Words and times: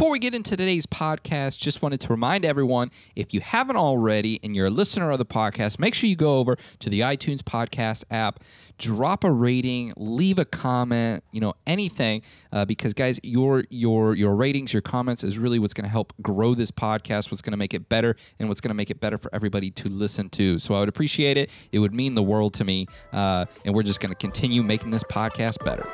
Before 0.00 0.12
we 0.12 0.18
get 0.18 0.34
into 0.34 0.56
today's 0.56 0.86
podcast, 0.86 1.58
just 1.58 1.82
wanted 1.82 2.00
to 2.00 2.08
remind 2.08 2.46
everyone 2.46 2.90
if 3.14 3.34
you 3.34 3.40
haven't 3.40 3.76
already 3.76 4.40
and 4.42 4.56
you're 4.56 4.68
a 4.68 4.70
listener 4.70 5.10
of 5.10 5.18
the 5.18 5.26
podcast, 5.26 5.78
make 5.78 5.94
sure 5.94 6.08
you 6.08 6.16
go 6.16 6.38
over 6.38 6.56
to 6.78 6.88
the 6.88 7.00
iTunes 7.00 7.40
podcast 7.40 8.04
app, 8.10 8.42
drop 8.78 9.24
a 9.24 9.30
rating, 9.30 9.92
leave 9.98 10.38
a 10.38 10.46
comment, 10.46 11.22
you 11.32 11.40
know, 11.42 11.52
anything, 11.66 12.22
uh, 12.50 12.64
because 12.64 12.94
guys, 12.94 13.20
your 13.22 13.64
your 13.68 14.14
your 14.14 14.34
ratings, 14.34 14.72
your 14.72 14.80
comments 14.80 15.22
is 15.22 15.38
really 15.38 15.58
what's 15.58 15.74
going 15.74 15.84
to 15.84 15.90
help 15.90 16.14
grow 16.22 16.54
this 16.54 16.70
podcast, 16.70 17.30
what's 17.30 17.42
going 17.42 17.52
to 17.52 17.58
make 17.58 17.74
it 17.74 17.90
better, 17.90 18.16
and 18.38 18.48
what's 18.48 18.62
going 18.62 18.70
to 18.70 18.74
make 18.74 18.88
it 18.88 19.00
better 19.00 19.18
for 19.18 19.28
everybody 19.34 19.70
to 19.70 19.90
listen 19.90 20.30
to. 20.30 20.58
So 20.58 20.74
I 20.76 20.80
would 20.80 20.88
appreciate 20.88 21.36
it. 21.36 21.50
It 21.72 21.78
would 21.80 21.92
mean 21.92 22.14
the 22.14 22.22
world 22.22 22.54
to 22.54 22.64
me, 22.64 22.86
uh, 23.12 23.44
and 23.66 23.74
we're 23.74 23.82
just 23.82 24.00
going 24.00 24.14
to 24.14 24.18
continue 24.18 24.62
making 24.62 24.92
this 24.92 25.04
podcast 25.04 25.62
better. 25.62 25.86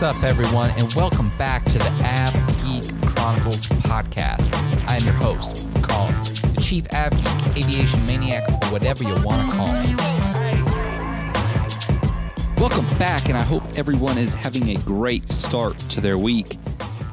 What's 0.00 0.16
up, 0.16 0.22
everyone, 0.22 0.70
and 0.76 0.94
welcome 0.94 1.32
back 1.38 1.64
to 1.64 1.76
the 1.76 1.90
Av 2.04 2.32
Geek 2.62 2.84
Chronicles 3.02 3.66
podcast. 3.82 4.48
I'm 4.86 5.02
your 5.02 5.14
host, 5.14 5.66
Colin, 5.82 6.14
the 6.54 6.60
Chief 6.62 6.86
Av 6.94 7.10
Geek, 7.10 7.64
Aviation 7.64 8.06
Maniac, 8.06 8.48
or 8.48 8.66
whatever 8.68 9.02
you 9.02 9.14
want 9.24 9.50
to 9.50 9.56
call 9.56 9.72
me. 9.72 9.96
Welcome 12.58 12.86
back, 12.96 13.28
and 13.28 13.36
I 13.36 13.42
hope 13.42 13.64
everyone 13.76 14.18
is 14.18 14.34
having 14.34 14.68
a 14.68 14.76
great 14.82 15.28
start 15.32 15.76
to 15.78 16.00
their 16.00 16.16
week. 16.16 16.56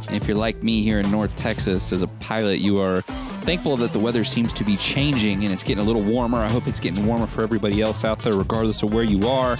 And 0.06 0.16
if 0.16 0.28
you're 0.28 0.38
like 0.38 0.62
me 0.62 0.84
here 0.84 1.00
in 1.00 1.10
North 1.10 1.36
Texas 1.38 1.92
as 1.92 2.04
a 2.04 2.08
pilot, 2.20 2.60
you 2.60 2.80
are 2.84 3.02
thankful 3.02 3.78
that 3.78 3.94
the 3.94 4.00
weather 4.00 4.24
seems 4.24 4.54
to 4.54 4.64
be 4.64 4.78
changing 4.78 5.44
and 5.44 5.52
it's 5.52 5.64
getting 5.64 5.84
a 5.84 5.88
little 5.88 6.04
warmer. 6.04 6.38
I 6.38 6.50
hope 6.50 6.68
it's 6.68 6.80
getting 6.80 7.08
warmer 7.08 7.26
for 7.26 7.42
everybody 7.42 7.82
else 7.82 8.06
out 8.06 8.20
there, 8.20 8.34
regardless 8.34 8.84
of 8.84 8.94
where 8.94 9.04
you 9.04 9.28
are. 9.28 9.58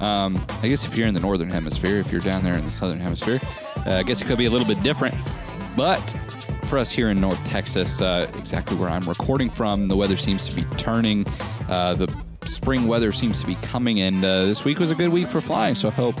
Um, 0.00 0.44
I 0.62 0.68
guess 0.68 0.86
if 0.86 0.96
you're 0.96 1.08
in 1.08 1.14
the 1.14 1.20
northern 1.20 1.50
hemisphere, 1.50 1.96
if 1.96 2.12
you're 2.12 2.20
down 2.20 2.42
there 2.42 2.54
in 2.54 2.64
the 2.64 2.70
southern 2.70 3.00
hemisphere, 3.00 3.40
uh, 3.86 3.94
I 3.94 4.02
guess 4.02 4.20
it 4.20 4.26
could 4.26 4.38
be 4.38 4.46
a 4.46 4.50
little 4.50 4.66
bit 4.66 4.82
different. 4.82 5.14
But 5.76 6.00
for 6.64 6.78
us 6.78 6.90
here 6.90 7.10
in 7.10 7.20
North 7.20 7.44
Texas, 7.48 8.00
uh, 8.00 8.30
exactly 8.38 8.76
where 8.76 8.88
I'm 8.88 9.08
recording 9.08 9.50
from, 9.50 9.88
the 9.88 9.96
weather 9.96 10.16
seems 10.16 10.48
to 10.48 10.56
be 10.56 10.62
turning. 10.76 11.26
Uh, 11.68 11.94
the 11.94 12.12
spring 12.44 12.88
weather 12.88 13.12
seems 13.12 13.40
to 13.40 13.46
be 13.46 13.54
coming, 13.56 14.00
and 14.00 14.24
uh, 14.24 14.44
this 14.46 14.64
week 14.64 14.78
was 14.78 14.90
a 14.90 14.94
good 14.94 15.10
week 15.10 15.28
for 15.28 15.40
flying. 15.40 15.74
So 15.74 15.88
I 15.88 15.92
hope 15.92 16.16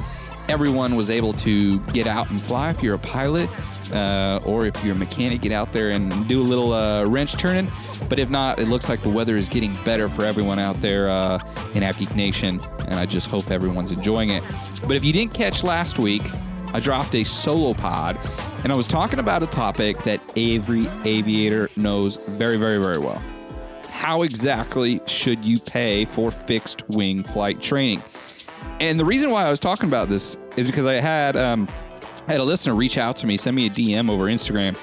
everyone 0.48 0.96
was 0.96 1.10
able 1.10 1.32
to 1.34 1.78
get 1.92 2.06
out 2.06 2.30
and 2.30 2.40
fly. 2.40 2.70
If 2.70 2.82
you're 2.82 2.94
a 2.94 2.98
pilot, 2.98 3.50
uh, 3.92 4.40
or 4.46 4.66
if 4.66 4.84
you're 4.84 4.94
a 4.94 4.98
mechanic, 4.98 5.42
get 5.42 5.52
out 5.52 5.72
there 5.72 5.90
and 5.90 6.28
do 6.28 6.40
a 6.40 6.44
little 6.44 6.72
uh, 6.72 7.04
wrench 7.04 7.36
turning. 7.36 7.70
But 8.08 8.18
if 8.18 8.30
not, 8.30 8.58
it 8.58 8.68
looks 8.68 8.88
like 8.88 9.00
the 9.00 9.08
weather 9.08 9.36
is 9.36 9.48
getting 9.48 9.74
better 9.84 10.08
for 10.08 10.24
everyone 10.24 10.58
out 10.58 10.80
there 10.80 11.08
uh, 11.08 11.36
in 11.74 11.82
AvGeek 11.82 12.14
Nation, 12.14 12.60
and 12.80 12.94
I 12.94 13.06
just 13.06 13.28
hope 13.28 13.50
everyone's 13.50 13.92
enjoying 13.92 14.30
it. 14.30 14.42
But 14.86 14.96
if 14.96 15.04
you 15.04 15.12
didn't 15.12 15.34
catch 15.34 15.64
last 15.64 15.98
week, 15.98 16.22
I 16.72 16.80
dropped 16.80 17.14
a 17.14 17.24
solo 17.24 17.74
pod, 17.74 18.18
and 18.62 18.72
I 18.72 18.76
was 18.76 18.86
talking 18.86 19.18
about 19.18 19.42
a 19.42 19.46
topic 19.46 20.02
that 20.02 20.20
every 20.36 20.88
aviator 21.04 21.70
knows 21.76 22.16
very, 22.16 22.56
very, 22.56 22.78
very 22.78 22.98
well. 22.98 23.22
How 23.90 24.22
exactly 24.22 25.00
should 25.06 25.44
you 25.44 25.58
pay 25.58 26.04
for 26.04 26.30
fixed 26.30 26.88
wing 26.88 27.22
flight 27.22 27.60
training? 27.60 28.02
And 28.80 29.00
the 29.00 29.04
reason 29.04 29.30
why 29.30 29.46
I 29.46 29.50
was 29.50 29.60
talking 29.60 29.88
about 29.88 30.08
this 30.08 30.36
is 30.56 30.66
because 30.66 30.86
I 30.86 30.94
had 30.94 31.36
um, 31.36 31.68
I 32.28 32.32
had 32.32 32.40
a 32.40 32.44
listener 32.44 32.74
reach 32.74 32.98
out 32.98 33.16
to 33.16 33.26
me, 33.26 33.36
send 33.36 33.56
me 33.56 33.66
a 33.66 33.70
DM 33.70 34.10
over 34.10 34.24
Instagram, 34.24 34.78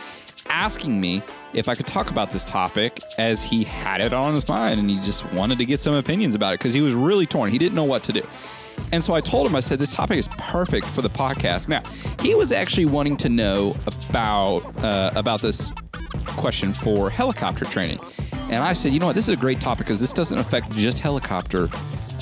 asking 0.49 0.99
me 0.99 1.21
if 1.53 1.67
I 1.69 1.75
could 1.75 1.85
talk 1.85 2.09
about 2.09 2.31
this 2.31 2.45
topic 2.45 2.99
as 3.17 3.43
he 3.43 3.63
had 3.63 4.01
it 4.01 4.13
on 4.13 4.33
his 4.33 4.47
mind 4.47 4.79
and 4.79 4.89
he 4.89 4.99
just 4.99 5.31
wanted 5.33 5.59
to 5.59 5.65
get 5.65 5.79
some 5.79 5.93
opinions 5.93 6.33
about 6.35 6.53
it 6.53 6.59
because 6.59 6.73
he 6.73 6.81
was 6.81 6.95
really 6.95 7.25
torn. 7.25 7.51
He 7.51 7.57
didn't 7.57 7.75
know 7.75 7.83
what 7.83 8.03
to 8.03 8.13
do. 8.13 8.23
And 8.91 9.03
so 9.03 9.13
I 9.13 9.21
told 9.21 9.47
him, 9.47 9.55
I 9.55 9.59
said, 9.59 9.77
this 9.77 9.93
topic 9.93 10.17
is 10.17 10.27
perfect 10.39 10.87
for 10.87 11.03
the 11.03 11.09
podcast. 11.09 11.67
Now, 11.67 11.83
he 12.21 12.33
was 12.33 12.51
actually 12.51 12.85
wanting 12.85 13.17
to 13.17 13.29
know 13.29 13.75
about 14.09 14.61
uh, 14.83 15.11
about 15.15 15.41
this 15.41 15.71
question 16.27 16.73
for 16.73 17.09
helicopter 17.09 17.65
training. 17.65 17.99
And 18.49 18.63
I 18.63 18.73
said, 18.73 18.93
you 18.93 18.99
know 18.99 19.07
what, 19.07 19.15
this 19.15 19.29
is 19.29 19.37
a 19.37 19.39
great 19.39 19.61
topic 19.61 19.85
because 19.85 19.99
this 19.99 20.13
doesn't 20.13 20.37
affect 20.37 20.71
just 20.75 20.99
helicopter 20.99 21.69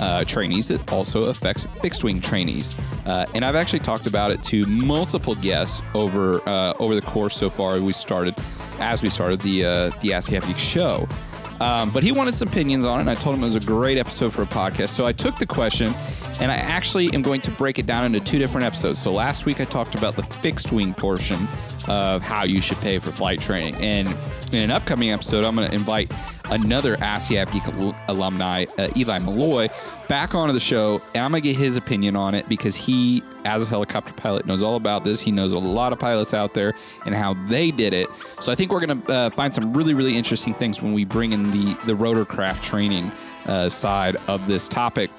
uh, 0.02 0.26
trainees. 0.26 0.70
It 0.72 0.92
also 0.92 1.30
affects 1.30 1.64
fixed 1.82 2.04
wing 2.04 2.20
trainees, 2.20 2.76
uh, 3.06 3.26
and 3.34 3.46
I've 3.46 3.56
actually 3.56 3.80
talked 3.80 4.08
about 4.08 4.32
it 4.32 4.44
to 4.46 4.66
multiple 4.66 5.36
guests 5.36 5.82
over 5.94 6.42
uh, 6.50 6.74
over 6.80 6.96
the 6.96 7.02
course 7.02 7.36
so 7.36 7.50
far. 7.50 7.80
We 7.80 7.94
started 7.94 8.36
as 8.80 9.02
we 9.02 9.10
started 9.10 9.40
the 9.42 9.66
uh, 9.66 9.92
the 10.02 10.14
Ask 10.14 10.30
Geek 10.32 10.58
show. 10.58 11.08
Um, 11.62 11.92
but 11.92 12.02
he 12.02 12.12
wanted 12.12 12.34
some 12.34 12.48
opinions 12.48 12.86
on 12.86 12.98
it, 12.98 13.02
and 13.02 13.10
I 13.12 13.14
told 13.14 13.36
him 13.36 13.44
it 13.44 13.46
was 13.46 13.56
a 13.56 13.60
great 13.60 14.00
episode 14.00 14.34
for 14.34 14.42
a 14.42 14.48
podcast. 14.48 14.90
So 14.90 15.06
I 15.06 15.12
took 15.12 15.38
the 15.38 15.46
question, 15.46 15.94
and 16.40 16.52
I 16.52 16.56
actually 16.56 17.14
am 17.14 17.22
going 17.22 17.40
to 17.42 17.52
break 17.52 17.78
it 17.78 17.86
down 17.86 18.04
into 18.04 18.20
two 18.20 18.40
different 18.40 18.66
episodes. 18.66 18.98
So 18.98 19.14
last 19.14 19.46
week 19.46 19.62
I 19.62 19.66
talked 19.66 19.94
about 19.94 20.16
the 20.16 20.24
fixed 20.24 20.72
wing 20.72 20.96
portion 20.96 21.38
of 21.88 22.24
how 22.24 22.46
you 22.46 22.62
should 22.62 22.80
pay 22.80 22.98
for 22.98 23.12
flight 23.12 23.40
training, 23.40 23.76
and 23.76 24.08
in 24.54 24.64
an 24.64 24.72
upcoming 24.72 25.12
episode, 25.12 25.46
I'm 25.46 25.56
going 25.56 25.70
to 25.70 25.74
invite 25.74 26.14
another 26.50 26.98
Ask 27.00 27.32
Av 27.32 27.52
Geek 27.52 27.64
alumni, 28.08 28.66
uh, 28.78 28.90
Eli 28.96 29.20
Malloy, 29.20 29.70
back 30.08 30.36
onto 30.36 30.54
the 30.54 30.60
show, 30.60 31.02
and 31.14 31.24
I'm 31.24 31.32
going 31.32 31.42
to 31.44 31.50
get 31.50 31.58
his 31.58 31.78
opinion 31.78 32.16
on 32.16 32.36
it 32.36 32.48
because 32.50 32.76
he, 32.76 33.24
as 33.46 33.64
a 33.64 33.66
helicopter 33.66 34.14
pilot, 34.14 34.46
knows 34.46 34.62
all 34.62 34.76
about 34.76 35.04
this. 35.04 35.22
He 35.22 35.32
knows 35.32 35.54
a 35.54 35.60
lot 35.60 35.94
of 35.94 36.00
pilots 36.00 36.34
out 36.34 36.54
there 36.54 36.74
and 37.06 37.16
how 37.16 37.34
they 37.48 37.72
did 37.72 37.94
it. 37.94 38.10
So 38.40 38.52
I 38.52 38.56
think 38.56 38.72
we're 38.72 38.86
going 38.86 39.02
to 39.02 39.14
uh, 39.14 39.30
find 39.32 39.54
some 39.54 39.74
really, 39.74 39.94
really 39.94 40.18
interesting 40.18 40.54
things 40.54 40.82
when 40.82 40.94
we 40.94 41.06
bring 41.06 41.32
in 41.32 41.52
the, 41.52 41.78
the 41.86 41.94
rotorcraft 41.94 42.62
training 42.62 43.12
uh, 43.46 43.70
side 43.70 44.18
of 44.28 44.48
this 44.48 44.68
topic. 44.68 45.12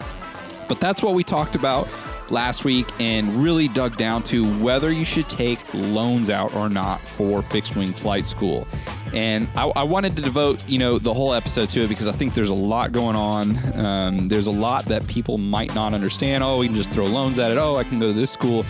But 0.69 0.81
that's 0.81 1.03
what 1.03 1.15
we 1.15 1.25
talked 1.25 1.55
about 1.55 1.89
last 2.31 2.65
week 2.65 2.89
and 2.99 3.29
really 3.37 3.69
dug 3.69 3.97
down 3.97 4.23
to 4.25 4.47
whether 4.59 4.91
you 4.91 5.05
should 5.05 5.29
take 5.29 5.59
loans 5.75 6.31
out 6.31 6.55
or 6.55 6.69
not 6.69 7.01
for 7.01 7.43
fixed 7.43 7.77
wing 7.77 7.93
flight 7.93 8.27
school. 8.27 8.67
And 9.13 9.49
I, 9.55 9.69
I, 9.77 9.83
wanted 9.83 10.17
to 10.17 10.23
devote, 10.23 10.67
you 10.69 10.79
know, 10.79 10.99
the 10.99 11.13
whole 11.13 11.35
episode 11.35 11.69
to 11.71 11.83
it 11.83 11.89
because 11.89 12.09
I 12.09 12.13
think 12.13 12.33
there's 12.33 12.51
a 12.51 12.55
lot 12.55 12.93
going 12.93 13.15
on. 13.15 13.79
Um, 13.79 14.29
there's 14.29 14.47
a 14.47 14.53
lot 14.53 14.87
that 14.87 15.07
people 15.07 15.37
might 15.37 15.75
not 15.75 15.93
understand. 15.93 16.43
Oh, 16.43 16.59
we 16.59 16.67
can 16.67 16.77
just 16.77 16.91
throw 16.91 17.05
loans 17.05 17.39
at 17.39 17.51
it. 17.51 17.59
Oh, 17.59 17.77
I 17.77 17.85
can 17.85 17.99
go 17.99 18.07
to 18.07 18.13
this 18.13 18.31
school. 18.31 18.65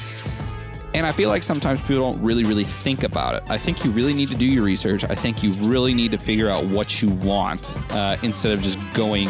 And 0.94 1.06
I 1.06 1.12
feel 1.12 1.28
like 1.28 1.42
sometimes 1.42 1.80
people 1.80 2.10
don't 2.10 2.22
really, 2.22 2.44
really 2.44 2.64
think 2.64 3.02
about 3.02 3.36
it. 3.36 3.44
I 3.48 3.56
think 3.56 3.84
you 3.84 3.92
really 3.92 4.12
need 4.12 4.28
to 4.28 4.34
do 4.34 4.44
your 4.44 4.64
research. 4.64 5.04
I 5.04 5.14
think 5.14 5.42
you 5.42 5.52
really 5.52 5.94
need 5.94 6.10
to 6.10 6.18
figure 6.18 6.50
out 6.50 6.64
what 6.66 7.00
you 7.00 7.08
want 7.10 7.74
uh, 7.92 8.16
instead 8.22 8.52
of 8.52 8.60
just 8.60 8.78
going 8.92 9.28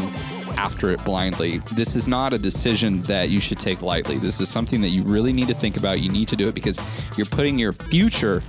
after 0.56 0.90
it 0.90 1.02
blindly. 1.04 1.58
This 1.72 1.94
is 1.94 2.08
not 2.08 2.32
a 2.32 2.38
decision 2.38 3.02
that 3.02 3.30
you 3.30 3.38
should 3.38 3.58
take 3.58 3.80
lightly. 3.80 4.18
This 4.18 4.40
is 4.40 4.48
something 4.48 4.80
that 4.80 4.88
you 4.88 5.02
really 5.02 5.32
need 5.32 5.48
to 5.48 5.54
think 5.54 5.76
about. 5.76 6.00
You 6.00 6.10
need 6.10 6.28
to 6.28 6.36
do 6.36 6.48
it 6.48 6.54
because 6.54 6.80
you're 7.16 7.26
putting 7.26 7.58
your 7.58 7.72
future 7.72 8.42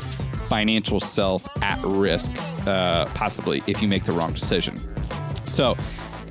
financial 0.53 0.99
self 0.99 1.47
at 1.63 1.79
risk, 1.81 2.31
uh, 2.67 3.07
possibly, 3.15 3.63
if 3.65 3.81
you 3.81 3.87
make 3.87 4.03
the 4.03 4.11
wrong 4.11 4.31
decision. 4.31 4.77
So, 5.45 5.75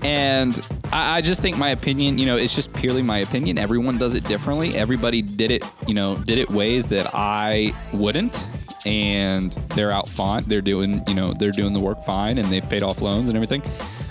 and 0.05 0.65
I, 0.93 1.17
I, 1.17 1.21
just 1.23 1.43
think 1.43 1.59
my 1.59 1.71
opinion, 1.71 2.19
you 2.19 2.27
know, 2.27 2.37
it's 2.37 2.55
just 2.55 2.73
purely 2.73 3.03
my 3.03 3.19
opinion. 3.19 3.59
Everyone 3.59 3.99
does 3.99 4.15
it 4.15 4.23
differently. 4.23 4.77
Everybody 4.77 5.23
did 5.23 5.51
it, 5.51 5.65
you 5.89 5.95
know, 5.95 6.15
did 6.15 6.39
it 6.39 6.49
ways 6.51 6.87
that 6.87 7.11
I 7.13 7.73
wouldn't. 7.93 8.47
And 8.87 9.51
they're 9.75 9.91
out 9.91 10.07
fine. 10.07 10.45
They're 10.45 10.61
doing, 10.61 11.03
you 11.09 11.15
know, 11.15 11.33
they're 11.33 11.51
doing 11.51 11.73
the 11.73 11.81
work 11.81 12.05
fine 12.05 12.39
and 12.39 12.47
they've 12.47 12.69
paid 12.69 12.85
off 12.85 13.03
loans 13.03 13.29
and 13.29 13.37
everything. 13.37 13.65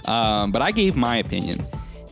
Um, 0.10 0.52
but 0.52 0.62
I 0.62 0.72
gave 0.72 0.98
my 0.98 1.20
opinion 1.20 1.66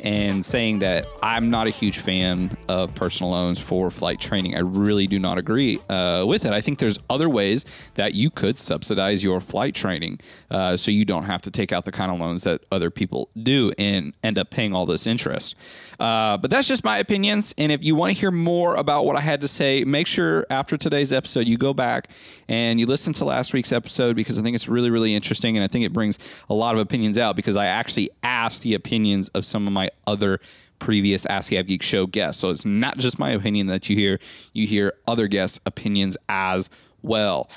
and 0.04 0.46
saying 0.46 0.80
that 0.80 1.06
I'm 1.22 1.50
not 1.50 1.68
a 1.68 1.70
huge 1.70 1.98
fan 1.98 2.58
of 2.68 2.94
personal 2.96 3.32
loans 3.32 3.60
for 3.60 3.92
flight 3.92 4.20
training. 4.20 4.56
I 4.56 4.60
really 4.60 5.08
do 5.08 5.20
not 5.20 5.38
agree 5.38 5.80
uh, 5.90 6.26
with 6.28 6.46
it. 6.46 6.54
I 6.54 6.62
think 6.62 6.80
there's 6.80 7.00
other 7.10 7.30
ways 7.30 7.66
that 7.96 8.14
you 8.14 8.30
could 8.30 8.58
subsidize 8.58 9.24
your 9.24 9.42
flight 9.42 9.76
training 9.76 10.20
uh, 10.50 10.78
so 10.78 10.92
you 10.92 11.06
don't 11.06 11.26
have 11.26 11.42
to 11.44 11.52
take 11.52 11.72
out 11.72 11.86
the 11.86 11.92
kind 11.92 12.12
of 12.12 12.20
loans 12.20 12.44
that 12.44 12.64
other 12.72 12.90
people 12.90 13.30
do 13.42 13.74
and 13.78 14.14
end 14.24 14.38
up 14.38 14.50
paying 14.50 14.74
all 14.74 14.86
this 14.86 15.06
interest. 15.06 15.56
Uh, 16.00 16.38
but 16.38 16.50
that's 16.50 16.68
just 16.68 16.84
my 16.84 16.98
opinions. 16.98 17.54
And 17.58 17.72
if 17.72 17.84
you 17.84 17.96
want 17.96 18.14
to 18.14 18.20
hear 18.20 18.32
more 18.32 18.76
about 18.76 19.06
what 19.06 19.18
I 19.18 19.22
had 19.22 19.42
to 19.42 19.48
say, 19.48 19.84
make 19.84 20.08
sure 20.08 20.46
after 20.50 20.78
today's 20.78 21.12
episode 21.12 21.48
you 21.48 21.58
go 21.58 21.74
back 21.74 22.10
and 22.48 22.80
you 22.80 22.86
listen 22.86 23.14
to 23.14 23.26
last 23.26 23.54
week's 23.54 23.74
episode 23.74 24.16
because 24.16 24.40
I 24.40 24.42
think 24.42 24.56
it's 24.56 24.70
really, 24.70 24.90
really 24.90 25.14
interesting. 25.14 25.58
And 25.58 25.64
I 25.64 25.68
think 25.68 25.86
it 25.86 25.92
brings 25.92 26.18
a 26.50 26.54
lot 26.54 26.76
of 26.76 26.82
opinions 26.82 27.18
out 27.18 27.36
because 27.36 27.58
I 27.58 27.66
actually 27.66 28.10
asked 28.24 28.64
the 28.64 28.74
opinions 28.74 29.28
of 29.30 29.44
some 29.44 29.68
of 29.68 29.74
my 29.74 29.89
other 30.08 30.40
previous 30.80 31.26
Ask 31.26 31.54
Av 31.54 31.68
Geek 31.68 31.84
show 31.84 32.08
guests. 32.08 32.42
So 32.42 32.50
it's 32.50 32.66
not 32.66 32.98
just 32.98 33.20
my 33.20 33.32
opinion 33.32 33.68
that 33.68 33.90
you 33.90 33.96
hear, 33.96 34.20
you 34.54 34.66
hear 34.66 34.94
other 35.08 35.28
guests' 35.28 35.60
opinions 35.66 36.18
as 36.28 36.70
well. 37.02 37.50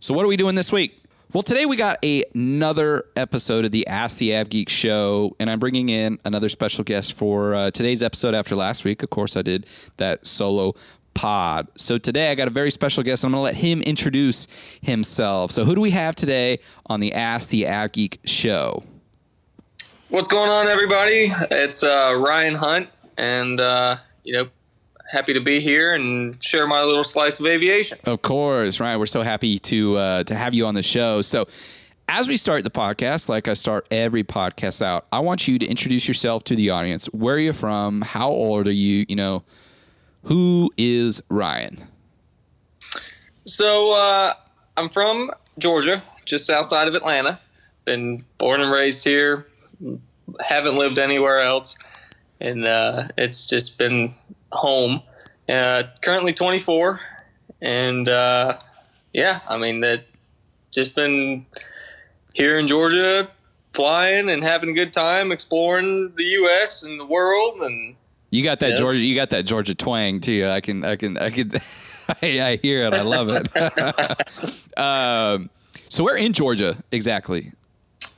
So, 0.00 0.14
what 0.14 0.24
are 0.24 0.28
we 0.28 0.36
doing 0.36 0.54
this 0.54 0.72
week? 0.72 0.96
Well, 1.32 1.42
today 1.44 1.64
we 1.64 1.76
got 1.76 2.04
a, 2.04 2.24
another 2.34 3.04
episode 3.14 3.64
of 3.64 3.70
the 3.70 3.86
Ask 3.86 4.18
the 4.18 4.34
Av 4.34 4.48
Geek 4.48 4.68
show, 4.68 5.36
and 5.38 5.48
I'm 5.48 5.60
bringing 5.60 5.88
in 5.88 6.18
another 6.24 6.48
special 6.48 6.82
guest 6.82 7.12
for 7.12 7.54
uh, 7.54 7.70
today's 7.70 8.02
episode 8.02 8.34
after 8.34 8.56
last 8.56 8.82
week. 8.82 9.02
Of 9.02 9.10
course, 9.10 9.36
I 9.36 9.42
did 9.42 9.66
that 9.98 10.26
solo 10.26 10.74
pod. 11.14 11.68
So 11.76 11.98
today 11.98 12.30
I 12.30 12.34
got 12.34 12.48
a 12.48 12.50
very 12.50 12.70
special 12.70 13.02
guest. 13.02 13.22
And 13.22 13.28
I'm 13.28 13.38
going 13.38 13.52
to 13.52 13.60
let 13.60 13.62
him 13.62 13.82
introduce 13.82 14.48
himself. 14.80 15.50
So, 15.50 15.64
who 15.64 15.74
do 15.74 15.80
we 15.80 15.90
have 15.90 16.16
today 16.16 16.60
on 16.86 17.00
the 17.00 17.12
Ask 17.12 17.50
the 17.50 17.68
Av 17.68 17.92
Geek 17.92 18.20
show? 18.24 18.82
What's 20.10 20.26
going 20.26 20.50
on, 20.50 20.66
everybody? 20.66 21.32
It's 21.52 21.84
uh, 21.84 22.16
Ryan 22.18 22.56
Hunt, 22.56 22.88
and 23.16 23.60
uh, 23.60 23.98
you 24.24 24.36
know, 24.36 24.48
happy 25.08 25.34
to 25.34 25.40
be 25.40 25.60
here 25.60 25.94
and 25.94 26.42
share 26.42 26.66
my 26.66 26.82
little 26.82 27.04
slice 27.04 27.38
of 27.38 27.46
aviation. 27.46 27.98
Of 28.06 28.20
course, 28.20 28.80
Ryan. 28.80 28.98
We're 28.98 29.06
so 29.06 29.22
happy 29.22 29.60
to 29.60 29.96
uh, 29.96 30.24
to 30.24 30.34
have 30.34 30.52
you 30.52 30.66
on 30.66 30.74
the 30.74 30.82
show. 30.82 31.22
So, 31.22 31.46
as 32.08 32.26
we 32.26 32.36
start 32.36 32.64
the 32.64 32.72
podcast, 32.72 33.28
like 33.28 33.46
I 33.46 33.54
start 33.54 33.86
every 33.92 34.24
podcast 34.24 34.82
out, 34.82 35.06
I 35.12 35.20
want 35.20 35.46
you 35.46 35.60
to 35.60 35.66
introduce 35.66 36.08
yourself 36.08 36.42
to 36.44 36.56
the 36.56 36.70
audience. 36.70 37.06
Where 37.12 37.36
are 37.36 37.38
you 37.38 37.52
from? 37.52 38.02
How 38.02 38.30
old 38.30 38.66
are 38.66 38.72
you? 38.72 39.06
You 39.08 39.14
know, 39.14 39.44
who 40.24 40.72
is 40.76 41.22
Ryan? 41.28 41.86
So, 43.46 43.94
uh, 43.94 44.34
I'm 44.76 44.88
from 44.88 45.30
Georgia, 45.56 46.02
just 46.24 46.50
outside 46.50 46.88
of 46.88 46.96
Atlanta. 46.96 47.38
Been 47.84 48.24
born 48.38 48.60
and 48.60 48.72
raised 48.72 49.04
here. 49.04 49.46
Haven't 50.40 50.76
lived 50.76 50.98
anywhere 50.98 51.40
else, 51.40 51.76
and 52.40 52.66
uh, 52.66 53.08
it's 53.18 53.46
just 53.46 53.78
been 53.78 54.14
home. 54.52 55.02
Uh, 55.48 55.84
currently 56.00 56.32
24, 56.32 57.00
and 57.60 58.08
uh, 58.08 58.56
yeah, 59.12 59.40
I 59.48 59.56
mean 59.58 59.80
that. 59.80 60.04
Just 60.70 60.94
been 60.94 61.46
here 62.32 62.56
in 62.56 62.68
Georgia, 62.68 63.28
flying 63.72 64.30
and 64.30 64.44
having 64.44 64.70
a 64.70 64.72
good 64.72 64.92
time, 64.92 65.32
exploring 65.32 66.12
the 66.14 66.22
U.S. 66.22 66.84
and 66.84 67.00
the 67.00 67.04
world, 67.04 67.56
and 67.60 67.96
you 68.30 68.44
got 68.44 68.60
that 68.60 68.76
Georgia. 68.76 69.00
You 69.00 69.16
got 69.16 69.30
that 69.30 69.44
Georgia 69.44 69.74
twang 69.74 70.20
too. 70.20 70.46
I 70.46 70.60
can. 70.60 70.84
I 70.84 70.96
can. 70.96 71.18
I 71.18 71.30
can. 71.30 71.50
I, 72.22 72.40
I 72.40 72.58
hear 72.62 72.86
it. 72.86 72.94
I 72.94 73.02
love 73.02 73.28
it. 73.30 74.78
um, 74.78 75.50
so 75.88 76.04
we're 76.04 76.16
in 76.16 76.32
Georgia 76.32 76.76
exactly. 76.92 77.52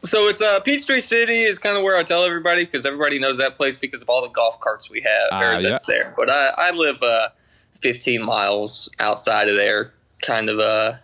So 0.05 0.27
it's 0.27 0.43
uh, 0.43 0.59
Peachtree 0.61 1.01
City 1.01 1.43
is 1.43 1.59
kind 1.59 1.77
of 1.77 1.85
where 1.85 1.97
I 1.97 2.03
tell 2.03 2.25
everybody 2.25 2.65
because 2.65 2.85
everybody 2.85 3.19
knows 3.19 3.39
that 3.39 3.57
place 3.57 3.77
because 3.77 4.03
of 4.03 4.09
all 4.09 4.23
the 4.23 4.29
golf 4.29 4.59
carts 4.59 4.91
we 4.91 5.01
have 5.01 5.33
uh, 5.33 5.57
or 5.57 5.63
that's 5.63 5.89
yeah. 5.89 5.95
there. 5.95 6.15
But 6.17 6.29
I, 6.29 6.53
I 6.59 6.71
live 6.73 7.03
uh, 7.03 7.29
15 7.75 8.23
miles 8.23 8.91
outside 8.99 9.49
of 9.49 9.55
there, 9.55 9.93
kind 10.21 10.49
of 10.49 10.59
uh, 10.59 10.95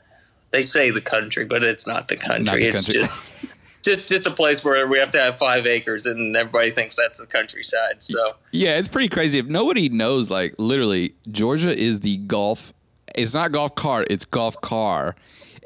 they 0.51 0.63
say 0.63 0.91
the 0.91 1.01
country, 1.01 1.45
but 1.45 1.63
it's 1.63 1.87
not 1.87 2.09
the 2.09 2.17
country. 2.17 2.45
Not 2.45 2.57
the 2.57 2.69
it's 2.69 2.85
country. 2.85 2.95
just 2.95 3.83
just 3.85 4.09
just 4.09 4.27
a 4.27 4.33
place 4.33 4.65
where 4.65 4.87
we 4.89 4.99
have 4.99 5.13
to 5.13 5.21
have 5.21 5.39
five 5.39 5.65
acres, 5.65 6.05
and 6.05 6.37
everybody 6.37 6.73
thinks 6.73 6.97
that's 6.97 7.21
the 7.21 7.27
countryside. 7.27 8.03
So 8.03 8.35
yeah, 8.51 8.79
it's 8.79 8.89
pretty 8.89 9.09
crazy. 9.09 9.39
If 9.39 9.47
nobody 9.47 9.89
knows, 9.89 10.29
like 10.29 10.57
literally, 10.59 11.15
Georgia 11.31 11.77
is 11.77 12.01
the 12.01 12.17
golf. 12.17 12.73
It's 13.15 13.35
not 13.35 13.53
golf 13.53 13.77
cart. 13.77 14.09
It's 14.11 14.25
golf 14.25 14.61
car 14.61 15.15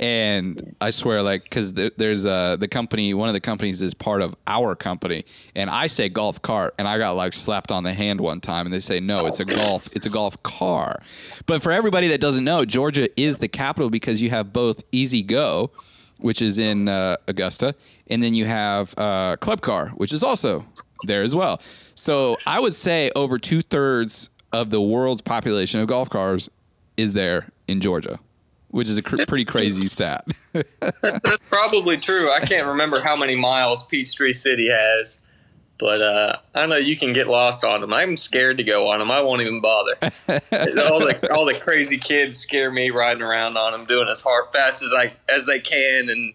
and 0.02 0.74
I 0.80 0.90
swear, 0.90 1.22
like, 1.22 1.44
because 1.44 1.74
there, 1.74 1.92
there's 1.96 2.26
uh, 2.26 2.56
the 2.56 2.66
company, 2.66 3.14
one 3.14 3.28
of 3.28 3.34
the 3.34 3.40
companies 3.40 3.80
is 3.82 3.94
part 3.94 4.20
of 4.20 4.34
our 4.48 4.74
company, 4.74 5.24
and 5.54 5.70
I 5.70 5.86
say 5.86 6.08
golf 6.08 6.42
cart, 6.42 6.74
and 6.76 6.88
I 6.88 6.98
got 6.98 7.12
like 7.12 7.32
slapped 7.32 7.70
on 7.70 7.84
the 7.84 7.92
hand 7.92 8.20
one 8.20 8.40
time, 8.40 8.66
and 8.66 8.74
they 8.74 8.80
say 8.80 8.98
no, 8.98 9.26
it's 9.26 9.38
a 9.38 9.44
golf, 9.44 9.88
it's 9.92 10.04
a 10.04 10.10
golf 10.10 10.42
car. 10.42 11.00
But 11.46 11.62
for 11.62 11.70
everybody 11.70 12.08
that 12.08 12.20
doesn't 12.20 12.42
know, 12.42 12.64
Georgia 12.64 13.08
is 13.16 13.38
the 13.38 13.46
capital 13.46 13.90
because 13.90 14.20
you 14.20 14.30
have 14.30 14.52
both 14.52 14.82
E-Z-GO, 14.90 15.70
which 16.18 16.42
is 16.42 16.58
in 16.58 16.88
uh, 16.88 17.16
Augusta, 17.28 17.76
and 18.08 18.20
then 18.24 18.34
you 18.34 18.46
have 18.46 18.94
uh, 18.98 19.36
Club 19.36 19.60
Car, 19.60 19.90
which 19.90 20.12
is 20.12 20.24
also 20.24 20.66
there 21.04 21.22
as 21.22 21.32
well. 21.32 21.62
So 21.94 22.38
I 22.44 22.58
would 22.58 22.74
say 22.74 23.12
over 23.14 23.38
two 23.38 23.62
thirds 23.62 24.30
of 24.52 24.70
the 24.70 24.80
world's 24.82 25.20
population 25.20 25.80
of 25.80 25.86
golf 25.86 26.10
cars 26.10 26.50
is 26.96 27.12
there 27.12 27.50
in 27.68 27.80
Georgia 27.80 28.18
which 28.72 28.88
is 28.88 28.98
a 28.98 29.02
cr- 29.02 29.24
pretty 29.28 29.44
crazy 29.44 29.86
stat. 29.86 30.26
That's 30.52 31.48
probably 31.48 31.96
true. 31.96 32.32
I 32.32 32.40
can't 32.40 32.66
remember 32.66 33.00
how 33.00 33.14
many 33.14 33.36
miles 33.36 33.86
Peachtree 33.86 34.32
City 34.32 34.68
has, 34.70 35.20
but 35.78 36.02
uh, 36.02 36.36
I 36.54 36.66
know 36.66 36.76
you 36.76 36.96
can 36.96 37.12
get 37.12 37.28
lost 37.28 37.64
on 37.64 37.80
them. 37.80 37.92
I'm 37.92 38.16
scared 38.16 38.56
to 38.56 38.64
go 38.64 38.88
on 38.88 38.98
them. 38.98 39.10
I 39.10 39.20
won't 39.20 39.42
even 39.42 39.60
bother. 39.60 39.94
all 40.02 41.00
the 41.00 41.28
all 41.32 41.44
the 41.44 41.58
crazy 41.60 41.98
kids 41.98 42.38
scare 42.38 42.72
me 42.72 42.90
riding 42.90 43.22
around 43.22 43.56
on 43.56 43.72
them, 43.72 43.84
doing 43.84 44.08
as 44.08 44.22
hard 44.22 44.46
fast 44.52 44.82
as 44.82 44.92
I 44.92 45.12
as 45.28 45.46
they 45.46 45.60
can, 45.60 46.08
and 46.08 46.34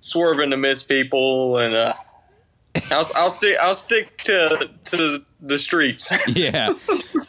swerving 0.00 0.50
to 0.50 0.56
miss 0.56 0.82
people. 0.82 1.58
And 1.58 1.74
uh, 1.74 1.94
I'll, 2.90 3.06
I'll 3.16 3.30
stick 3.30 3.56
I'll 3.60 3.74
stick 3.74 4.16
to 4.18 4.70
to 4.84 5.24
the 5.40 5.58
streets. 5.58 6.12
yeah. 6.28 6.74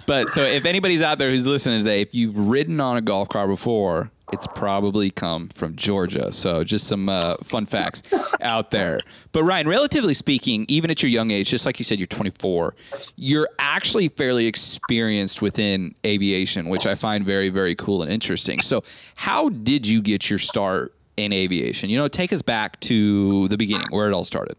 But 0.05 0.29
so 0.29 0.43
if 0.43 0.65
anybody's 0.65 1.01
out 1.01 1.17
there 1.17 1.29
who's 1.29 1.47
listening 1.47 1.79
today, 1.83 2.01
if 2.01 2.15
you've 2.15 2.37
ridden 2.37 2.79
on 2.79 2.95
a 2.95 3.01
golf 3.01 3.27
car 3.29 3.47
before, 3.47 4.11
it's 4.35 4.47
probably 4.47 5.09
come 5.09 5.47
from 5.47 5.77
Georgia. 5.77 6.29
So 6.33 6.65
just 6.65 6.87
some 6.87 7.07
uh, 7.07 7.37
fun 7.37 7.65
facts 7.65 8.03
out 8.41 8.71
there. 8.71 8.99
But 9.31 9.45
Ryan, 9.45 9.69
relatively 9.69 10.13
speaking, 10.13 10.65
even 10.67 10.91
at 10.91 11.01
your 11.01 11.09
young 11.09 11.31
age, 11.31 11.49
just 11.49 11.65
like 11.65 11.79
you 11.79 11.85
said, 11.85 11.99
you're 11.99 12.05
24, 12.07 12.75
you're 13.15 13.47
actually 13.59 14.09
fairly 14.09 14.45
experienced 14.45 15.41
within 15.41 15.95
aviation, 16.05 16.67
which 16.67 16.85
I 16.85 16.95
find 16.95 17.25
very, 17.25 17.47
very 17.47 17.75
cool 17.75 18.01
and 18.01 18.11
interesting. 18.11 18.61
So 18.61 18.83
how 19.15 19.47
did 19.47 19.87
you 19.87 20.01
get 20.01 20.29
your 20.29 20.39
start 20.39 20.93
in 21.15 21.31
aviation? 21.31 21.89
You 21.89 21.97
know, 21.97 22.09
take 22.09 22.33
us 22.33 22.41
back 22.41 22.81
to 22.81 23.47
the 23.47 23.57
beginning, 23.57 23.87
where 23.89 24.09
it 24.09 24.13
all 24.13 24.25
started. 24.25 24.57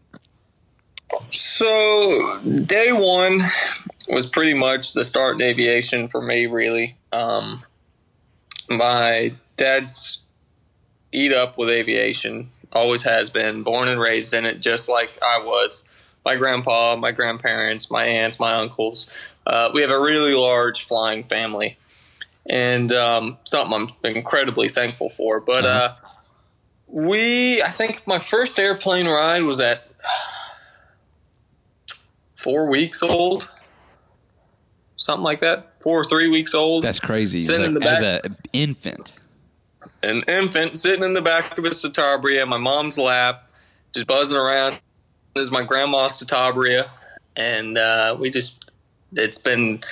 So 1.29 2.39
day 2.65 2.91
one 2.93 3.39
was 4.09 4.25
pretty 4.25 4.55
much 4.55 4.93
the 4.93 5.05
start 5.05 5.35
in 5.35 5.41
aviation 5.47 6.07
for 6.07 6.19
me, 6.19 6.47
really. 6.47 6.97
Um, 7.11 7.63
my 8.69 9.33
dad's 9.57 10.19
eat 11.11 11.33
up 11.33 11.57
with 11.57 11.69
aviation, 11.69 12.51
always 12.71 13.03
has 13.03 13.29
been, 13.29 13.63
born 13.63 13.87
and 13.87 13.99
raised 13.99 14.33
in 14.33 14.45
it, 14.45 14.59
just 14.59 14.87
like 14.87 15.17
I 15.21 15.39
was. 15.39 15.83
My 16.23 16.35
grandpa, 16.35 16.95
my 16.95 17.11
grandparents, 17.11 17.89
my 17.89 18.05
aunts, 18.05 18.39
my 18.39 18.53
uncles. 18.55 19.07
Uh, 19.45 19.71
we 19.73 19.81
have 19.81 19.91
a 19.91 19.99
really 19.99 20.33
large 20.33 20.85
flying 20.85 21.23
family, 21.23 21.77
and 22.45 22.91
um, 22.91 23.37
something 23.45 23.73
I'm 23.73 24.15
incredibly 24.15 24.69
thankful 24.69 25.09
for. 25.09 25.39
But 25.39 25.65
uh-huh. 25.65 25.95
uh, 26.03 26.07
we, 26.87 27.61
I 27.61 27.69
think 27.69 28.05
my 28.05 28.19
first 28.19 28.59
airplane 28.59 29.07
ride 29.07 29.43
was 29.43 29.59
at 29.61 29.89
four 32.35 32.69
weeks 32.69 33.01
old, 33.01 33.49
something 34.97 35.23
like 35.23 35.39
that. 35.41 35.73
Four 35.79 36.01
or 36.01 36.03
three 36.03 36.27
weeks 36.27 36.53
old. 36.53 36.83
That's 36.83 36.99
crazy. 36.99 37.43
Sitting 37.43 37.65
in 37.65 37.73
the 37.73 37.79
back. 37.79 38.03
As 38.03 38.25
an 38.25 38.35
infant 38.51 39.13
an 40.03 40.23
infant 40.27 40.77
sitting 40.77 41.03
in 41.03 41.13
the 41.13 41.21
back 41.21 41.57
of 41.57 41.65
a 41.65 41.69
Citabria, 41.69 42.43
in 42.43 42.49
my 42.49 42.57
mom's 42.57 42.97
lap, 42.97 43.49
just 43.93 44.07
buzzing 44.07 44.37
around. 44.37 44.79
Is 45.35 45.51
my 45.51 45.63
grandma's 45.63 46.13
Citabria, 46.13 46.87
and 47.35 47.77
uh, 47.77 48.17
we 48.19 48.31
just 48.31 48.71
it's 49.13 49.37
been 49.37 49.83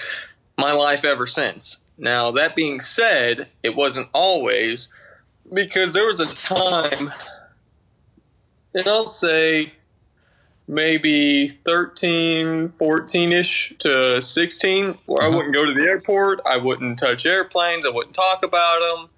my 0.58 0.72
life 0.72 1.06
ever 1.06 1.28
since. 1.28 1.78
Now 1.98 2.32
that 2.32 2.56
being 2.56 2.80
said, 2.80 3.50
it 3.62 3.76
wasn't 3.76 4.10
always 4.12 4.88
because 5.54 5.94
there 5.94 6.06
was 6.06 6.20
a 6.20 6.34
time, 6.34 7.12
and 8.74 8.88
I'll 8.88 9.06
say 9.06 9.74
maybe 10.68 11.48
13, 11.48 12.70
14 12.70 13.32
ish 13.32 13.74
to 13.80 14.22
16, 14.22 14.98
where 15.06 15.22
uh-huh. 15.22 15.32
I 15.32 15.36
wouldn't 15.36 15.54
go 15.54 15.66
to 15.66 15.74
the 15.74 15.88
airport, 15.88 16.42
I 16.46 16.58
wouldn't 16.58 16.98
touch 16.98 17.26
airplanes, 17.26 17.86
I 17.86 17.90
wouldn't 17.90 18.16
talk 18.16 18.44
about 18.44 18.80
them. 18.80 19.10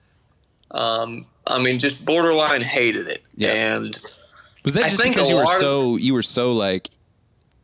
Um, 0.71 1.25
I 1.45 1.61
mean, 1.61 1.79
just 1.79 2.03
borderline 2.03 2.61
hated 2.61 3.07
it. 3.07 3.23
Yeah. 3.35 3.75
And 3.75 3.97
was 4.63 4.73
that 4.73 4.89
just 4.89 5.01
because 5.01 5.29
you 5.29 5.37
were 5.37 5.45
so 5.45 5.95
you 5.95 6.13
were 6.13 6.23
so 6.23 6.53
like 6.53 6.89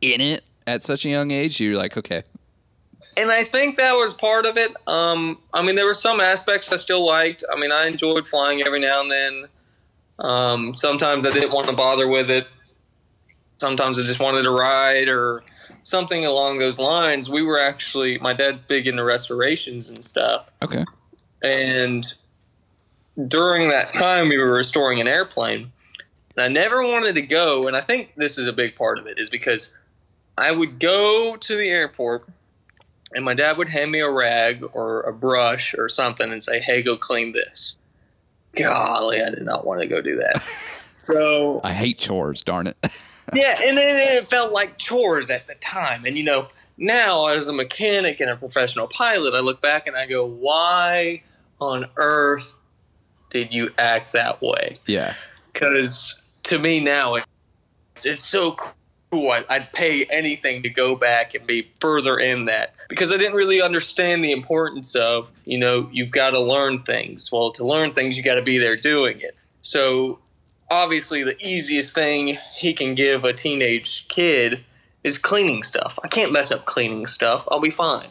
in 0.00 0.20
it 0.20 0.44
at 0.66 0.82
such 0.82 1.04
a 1.04 1.08
young 1.08 1.30
age? 1.30 1.60
You're 1.60 1.76
like, 1.76 1.96
okay. 1.96 2.22
And 3.16 3.30
I 3.30 3.44
think 3.44 3.76
that 3.76 3.92
was 3.92 4.12
part 4.12 4.44
of 4.44 4.56
it. 4.56 4.74
Um, 4.88 5.38
I 5.52 5.62
mean, 5.62 5.76
there 5.76 5.86
were 5.86 5.94
some 5.94 6.20
aspects 6.20 6.72
I 6.72 6.76
still 6.76 7.06
liked. 7.06 7.44
I 7.52 7.58
mean, 7.58 7.70
I 7.70 7.86
enjoyed 7.86 8.26
flying 8.26 8.62
every 8.62 8.80
now 8.80 9.02
and 9.02 9.10
then. 9.10 9.44
Um, 10.18 10.74
sometimes 10.74 11.24
I 11.26 11.32
didn't 11.32 11.52
want 11.52 11.68
to 11.68 11.76
bother 11.76 12.08
with 12.08 12.30
it. 12.30 12.48
Sometimes 13.58 13.98
I 13.98 14.02
just 14.02 14.18
wanted 14.18 14.42
to 14.42 14.50
ride 14.50 15.08
or 15.08 15.44
something 15.84 16.24
along 16.24 16.58
those 16.58 16.80
lines. 16.80 17.28
We 17.28 17.42
were 17.42 17.60
actually, 17.60 18.18
my 18.18 18.32
dad's 18.32 18.62
big 18.64 18.88
into 18.88 19.04
restorations 19.04 19.90
and 19.90 20.02
stuff. 20.02 20.50
Okay. 20.62 20.84
And 21.42 22.04
during 23.16 23.70
that 23.70 23.88
time 23.88 24.28
we 24.28 24.38
were 24.38 24.52
restoring 24.52 25.00
an 25.00 25.08
airplane. 25.08 25.72
And 26.36 26.44
i 26.44 26.48
never 26.48 26.82
wanted 26.82 27.14
to 27.14 27.22
go 27.22 27.68
and 27.68 27.76
i 27.76 27.80
think 27.80 28.14
this 28.16 28.38
is 28.38 28.46
a 28.46 28.52
big 28.52 28.74
part 28.74 28.98
of 28.98 29.06
it 29.06 29.18
is 29.18 29.30
because 29.30 29.72
i 30.36 30.50
would 30.50 30.80
go 30.80 31.36
to 31.36 31.56
the 31.56 31.68
airport 31.68 32.26
and 33.12 33.24
my 33.24 33.34
dad 33.34 33.56
would 33.56 33.68
hand 33.68 33.92
me 33.92 34.00
a 34.00 34.10
rag 34.10 34.64
or 34.72 35.02
a 35.02 35.12
brush 35.12 35.74
or 35.78 35.88
something 35.88 36.32
and 36.32 36.42
say 36.42 36.60
hey 36.60 36.82
go 36.82 36.96
clean 36.96 37.32
this. 37.32 37.74
Golly 38.56 39.22
i 39.22 39.30
did 39.30 39.44
not 39.44 39.64
want 39.64 39.80
to 39.80 39.86
go 39.86 40.00
do 40.00 40.16
that. 40.16 40.42
So 40.96 41.60
i 41.64 41.72
hate 41.72 41.98
chores 41.98 42.42
darn 42.42 42.66
it. 42.66 42.76
Yeah 43.34 43.56
and 43.64 43.78
it, 43.78 43.96
it 43.96 44.28
felt 44.28 44.52
like 44.52 44.78
chores 44.78 45.28
at 45.30 45.46
the 45.46 45.54
time. 45.56 46.04
And 46.04 46.16
you 46.16 46.24
know 46.24 46.48
now 46.76 47.26
as 47.26 47.48
a 47.48 47.52
mechanic 47.52 48.20
and 48.20 48.30
a 48.30 48.36
professional 48.36 48.88
pilot 48.88 49.34
i 49.34 49.40
look 49.40 49.60
back 49.60 49.86
and 49.86 49.96
i 49.96 50.06
go 50.06 50.24
why 50.24 51.22
on 51.60 51.86
earth 51.96 52.58
did 53.34 53.52
you 53.52 53.70
act 53.76 54.12
that 54.12 54.40
way? 54.40 54.78
Yeah. 54.86 55.16
Because 55.52 56.22
to 56.44 56.58
me 56.58 56.80
now, 56.80 57.16
it's, 57.16 58.06
it's 58.06 58.24
so 58.24 58.56
I, 59.12 59.44
I'd 59.48 59.72
pay 59.72 60.04
anything 60.06 60.62
to 60.62 60.70
go 60.70 60.96
back 60.96 61.34
and 61.34 61.46
be 61.46 61.70
further 61.80 62.18
in 62.18 62.46
that 62.46 62.74
because 62.88 63.12
I 63.12 63.16
didn't 63.16 63.34
really 63.34 63.60
understand 63.60 64.24
the 64.24 64.32
importance 64.32 64.94
of, 64.94 65.30
you 65.44 65.58
know, 65.58 65.88
you've 65.92 66.10
got 66.10 66.30
to 66.30 66.40
learn 66.40 66.82
things. 66.82 67.30
Well, 67.30 67.52
to 67.52 67.66
learn 67.66 67.92
things, 67.92 68.16
you 68.16 68.22
got 68.22 68.34
to 68.34 68.42
be 68.42 68.58
there 68.58 68.76
doing 68.76 69.20
it. 69.20 69.36
So, 69.60 70.18
obviously, 70.70 71.22
the 71.22 71.36
easiest 71.44 71.94
thing 71.94 72.38
he 72.56 72.72
can 72.72 72.94
give 72.94 73.24
a 73.24 73.32
teenage 73.32 74.08
kid 74.08 74.64
is 75.02 75.18
cleaning 75.18 75.62
stuff. 75.62 75.98
I 76.02 76.08
can't 76.08 76.32
mess 76.32 76.50
up 76.50 76.64
cleaning 76.64 77.06
stuff, 77.06 77.46
I'll 77.50 77.60
be 77.60 77.70
fine. 77.70 78.08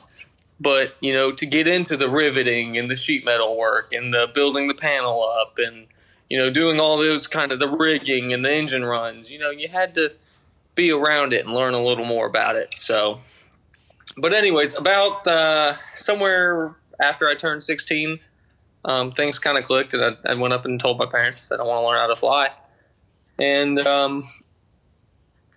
But, 0.64 0.96
you 1.02 1.14
know, 1.14 1.34
to 1.34 1.46
get 1.46 1.68
into 1.68 1.98
the 1.98 2.10
riveting 2.10 2.78
and 2.78 2.90
the 2.90 2.96
sheet 2.96 3.26
metal 3.26 3.58
work 3.58 3.92
and 3.92 4.14
the 4.14 4.32
building 4.34 4.70
the 4.70 4.74
panel 4.74 5.22
up 5.22 5.58
and, 5.58 5.88
you 6.30 6.38
know, 6.38 6.50
doing 6.50 6.80
all 6.80 6.98
those 6.98 7.28
kind 7.28 7.52
of 7.52 7.60
the 7.60 7.68
rigging 7.68 8.32
and 8.32 8.46
the 8.46 8.52
engine 8.52 8.86
runs, 8.86 9.30
you 9.30 9.38
know, 9.38 9.50
you 9.50 9.68
had 9.68 9.94
to 9.96 10.14
be 10.74 10.90
around 10.90 11.34
it 11.34 11.46
and 11.46 11.54
learn 11.54 11.74
a 11.74 11.84
little 11.84 12.06
more 12.06 12.26
about 12.26 12.56
it. 12.56 12.74
So, 12.76 13.20
but 14.18 14.32
anyways, 14.32 14.78
about 14.78 15.28
uh, 15.28 15.76
somewhere 15.96 16.76
after 17.00 17.28
I 17.28 17.36
turned 17.36 17.64
16, 17.64 18.20
um, 18.86 19.12
things 19.12 19.40
kind 19.40 19.58
of 19.58 19.66
clicked, 19.66 19.94
and 19.94 20.18
I, 20.26 20.32
I, 20.32 20.34
went 20.36 20.54
up 20.54 20.66
and 20.66 20.80
told 20.80 20.98
my 20.98 21.06
parents 21.06 21.40
I 21.40 21.44
said 21.44 21.60
I 21.60 21.64
want 21.64 21.82
to 21.82 21.88
learn 21.88 22.00
how 22.00 22.08
to 22.08 22.16
fly, 22.16 22.50
and 23.40 23.80
um, 23.80 24.26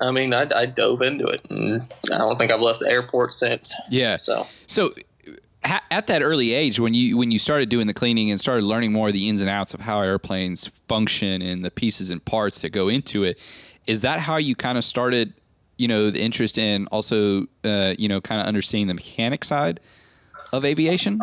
I 0.00 0.10
mean 0.10 0.34
I, 0.34 0.46
I, 0.54 0.66
dove 0.66 1.02
into 1.02 1.26
it, 1.26 1.46
and 1.50 1.82
I 2.12 2.18
don't 2.18 2.36
think 2.36 2.52
I've 2.52 2.60
left 2.60 2.80
the 2.80 2.90
airport 2.90 3.32
since. 3.32 3.72
Yeah. 3.90 4.16
So 4.16 4.46
so 4.66 4.92
at 5.90 6.06
that 6.06 6.22
early 6.22 6.52
age 6.52 6.78
when 6.78 6.94
you 6.94 7.16
when 7.16 7.30
you 7.30 7.38
started 7.38 7.68
doing 7.68 7.86
the 7.86 7.94
cleaning 7.94 8.30
and 8.30 8.40
started 8.40 8.64
learning 8.64 8.92
more 8.92 9.08
of 9.08 9.12
the 9.12 9.28
ins 9.28 9.40
and 9.40 9.50
outs 9.50 9.74
of 9.74 9.80
how 9.80 10.00
airplanes 10.00 10.66
function 10.66 11.42
and 11.42 11.64
the 11.64 11.70
pieces 11.70 12.10
and 12.10 12.24
parts 12.24 12.60
that 12.60 12.70
go 12.70 12.88
into 12.88 13.24
it 13.24 13.38
is 13.86 14.02
that 14.02 14.20
how 14.20 14.36
you 14.36 14.54
kind 14.54 14.78
of 14.78 14.84
started 14.84 15.32
you 15.76 15.88
know 15.88 16.10
the 16.10 16.20
interest 16.20 16.58
in 16.58 16.86
also 16.88 17.46
uh, 17.64 17.94
you 17.98 18.08
know 18.08 18.20
kind 18.20 18.40
of 18.40 18.46
understanding 18.46 18.86
the 18.86 18.94
mechanic 18.94 19.44
side 19.44 19.80
of 20.52 20.64
aviation 20.64 21.20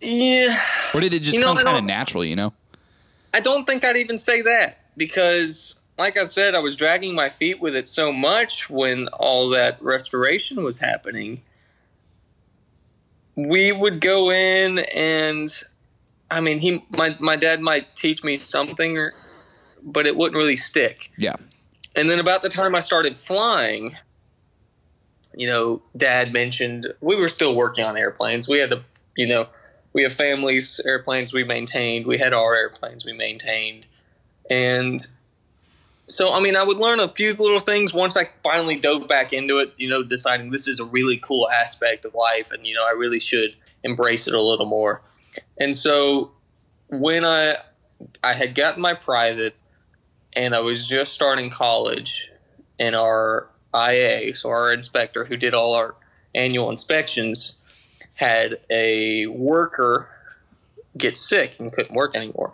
yeah 0.00 0.58
or 0.94 1.00
did 1.00 1.12
it 1.12 1.20
just 1.20 1.36
you 1.36 1.40
know, 1.40 1.54
come 1.54 1.64
kind 1.64 1.76
of 1.76 1.84
naturally 1.84 2.28
you 2.28 2.36
know 2.36 2.52
i 3.34 3.40
don't 3.40 3.66
think 3.66 3.84
i'd 3.84 3.96
even 3.96 4.18
say 4.18 4.42
that 4.42 4.78
because 4.96 5.74
like 5.98 6.16
i 6.16 6.24
said 6.24 6.54
i 6.54 6.58
was 6.58 6.76
dragging 6.76 7.14
my 7.14 7.28
feet 7.28 7.60
with 7.60 7.74
it 7.74 7.86
so 7.86 8.12
much 8.12 8.68
when 8.70 9.08
all 9.08 9.48
that 9.48 9.80
restoration 9.82 10.62
was 10.62 10.80
happening 10.80 11.42
we 13.34 13.72
would 13.72 14.00
go 14.00 14.30
in 14.30 14.80
and 14.94 15.62
i 16.30 16.40
mean 16.40 16.58
he 16.58 16.84
my, 16.90 17.16
my 17.20 17.36
dad 17.36 17.60
might 17.60 17.94
teach 17.94 18.22
me 18.22 18.36
something 18.36 18.98
or, 18.98 19.14
but 19.82 20.06
it 20.06 20.16
wouldn't 20.16 20.36
really 20.36 20.56
stick 20.56 21.10
yeah 21.16 21.36
and 21.94 22.08
then 22.08 22.18
about 22.18 22.42
the 22.42 22.48
time 22.48 22.74
I 22.74 22.80
started 22.80 23.18
flying, 23.18 23.96
you 25.36 25.46
know, 25.46 25.82
dad 25.96 26.32
mentioned 26.32 26.92
we 27.00 27.16
were 27.16 27.28
still 27.28 27.54
working 27.54 27.84
on 27.84 27.96
airplanes. 27.96 28.48
We 28.48 28.58
had 28.58 28.70
to, 28.70 28.82
you 29.16 29.26
know, 29.26 29.48
we 29.92 30.02
have 30.02 30.12
families, 30.12 30.80
airplanes 30.84 31.32
we 31.32 31.44
maintained. 31.44 32.06
We 32.06 32.18
had 32.18 32.32
our 32.32 32.54
airplanes 32.54 33.04
we 33.04 33.12
maintained. 33.12 33.86
And 34.48 35.06
so, 36.12 36.32
I 36.32 36.40
mean, 36.40 36.56
I 36.56 36.62
would 36.62 36.78
learn 36.78 37.00
a 37.00 37.08
few 37.08 37.32
little 37.32 37.58
things 37.58 37.94
once 37.94 38.16
I 38.16 38.28
finally 38.42 38.76
dove 38.76 39.08
back 39.08 39.32
into 39.32 39.58
it, 39.58 39.72
you 39.76 39.88
know, 39.88 40.02
deciding 40.02 40.50
this 40.50 40.68
is 40.68 40.78
a 40.78 40.84
really 40.84 41.16
cool 41.16 41.48
aspect 41.50 42.04
of 42.04 42.14
life 42.14 42.50
and, 42.52 42.66
you 42.66 42.74
know, 42.74 42.84
I 42.86 42.92
really 42.92 43.20
should 43.20 43.56
embrace 43.82 44.28
it 44.28 44.34
a 44.34 44.40
little 44.40 44.66
more. 44.66 45.02
And 45.58 45.74
so 45.74 46.32
when 46.88 47.24
I, 47.24 47.56
I 48.22 48.34
had 48.34 48.54
gotten 48.54 48.82
my 48.82 48.94
private, 48.94 49.56
and 50.34 50.54
I 50.54 50.60
was 50.60 50.88
just 50.88 51.12
starting 51.12 51.50
college, 51.50 52.30
and 52.78 52.96
our 52.96 53.48
IA, 53.74 54.34
so 54.34 54.48
our 54.50 54.72
inspector 54.72 55.26
who 55.26 55.36
did 55.36 55.54
all 55.54 55.74
our 55.74 55.94
annual 56.34 56.70
inspections, 56.70 57.56
had 58.14 58.58
a 58.70 59.26
worker 59.26 60.08
get 60.96 61.16
sick 61.16 61.54
and 61.58 61.72
couldn't 61.72 61.94
work 61.94 62.14
anymore. 62.14 62.52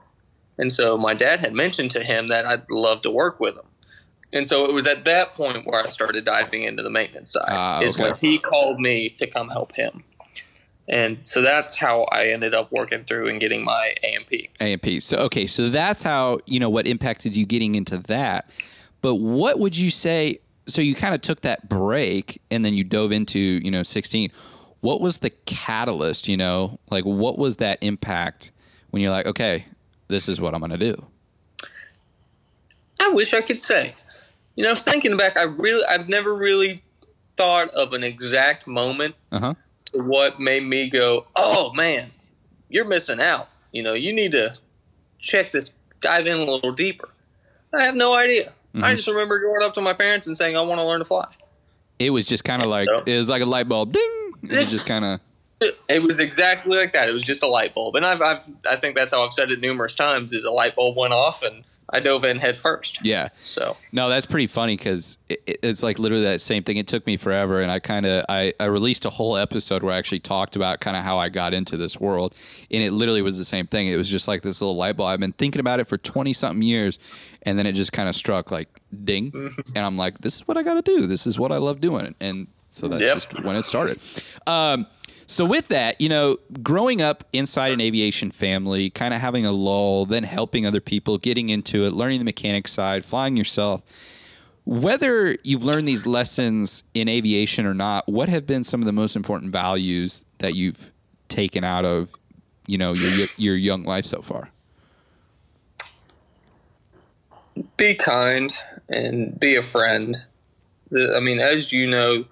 And 0.59 0.73
so 0.73 0.99
my 0.99 1.15
dad 1.15 1.41
had 1.41 1.55
mentioned 1.55 1.91
to 1.93 2.03
him 2.03 2.29
that 2.29 2.45
I'd 2.45 2.71
love 2.71 3.03
to 3.03 3.11
work 3.11 3.39
with 3.39 3.57
him. 3.57 3.67
And 4.33 4.47
so 4.47 4.67
it 4.67 4.75
was 4.75 4.87
at 4.87 5.05
that 5.05 5.33
point 5.33 5.67
where 5.67 5.83
I 5.85 5.89
started 5.89 6.25
diving 6.25 6.65
into 6.65 6.83
the 6.83 6.91
maintenance 6.91 7.33
side. 7.33 7.79
Okay. 7.79 7.87
Is 7.87 7.99
when 7.99 8.17
he 8.17 8.39
called 8.39 8.79
me 8.79 9.09
to 9.11 9.27
come 9.27 9.49
help 9.49 9.75
him. 9.75 10.05
And 10.87 11.27
so 11.27 11.43
that's 11.43 11.77
how 11.77 12.03
I 12.11 12.29
ended 12.29 12.55
up 12.55 12.73
working 12.73 13.05
through 13.05 13.29
and 13.29 13.39
getting 13.39 13.63
my 13.63 13.95
A&P. 14.03 14.51
A&P. 14.61 15.01
So 15.01 15.19
okay, 15.19 15.47
so 15.47 15.69
that's 15.69 16.03
how, 16.03 16.39
you 16.47 16.59
know, 16.59 16.71
what 16.71 16.87
impacted 16.87 17.37
you 17.37 17.47
getting 17.47 17.75
into 17.75 17.99
that. 17.99 18.51
But 19.01 19.17
what 19.17 19.59
would 19.59 19.77
you 19.77 19.91
say 19.91 20.41
so 20.69 20.83
you 20.83 20.95
kind 20.95 21.15
of 21.15 21.23
took 21.23 21.41
that 21.41 21.69
break 21.69 22.41
and 22.51 22.65
then 22.65 22.75
you 22.75 22.85
dove 22.85 23.11
into, 23.11 23.39
you 23.39 23.71
know, 23.71 23.83
16. 23.83 24.31
What 24.81 25.01
was 25.01 25.19
the 25.19 25.31
catalyst, 25.31 26.29
you 26.29 26.37
know? 26.37 26.79
Like 26.91 27.05
what 27.05 27.39
was 27.39 27.57
that 27.57 27.79
impact 27.83 28.53
when 28.91 29.03
you're 29.03 29.11
like, 29.11 29.27
okay, 29.27 29.67
this 30.09 30.29
is 30.29 30.41
what 30.41 30.55
I'm 30.55 30.61
going 30.61 30.71
to 30.71 30.79
do? 30.79 31.07
I 33.01 33.11
wish 33.11 33.33
I 33.33 33.41
could 33.41 33.61
say. 33.61 33.95
You 34.57 34.65
know, 34.65 34.75
thinking 34.75 35.17
back, 35.17 35.37
I 35.37 35.45
really 35.45 35.85
I've 35.85 36.09
never 36.09 36.35
really 36.35 36.83
thought 37.37 37.71
of 37.71 37.93
an 37.93 38.03
exact 38.03 38.67
moment. 38.67 39.15
Uh-huh 39.31 39.55
to 39.93 40.03
what 40.03 40.41
made 40.41 40.65
me 40.65 40.89
go, 40.89 41.27
oh 41.37 41.73
man, 41.75 42.11
you're 42.69 42.85
missing 42.85 43.21
out. 43.21 43.49
You 43.73 43.83
know, 43.83 43.95
you 43.95 44.13
need 44.13 44.33
to 44.33 44.55
check 45.19 45.53
this, 45.53 45.73
dive 46.01 46.27
in 46.27 46.39
a 46.39 46.45
little 46.45 46.73
deeper. 46.73 47.09
I 47.73 47.83
have 47.83 47.95
no 47.95 48.15
idea. 48.15 48.53
Mm-hmm. 48.75 48.85
I 48.85 48.95
just 48.95 49.09
remember 49.09 49.41
going 49.41 49.63
up 49.63 49.75
to 49.75 49.81
my 49.81 49.93
parents 49.93 50.27
and 50.27 50.37
saying, 50.37 50.57
I 50.57 50.61
want 50.61 50.79
to 50.79 50.85
learn 50.85 51.01
to 51.01 51.05
fly. 51.05 51.27
It 51.99 52.11
was 52.11 52.27
just 52.27 52.45
kind 52.45 52.63
of 52.63 52.69
like, 52.69 52.87
so, 52.87 53.03
it 53.05 53.17
was 53.17 53.29
like 53.29 53.43
a 53.43 53.47
light 53.47 53.69
bulb, 53.69 53.93
ding. 53.93 54.33
It 54.45 54.69
just 54.69 54.87
kind 54.87 55.05
of. 55.05 55.21
It 55.89 56.03
was 56.03 56.21
exactly 56.21 56.77
like 56.77 56.93
that. 56.93 57.09
It 57.09 57.13
was 57.13 57.25
just 57.25 57.43
a 57.43 57.49
light 57.49 57.75
bulb, 57.75 57.97
and 57.97 58.07
I've, 58.07 58.23
I've, 58.23 58.49
I 58.71 58.77
think 58.77 58.95
that's 58.95 59.13
how 59.13 59.25
I've 59.25 59.33
said 59.33 59.51
it 59.51 59.61
numerous 59.61 59.97
times. 59.97 60.33
Is 60.33 60.45
a 60.45 60.53
light 60.53 60.77
bulb 60.77 60.97
went 60.97 61.13
off, 61.13 61.43
and 61.43 61.65
I 61.91 62.01
dove 62.01 62.23
in 62.23 62.39
head 62.39 62.59
first. 62.59 62.99
Yeah. 63.03 63.31
So 63.43 63.77
no, 63.91 64.09
that's 64.09 64.27
pretty 64.27 64.47
funny 64.47 64.77
because 64.77 65.19
it, 65.29 65.59
it's 65.63 65.83
like 65.83 65.99
literally 65.99 66.25
that 66.25 66.41
same 66.41 66.63
thing. 66.63 66.77
It 66.77 66.87
took 66.87 67.07
me 67.07 67.17
forever, 67.17 67.61
and 67.61 67.71
I 67.71 67.81
kind 67.81 68.07
of 68.07 68.25
I, 68.29 68.53
I 68.61 68.67
released 68.67 69.05
a 69.05 69.11
whole 69.11 69.37
episode 69.37 69.83
where 69.83 69.95
I 69.95 69.99
actually 69.99 70.21
talked 70.21 70.55
about 70.55 70.81
kind 70.81 70.97
of 70.97 71.03
how 71.03 71.19
I 71.19 71.29
got 71.29 71.55
into 71.55 71.77
this 71.77 71.99
world, 71.99 72.35
and 72.71 72.83
it 72.83 72.93
literally 72.93 73.23
was 73.23 73.39
the 73.39 73.45
same 73.45 73.67
thing. 73.67 73.89
It 73.89 73.97
was 73.97 74.09
just 74.09 74.29
like 74.29 74.43
this 74.43 74.61
little 74.61 74.77
light 74.77 74.97
bulb. 74.97 75.09
I've 75.09 75.21
been 75.21 75.33
thinking 75.33 75.61
about 75.61 75.81
it 75.81 75.89
for 75.89 75.97
twenty 75.97 76.35
something 76.35 76.63
years, 76.63 76.99
and 77.43 77.59
then 77.59 77.67
it 77.67 77.73
just 77.73 77.93
kind 77.93 78.09
of 78.09 78.15
struck 78.15 78.53
like 78.53 78.69
ding, 79.05 79.33
and 79.75 79.85
I'm 79.85 79.97
like, 79.97 80.19
this 80.19 80.37
is 80.37 80.47
what 80.47 80.57
I 80.57 80.63
got 80.63 80.75
to 80.75 80.83
do. 80.83 81.07
This 81.07 81.27
is 81.27 81.39
what 81.39 81.51
I 81.51 81.57
love 81.57 81.81
doing, 81.81 82.15
and 82.21 82.49
so 82.71 82.87
that's 82.87 83.03
yep. 83.03 83.15
just 83.15 83.45
when 83.45 83.57
it 83.57 83.63
started. 83.63 83.99
Um, 84.47 84.87
so 85.31 85.45
with 85.45 85.69
that, 85.69 86.01
you 86.01 86.09
know, 86.09 86.39
growing 86.63 87.03
up 87.03 87.23
inside 87.35 87.71
an 87.71 87.83
aviation 87.83 88.31
family, 88.31 88.89
kind 88.89 89.13
of 89.13 89.21
having 89.21 89.45
a 89.45 89.53
lull, 89.53 90.07
then 90.07 90.23
helping 90.23 90.65
other 90.65 90.81
people, 90.81 91.19
getting 91.19 91.51
into 91.51 91.85
it, 91.85 91.93
learning 91.93 92.19
the 92.19 92.25
mechanic 92.25 92.67
side, 92.67 93.05
flying 93.05 93.37
yourself. 93.37 93.83
Whether 94.65 95.37
you've 95.45 95.63
learned 95.63 95.87
these 95.87 96.07
lessons 96.07 96.83
in 96.95 97.11
aviation 97.11 97.67
or 97.67 97.75
not, 97.75 98.09
what 98.09 98.31
have 98.31 98.47
been 98.47 98.65
some 98.65 98.81
of 98.81 98.87
the 98.87 98.93
most 98.93 99.17
important 99.17 99.53
values 99.53 100.25
that 100.39 100.55
you've 100.55 100.93
taken 101.29 101.63
out 101.63 101.85
of, 101.85 102.15
you 102.67 102.79
know, 102.79 102.95
your 102.95 103.29
your 103.37 103.57
young 103.57 103.83
life 103.83 104.07
so 104.07 104.23
far? 104.23 104.51
Be 107.77 107.95
kind 107.95 108.51
and 108.89 109.39
be 109.39 109.57
a 109.57 109.63
friend. 109.63 110.17
I 111.15 111.21
mean, 111.21 111.39
as 111.39 111.71
you 111.71 111.87
know, 111.87 112.25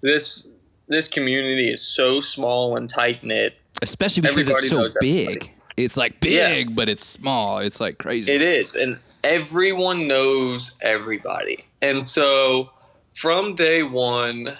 this 0.00 0.48
this 0.88 1.08
community 1.08 1.70
is 1.70 1.82
so 1.82 2.20
small 2.20 2.76
and 2.76 2.88
tight 2.88 3.24
knit. 3.24 3.56
Especially 3.80 4.22
because 4.22 4.48
Everybody 4.48 4.66
it's 4.66 4.94
so 4.94 5.00
big. 5.00 5.28
Everybody. 5.28 5.52
It's 5.76 5.96
like 5.96 6.20
big, 6.20 6.68
yeah. 6.68 6.74
but 6.74 6.88
it's 6.88 7.04
small. 7.04 7.58
It's 7.58 7.80
like 7.80 7.98
crazy. 7.98 8.32
It 8.32 8.42
is. 8.42 8.74
And 8.74 8.98
everyone 9.24 10.06
knows 10.06 10.74
everybody. 10.80 11.64
And 11.80 12.02
so 12.02 12.70
from 13.14 13.54
day 13.54 13.82
one, 13.82 14.56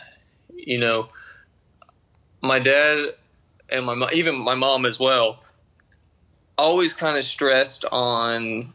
you 0.54 0.78
know, 0.78 1.08
my 2.40 2.58
dad 2.58 3.14
and 3.68 3.86
my 3.86 3.94
mom, 3.94 4.10
even 4.12 4.36
my 4.36 4.54
mom 4.54 4.86
as 4.86 4.98
well 4.98 5.42
always 6.58 6.92
kind 6.92 7.16
of 7.16 7.24
stressed 7.24 7.84
on 7.86 8.72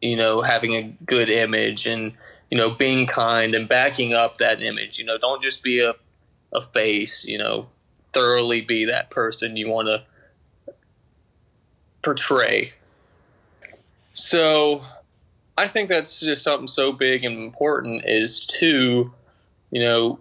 you 0.00 0.16
know 0.16 0.42
having 0.42 0.74
a 0.74 0.82
good 1.04 1.30
image 1.30 1.86
and 1.86 2.12
you 2.50 2.56
know 2.56 2.70
being 2.70 3.06
kind 3.06 3.54
and 3.54 3.68
backing 3.68 4.12
up 4.12 4.38
that 4.38 4.62
image 4.62 4.98
you 4.98 5.04
know 5.04 5.16
don't 5.16 5.42
just 5.42 5.62
be 5.62 5.80
a 5.80 5.94
a 6.54 6.60
face, 6.60 7.24
you 7.24 7.38
know, 7.38 7.68
thoroughly 8.12 8.60
be 8.60 8.84
that 8.84 9.10
person 9.10 9.56
you 9.56 9.68
want 9.68 9.88
to 9.88 10.04
portray. 12.02 12.72
So 14.12 14.84
I 15.58 15.66
think 15.66 15.88
that's 15.88 16.20
just 16.20 16.44
something 16.44 16.68
so 16.68 16.92
big 16.92 17.24
and 17.24 17.36
important 17.36 18.04
is 18.06 18.44
to, 18.58 19.12
you 19.70 19.82
know, 19.82 20.20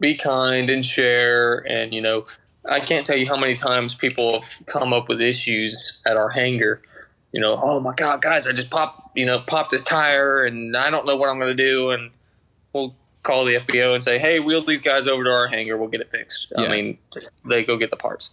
be 0.00 0.14
kind 0.14 0.68
and 0.68 0.84
share. 0.84 1.58
And, 1.68 1.94
you 1.94 2.00
know, 2.00 2.26
I 2.68 2.80
can't 2.80 3.06
tell 3.06 3.16
you 3.16 3.26
how 3.26 3.36
many 3.36 3.54
times 3.54 3.94
people 3.94 4.40
have 4.40 4.66
come 4.66 4.92
up 4.92 5.08
with 5.08 5.20
issues 5.20 6.00
at 6.04 6.16
our 6.16 6.30
hangar. 6.30 6.82
You 7.32 7.40
know, 7.40 7.58
oh 7.62 7.78
my 7.80 7.94
God, 7.94 8.20
guys, 8.22 8.48
I 8.48 8.52
just 8.52 8.70
popped, 8.70 9.16
you 9.16 9.24
know, 9.24 9.38
popped 9.40 9.70
this 9.70 9.84
tire 9.84 10.44
and 10.44 10.76
I 10.76 10.90
don't 10.90 11.06
know 11.06 11.16
what 11.16 11.28
I'm 11.28 11.38
going 11.38 11.56
to 11.56 11.62
do. 11.62 11.90
And 11.90 12.10
we'll 12.72 12.96
call 13.22 13.44
the 13.44 13.54
FBO 13.56 13.94
and 13.94 14.02
say, 14.02 14.18
"Hey, 14.18 14.40
wheel 14.40 14.62
these 14.64 14.80
guys 14.80 15.06
over 15.06 15.24
to 15.24 15.30
our 15.30 15.48
hangar. 15.48 15.76
We'll 15.76 15.88
get 15.88 16.00
it 16.00 16.10
fixed." 16.10 16.52
Yeah. 16.56 16.64
I 16.64 16.68
mean, 16.68 16.98
they 17.44 17.62
go 17.64 17.76
get 17.76 17.90
the 17.90 17.96
parts, 17.96 18.30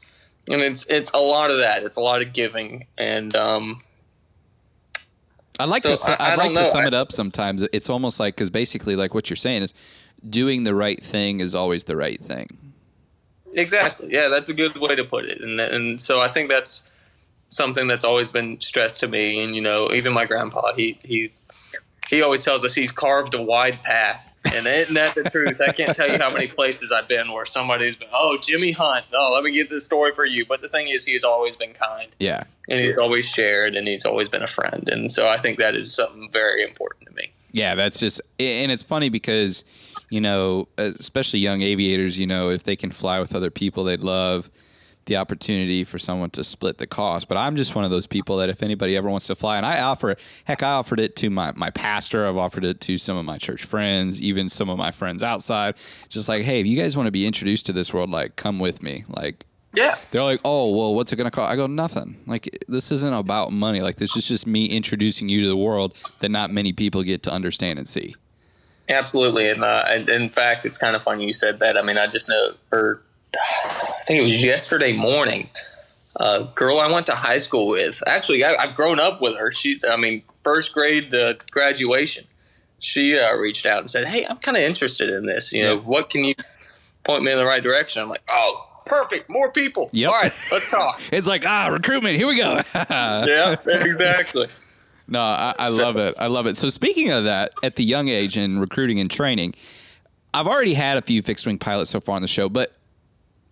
and 0.50 0.62
it's 0.62 0.86
it's 0.88 1.12
a 1.12 1.18
lot 1.20 1.52
of 1.52 1.58
that. 1.60 1.84
It's 1.84 1.98
a 1.98 2.02
lot 2.02 2.22
of 2.22 2.34
giving, 2.34 2.86
and 2.98 3.36
um, 3.36 3.82
I 5.60 5.66
like 5.66 5.82
So, 5.82 5.92
to 5.92 5.98
su- 5.98 6.12
I- 6.12 6.16
I 6.16 6.32
I'd 6.34 6.38
like 6.38 6.54
don't 6.54 6.64
to 6.64 6.70
sum 6.70 6.84
I- 6.84 6.88
it 6.88 6.94
up 6.94 7.12
sometimes. 7.12 7.64
It's 7.74 7.90
almost 7.90 8.20
like 8.20 8.36
because 8.36 8.50
basically 8.50 8.96
like 8.96 9.14
what 9.14 9.30
you're 9.30 9.38
saying 9.38 9.64
is 9.64 9.74
doing 10.28 10.64
the 10.64 10.76
right 10.76 11.02
thing 11.04 11.40
is 11.40 11.56
always 11.56 11.86
the 11.86 11.96
right 11.96 12.22
thing. 12.24 12.48
Exactly. 13.54 14.10
Yeah, 14.12 14.28
that's 14.28 14.50
a 14.50 14.54
good 14.54 14.78
way 14.78 14.96
to 14.96 15.04
put 15.04 15.26
it. 15.26 15.42
And 15.42 15.60
and 15.60 16.00
so 16.00 16.22
I 16.22 16.28
think 16.28 16.50
that's 16.50 16.84
something 17.50 17.88
that's 17.88 18.04
always 18.04 18.30
been 18.30 18.60
stressed 18.62 19.00
to 19.00 19.08
me. 19.08 19.44
And 19.44 19.56
you 19.56 19.62
know, 19.62 19.90
even 19.94 20.14
my 20.14 20.26
grandpa, 20.26 20.74
he 20.76 20.98
he 21.04 21.32
he 22.10 22.22
always 22.22 22.42
tells 22.42 22.64
us 22.64 22.74
he's 22.76 22.92
carved 22.92 23.34
a 23.34 23.42
wide 23.42 23.82
path. 23.84 24.34
And 24.46 24.66
isn't 24.66 24.94
that 24.94 25.16
the 25.16 25.30
truth? 25.30 25.60
I 25.62 25.72
can't 25.72 25.96
tell 25.96 26.10
you 26.10 26.18
how 26.18 26.30
many 26.32 26.48
places 26.48 26.92
I've 26.92 27.08
been 27.08 27.32
where 27.32 27.46
somebody's 27.46 27.96
been, 27.96 28.08
oh, 28.14 28.38
Jimmy 28.42 28.72
Hunt. 28.72 29.06
No, 29.12 29.32
let 29.34 29.44
me 29.44 29.52
get 29.52 29.70
this 29.70 29.86
story 29.86 30.14
for 30.14 30.26
you. 30.26 30.46
But 30.46 30.62
the 30.62 30.70
thing 30.70 30.88
is, 30.88 31.06
he's 31.06 31.24
always 31.24 31.58
been 31.58 31.74
kind 31.74 32.10
Yeah. 32.20 32.44
and 32.70 32.80
he's 32.80 32.98
always 32.98 33.28
shared 33.30 33.76
and 33.76 33.88
he's 33.88 34.06
always 34.06 34.30
been 34.30 34.44
a 34.44 34.48
friend. 34.48 34.88
And 34.90 35.12
so 35.12 35.28
I 35.28 35.38
think 35.38 35.58
that 35.60 35.76
is 35.76 35.94
something 35.94 36.30
very 36.32 36.64
important 36.64 37.08
to 37.10 37.14
me. 37.14 37.32
Yeah, 37.52 37.76
that's 37.76 38.00
just, 38.00 38.22
and 38.40 38.72
it's 38.72 38.84
funny 38.84 39.10
because, 39.10 39.66
you 40.10 40.22
know, 40.22 40.68
especially 40.78 41.40
young 41.40 41.62
aviators, 41.62 42.18
you 42.20 42.28
know, 42.28 42.50
if 42.50 42.64
they 42.64 42.76
can 42.76 42.92
fly 42.92 43.20
with 43.20 43.36
other 43.36 43.50
people 43.50 43.84
they'd 43.84 44.00
love, 44.02 44.50
the 45.08 45.18
opportunity 45.18 45.84
for 45.84 45.98
someone 46.00 46.30
to 46.30 46.44
split 46.44 46.78
the 46.78 46.88
cost. 46.88 47.28
But 47.28 47.38
I'm 47.38 47.56
just 47.56 47.76
one 47.76 47.84
of 47.84 47.92
those 47.92 48.08
people 48.08 48.38
that 48.38 48.50
if 48.50 48.62
anybody 48.64 48.96
ever 48.96 49.10
wants 49.10 49.28
to 49.28 49.36
fly, 49.36 49.58
and 49.58 49.66
I 49.66 49.82
offer 49.82 50.12
it, 50.12 50.20
heck, 50.46 50.62
I 50.64 50.72
offered 50.74 51.00
it 51.00 51.16
to 51.18 51.30
my, 51.30 51.52
my 51.56 51.70
pastor, 51.72 52.28
I've 52.28 52.38
offered 52.38 52.64
it 52.64 52.80
to 52.82 52.98
some 52.98 53.18
of 53.18 53.26
my 53.26 53.38
church 53.38 53.64
friends, 53.64 54.22
even 54.22 54.48
some 54.48 54.70
of 54.70 54.78
my 54.78 54.92
friends 54.92 55.24
outside. 55.24 55.76
Just 56.08 56.30
like, 56.30 56.44
hey, 56.44 56.60
if 56.62 56.68
you 56.68 56.78
guys 56.78 56.96
want 56.96 57.08
to 57.08 57.12
be 57.12 57.26
introduced 57.26 57.66
to 57.66 57.74
this 57.74 57.94
world, 57.94 58.10
like, 58.12 58.36
come 58.36 58.60
with 58.60 58.82
me. 58.84 59.04
Like, 59.10 59.44
Yeah. 59.74 59.98
they're 60.12 60.24
like, 60.24 60.40
oh, 60.46 60.76
well, 60.76 60.94
what's 60.96 61.12
it 61.12 61.16
going 61.16 61.26
to 61.30 61.32
cost? 61.32 61.52
I 61.52 61.56
go, 61.56 61.68
nothing. 61.68 62.22
Like, 62.28 62.64
this 62.68 62.92
isn't 62.92 63.14
about 63.14 63.52
money. 63.52 63.82
Like, 63.82 63.98
this 63.98 64.16
is 64.16 64.28
just 64.28 64.46
me 64.48 64.66
introducing 64.68 65.28
you 65.30 65.42
to 65.42 65.48
the 65.48 65.58
world 65.58 65.96
that 66.20 66.30
not 66.30 66.52
many 66.52 66.74
people 66.74 67.04
get 67.04 67.24
to 67.24 67.32
understand 67.32 67.80
and 67.80 67.88
see. 67.88 68.16
Absolutely, 68.90 69.50
and, 69.50 69.64
uh, 69.66 69.84
and 69.88 70.08
in 70.08 70.30
fact, 70.30 70.66
it's 70.66 70.78
kind 70.78 70.96
of 70.96 71.04
funny 71.04 71.26
you 71.26 71.34
said 71.34 71.60
that. 71.60 71.78
I 71.78 71.82
mean, 71.82 71.98
I 71.98 72.08
just 72.08 72.30
know, 72.30 72.54
or 72.72 73.02
I 73.36 74.04
think 74.06 74.20
it 74.22 74.24
was 74.24 74.44
yesterday 74.44 74.94
morning. 74.94 75.50
A 76.20 76.48
girl 76.56 76.80
I 76.80 76.92
went 76.92 77.06
to 77.08 77.16
high 77.16 77.38
school 77.38 77.68
with. 77.68 78.02
Actually, 78.08 78.44
I, 78.44 78.56
I've 78.56 78.74
grown 78.76 79.00
up 79.00 79.22
with 79.22 79.38
her. 79.38 79.52
She, 79.52 79.80
I 79.88 79.98
mean, 79.98 80.24
first 80.44 80.74
grade 80.74 81.12
to 81.12 81.38
graduation. 81.52 82.26
She 82.80 83.18
uh, 83.18 83.36
reached 83.36 83.66
out 83.66 83.80
and 83.80 83.90
said, 83.90 84.08
"Hey, 84.08 84.26
I'm 84.26 84.38
kind 84.38 84.58
of 84.58 84.64
interested 84.64 85.10
in 85.10 85.26
this. 85.26 85.52
You 85.54 85.64
know, 85.64 85.74
Yeah. 85.76 85.80
what 85.82 86.10
can 86.10 86.24
you 86.24 86.34
point 87.04 87.24
me 87.24 87.32
in 87.32 87.38
the 87.38 87.46
right 87.46 87.62
direction?" 87.62 88.02
I'm 88.02 88.10
like, 88.10 88.24
"Oh, 88.30 88.68
perfect, 88.86 89.30
more 89.30 89.52
people. 89.52 89.90
Yep. 89.94 90.10
All 90.10 90.16
right, 90.16 90.32
let's 90.52 90.72
talk." 90.72 91.00
It's 91.12 91.28
like, 91.28 91.46
ah, 91.46 91.68
recruitment. 91.68 92.16
Here 92.18 92.28
we 92.28 92.38
go. 92.38 92.62
yeah, 92.90 93.56
exactly. 93.66 94.48
no, 95.08 95.20
I, 95.20 95.54
I 95.60 95.70
love 95.70 95.98
it. 95.98 96.16
I 96.18 96.28
love 96.28 96.48
it. 96.48 96.58
So, 96.58 96.70
speaking 96.70 97.12
of 97.12 97.26
that, 97.26 97.52
at 97.64 97.76
the 97.76 97.84
young 97.84 98.08
age 98.10 98.38
in 98.38 98.58
recruiting 98.60 99.00
and 99.00 99.10
training, 99.12 99.54
I've 100.34 100.48
already 100.48 100.74
had 100.76 100.98
a 100.98 101.02
few 101.04 101.22
fixed 101.22 101.46
wing 101.46 101.58
pilots 101.60 101.92
so 101.92 102.00
far 102.00 102.16
on 102.16 102.22
the 102.24 102.28
show, 102.28 102.48
but 102.50 102.74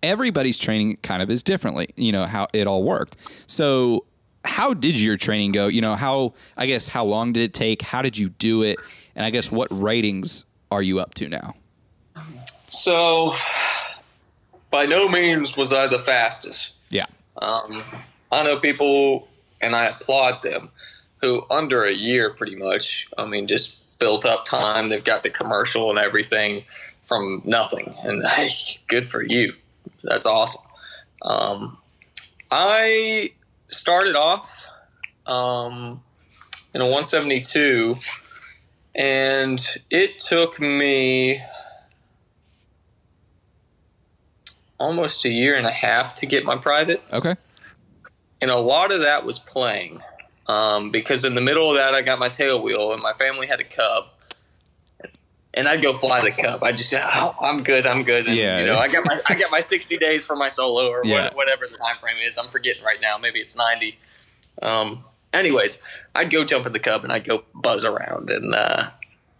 everybody's 0.02 0.58
training 0.58 0.98
kind 1.02 1.22
of 1.22 1.30
is 1.30 1.42
differently, 1.42 1.88
you 1.96 2.12
know, 2.12 2.26
how 2.26 2.48
it 2.52 2.66
all 2.66 2.82
worked. 2.82 3.16
So, 3.46 4.04
how 4.44 4.74
did 4.74 5.00
your 5.00 5.16
training 5.16 5.52
go? 5.52 5.66
You 5.66 5.80
know, 5.80 5.96
how, 5.96 6.34
I 6.56 6.66
guess, 6.66 6.88
how 6.88 7.04
long 7.04 7.32
did 7.32 7.42
it 7.42 7.54
take? 7.54 7.82
How 7.82 8.02
did 8.02 8.16
you 8.16 8.28
do 8.28 8.62
it? 8.62 8.78
And 9.14 9.24
I 9.24 9.30
guess, 9.30 9.50
what 9.50 9.68
ratings 9.70 10.44
are 10.70 10.82
you 10.82 11.00
up 11.00 11.14
to 11.14 11.28
now? 11.28 11.54
So, 12.68 13.34
by 14.70 14.86
no 14.86 15.08
means 15.08 15.56
was 15.56 15.72
I 15.72 15.86
the 15.86 15.98
fastest. 15.98 16.72
Yeah. 16.90 17.06
Um, 17.40 17.82
I 18.30 18.42
know 18.44 18.58
people, 18.58 19.28
and 19.60 19.74
I 19.74 19.86
applaud 19.86 20.42
them, 20.42 20.70
who 21.20 21.44
under 21.50 21.84
a 21.84 21.92
year, 21.92 22.30
pretty 22.30 22.56
much, 22.56 23.08
I 23.16 23.26
mean, 23.26 23.46
just 23.46 23.76
built 23.98 24.24
up 24.24 24.44
time. 24.44 24.88
They've 24.88 25.02
got 25.02 25.22
the 25.22 25.30
commercial 25.30 25.90
and 25.90 25.98
everything 25.98 26.64
from 27.04 27.42
nothing. 27.44 27.94
And 28.02 28.26
hey, 28.36 28.50
good 28.86 29.08
for 29.08 29.22
you. 29.22 29.54
That's 30.06 30.26
awesome. 30.26 30.62
Um, 31.22 31.78
I 32.50 33.32
started 33.68 34.14
off 34.16 34.64
um, 35.26 36.02
in 36.72 36.80
a 36.80 36.84
172, 36.84 37.96
and 38.94 39.60
it 39.90 40.18
took 40.18 40.60
me 40.60 41.42
almost 44.78 45.24
a 45.24 45.28
year 45.30 45.54
and 45.56 45.66
a 45.66 45.70
half 45.72 46.14
to 46.14 46.26
get 46.26 46.44
my 46.44 46.54
private 46.56 47.02
Okay. 47.10 47.34
and 48.42 48.50
a 48.50 48.56
lot 48.58 48.92
of 48.92 49.00
that 49.00 49.24
was 49.24 49.38
playing 49.38 50.02
um, 50.46 50.90
because 50.90 51.24
in 51.24 51.34
the 51.34 51.40
middle 51.40 51.70
of 51.70 51.76
that 51.78 51.94
i 51.94 52.02
got 52.02 52.18
my 52.18 52.28
tail 52.28 52.60
wheel 52.62 52.92
and 52.92 53.02
my 53.02 53.14
family 53.14 53.46
had 53.46 53.58
a 53.58 53.64
cub 53.64 54.04
and 55.56 55.66
i'd 55.68 55.80
go 55.82 55.96
fly 55.98 56.20
the 56.20 56.30
cub 56.30 56.62
i 56.62 56.70
just 56.72 56.92
oh, 56.94 57.34
i'm 57.40 57.62
good 57.62 57.86
i'm 57.86 58.02
good 58.02 58.26
and, 58.26 58.36
Yeah. 58.36 58.60
you 58.60 58.66
know 58.66 58.78
i 58.78 58.88
got 58.88 59.04
my 59.06 59.20
i 59.28 59.34
got 59.34 59.50
my 59.50 59.60
60 59.60 59.96
days 59.98 60.24
for 60.24 60.36
my 60.36 60.48
solo 60.48 60.88
or 60.88 61.00
Yeah. 61.04 61.24
what, 61.24 61.36
whatever 61.36 61.66
the 61.66 61.76
time 61.76 61.96
frame 61.96 62.16
is 62.24 62.36
i'm 62.38 62.48
forgetting 62.48 62.82
right 62.84 63.00
now 63.00 63.18
maybe 63.18 63.40
it's 63.40 63.56
90 63.56 63.98
um, 64.62 65.04
anyways 65.32 65.80
i'd 66.14 66.30
go 66.30 66.44
jump 66.44 66.66
in 66.66 66.72
the 66.72 66.78
cub 66.78 67.02
and 67.04 67.12
i'd 67.12 67.24
go 67.24 67.44
buzz 67.54 67.84
around 67.84 68.30
and 68.30 68.54
uh, 68.54 68.90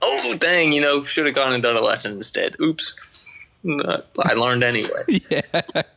oh 0.02 0.36
dang 0.38 0.72
you 0.72 0.80
know 0.80 1.02
should 1.02 1.26
have 1.26 1.34
gone 1.34 1.52
and 1.52 1.62
done 1.62 1.76
a 1.76 1.80
lesson 1.80 2.12
instead 2.12 2.56
oops 2.60 2.94
i 4.20 4.32
learned 4.34 4.62
anyway 4.62 4.90
yeah. 5.30 5.40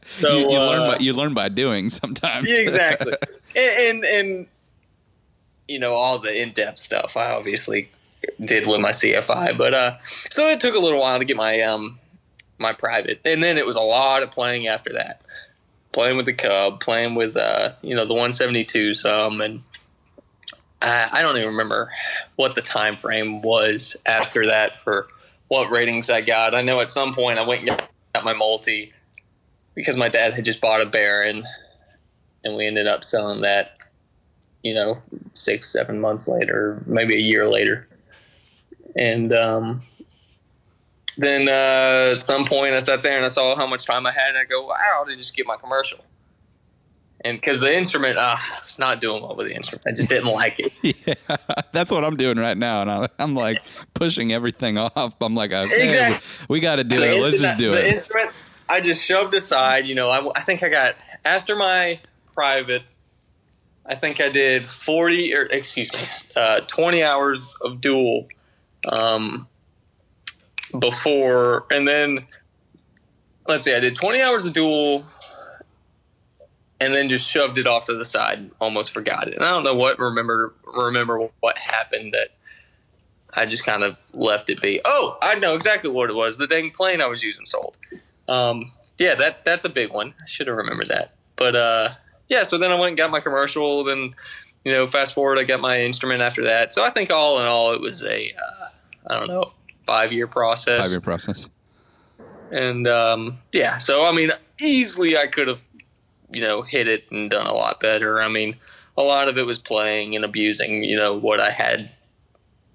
so 0.01 0.37
you, 0.37 0.51
you 0.51 0.57
uh, 0.57 0.69
learn 0.69 0.91
by, 0.91 0.97
you 0.97 1.13
learn 1.13 1.33
by 1.33 1.49
doing 1.49 1.89
sometimes. 1.89 2.47
yeah, 2.47 2.57
exactly. 2.57 3.13
and, 3.55 3.79
and 3.79 4.05
and 4.05 4.47
you 5.67 5.77
know 5.77 5.93
all 5.93 6.17
the 6.17 6.41
in 6.41 6.51
depth 6.51 6.79
stuff 6.79 7.15
I 7.15 7.29
obviously 7.31 7.89
did 8.43 8.67
with 8.67 8.81
my 8.81 8.91
CFI, 8.91 9.57
but 9.57 9.73
uh, 9.73 9.97
so 10.29 10.47
it 10.47 10.59
took 10.59 10.75
a 10.75 10.79
little 10.79 10.99
while 10.99 11.19
to 11.19 11.25
get 11.25 11.37
my 11.37 11.61
um 11.61 11.99
my 12.57 12.73
private, 12.73 13.21
and 13.23 13.43
then 13.43 13.57
it 13.57 13.65
was 13.65 13.75
a 13.75 13.81
lot 13.81 14.23
of 14.23 14.31
playing 14.31 14.67
after 14.67 14.93
that, 14.93 15.21
playing 15.91 16.17
with 16.17 16.25
the 16.25 16.33
Cub, 16.33 16.79
playing 16.79 17.15
with 17.15 17.37
uh 17.37 17.73
you 17.81 17.95
know 17.95 18.05
the 18.05 18.13
172 18.13 18.93
some, 18.93 19.41
and 19.41 19.63
I, 20.81 21.09
I 21.11 21.21
don't 21.21 21.35
even 21.37 21.49
remember 21.49 21.91
what 22.35 22.55
the 22.55 22.61
time 22.61 22.95
frame 22.95 23.41
was 23.41 23.95
after 24.05 24.47
that 24.47 24.75
for 24.75 25.07
what 25.47 25.69
ratings 25.69 26.09
I 26.09 26.21
got. 26.21 26.55
I 26.55 26.61
know 26.61 26.79
at 26.79 26.91
some 26.91 27.13
point 27.13 27.39
I 27.39 27.45
went 27.45 27.67
and 27.67 27.81
got 28.13 28.23
my 28.23 28.33
multi 28.33 28.93
because 29.75 29.97
my 29.97 30.09
dad 30.09 30.33
had 30.33 30.45
just 30.45 30.61
bought 30.61 30.81
a 30.81 30.85
Baron 30.85 31.45
and 32.43 32.55
we 32.55 32.65
ended 32.65 32.87
up 32.87 33.03
selling 33.03 33.41
that, 33.41 33.77
you 34.63 34.73
know, 34.73 35.01
six, 35.33 35.71
seven 35.71 35.99
months 35.99 36.27
later, 36.27 36.81
maybe 36.85 37.15
a 37.15 37.19
year 37.19 37.49
later. 37.49 37.87
And 38.95 39.31
um, 39.33 39.81
then 41.17 41.47
uh, 41.49 42.15
at 42.15 42.23
some 42.23 42.45
point, 42.45 42.73
I 42.73 42.79
sat 42.79 43.03
there 43.03 43.15
and 43.15 43.25
I 43.25 43.29
saw 43.29 43.55
how 43.55 43.67
much 43.67 43.85
time 43.85 44.05
I 44.05 44.11
had, 44.11 44.29
and 44.29 44.37
I 44.37 44.43
go, 44.45 44.65
"Wow, 44.67 45.05
to 45.07 45.15
just 45.15 45.35
get 45.35 45.45
my 45.45 45.57
commercial." 45.57 46.03
And 47.21 47.35
because 47.37 47.59
the 47.59 47.75
instrument, 47.75 48.17
uh, 48.17 48.37
I 48.39 48.59
was 48.63 48.79
not 48.79 49.01
doing 49.01 49.21
well 49.21 49.35
with 49.35 49.47
the 49.47 49.53
instrument. 49.53 49.85
I 49.87 49.91
just 49.91 50.07
didn't 50.07 50.31
like 50.33 50.59
it. 50.59 50.73
Yeah, 51.29 51.35
that's 51.73 51.91
what 51.91 52.03
I'm 52.05 52.15
doing 52.15 52.37
right 52.37 52.57
now, 52.57 52.81
and 52.81 52.89
I, 52.91 53.09
I'm 53.19 53.35
like 53.35 53.57
pushing 53.93 54.31
everything 54.31 54.77
off. 54.77 55.15
I'm 55.21 55.35
like, 55.35 55.51
okay, 55.51 55.85
Exactly. 55.85 56.45
we 56.47 56.59
got 56.61 56.77
to 56.77 56.83
do 56.85 56.97
The 56.99 57.17
it. 57.17 57.21
Let's 57.21 57.39
just 57.41 57.57
do 57.57 57.71
the 57.71 57.85
it. 57.85 57.93
instrument, 57.95 58.31
I 58.69 58.79
just 58.79 59.03
shoved 59.05 59.33
aside. 59.33 59.85
You 59.85 59.95
know, 59.95 60.09
I, 60.09 60.31
I 60.35 60.41
think 60.41 60.63
I 60.63 60.69
got 60.69 60.95
after 61.25 61.55
my 61.55 61.99
private. 62.33 62.83
I 63.85 63.95
think 63.95 64.21
I 64.21 64.29
did 64.29 64.65
forty 64.65 65.35
or 65.35 65.41
excuse 65.43 65.91
me, 65.93 66.41
uh, 66.41 66.61
twenty 66.61 67.03
hours 67.03 67.55
of 67.61 67.81
dual 67.81 68.27
um, 68.87 69.47
before, 70.77 71.65
and 71.71 71.87
then 71.87 72.27
let's 73.47 73.63
see, 73.63 73.73
I 73.73 73.79
did 73.79 73.95
twenty 73.95 74.21
hours 74.21 74.45
of 74.45 74.53
dual, 74.53 75.05
and 76.79 76.93
then 76.93 77.09
just 77.09 77.29
shoved 77.29 77.57
it 77.57 77.67
off 77.67 77.85
to 77.85 77.95
the 77.95 78.05
side. 78.05 78.51
Almost 78.61 78.91
forgot 78.91 79.27
it. 79.27 79.35
And 79.35 79.43
I 79.43 79.49
don't 79.49 79.63
know 79.63 79.75
what 79.75 79.99
remember 79.99 80.53
remember 80.65 81.29
what 81.39 81.57
happened 81.57 82.13
that 82.13 82.29
I 83.33 83.45
just 83.45 83.63
kind 83.63 83.83
of 83.83 83.97
left 84.13 84.49
it 84.49 84.61
be. 84.61 84.81
Oh, 84.85 85.17
I 85.21 85.35
know 85.35 85.55
exactly 85.55 85.89
what 85.89 86.09
it 86.09 86.15
was. 86.15 86.37
The 86.37 86.47
dang 86.47 86.71
plane 86.71 87.01
I 87.01 87.07
was 87.07 87.21
using 87.23 87.45
sold. 87.45 87.77
Um, 88.27 88.71
yeah, 88.97 89.15
that 89.15 89.45
that's 89.45 89.65
a 89.65 89.69
big 89.69 89.91
one. 89.91 90.13
I 90.21 90.27
should 90.27 90.47
have 90.47 90.57
remembered 90.57 90.87
that. 90.89 91.15
But 91.35 91.55
uh, 91.55 91.89
yeah, 92.27 92.43
so 92.43 92.57
then 92.57 92.71
I 92.71 92.75
went 92.75 92.89
and 92.89 92.97
got 92.97 93.11
my 93.11 93.19
commercial. 93.19 93.83
Then 93.83 94.15
you 94.69 94.75
know, 94.75 94.85
fast 94.85 95.15
forward, 95.15 95.39
I 95.39 95.45
got 95.45 95.59
my 95.59 95.81
instrument 95.81 96.21
after 96.21 96.43
that. 96.43 96.71
So 96.71 96.85
I 96.85 96.91
think 96.91 97.09
all 97.09 97.39
in 97.39 97.47
all, 97.47 97.73
it 97.73 97.81
was 97.81 98.03
a 98.03 98.31
uh, 98.31 98.67
I 99.07 99.17
don't 99.17 99.27
know 99.27 99.53
five 99.87 100.11
year 100.13 100.27
process. 100.27 100.79
Five 100.79 100.91
year 100.91 101.01
process. 101.01 101.49
And 102.51 102.87
um, 102.87 103.39
yeah, 103.51 103.77
so 103.77 104.05
I 104.05 104.11
mean, 104.11 104.31
easily 104.61 105.17
I 105.17 105.25
could 105.25 105.47
have, 105.47 105.63
you 106.29 106.41
know, 106.41 106.61
hit 106.61 106.87
it 106.87 107.05
and 107.11 107.29
done 107.31 107.47
a 107.47 107.53
lot 107.53 107.79
better. 107.79 108.21
I 108.21 108.27
mean, 108.27 108.57
a 108.95 109.01
lot 109.01 109.27
of 109.27 109.39
it 109.39 109.47
was 109.47 109.57
playing 109.57 110.15
and 110.15 110.23
abusing, 110.23 110.83
you 110.83 110.95
know, 110.97 111.15
what 111.17 111.39
I 111.39 111.49
had, 111.49 111.89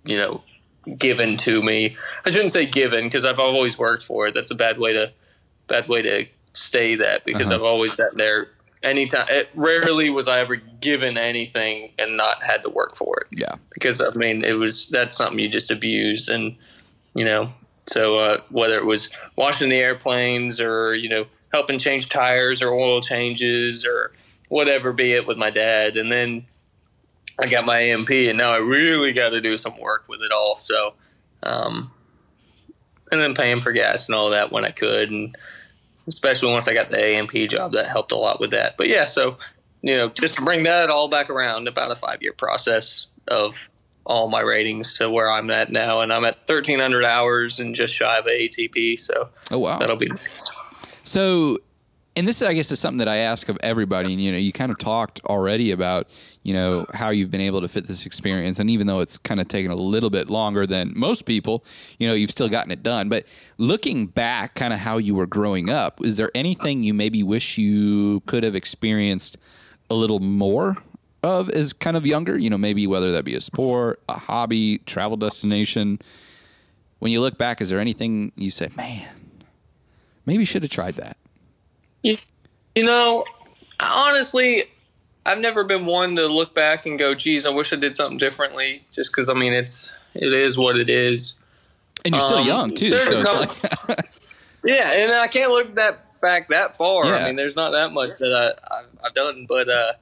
you 0.05 0.17
know, 0.17 0.43
given 0.99 1.37
to 1.39 1.63
me. 1.63 1.97
I 2.27 2.31
shouldn't 2.31 2.51
say 2.51 2.67
given 2.67 3.05
because 3.05 3.25
I've 3.25 3.39
always 3.39 3.79
worked 3.79 4.03
for 4.03 4.27
it. 4.27 4.35
That's 4.35 4.51
a 4.51 4.57
bad 4.57 4.79
way 4.79 4.93
to 4.95 5.13
bad 5.69 5.89
way 5.89 6.03
to 6.03 6.27
say 6.55 6.97
that 6.97 7.25
because 7.25 7.49
Uh-huh. 7.51 7.57
I've 7.57 7.63
always 7.63 7.95
been 7.95 8.17
there. 8.17 8.49
Anytime, 8.85 9.27
it, 9.31 9.49
rarely 9.55 10.11
was 10.11 10.29
I 10.29 10.41
ever 10.41 10.57
given 10.57 11.17
anything 11.17 11.93
and 11.99 12.17
not 12.17 12.43
had 12.43 12.63
to 12.63 12.71
work 12.71 12.95
for 12.95 13.21
it. 13.21 13.39
Yeah. 13.39 13.57
because 13.73 14.01
I 14.01 14.11
mean 14.11 14.45
it 14.45 14.55
was 14.55 14.89
that's 14.89 15.17
something 15.17 15.39
you 15.39 15.49
just 15.49 15.71
abuse 15.71 16.29
and 16.29 16.57
you 17.15 17.25
know 17.25 17.53
so 17.87 18.17
uh, 18.17 18.41
whether 18.51 18.79
it 18.79 18.85
was 18.85 19.11
washing 19.37 19.69
the 19.69 19.77
airplanes 19.77 20.61
or 20.61 20.95
you 20.95 21.09
know 21.09 21.27
helping 21.53 21.79
change 21.79 22.09
tires 22.09 22.61
or 22.63 22.73
oil 22.73 23.01
changes 23.01 23.87
or 23.87 24.13
whatever 24.49 24.93
be 24.93 25.13
it 25.13 25.27
with 25.27 25.39
my 25.39 25.51
dad. 25.51 25.97
And 25.97 26.11
then 26.11 26.47
I 27.39 27.47
got 27.47 27.65
my 27.65 27.79
A&P 27.79 28.29
and 28.29 28.39
now 28.39 28.53
I 28.53 28.59
really 28.59 29.13
got 29.13 29.31
to 29.31 29.41
do 29.41 29.57
some 29.57 29.79
work 29.79 30.05
with 30.09 30.21
it 30.23 30.33
all. 30.33 30.57
So 30.57 30.95
um, 31.43 31.93
and 33.11 33.21
then 33.21 33.35
paying 33.35 33.61
for 33.61 33.73
gas 33.73 34.09
and 34.09 34.17
all 34.17 34.31
that 34.31 34.51
when 34.51 34.65
I 34.65 34.71
could 34.71 35.11
and 35.11 35.37
especially 36.07 36.53
once 36.53 36.69
I 36.69 36.75
got 36.75 36.91
the 36.91 36.99
A&P 36.99 37.47
job 37.47 37.73
that 37.73 37.87
helped 37.87 38.13
a 38.13 38.17
lot 38.17 38.41
with 38.41 38.51
that 38.51 38.77
but 38.77 38.89
yeah 38.89 39.05
so 39.05 39.37
you 39.87 39.95
know, 39.99 40.09
just 40.09 40.37
to 40.37 40.43
bring 40.43 40.63
that 40.63 40.89
all 40.89 41.09
back 41.09 41.29
around, 41.29 41.69
about 41.69 41.91
a 41.91 41.95
five 41.95 42.23
year 42.23 42.33
process 42.33 43.09
of 43.29 43.69
all 44.07 44.31
my 44.31 44.41
ratings 44.41 44.95
to 44.95 45.11
where 45.11 45.31
I'm 45.31 45.51
at 45.51 45.71
now, 45.71 46.01
and 46.01 46.11
I'm 46.11 46.25
at 46.25 46.39
1,300 46.49 47.05
hours 47.05 47.61
and 47.61 47.75
just 47.75 47.93
shy 47.93 48.17
of 48.17 48.25
ATP. 48.25 48.99
So 48.99 49.29
Oh 49.51 49.59
wow. 49.59 49.77
that'll 49.77 49.97
be 49.97 50.09
Nice. 50.09 50.21
So, 51.03 51.59
and 52.17 52.29
this, 52.29 52.43
I 52.43 52.55
guess, 52.55 52.71
is 52.71 52.79
something 52.79 52.99
that 52.99 53.09
I 53.09 53.17
ask 53.17 53.49
of 53.49 53.59
everybody. 53.61 54.13
And 54.13 54.23
you 54.23 54.31
know, 54.31 54.39
you 54.39 54.53
kind 54.53 54.71
of 54.71 54.79
talked 54.79 55.21
already 55.25 55.73
about 55.73 56.09
you 56.43 56.55
know 56.55 56.87
how 56.95 57.11
you've 57.11 57.31
been 57.31 57.41
able 57.41 57.61
to 57.61 57.69
fit 57.69 57.87
this 57.87 58.07
experience, 58.07 58.59
and 58.59 58.71
even 58.71 58.87
though 58.87 59.01
it's 59.01 59.19
kind 59.19 59.41
of 59.41 59.49
taken 59.49 59.71
a 59.71 59.77
little 59.77 60.11
bit 60.11 60.31
longer 60.31 60.67
than 60.67 60.93
most 60.95 61.25
people, 61.25 61.65
you 61.99 62.07
know, 62.07 62.15
you've 62.15 62.31
still 62.31 62.49
gotten 62.49 62.71
it 62.71 62.83
done. 62.83 63.09
But 63.09 63.25
looking 63.59 64.07
back, 64.07 64.55
kind 64.55 64.73
of 64.73 64.81
how 64.81 64.99
you 64.99 65.15
were 65.15 65.27
growing 65.27 65.71
up, 65.71 66.01
is 66.05 66.17
there 66.17 66.31
anything 66.35 66.85
you 66.85 66.95
maybe 66.95 67.23
wish 67.23 67.59
you 67.59 68.21
could 68.27 68.45
have 68.45 68.55
experienced 68.55 69.37
a 69.91 69.95
little 69.95 70.21
more? 70.21 70.77
Of 71.23 71.49
as 71.49 71.73
kind 71.73 71.97
of 71.97 72.05
younger, 72.05 72.37
you 72.37 72.51
know, 72.51 72.59
maybe 72.59 72.87
whether 72.87 73.11
that 73.13 73.25
be 73.25 73.35
a 73.35 73.41
sport, 73.41 73.99
a 74.11 74.19
hobby, 74.19 74.79
travel 74.85 75.17
destination. 75.17 75.99
When 76.99 77.13
you 77.13 77.23
look 77.23 77.39
back, 77.39 77.63
is 77.63 77.71
there 77.71 77.81
anything 77.81 78.33
you 78.37 78.51
say, 78.51 78.69
man, 78.77 79.09
maybe 80.27 80.45
should 80.45 80.65
have 80.65 80.71
tried 80.71 80.97
that? 80.97 81.17
You, 82.05 82.19
you 82.77 82.85
know, 82.85 83.25
honestly, 83.81 84.65
I've 85.27 85.39
never 85.39 85.65
been 85.65 85.87
one 85.87 86.15
to 86.17 86.27
look 86.29 86.55
back 86.55 86.85
and 86.87 86.99
go, 86.99 87.15
"Geez, 87.15 87.47
I 87.47 87.51
wish 87.51 87.73
I 87.73 87.77
did 87.77 87.97
something 87.97 88.19
differently." 88.19 88.85
Just 88.93 89.11
because 89.11 89.29
I 89.29 89.35
mean, 89.35 89.55
it's 89.55 89.91
it 90.15 90.33
is 90.35 90.57
what 90.59 90.77
it 90.79 90.89
is. 90.91 91.35
And 92.05 92.15
you're 92.15 92.21
still 92.21 92.39
Um, 92.39 92.47
young 92.47 92.75
too, 92.75 92.91
so 92.91 93.21
like 93.21 93.51
Yeah, 94.65 94.93
and 94.95 95.13
I 95.15 95.27
can't 95.29 95.51
look 95.51 95.75
that 95.77 96.21
back 96.21 96.49
that 96.49 96.77
far. 96.77 97.07
Yeah. 97.07 97.15
I 97.17 97.27
mean, 97.27 97.37
there's 97.37 97.57
not 97.57 97.71
that 97.73 97.93
much 97.93 98.11
that 98.19 98.33
I, 98.71 98.79
I've, 98.81 98.87
I've 99.03 99.15
done, 99.15 99.47
but 99.49 99.69
uh, 99.71 99.93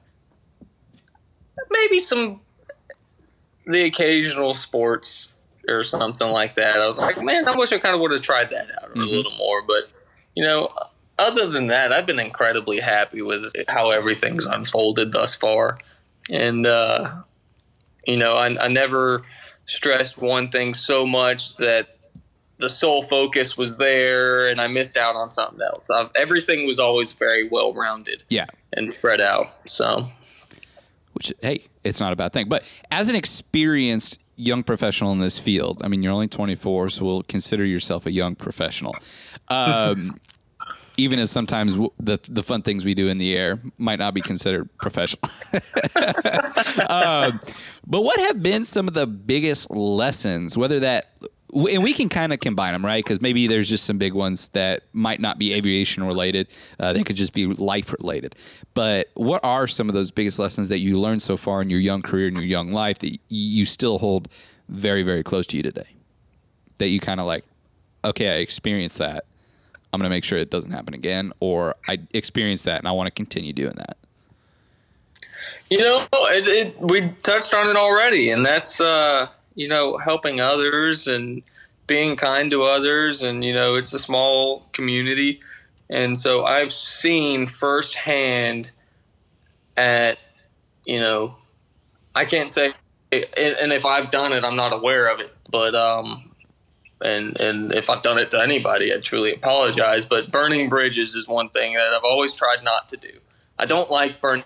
maybe 1.69 1.99
some 1.99 2.41
the 3.65 3.85
occasional 3.85 4.53
sports 4.53 5.33
or 5.69 5.83
something 5.85 6.27
like 6.27 6.55
that. 6.55 6.81
I 6.81 6.85
was 6.85 6.97
like, 6.99 7.21
man, 7.23 7.47
I 7.47 7.55
wish 7.55 7.71
I 7.71 7.79
kind 7.79 7.95
of 7.95 8.01
would 8.01 8.11
have 8.11 8.21
tried 8.21 8.49
that 8.49 8.67
out 8.81 8.91
a 8.91 8.93
Mhm. 8.99 9.09
little 9.09 9.31
more. 9.37 9.61
But 9.61 10.03
you 10.35 10.43
know, 10.43 10.67
other 11.19 11.47
than 11.47 11.67
that, 11.67 11.91
I've 11.91 12.05
been 12.05 12.19
incredibly 12.19 12.79
happy 12.79 13.21
with 13.21 13.51
how 13.67 13.91
everything's 13.91 14.45
unfolded 14.45 15.11
thus 15.11 15.35
far, 15.35 15.79
and 16.29 16.65
uh, 16.65 17.23
you 18.05 18.17
know, 18.17 18.35
I, 18.35 18.65
I 18.65 18.67
never 18.67 19.23
stressed 19.65 20.17
one 20.17 20.49
thing 20.49 20.73
so 20.73 21.05
much 21.05 21.55
that 21.57 21.97
the 22.57 22.69
sole 22.69 23.01
focus 23.01 23.57
was 23.57 23.77
there 23.77 24.47
and 24.47 24.61
I 24.61 24.67
missed 24.67 24.97
out 24.97 25.15
on 25.15 25.29
something 25.29 25.61
else. 25.61 25.89
I've, 25.89 26.09
everything 26.15 26.67
was 26.67 26.79
always 26.79 27.13
very 27.13 27.47
well 27.47 27.73
rounded 27.73 28.23
yeah. 28.29 28.45
and 28.71 28.91
spread 28.91 29.19
out. 29.19 29.67
So, 29.67 30.09
Which 31.13 31.33
hey, 31.41 31.65
it's 31.83 31.99
not 31.99 32.13
a 32.13 32.15
bad 32.15 32.33
thing. 32.33 32.47
But 32.47 32.63
as 32.91 33.09
an 33.09 33.15
experienced 33.15 34.19
young 34.35 34.63
professional 34.63 35.11
in 35.11 35.19
this 35.19 35.39
field, 35.39 35.81
I 35.83 35.87
mean, 35.87 36.03
you're 36.03 36.13
only 36.13 36.27
24, 36.27 36.89
so 36.89 37.05
we'll 37.05 37.23
consider 37.23 37.65
yourself 37.65 38.05
a 38.05 38.11
young 38.11 38.35
professional. 38.35 38.95
Um, 39.49 40.19
even 40.97 41.19
if 41.19 41.29
sometimes 41.29 41.75
the 41.99 42.19
the 42.29 42.43
fun 42.43 42.61
things 42.61 42.85
we 42.85 42.93
do 42.93 43.07
in 43.07 43.17
the 43.17 43.35
air 43.35 43.59
might 43.77 43.99
not 43.99 44.13
be 44.13 44.21
considered 44.21 44.69
professional. 44.77 45.21
um, 46.89 47.39
but 47.85 48.01
what 48.01 48.19
have 48.19 48.41
been 48.41 48.65
some 48.65 48.87
of 48.87 48.93
the 48.93 49.07
biggest 49.07 49.69
lessons? 49.71 50.57
Whether 50.57 50.79
that 50.81 51.11
and 51.53 51.83
we 51.83 51.93
can 51.93 52.09
kind 52.09 52.33
of 52.33 52.39
combine 52.39 52.73
them, 52.73 52.85
right? 52.85 53.03
Because 53.03 53.21
maybe 53.21 53.47
there's 53.47 53.69
just 53.69 53.85
some 53.85 53.97
big 53.97 54.13
ones 54.13 54.47
that 54.49 54.83
might 54.91 55.19
not 55.19 55.37
be 55.37 55.53
aviation 55.53 56.03
related. 56.03 56.47
Uh, 56.79 56.93
they 56.93 57.03
could 57.03 57.15
just 57.15 57.33
be 57.33 57.45
life 57.45 57.93
related. 57.93 58.35
But 58.73 59.09
what 59.13 59.43
are 59.43 59.67
some 59.67 59.89
of 59.89 59.93
those 59.93 60.11
biggest 60.11 60.39
lessons 60.39 60.69
that 60.69 60.79
you 60.79 60.99
learned 60.99 61.21
so 61.21 61.37
far 61.37 61.61
in 61.61 61.69
your 61.69 61.79
young 61.79 62.01
career 62.01 62.27
and 62.27 62.35
your 62.35 62.45
young 62.45 62.71
life 62.71 62.99
that 62.99 63.19
you 63.29 63.65
still 63.65 63.99
hold 63.99 64.29
very, 64.67 65.03
very 65.03 65.23
close 65.23 65.45
to 65.47 65.57
you 65.57 65.63
today? 65.63 65.95
That 66.79 66.87
you 66.87 66.99
kind 66.99 67.19
of 67.19 67.27
like, 67.27 67.45
okay, 68.03 68.29
I 68.29 68.37
experienced 68.37 68.97
that. 68.97 69.25
I'm 69.93 69.99
going 69.99 70.09
to 70.09 70.15
make 70.15 70.23
sure 70.23 70.39
it 70.39 70.49
doesn't 70.49 70.71
happen 70.71 70.95
again, 70.95 71.31
or 71.39 71.75
I 71.87 71.99
experienced 72.13 72.65
that 72.65 72.79
and 72.79 72.87
I 72.87 72.91
want 72.91 73.07
to 73.07 73.11
continue 73.11 73.53
doing 73.53 73.75
that. 73.75 73.97
you 75.69 75.79
know, 75.79 76.05
it, 76.13 76.47
it, 76.47 76.81
we 76.81 77.09
touched 77.23 77.53
on 77.53 77.67
it 77.67 77.75
already, 77.75 78.29
and 78.29 78.45
that's, 78.45 78.79
uh, 78.79 79.27
you 79.55 79.67
know, 79.67 79.97
helping 79.97 80.39
others 80.39 81.07
and 81.07 81.41
being 81.87 82.15
kind 82.15 82.49
to 82.51 82.63
others. 82.63 83.23
And, 83.23 83.43
you 83.43 83.53
know, 83.53 83.75
it's 83.75 83.93
a 83.93 83.99
small 83.99 84.67
community. 84.71 85.41
And 85.89 86.17
so 86.17 86.45
I've 86.45 86.71
seen 86.71 87.47
firsthand 87.47 88.71
at, 89.75 90.19
you 90.85 90.99
know, 90.99 91.37
I 92.15 92.25
can't 92.25 92.49
say, 92.49 92.73
and, 93.11 93.25
and 93.35 93.73
if 93.73 93.85
I've 93.85 94.11
done 94.11 94.33
it, 94.33 94.43
I'm 94.43 94.55
not 94.55 94.73
aware 94.73 95.07
of 95.07 95.19
it. 95.19 95.35
But, 95.49 95.75
um, 95.75 96.31
and 97.03 97.39
and 97.39 97.73
if 97.73 97.89
I've 97.89 98.01
done 98.01 98.17
it 98.17 98.31
to 98.31 98.41
anybody, 98.41 98.93
I 98.93 98.97
truly 98.97 99.33
apologize. 99.33 100.05
But 100.05 100.31
burning 100.31 100.69
bridges 100.69 101.15
is 101.15 101.27
one 101.27 101.49
thing 101.49 101.73
that 101.73 101.93
I've 101.93 102.03
always 102.03 102.33
tried 102.33 102.63
not 102.63 102.87
to 102.89 102.97
do. 102.97 103.19
I 103.59 103.65
don't 103.65 103.91
like 103.91 104.21
burning 104.21 104.45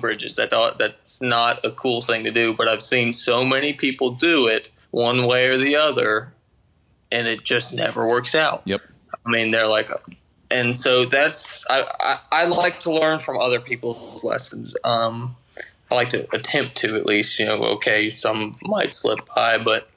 bridges. 0.00 0.36
That 0.36 0.50
that's 0.78 1.20
not 1.20 1.64
a 1.64 1.70
cool 1.70 2.00
thing 2.00 2.24
to 2.24 2.30
do. 2.30 2.54
But 2.54 2.68
I've 2.68 2.82
seen 2.82 3.12
so 3.12 3.44
many 3.44 3.72
people 3.72 4.12
do 4.12 4.46
it 4.46 4.68
one 4.90 5.26
way 5.26 5.48
or 5.48 5.58
the 5.58 5.76
other, 5.76 6.32
and 7.10 7.26
it 7.26 7.44
just 7.44 7.74
never 7.74 8.06
works 8.06 8.34
out. 8.34 8.62
Yep. 8.64 8.82
I 9.24 9.30
mean, 9.30 9.50
they're 9.50 9.66
like, 9.66 9.90
and 10.50 10.76
so 10.76 11.04
that's 11.04 11.64
I, 11.68 11.84
I, 12.00 12.18
I 12.32 12.44
like 12.46 12.80
to 12.80 12.92
learn 12.92 13.18
from 13.18 13.38
other 13.38 13.60
people's 13.60 14.22
lessons. 14.22 14.76
Um, 14.84 15.36
I 15.90 15.94
like 15.94 16.08
to 16.10 16.26
attempt 16.34 16.76
to 16.78 16.96
at 16.96 17.06
least, 17.06 17.38
you 17.38 17.46
know, 17.46 17.62
okay, 17.64 18.08
some 18.08 18.54
might 18.62 18.92
slip 18.92 19.20
by, 19.34 19.58
but 19.58 19.88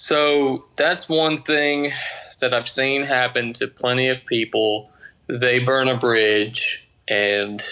so 0.00 0.64
that's 0.76 1.10
one 1.10 1.42
thing 1.42 1.92
that 2.40 2.54
I've 2.54 2.66
seen 2.66 3.02
happen 3.02 3.52
to 3.52 3.68
plenty 3.68 4.08
of 4.08 4.24
people. 4.24 4.90
They 5.26 5.58
burn 5.58 5.88
a 5.88 5.94
bridge, 5.94 6.88
and 7.06 7.62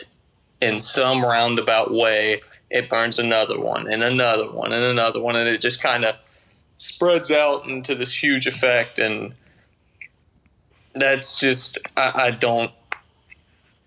in 0.61 0.79
some 0.79 1.25
roundabout 1.25 1.91
way, 1.91 2.43
it 2.69 2.91
burns 2.91 3.19
another 3.19 3.59
one, 3.59 3.91
and 3.91 4.03
another 4.03 4.51
one, 4.51 4.75
and 4.75 4.85
another 4.85 5.21
one, 5.21 5.37
and 5.37 5.49
it 5.49 5.63
just 5.63 5.81
kind 5.81 6.05
of 6.05 6.17
spreads 6.77 7.31
out 7.31 7.67
into 7.67 7.95
this 7.95 8.23
huge 8.23 8.47
effect. 8.47 8.99
And 8.99 9.33
that's 10.95 11.39
just, 11.39 11.79
I, 11.97 12.13
I 12.15 12.31
don't 12.31 12.73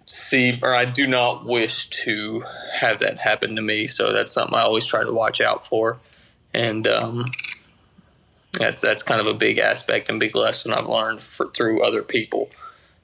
see, 0.08 0.60
or 0.64 0.74
I 0.74 0.86
do 0.86 1.06
not 1.06 1.46
wish 1.46 1.92
to 2.06 2.44
have 2.74 3.00
that 3.02 3.20
happen 3.20 3.56
to 3.56 3.62
me. 3.62 3.86
So 3.86 4.12
that's 4.12 4.32
something 4.32 4.58
I 4.58 4.64
always 4.64 4.88
try 4.88 5.04
to 5.04 5.14
watch 5.14 5.40
out 5.42 5.64
for. 5.64 6.00
And, 6.56 6.88
um, 6.88 7.26
that's 8.54 8.82
that's 8.82 9.04
kind 9.04 9.22
of 9.22 9.28
a 9.28 9.34
big 9.34 9.58
aspect 9.58 10.10
and 10.10 10.20
big 10.20 10.36
lesson 10.36 10.74
I've 10.74 10.88
learned 10.88 11.24
for, 11.24 11.48
through 11.52 11.82
other 11.82 12.02
people. 12.02 12.50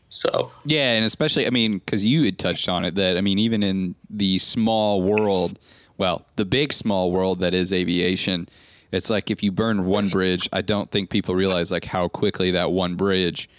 So 0.10 0.52
Yeah, 0.66 0.94
and 0.94 1.06
especially, 1.06 1.48
I 1.48 1.50
mean, 1.50 1.80
because 1.80 2.06
you 2.06 2.24
had 2.24 2.40
touched 2.40 2.70
on 2.70 2.86
it 2.86 2.96
that, 2.96 3.18
I 3.18 3.22
mean, 3.22 3.40
even 3.40 3.64
in 3.64 3.96
the 4.10 4.38
small 4.40 5.02
world, 5.02 5.60
well, 5.98 6.26
the 6.36 6.46
big 6.46 6.74
small 6.74 7.12
world 7.12 7.40
that 7.40 7.54
is 7.54 7.74
aviation, 7.74 8.48
it's 8.92 9.10
like 9.10 9.30
if 9.30 9.44
you 9.44 9.52
burn 9.52 9.86
one 9.86 10.10
bridge, 10.10 10.48
I 10.54 10.62
don't 10.62 10.90
think 10.92 11.10
people 11.10 11.36
realize 11.36 11.72
like 11.72 11.86
how 11.86 12.08
quickly 12.08 12.52
that 12.52 12.72
one 12.72 12.96
bridge 12.96 13.50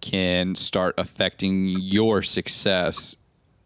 can 0.00 0.54
start 0.54 0.94
affecting 0.98 1.68
your 1.68 2.22
success 2.22 3.16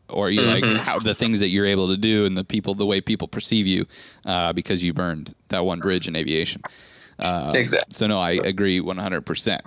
or 0.08 0.30
you 0.30 0.44
know, 0.44 0.54
like 0.54 0.76
how 0.78 0.98
the 0.98 1.14
things 1.14 1.40
that 1.40 1.48
you're 1.48 1.66
able 1.66 1.88
to 1.88 1.96
do 1.96 2.24
and 2.24 2.36
the 2.36 2.44
people, 2.44 2.74
the 2.74 2.86
way 2.86 3.00
people 3.00 3.28
perceive 3.28 3.66
you 3.66 3.86
uh, 4.24 4.52
because 4.52 4.82
you 4.82 4.94
burned 4.94 5.34
that 5.48 5.64
one 5.64 5.80
bridge 5.80 6.06
in 6.06 6.16
aviation. 6.16 6.62
Exactly. 7.54 7.92
So 7.92 8.06
no, 8.06 8.18
I 8.18 8.32
agree 8.32 8.80
100%. 8.80 9.60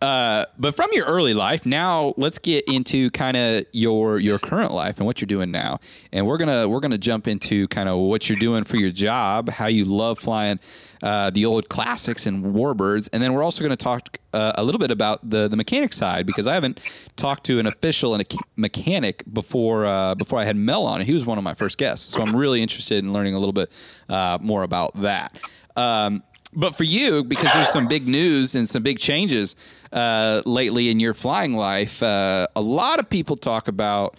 Uh, 0.00 0.46
but 0.58 0.74
from 0.74 0.88
your 0.92 1.06
early 1.06 1.34
life, 1.34 1.64
now 1.64 2.14
let's 2.16 2.38
get 2.38 2.64
into 2.66 3.10
kind 3.10 3.36
of 3.36 3.64
your 3.72 4.18
your 4.18 4.38
current 4.38 4.72
life 4.72 4.96
and 4.96 5.06
what 5.06 5.20
you're 5.20 5.26
doing 5.26 5.52
now. 5.52 5.78
And 6.12 6.26
we're 6.26 6.38
gonna 6.38 6.68
we're 6.68 6.80
gonna 6.80 6.98
jump 6.98 7.28
into 7.28 7.68
kind 7.68 7.88
of 7.88 7.98
what 7.98 8.28
you're 8.28 8.38
doing 8.38 8.64
for 8.64 8.78
your 8.78 8.90
job, 8.90 9.48
how 9.48 9.66
you 9.68 9.84
love 9.84 10.18
flying 10.18 10.58
uh, 11.02 11.30
the 11.30 11.44
old 11.44 11.68
classics 11.68 12.26
and 12.26 12.44
warbirds, 12.44 13.08
and 13.12 13.22
then 13.22 13.32
we're 13.32 13.42
also 13.42 13.62
going 13.62 13.76
to 13.76 13.82
talk 13.82 14.18
uh, 14.32 14.52
a 14.54 14.62
little 14.62 14.78
bit 14.78 14.90
about 14.90 15.28
the 15.28 15.48
the 15.48 15.56
mechanic 15.56 15.92
side 15.92 16.26
because 16.26 16.46
I 16.46 16.54
haven't 16.54 16.80
talked 17.16 17.44
to 17.44 17.58
an 17.58 17.66
official 17.66 18.14
and 18.14 18.22
a 18.22 18.36
mechanic 18.56 19.24
before 19.32 19.84
uh, 19.84 20.14
before 20.14 20.38
I 20.38 20.44
had 20.44 20.56
Mel 20.56 20.86
on. 20.86 21.00
He 21.00 21.12
was 21.12 21.26
one 21.26 21.38
of 21.38 21.44
my 21.44 21.54
first 21.54 21.76
guests, 21.76 22.14
so 22.14 22.22
I'm 22.22 22.36
really 22.36 22.62
interested 22.62 22.98
in 22.98 23.12
learning 23.12 23.34
a 23.34 23.38
little 23.38 23.52
bit 23.52 23.72
uh, 24.08 24.38
more 24.40 24.62
about 24.62 25.00
that. 25.02 25.36
Um, 25.76 26.22
but 26.54 26.74
for 26.74 26.84
you, 26.84 27.24
because 27.24 27.52
there's 27.54 27.70
some 27.70 27.86
big 27.88 28.06
news 28.06 28.54
and 28.54 28.68
some 28.68 28.82
big 28.82 28.98
changes 28.98 29.56
uh, 29.92 30.42
lately 30.44 30.90
in 30.90 31.00
your 31.00 31.14
flying 31.14 31.54
life, 31.54 32.02
uh, 32.02 32.46
a 32.54 32.60
lot 32.60 32.98
of 32.98 33.08
people 33.08 33.36
talk 33.36 33.68
about 33.68 34.16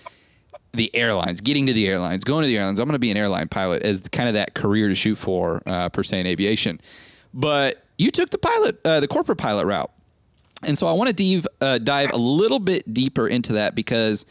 the 0.71 0.93
airlines, 0.95 1.41
getting 1.41 1.67
to 1.67 1.73
the 1.73 1.87
airlines, 1.87 2.23
going 2.23 2.41
to 2.41 2.47
the 2.47 2.57
airlines. 2.57 2.79
I'm 2.79 2.87
going 2.87 2.93
to 2.93 2.99
be 2.99 3.11
an 3.11 3.17
airline 3.17 3.47
pilot 3.47 3.83
as 3.83 3.99
kind 4.11 4.27
of 4.27 4.33
that 4.33 4.55
career 4.55 4.89
to 4.89 4.95
shoot 4.95 5.15
for, 5.15 5.61
uh, 5.67 5.89
per 5.89 6.01
se, 6.01 6.19
in 6.19 6.27
aviation. 6.27 6.81
But 7.33 7.83
you 7.99 8.09
took 8.09 8.31
the 8.31 8.39
pilot, 8.39 8.79
uh, 8.83 8.99
the 8.99 9.07
corporate 9.07 9.37
pilot 9.37 9.67
route. 9.67 9.91
And 10.63 10.77
so 10.77 10.87
I 10.87 10.93
want 10.93 11.15
to 11.15 11.35
dive, 11.35 11.47
uh, 11.61 11.77
dive 11.77 12.11
a 12.11 12.17
little 12.17 12.59
bit 12.59 12.91
deeper 12.91 13.27
into 13.27 13.53
that 13.53 13.75
because 13.75 14.25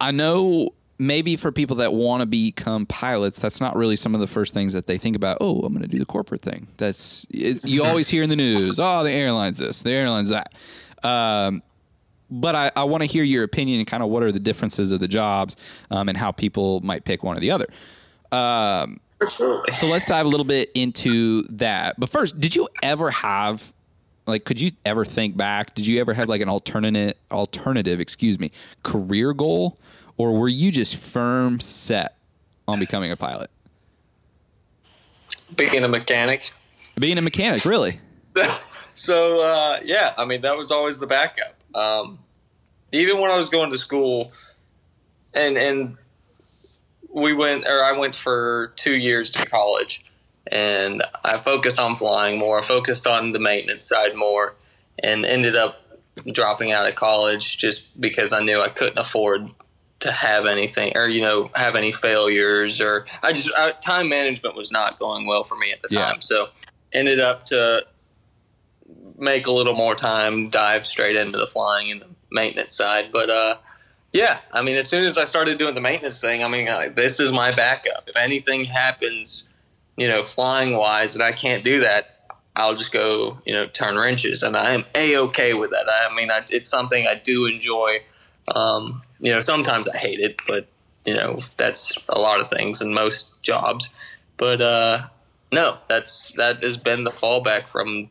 I 0.00 0.10
know 0.10 0.70
maybe 1.02 1.36
for 1.36 1.50
people 1.50 1.76
that 1.76 1.92
want 1.92 2.20
to 2.20 2.26
become 2.26 2.86
pilots, 2.86 3.38
that's 3.38 3.60
not 3.60 3.76
really 3.76 3.96
some 3.96 4.14
of 4.14 4.20
the 4.20 4.26
first 4.26 4.54
things 4.54 4.72
that 4.72 4.86
they 4.86 4.96
think 4.96 5.16
about. 5.16 5.38
Oh, 5.40 5.60
I'm 5.60 5.72
going 5.72 5.82
to 5.82 5.88
do 5.88 5.98
the 5.98 6.06
corporate 6.06 6.42
thing. 6.42 6.68
That's 6.76 7.26
it, 7.30 7.64
you 7.64 7.84
always 7.84 8.08
hear 8.08 8.22
in 8.22 8.30
the 8.30 8.36
news. 8.36 8.78
Oh, 8.80 9.02
the 9.02 9.10
airlines 9.10 9.58
this, 9.58 9.82
the 9.82 9.90
airlines 9.90 10.28
that. 10.28 10.54
Um, 11.02 11.62
but 12.30 12.54
I, 12.54 12.70
I 12.76 12.84
want 12.84 13.02
to 13.02 13.08
hear 13.08 13.24
your 13.24 13.44
opinion 13.44 13.80
and 13.80 13.86
kind 13.86 14.02
of 14.02 14.08
what 14.08 14.22
are 14.22 14.32
the 14.32 14.40
differences 14.40 14.92
of 14.92 15.00
the 15.00 15.08
jobs 15.08 15.56
um, 15.90 16.08
and 16.08 16.16
how 16.16 16.32
people 16.32 16.80
might 16.80 17.04
pick 17.04 17.22
one 17.22 17.36
or 17.36 17.40
the 17.40 17.50
other. 17.50 17.66
Um, 18.30 19.00
so 19.28 19.86
let's 19.86 20.06
dive 20.06 20.24
a 20.24 20.28
little 20.28 20.44
bit 20.44 20.70
into 20.74 21.42
that. 21.42 21.98
But 21.98 22.08
first, 22.08 22.40
did 22.40 22.56
you 22.56 22.68
ever 22.82 23.10
have 23.10 23.72
like 24.26 24.44
could 24.44 24.60
you 24.60 24.70
ever 24.84 25.04
think 25.04 25.36
back 25.36 25.74
did 25.74 25.84
you 25.84 26.00
ever 26.00 26.14
have 26.14 26.28
like 26.28 26.40
an 26.40 26.48
alternate 26.48 27.18
alternative 27.32 27.98
excuse 27.98 28.38
me 28.38 28.52
career 28.84 29.32
goal 29.32 29.80
or 30.16 30.38
were 30.38 30.48
you 30.48 30.70
just 30.70 30.96
firm 30.96 31.60
set 31.60 32.16
on 32.68 32.78
becoming 32.78 33.10
a 33.10 33.16
pilot? 33.16 33.50
Being 35.54 35.84
a 35.84 35.88
mechanic. 35.88 36.52
Being 36.98 37.18
a 37.18 37.22
mechanic, 37.22 37.64
really? 37.64 38.00
so 38.94 39.42
uh, 39.42 39.80
yeah, 39.84 40.14
I 40.16 40.24
mean 40.24 40.42
that 40.42 40.56
was 40.56 40.70
always 40.70 40.98
the 40.98 41.06
backup. 41.06 41.54
Um, 41.74 42.18
even 42.92 43.20
when 43.20 43.30
I 43.30 43.36
was 43.36 43.48
going 43.48 43.70
to 43.70 43.78
school, 43.78 44.32
and 45.34 45.56
and 45.56 45.96
we 47.08 47.32
went 47.32 47.66
or 47.66 47.84
I 47.84 47.96
went 47.98 48.14
for 48.14 48.72
two 48.76 48.94
years 48.96 49.30
to 49.32 49.46
college, 49.46 50.04
and 50.50 51.02
I 51.24 51.38
focused 51.38 51.78
on 51.78 51.96
flying 51.96 52.38
more, 52.38 52.58
I 52.58 52.62
focused 52.62 53.06
on 53.06 53.32
the 53.32 53.38
maintenance 53.38 53.88
side 53.88 54.14
more, 54.14 54.54
and 54.98 55.24
ended 55.24 55.56
up 55.56 55.78
dropping 56.30 56.72
out 56.72 56.88
of 56.88 56.94
college 56.94 57.58
just 57.58 57.98
because 58.00 58.32
I 58.32 58.42
knew 58.42 58.60
I 58.60 58.68
couldn't 58.68 58.98
afford 58.98 59.50
to 60.02 60.12
have 60.12 60.46
anything 60.46 60.92
or 60.96 61.08
you 61.08 61.22
know 61.22 61.50
have 61.54 61.74
any 61.74 61.92
failures 61.92 62.80
or 62.80 63.06
I 63.22 63.32
just 63.32 63.50
I, 63.56 63.72
time 63.72 64.08
management 64.08 64.56
was 64.56 64.70
not 64.70 64.98
going 64.98 65.26
well 65.26 65.44
for 65.44 65.56
me 65.56 65.72
at 65.72 65.82
the 65.82 65.88
time. 65.88 66.16
Yeah. 66.16 66.20
So 66.20 66.48
ended 66.92 67.20
up 67.20 67.46
to 67.46 67.86
make 69.18 69.46
a 69.46 69.52
little 69.52 69.74
more 69.74 69.94
time, 69.94 70.50
dive 70.50 70.86
straight 70.86 71.16
into 71.16 71.38
the 71.38 71.46
flying 71.46 71.90
and 71.90 72.02
the 72.02 72.08
maintenance 72.30 72.74
side. 72.74 73.10
But 73.12 73.30
uh, 73.30 73.56
yeah, 74.12 74.40
I 74.52 74.62
mean, 74.62 74.76
as 74.76 74.88
soon 74.88 75.04
as 75.04 75.16
I 75.16 75.24
started 75.24 75.58
doing 75.58 75.74
the 75.74 75.80
maintenance 75.80 76.20
thing, 76.20 76.42
I 76.42 76.48
mean, 76.48 76.68
uh, 76.68 76.90
this 76.94 77.20
is 77.20 77.32
my 77.32 77.52
backup. 77.52 78.04
If 78.08 78.16
anything 78.16 78.66
happens, 78.66 79.48
you 79.96 80.08
know, 80.08 80.22
flying 80.22 80.76
wise, 80.76 81.14
that 81.14 81.22
I 81.22 81.32
can't 81.32 81.64
do 81.64 81.80
that, 81.80 82.28
I'll 82.54 82.74
just 82.74 82.92
go, 82.92 83.38
you 83.46 83.54
know, 83.54 83.66
turn 83.66 83.96
wrenches, 83.96 84.42
and 84.42 84.56
I 84.56 84.72
am 84.72 84.84
a 84.94 85.16
okay 85.16 85.54
with 85.54 85.70
that. 85.70 85.86
I 85.88 86.14
mean, 86.14 86.30
I, 86.30 86.42
it's 86.50 86.68
something 86.68 87.06
I 87.06 87.14
do 87.14 87.46
enjoy. 87.46 88.02
Um, 88.54 89.02
you 89.22 89.30
know, 89.30 89.40
sometimes 89.40 89.88
I 89.88 89.96
hate 89.96 90.20
it, 90.20 90.42
but 90.46 90.66
you 91.06 91.14
know, 91.14 91.40
that's 91.56 91.96
a 92.08 92.20
lot 92.20 92.40
of 92.40 92.50
things 92.50 92.82
in 92.82 92.92
most 92.92 93.40
jobs. 93.42 93.88
But 94.36 94.60
uh, 94.60 95.06
no, 95.52 95.78
that's 95.88 96.32
that 96.32 96.62
has 96.62 96.76
been 96.76 97.04
the 97.04 97.10
fallback 97.10 97.68
from 97.68 98.10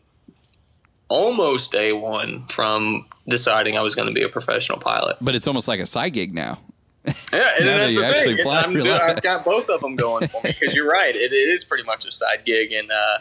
almost 1.10 1.74
day 1.74 1.92
one 1.92 2.48
from 2.48 3.06
deciding 3.28 3.78
I 3.78 3.82
was 3.82 3.94
going 3.94 4.08
to 4.08 4.14
be 4.14 4.24
a 4.24 4.30
professional 4.30 4.80
pilot. 4.80 5.18
But 5.20 5.36
it's 5.36 5.48
almost 5.48 5.68
like 5.68 5.82
a 5.82 5.86
side 5.86 6.14
gig 6.14 6.34
now. 6.34 6.60
Yeah, 7.06 7.12
and 7.14 7.34
now 7.66 7.78
that's 7.78 7.96
that 7.96 8.26
the 8.26 8.38
thing. 8.38 8.74
Do, 8.84 8.94
I've 8.94 9.22
got 9.22 9.44
both 9.44 9.70
of 9.70 9.82
them 9.82 9.98
going 9.98 10.30
for 10.30 10.42
me 10.44 10.56
because 10.58 10.74
you're 10.74 10.90
right. 10.90 11.14
It, 11.14 11.34
it 11.34 11.50
is 11.50 11.66
pretty 11.66 11.86
much 11.86 12.06
a 12.06 12.12
side 12.12 12.46
gig, 12.46 12.72
and 12.72 12.90
uh, 12.90 13.20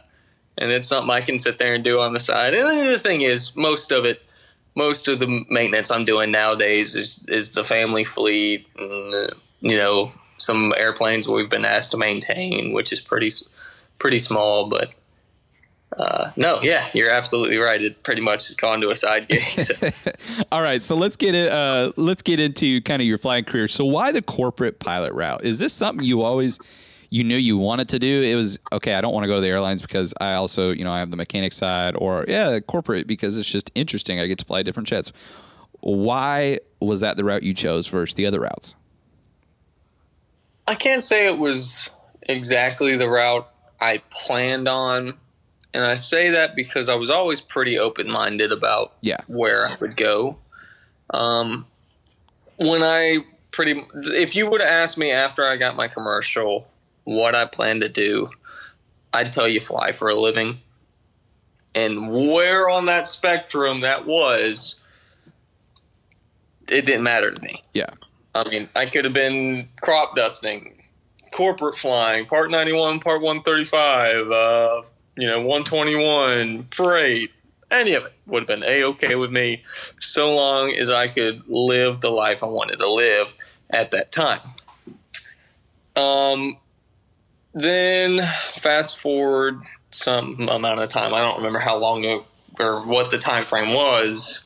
and 0.56 0.70
it's 0.70 0.86
something 0.86 1.10
I 1.10 1.22
can 1.22 1.40
sit 1.40 1.58
there 1.58 1.74
and 1.74 1.82
do 1.82 1.98
on 1.98 2.12
the 2.12 2.20
side. 2.20 2.54
And 2.54 2.68
the 2.68 3.00
thing 3.00 3.22
is, 3.22 3.56
most 3.56 3.90
of 3.90 4.04
it 4.04 4.22
most 4.74 5.08
of 5.08 5.18
the 5.18 5.44
maintenance 5.48 5.90
I'm 5.90 6.04
doing 6.04 6.30
nowadays 6.30 6.96
is 6.96 7.24
is 7.28 7.52
the 7.52 7.64
family 7.64 8.04
fleet, 8.04 8.66
and, 8.78 9.32
you 9.60 9.76
know, 9.76 10.12
some 10.38 10.72
airplanes 10.76 11.28
we've 11.28 11.50
been 11.50 11.64
asked 11.64 11.90
to 11.92 11.96
maintain, 11.96 12.72
which 12.72 12.92
is 12.92 13.00
pretty 13.00 13.30
pretty 13.98 14.18
small, 14.18 14.68
but. 14.68 14.92
Uh, 15.98 16.30
no, 16.36 16.60
yeah, 16.62 16.88
you're 16.94 17.10
absolutely 17.10 17.56
right. 17.56 17.82
It 17.82 18.04
pretty 18.04 18.20
much 18.20 18.46
has 18.46 18.54
gone 18.54 18.80
to 18.82 18.92
a 18.92 18.96
side 18.96 19.26
gig. 19.26 19.42
So. 19.42 19.90
All 20.52 20.62
right, 20.62 20.80
so 20.80 20.94
let's 20.94 21.16
get 21.16 21.34
it. 21.34 21.50
Uh, 21.50 21.90
let's 21.96 22.22
get 22.22 22.38
into 22.38 22.80
kind 22.82 23.02
of 23.02 23.08
your 23.08 23.18
flying 23.18 23.42
career. 23.42 23.66
So, 23.66 23.84
why 23.84 24.12
the 24.12 24.22
corporate 24.22 24.78
pilot 24.78 25.12
route? 25.12 25.44
Is 25.44 25.58
this 25.58 25.72
something 25.72 26.06
you 26.06 26.22
always 26.22 26.60
you 27.10 27.24
knew 27.24 27.36
you 27.36 27.58
wanted 27.58 27.88
to 27.90 27.98
do, 27.98 28.22
it 28.22 28.36
was 28.36 28.58
okay. 28.72 28.94
I 28.94 29.00
don't 29.00 29.12
want 29.12 29.24
to 29.24 29.28
go 29.28 29.34
to 29.34 29.40
the 29.40 29.48
airlines 29.48 29.82
because 29.82 30.14
I 30.20 30.34
also, 30.34 30.70
you 30.70 30.84
know, 30.84 30.92
I 30.92 31.00
have 31.00 31.10
the 31.10 31.16
mechanic 31.16 31.52
side, 31.52 31.96
or 31.96 32.24
yeah, 32.28 32.60
corporate 32.60 33.08
because 33.08 33.36
it's 33.36 33.50
just 33.50 33.70
interesting. 33.74 34.20
I 34.20 34.26
get 34.28 34.38
to 34.38 34.44
fly 34.44 34.62
different 34.62 34.88
jets. 34.88 35.12
Why 35.80 36.60
was 36.78 37.00
that 37.00 37.16
the 37.16 37.24
route 37.24 37.42
you 37.42 37.52
chose 37.52 37.88
versus 37.88 38.14
the 38.14 38.26
other 38.26 38.40
routes? 38.40 38.76
I 40.68 40.76
can't 40.76 41.02
say 41.02 41.26
it 41.26 41.36
was 41.36 41.90
exactly 42.22 42.96
the 42.96 43.08
route 43.08 43.50
I 43.80 44.02
planned 44.10 44.68
on. 44.68 45.14
And 45.74 45.84
I 45.84 45.96
say 45.96 46.30
that 46.30 46.54
because 46.54 46.88
I 46.88 46.94
was 46.94 47.10
always 47.10 47.40
pretty 47.40 47.78
open 47.78 48.08
minded 48.10 48.52
about 48.52 48.92
yeah. 49.00 49.18
where 49.26 49.66
I 49.66 49.76
would 49.80 49.96
go. 49.96 50.36
Um, 51.10 51.66
when 52.56 52.82
I 52.82 53.24
pretty, 53.50 53.84
if 53.94 54.36
you 54.36 54.48
would 54.48 54.60
have 54.60 54.70
asked 54.70 54.98
me 54.98 55.10
after 55.10 55.44
I 55.44 55.56
got 55.56 55.74
my 55.76 55.88
commercial 55.88 56.68
what 57.10 57.34
I 57.34 57.44
plan 57.44 57.80
to 57.80 57.88
do, 57.88 58.30
I'd 59.12 59.32
tell 59.32 59.48
you 59.48 59.60
fly 59.60 59.90
for 59.90 60.08
a 60.08 60.14
living. 60.14 60.60
And 61.74 62.08
where 62.08 62.68
on 62.68 62.86
that 62.86 63.06
spectrum 63.06 63.80
that 63.80 64.06
was, 64.06 64.76
it 66.68 66.84
didn't 66.84 67.02
matter 67.02 67.32
to 67.32 67.42
me. 67.42 67.64
Yeah. 67.72 67.90
I 68.34 68.48
mean, 68.48 68.68
I 68.76 68.86
could 68.86 69.04
have 69.04 69.14
been 69.14 69.68
crop 69.80 70.14
dusting, 70.14 70.84
corporate 71.32 71.76
flying, 71.76 72.26
part 72.26 72.50
91, 72.50 73.00
part 73.00 73.22
135, 73.22 74.30
uh, 74.30 74.82
you 75.16 75.26
know, 75.26 75.40
121, 75.40 76.68
freight, 76.70 77.32
any 77.72 77.94
of 77.94 78.04
it 78.04 78.12
would 78.26 78.42
have 78.42 78.60
been 78.60 78.68
a 78.68 78.84
okay 78.84 79.16
with 79.16 79.32
me 79.32 79.64
so 79.98 80.32
long 80.32 80.70
as 80.70 80.90
I 80.90 81.08
could 81.08 81.42
live 81.48 82.00
the 82.00 82.10
life 82.10 82.42
I 82.44 82.46
wanted 82.46 82.76
to 82.76 82.90
live 82.90 83.34
at 83.70 83.90
that 83.90 84.12
time. 84.12 84.40
Um, 85.96 86.56
then 87.52 88.22
fast 88.52 88.98
forward 88.98 89.62
some 89.90 90.48
amount 90.48 90.80
of 90.80 90.88
time. 90.88 91.12
I 91.12 91.20
don't 91.20 91.36
remember 91.36 91.58
how 91.58 91.76
long 91.76 92.04
ago 92.04 92.24
or 92.58 92.80
what 92.80 93.10
the 93.10 93.18
time 93.18 93.46
frame 93.46 93.74
was. 93.74 94.44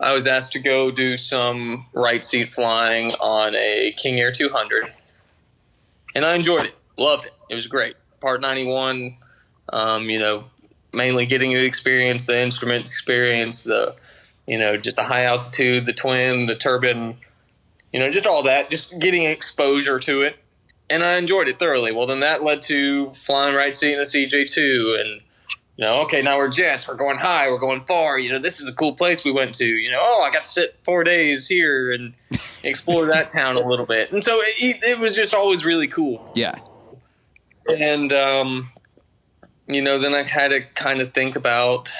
I 0.00 0.12
was 0.12 0.26
asked 0.26 0.52
to 0.52 0.58
go 0.58 0.90
do 0.90 1.16
some 1.16 1.86
right 1.92 2.22
seat 2.24 2.54
flying 2.54 3.12
on 3.12 3.54
a 3.54 3.92
King 3.96 4.20
Air 4.20 4.32
200, 4.32 4.92
and 6.14 6.24
I 6.24 6.34
enjoyed 6.34 6.66
it. 6.66 6.74
Loved 6.96 7.26
it. 7.26 7.32
It 7.50 7.54
was 7.54 7.66
great. 7.66 7.96
Part 8.20 8.40
91. 8.40 9.16
Um, 9.72 10.10
you 10.10 10.18
know, 10.18 10.44
mainly 10.92 11.26
getting 11.26 11.52
the 11.52 11.64
experience, 11.64 12.26
the 12.26 12.38
instrument 12.40 12.86
experience, 12.86 13.62
the 13.62 13.96
you 14.46 14.58
know, 14.58 14.76
just 14.76 14.96
the 14.96 15.04
high 15.04 15.24
altitude, 15.24 15.86
the 15.86 15.92
twin, 15.92 16.46
the 16.46 16.54
turbine, 16.54 17.16
you 17.92 17.98
know, 17.98 18.10
just 18.10 18.26
all 18.26 18.42
that. 18.42 18.70
Just 18.70 18.98
getting 18.98 19.24
exposure 19.24 19.98
to 20.00 20.20
it 20.20 20.36
and 20.90 21.02
I 21.02 21.16
enjoyed 21.16 21.48
it 21.48 21.58
thoroughly. 21.58 21.92
Well, 21.92 22.06
then 22.06 22.20
that 22.20 22.42
led 22.42 22.62
to 22.62 23.10
flying 23.14 23.54
right 23.54 23.74
seat 23.74 23.94
in 23.94 24.00
a 24.00 24.02
CJ2 24.02 25.00
and 25.00 25.20
you 25.76 25.84
know, 25.84 26.02
okay, 26.02 26.22
now 26.22 26.38
we're 26.38 26.50
jets, 26.50 26.86
we're 26.86 26.94
going 26.94 27.18
high, 27.18 27.50
we're 27.50 27.58
going 27.58 27.84
far. 27.84 28.16
You 28.16 28.32
know, 28.32 28.38
this 28.38 28.60
is 28.60 28.68
a 28.68 28.72
cool 28.72 28.92
place 28.92 29.24
we 29.24 29.32
went 29.32 29.54
to. 29.54 29.66
You 29.66 29.90
know, 29.90 30.00
oh, 30.00 30.22
I 30.22 30.30
got 30.30 30.44
to 30.44 30.48
sit 30.48 30.78
four 30.84 31.02
days 31.02 31.48
here 31.48 31.90
and 31.90 32.14
explore 32.62 33.06
that 33.06 33.28
town 33.28 33.56
a 33.56 33.66
little 33.66 33.86
bit. 33.86 34.12
And 34.12 34.22
so 34.22 34.36
it, 34.40 34.84
it, 34.84 35.00
was 35.00 35.16
just 35.16 35.34
always 35.34 35.64
really 35.64 35.88
cool. 35.88 36.30
Yeah. 36.36 36.54
And, 37.68 38.12
um, 38.12 38.70
you 39.66 39.82
know, 39.82 39.98
then 39.98 40.14
I 40.14 40.22
had 40.22 40.52
to 40.52 40.60
kind 40.60 41.00
of 41.00 41.12
think 41.12 41.34
about 41.34 41.90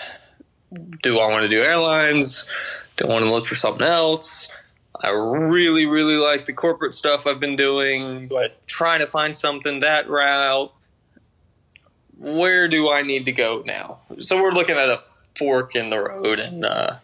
do 1.02 1.18
I 1.18 1.28
want 1.28 1.42
to 1.42 1.48
do 1.48 1.62
airlines? 1.62 2.48
Do 2.96 3.06
I 3.06 3.08
want 3.08 3.24
to 3.24 3.30
look 3.30 3.46
for 3.46 3.54
something 3.56 3.86
else? 3.86 4.48
I 5.04 5.10
really, 5.10 5.84
really 5.84 6.16
like 6.16 6.46
the 6.46 6.54
corporate 6.54 6.94
stuff 6.94 7.26
I've 7.26 7.38
been 7.38 7.56
doing, 7.56 8.26
but 8.26 8.66
trying 8.66 9.00
to 9.00 9.06
find 9.06 9.36
something 9.36 9.80
that 9.80 10.08
route. 10.08 10.72
Where 12.16 12.68
do 12.68 12.90
I 12.90 13.02
need 13.02 13.26
to 13.26 13.32
go 13.32 13.62
now? 13.66 13.98
So 14.20 14.42
we're 14.42 14.52
looking 14.52 14.76
at 14.76 14.88
a 14.88 15.02
fork 15.36 15.76
in 15.76 15.90
the 15.90 16.00
road, 16.00 16.40
and 16.40 16.64
uh, 16.64 16.96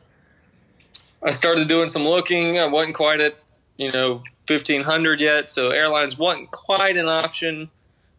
I 1.22 1.30
started 1.30 1.68
doing 1.68 1.90
some 1.90 2.04
looking. 2.04 2.58
I 2.58 2.66
wasn't 2.66 2.94
quite 2.94 3.20
at 3.20 3.38
you 3.76 3.92
know 3.92 4.22
fifteen 4.46 4.84
hundred 4.84 5.20
yet, 5.20 5.50
so 5.50 5.68
airlines 5.68 6.16
wasn't 6.16 6.50
quite 6.50 6.96
an 6.96 7.06
option. 7.06 7.70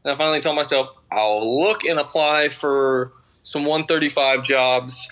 And 0.04 0.14
I 0.14 0.16
finally 0.16 0.42
told 0.42 0.56
myself 0.56 0.96
I'll 1.12 1.60
look 1.60 1.84
and 1.84 2.00
apply 2.00 2.50
for 2.50 3.14
some 3.26 3.66
one 3.66 3.86
thirty 3.86 4.10
five 4.10 4.44
jobs, 4.44 5.10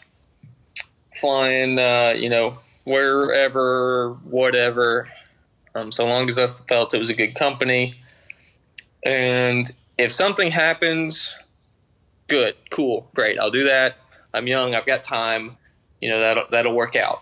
flying. 1.20 1.80
Uh, 1.80 2.14
you 2.16 2.30
know 2.30 2.60
wherever, 2.90 4.14
whatever. 4.24 5.08
Um, 5.76 5.92
so 5.92 6.06
long 6.06 6.28
as 6.28 6.38
I 6.38 6.48
felt 6.48 6.94
it 6.94 6.98
was 6.98 7.10
a 7.10 7.14
good 7.14 7.36
company. 7.36 8.02
And 9.04 9.66
if 9.98 10.12
something 10.12 10.52
happens, 10.52 11.34
good, 12.28 12.56
cool, 12.70 13.10
great. 13.14 13.40
I'll 13.40 13.52
do 13.52 13.64
that. 13.66 13.98
I'm 14.34 14.48
young. 14.48 14.76
I've 14.76 14.86
got 14.86 15.04
time. 15.04 15.58
You 16.02 16.10
know 16.10 16.20
that'll 16.20 16.46
that'll 16.50 16.74
work 16.74 16.96
out. 16.96 17.22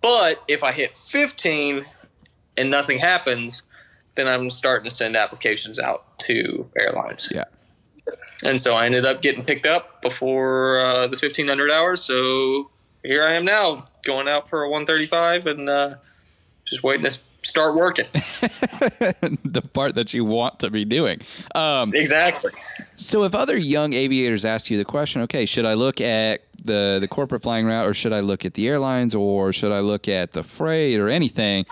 But 0.00 0.42
if 0.46 0.62
I 0.62 0.72
hit 0.72 0.96
15 0.96 1.84
and 2.56 2.70
nothing 2.70 2.98
happens, 2.98 3.62
then 4.14 4.28
I'm 4.28 4.50
starting 4.50 4.88
to 4.88 4.94
send 4.94 5.16
applications 5.16 5.78
out 5.78 6.18
to 6.20 6.70
airlines. 6.78 7.28
Yeah. 7.34 7.44
And 8.42 8.60
so 8.60 8.76
I 8.76 8.86
ended 8.86 9.04
up 9.04 9.20
getting 9.22 9.44
picked 9.44 9.66
up 9.66 10.00
before 10.00 10.78
uh, 10.78 11.06
the 11.08 11.16
1500 11.16 11.70
hours. 11.70 12.02
So 12.02 12.70
here 13.08 13.24
I 13.24 13.32
am 13.32 13.44
now, 13.46 13.86
going 14.04 14.28
out 14.28 14.50
for 14.50 14.62
a 14.62 14.68
135 14.68 15.46
and 15.46 15.68
uh, 15.68 15.94
just 16.66 16.82
waiting 16.82 17.06
to 17.08 17.18
start 17.42 17.74
working. 17.74 18.04
the 18.12 19.62
part 19.72 19.94
that 19.94 20.12
you 20.12 20.26
want 20.26 20.60
to 20.60 20.70
be 20.70 20.84
doing. 20.84 21.22
Um, 21.54 21.94
exactly. 21.94 22.52
So, 22.96 23.24
if 23.24 23.34
other 23.34 23.56
young 23.56 23.94
aviators 23.94 24.44
ask 24.44 24.70
you 24.70 24.76
the 24.76 24.84
question, 24.84 25.22
okay, 25.22 25.46
should 25.46 25.64
I 25.64 25.72
look 25.72 26.02
at 26.02 26.42
the 26.62 26.98
the 27.00 27.08
corporate 27.08 27.42
flying 27.42 27.64
route, 27.64 27.88
or 27.88 27.94
should 27.94 28.12
I 28.12 28.20
look 28.20 28.44
at 28.44 28.52
the 28.54 28.68
airlines, 28.68 29.14
or 29.14 29.54
should 29.54 29.72
I 29.72 29.80
look 29.80 30.06
at 30.06 30.32
the 30.32 30.42
freight, 30.42 31.00
or 31.00 31.08
anything? 31.08 31.64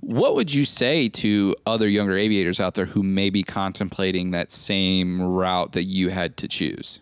What 0.00 0.34
would 0.34 0.52
you 0.52 0.64
say 0.64 1.08
to 1.08 1.54
other 1.64 1.88
younger 1.88 2.16
aviators 2.18 2.58
out 2.58 2.74
there 2.74 2.86
who 2.86 3.02
may 3.04 3.30
be 3.30 3.44
contemplating 3.44 4.32
that 4.32 4.50
same 4.50 5.22
route 5.22 5.72
that 5.72 5.84
you 5.84 6.08
had 6.10 6.36
to 6.38 6.48
choose? 6.48 6.98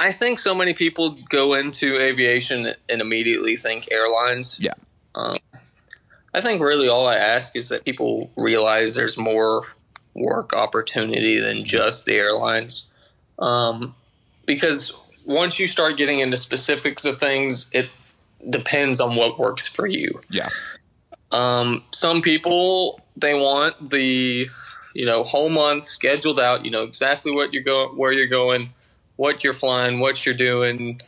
I 0.00 0.12
think 0.12 0.38
so 0.38 0.54
many 0.54 0.72
people 0.72 1.18
go 1.28 1.52
into 1.52 1.98
aviation 1.98 2.74
and 2.88 3.00
immediately 3.02 3.54
think 3.54 3.86
airlines. 3.90 4.58
Yeah. 4.58 4.72
Um, 5.14 5.36
I 6.32 6.40
think 6.40 6.62
really 6.62 6.88
all 6.88 7.06
I 7.06 7.16
ask 7.16 7.54
is 7.54 7.68
that 7.68 7.84
people 7.84 8.30
realize 8.34 8.94
there's 8.94 9.18
more 9.18 9.66
work 10.14 10.54
opportunity 10.54 11.38
than 11.38 11.66
just 11.66 12.06
the 12.06 12.14
airlines. 12.14 12.86
Um, 13.38 13.94
because 14.46 14.94
once 15.26 15.58
you 15.58 15.66
start 15.66 15.98
getting 15.98 16.20
into 16.20 16.38
specifics 16.38 17.04
of 17.04 17.20
things, 17.20 17.68
it 17.70 17.90
depends 18.48 19.00
on 19.00 19.16
what 19.16 19.38
works 19.38 19.66
for 19.66 19.86
you. 19.86 20.22
Yeah. 20.30 20.48
Um, 21.30 21.84
some 21.92 22.22
people 22.22 23.02
they 23.16 23.34
want 23.34 23.90
the 23.90 24.48
you 24.94 25.04
know 25.04 25.24
whole 25.24 25.50
month 25.50 25.84
scheduled 25.84 26.40
out. 26.40 26.64
You 26.64 26.70
know 26.70 26.84
exactly 26.84 27.32
what 27.32 27.52
you're 27.52 27.62
going, 27.62 27.98
where 27.98 28.12
you're 28.12 28.26
going 28.26 28.70
what 29.20 29.44
you're 29.44 29.52
flying, 29.52 30.00
what 30.00 30.24
you're 30.24 30.34
doing. 30.34 30.98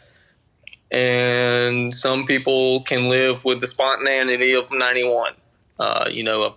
And 0.91 1.95
some 1.95 2.27
people 2.27 2.83
can 2.83 3.09
live 3.09 3.43
with 3.43 3.63
the 3.63 3.67
spontaneity 3.67 4.53
of 4.53 4.71
91. 4.71 5.33
Uh, 5.79 6.11
you 6.13 6.23
know, 6.23 6.57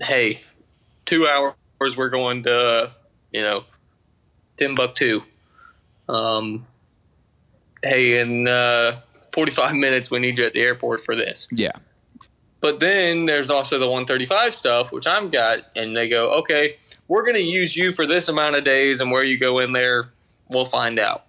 hey, 0.00 0.42
two 1.04 1.26
hours 1.26 1.96
we're 1.96 2.10
going 2.10 2.44
to, 2.44 2.92
you 3.32 3.42
know, 3.42 3.64
Timbuktu. 4.56 5.22
Um, 6.08 6.68
hey, 7.82 8.20
in 8.20 8.46
uh, 8.46 9.00
45 9.32 9.74
minutes 9.74 10.12
we 10.12 10.20
need 10.20 10.38
you 10.38 10.44
at 10.44 10.52
the 10.52 10.62
airport 10.62 11.00
for 11.00 11.16
this. 11.16 11.48
Yeah. 11.50 11.72
But 12.60 12.78
then 12.78 13.26
there's 13.26 13.50
also 13.50 13.80
the 13.80 13.86
135 13.86 14.54
stuff, 14.54 14.92
which 14.92 15.08
I've 15.08 15.32
got, 15.32 15.58
and 15.74 15.96
they 15.96 16.08
go, 16.08 16.38
okay, 16.38 16.76
we're 17.08 17.24
going 17.24 17.34
to 17.34 17.40
use 17.40 17.76
you 17.76 17.92
for 17.92 18.06
this 18.06 18.28
amount 18.28 18.54
of 18.54 18.62
days, 18.62 19.00
and 19.00 19.10
where 19.10 19.24
you 19.24 19.38
go 19.38 19.58
in 19.58 19.72
there, 19.72 20.12
we'll 20.50 20.64
find 20.64 20.98
out. 20.98 21.24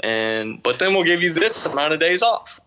And 0.00 0.62
but 0.62 0.78
then 0.78 0.94
we'll 0.94 1.04
give 1.04 1.22
you 1.22 1.32
this 1.32 1.66
amount 1.66 1.92
of 1.92 2.00
days 2.00 2.22
off. 2.22 2.60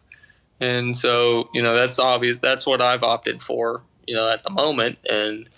And 0.60 0.96
so, 0.96 1.50
you 1.54 1.62
know, 1.62 1.74
that's 1.74 1.98
obvious. 1.98 2.38
That's 2.38 2.68
what 2.68 2.82
I've 2.82 3.04
opted 3.04 3.42
for, 3.42 3.82
you 4.06 4.14
know, 4.14 4.30
at 4.30 4.44
the 4.44 4.52
moment. 4.52 5.00
And 5.10 5.50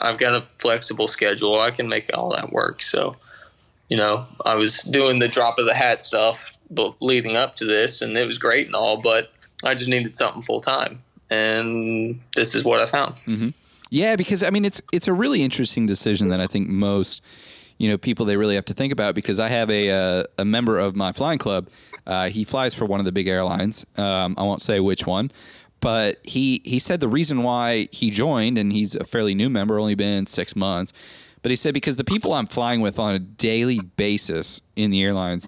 I've 0.00 0.18
got 0.18 0.34
a 0.34 0.42
flexible 0.58 1.08
schedule. 1.08 1.58
I 1.58 1.70
can 1.70 1.88
make 1.88 2.08
all 2.14 2.30
that 2.30 2.52
work. 2.52 2.82
So, 2.82 3.16
you 3.88 3.96
know, 3.96 4.26
I 4.44 4.54
was 4.54 4.82
doing 4.82 5.18
the 5.18 5.28
drop 5.28 5.58
of 5.58 5.66
the 5.66 5.74
hat 5.74 6.00
stuff 6.00 6.56
leading 7.00 7.36
up 7.36 7.56
to 7.56 7.64
this, 7.64 8.00
and 8.02 8.16
it 8.16 8.26
was 8.26 8.38
great 8.38 8.66
and 8.66 8.74
all, 8.74 8.96
but 8.96 9.32
I 9.62 9.74
just 9.74 9.88
needed 9.88 10.16
something 10.16 10.42
full 10.42 10.60
time. 10.60 11.02
And 11.30 12.20
this 12.36 12.54
is 12.54 12.64
what 12.64 12.80
I 12.80 12.86
found. 12.86 13.14
Mm-hmm. 13.26 13.50
Yeah, 13.90 14.16
because 14.16 14.42
I 14.42 14.50
mean, 14.50 14.64
it's 14.64 14.82
it's 14.92 15.08
a 15.08 15.12
really 15.12 15.42
interesting 15.42 15.86
decision 15.86 16.28
that 16.28 16.40
I 16.40 16.46
think 16.46 16.68
most 16.68 17.22
you 17.78 17.88
know 17.88 17.98
people 17.98 18.26
they 18.26 18.36
really 18.36 18.54
have 18.54 18.64
to 18.66 18.74
think 18.74 18.92
about 18.92 19.14
because 19.14 19.38
I 19.38 19.48
have 19.48 19.70
a 19.70 19.90
uh, 19.90 20.24
a 20.38 20.44
member 20.44 20.78
of 20.78 20.96
my 20.96 21.12
flying 21.12 21.38
club. 21.38 21.68
Uh, 22.06 22.28
he 22.28 22.44
flies 22.44 22.74
for 22.74 22.84
one 22.84 23.00
of 23.00 23.06
the 23.06 23.12
big 23.12 23.28
airlines. 23.28 23.86
Um, 23.96 24.34
I 24.36 24.42
won't 24.42 24.62
say 24.62 24.78
which 24.80 25.06
one, 25.06 25.30
but 25.80 26.18
he 26.22 26.62
he 26.64 26.78
said 26.78 27.00
the 27.00 27.08
reason 27.08 27.42
why 27.42 27.88
he 27.92 28.10
joined, 28.10 28.58
and 28.58 28.72
he's 28.72 28.94
a 28.94 29.04
fairly 29.04 29.34
new 29.34 29.48
member, 29.48 29.78
only 29.78 29.94
been 29.94 30.26
six 30.26 30.54
months. 30.54 30.92
But 31.42 31.50
he 31.50 31.56
said 31.56 31.74
because 31.74 31.96
the 31.96 32.04
people 32.04 32.32
I'm 32.32 32.46
flying 32.46 32.80
with 32.80 32.98
on 32.98 33.14
a 33.14 33.18
daily 33.18 33.78
basis 33.78 34.62
in 34.76 34.90
the 34.90 35.02
airlines, 35.02 35.46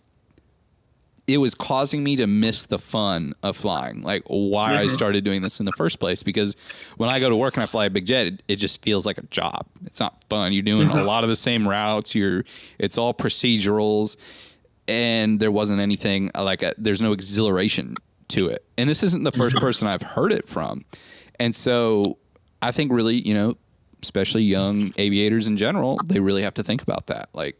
it 1.27 1.39
was 1.39 1.55
causing 1.55 2.05
me 2.05 2.17
to 2.17 2.27
miss 2.27 2.67
the 2.67 2.79
fun 2.79 3.35
of 3.43 3.57
flying. 3.57 4.03
Like 4.03 4.23
why 4.29 4.71
mm-hmm. 4.71 4.79
I 4.79 4.87
started 4.87 5.25
doing 5.25 5.43
this 5.43 5.59
in 5.59 5.67
the 5.67 5.73
first 5.73 5.99
place. 5.99 6.23
Because 6.23 6.57
when 6.97 7.11
I 7.11 7.19
go 7.19 7.29
to 7.29 7.37
work 7.37 7.55
and 7.55 7.65
I 7.65 7.67
fly 7.67 7.87
a 7.87 7.91
big 7.91 8.07
jet, 8.07 8.27
it, 8.27 8.43
it 8.47 8.57
just 8.57 8.83
feels 8.83 9.05
like 9.05 9.19
a 9.19 9.27
job. 9.27 9.67
It's 9.85 9.99
not 9.99 10.23
fun. 10.29 10.53
You're 10.53 10.63
doing 10.63 10.89
a 10.89 10.93
mm-hmm. 10.93 11.07
lot 11.07 11.25
of 11.25 11.31
the 11.31 11.37
same 11.37 11.67
routes. 11.67 12.15
You're 12.15 12.45
it's 12.79 12.97
all 12.97 13.13
procedurals, 13.13 14.17
and 14.87 15.41
there 15.41 15.51
wasn't 15.51 15.81
anything 15.81 16.31
like 16.35 16.63
a, 16.63 16.75
there's 16.79 17.03
no 17.03 17.13
exhilaration 17.13 17.95
to 18.29 18.49
it. 18.49 18.65
And 18.79 18.89
this 18.89 19.03
isn't 19.03 19.25
the 19.25 19.33
first 19.33 19.57
mm-hmm. 19.57 19.65
person 19.65 19.89
I've 19.89 20.03
heard 20.03 20.33
it 20.33 20.47
from. 20.47 20.85
And 21.41 21.55
so 21.55 22.19
I 22.63 22.71
think 22.71 22.93
really, 22.93 23.17
you 23.27 23.35
know, 23.35 23.57
especially 24.03 24.43
young 24.43 24.93
aviators 24.97 25.47
in 25.47 25.57
general, 25.57 25.99
they 26.07 26.21
really 26.21 26.43
have 26.43 26.55
to 26.55 26.63
think 26.63 26.83
about 26.83 27.09
that. 27.09 27.29
Like 27.33 27.57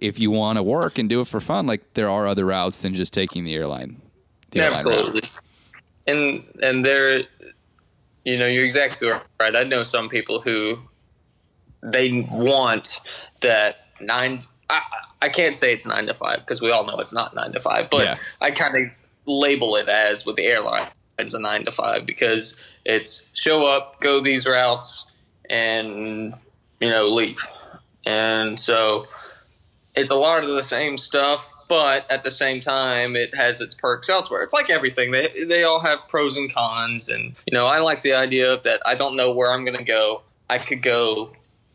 if 0.00 0.18
you 0.18 0.30
want 0.30 0.56
to 0.56 0.62
work 0.62 0.98
and 0.98 1.08
do 1.08 1.20
it 1.20 1.26
for 1.26 1.40
fun, 1.40 1.66
like 1.66 1.94
there 1.94 2.08
are 2.08 2.26
other 2.26 2.46
routes 2.46 2.82
than 2.82 2.94
just 2.94 3.12
taking 3.12 3.44
the 3.44 3.54
airline. 3.54 4.00
The 4.50 4.62
Absolutely. 4.62 5.22
Airline 5.22 5.30
and 6.06 6.44
and 6.62 6.84
there, 6.84 7.24
you 8.24 8.38
know, 8.38 8.46
you're 8.46 8.64
exactly 8.64 9.08
right. 9.08 9.54
I 9.56 9.64
know 9.64 9.82
some 9.82 10.08
people 10.08 10.40
who 10.40 10.80
they 11.82 12.22
want 12.22 13.00
that 13.42 13.86
nine. 14.00 14.40
I, 14.68 14.82
I 15.22 15.28
can't 15.28 15.54
say 15.54 15.72
it's 15.72 15.86
nine 15.86 16.06
to 16.06 16.14
five 16.14 16.40
because 16.40 16.60
we 16.60 16.70
all 16.70 16.84
know 16.84 16.98
it's 16.98 17.12
not 17.12 17.34
nine 17.34 17.52
to 17.52 17.60
five, 17.60 17.90
but 17.90 18.04
yeah. 18.04 18.16
I 18.40 18.50
kind 18.50 18.76
of 18.76 18.92
label 19.26 19.76
it 19.76 19.88
as 19.88 20.24
with 20.24 20.36
the 20.36 20.46
airline 20.46 20.88
it's 21.20 21.34
a 21.34 21.38
nine 21.38 21.64
to 21.64 21.72
five 21.72 22.06
because 22.06 22.56
it's 22.84 23.30
show 23.34 23.66
up, 23.66 24.00
go 24.00 24.20
these 24.20 24.46
routes, 24.46 25.10
and 25.48 26.34
you 26.80 26.88
know 26.88 27.08
leave. 27.08 27.46
And 28.06 28.58
so 28.58 29.04
it's 29.94 30.10
a 30.10 30.16
lot 30.16 30.44
of 30.44 30.50
the 30.50 30.62
same 30.62 30.96
stuff, 30.96 31.52
but 31.68 32.10
at 32.10 32.22
the 32.22 32.30
same 32.30 32.60
time, 32.60 33.16
it 33.16 33.34
has 33.34 33.60
its 33.60 33.74
perks 33.74 34.08
elsewhere. 34.08 34.42
It's 34.42 34.52
like 34.52 34.70
everything; 34.70 35.10
they 35.10 35.44
they 35.44 35.64
all 35.64 35.80
have 35.80 36.08
pros 36.08 36.36
and 36.36 36.52
cons, 36.52 37.08
and 37.08 37.34
you 37.46 37.52
know, 37.52 37.66
I 37.66 37.78
like 37.78 38.02
the 38.02 38.14
idea 38.14 38.52
of 38.52 38.62
that. 38.62 38.80
I 38.86 38.94
don't 38.94 39.16
know 39.16 39.32
where 39.32 39.52
I'm 39.52 39.64
going 39.64 39.78
to 39.78 39.84
go. 39.84 40.22
I 40.48 40.58
could 40.58 40.82
go 40.82 41.32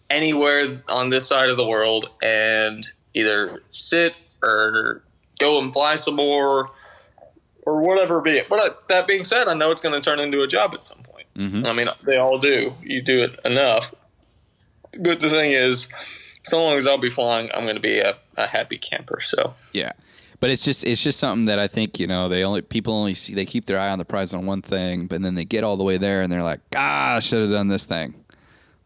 anywhere 0.10 0.82
on 0.90 1.10
this 1.10 1.28
side 1.28 1.50
of 1.50 1.58
the 1.58 1.66
world 1.66 2.06
and 2.22 2.88
either 3.14 3.64
sit 3.72 4.14
or 4.44 5.02
go 5.40 5.60
and 5.60 5.74
fly 5.74 5.96
some 5.96 6.16
more 6.16 6.70
or 7.66 7.82
whatever 7.82 8.22
be 8.22 8.38
it. 8.38 8.50
But 8.50 8.60
uh, 8.60 8.74
that 8.90 9.08
being 9.08 9.24
said, 9.24 9.48
I 9.48 9.54
know 9.54 9.72
it's 9.72 9.82
going 9.82 10.00
to 10.00 10.02
turn 10.02 10.20
into 10.20 10.42
a 10.42 10.48
job 10.48 10.74
at 10.74 10.84
some 10.84 11.04
point. 11.04 11.26
Mm-hmm. 11.36 11.66
I 11.66 11.74
mean, 11.74 11.88
they 12.06 12.18
all 12.18 12.38
do. 12.38 12.76
You 12.84 13.02
do 13.02 13.24
it 13.24 13.40
enough. 13.44 13.94
But 14.98 15.20
the 15.20 15.30
thing 15.30 15.52
is, 15.52 15.88
so 16.46 16.62
long 16.62 16.78
as 16.78 16.86
I'll 16.86 16.98
be 16.98 17.10
flying, 17.10 17.50
I'm 17.54 17.64
going 17.64 17.76
to 17.76 17.82
be 17.82 18.00
a, 18.00 18.16
a 18.38 18.48
happy 18.48 18.78
camper. 18.78 19.20
So 19.20 19.56
yeah, 19.74 19.94
but 20.40 20.50
it's 20.52 20.64
just 20.64 20.86
it's 20.86 21.02
just 21.02 21.20
something 21.20 21.46
that 21.46 21.60
I 21.60 21.68
think 21.68 22.00
you 22.00 22.08
know 22.08 22.30
they 22.30 22.44
only 22.44 22.62
people 22.62 22.94
only 22.94 23.16
see 23.16 23.34
they 23.34 23.46
keep 23.46 23.66
their 23.66 23.80
eye 23.80 23.90
on 23.90 23.98
the 23.98 24.06
prize 24.06 24.34
on 24.34 24.46
one 24.46 24.62
thing, 24.62 25.08
but 25.08 25.22
then 25.22 25.36
they 25.36 25.46
get 25.46 25.64
all 25.64 25.76
the 25.76 25.84
way 25.84 25.98
there 25.98 26.22
and 26.22 26.32
they're 26.32 26.44
like, 26.44 26.62
ah, 26.76 27.16
I 27.16 27.20
should 27.20 27.42
have 27.42 27.52
done 27.52 27.68
this 27.68 27.86
thing. 27.86 28.14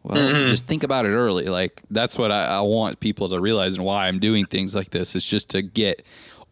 Well, 0.02 0.16
mm-hmm. 0.16 0.46
just 0.46 0.64
think 0.64 0.82
about 0.82 1.04
it 1.04 1.10
early. 1.10 1.46
Like 1.46 1.82
that's 1.90 2.16
what 2.16 2.32
I, 2.32 2.46
I 2.46 2.60
want 2.62 3.00
people 3.00 3.28
to 3.28 3.38
realize 3.38 3.76
and 3.76 3.84
why 3.84 4.08
I'm 4.08 4.18
doing 4.18 4.46
things 4.46 4.74
like 4.74 4.90
this. 4.90 5.14
Is 5.14 5.26
just 5.26 5.50
to 5.50 5.60
get 5.60 6.02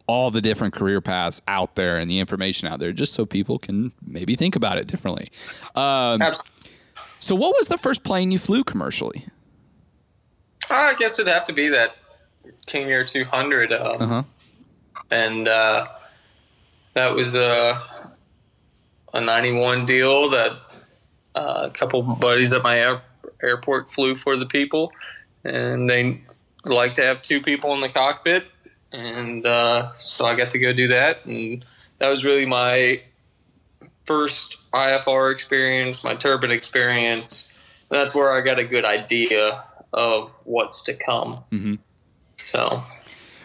all 0.05 0.31
the 0.31 0.41
different 0.41 0.73
career 0.73 1.01
paths 1.01 1.41
out 1.47 1.75
there 1.75 1.97
and 1.97 2.09
the 2.09 2.19
information 2.19 2.67
out 2.67 2.79
there, 2.79 2.91
just 2.91 3.13
so 3.13 3.25
people 3.25 3.57
can 3.57 3.91
maybe 4.05 4.35
think 4.35 4.55
about 4.55 4.77
it 4.77 4.85
differently. 4.87 5.31
Um, 5.75 6.19
so, 7.19 7.35
what 7.35 7.55
was 7.57 7.67
the 7.67 7.77
first 7.77 8.03
plane 8.03 8.31
you 8.31 8.39
flew 8.39 8.63
commercially? 8.63 9.25
I 10.69 10.95
guess 10.97 11.19
it'd 11.19 11.31
have 11.31 11.45
to 11.45 11.53
be 11.53 11.69
that 11.69 11.95
King 12.65 12.91
Air 12.91 13.03
200. 13.03 13.73
Um, 13.73 14.01
Uh-huh. 14.01 14.23
And 15.11 15.47
uh, 15.47 15.87
that 16.93 17.15
was 17.15 17.35
a, 17.35 17.81
a 19.13 19.21
91 19.21 19.85
deal 19.85 20.29
that 20.29 20.51
uh, 21.35 21.63
a 21.63 21.71
couple 21.71 22.03
buddies 22.03 22.53
at 22.53 22.61
my 22.61 22.77
air, 22.77 23.01
airport 23.41 23.89
flew 23.89 24.15
for 24.15 24.35
the 24.35 24.45
people. 24.45 24.91
And 25.43 25.89
they 25.89 26.21
like 26.65 26.93
to 26.95 27.03
have 27.03 27.21
two 27.21 27.41
people 27.41 27.73
in 27.73 27.81
the 27.81 27.89
cockpit. 27.89 28.45
And 28.91 29.45
uh, 29.45 29.93
so 29.97 30.25
I 30.25 30.35
got 30.35 30.51
to 30.51 30.59
go 30.59 30.73
do 30.73 30.89
that. 30.89 31.25
And 31.25 31.65
that 31.97 32.09
was 32.09 32.23
really 32.23 32.45
my 32.45 33.01
first 34.05 34.57
IFR 34.73 35.31
experience, 35.31 36.03
my 36.03 36.15
turbine 36.15 36.51
experience. 36.51 37.49
And 37.89 37.99
that's 37.99 38.13
where 38.13 38.31
I 38.31 38.41
got 38.41 38.59
a 38.59 38.63
good 38.63 38.85
idea 38.85 39.63
of 39.93 40.31
what's 40.43 40.81
to 40.83 40.93
come. 40.93 41.43
Mm-hmm. 41.51 41.75
So 42.35 42.83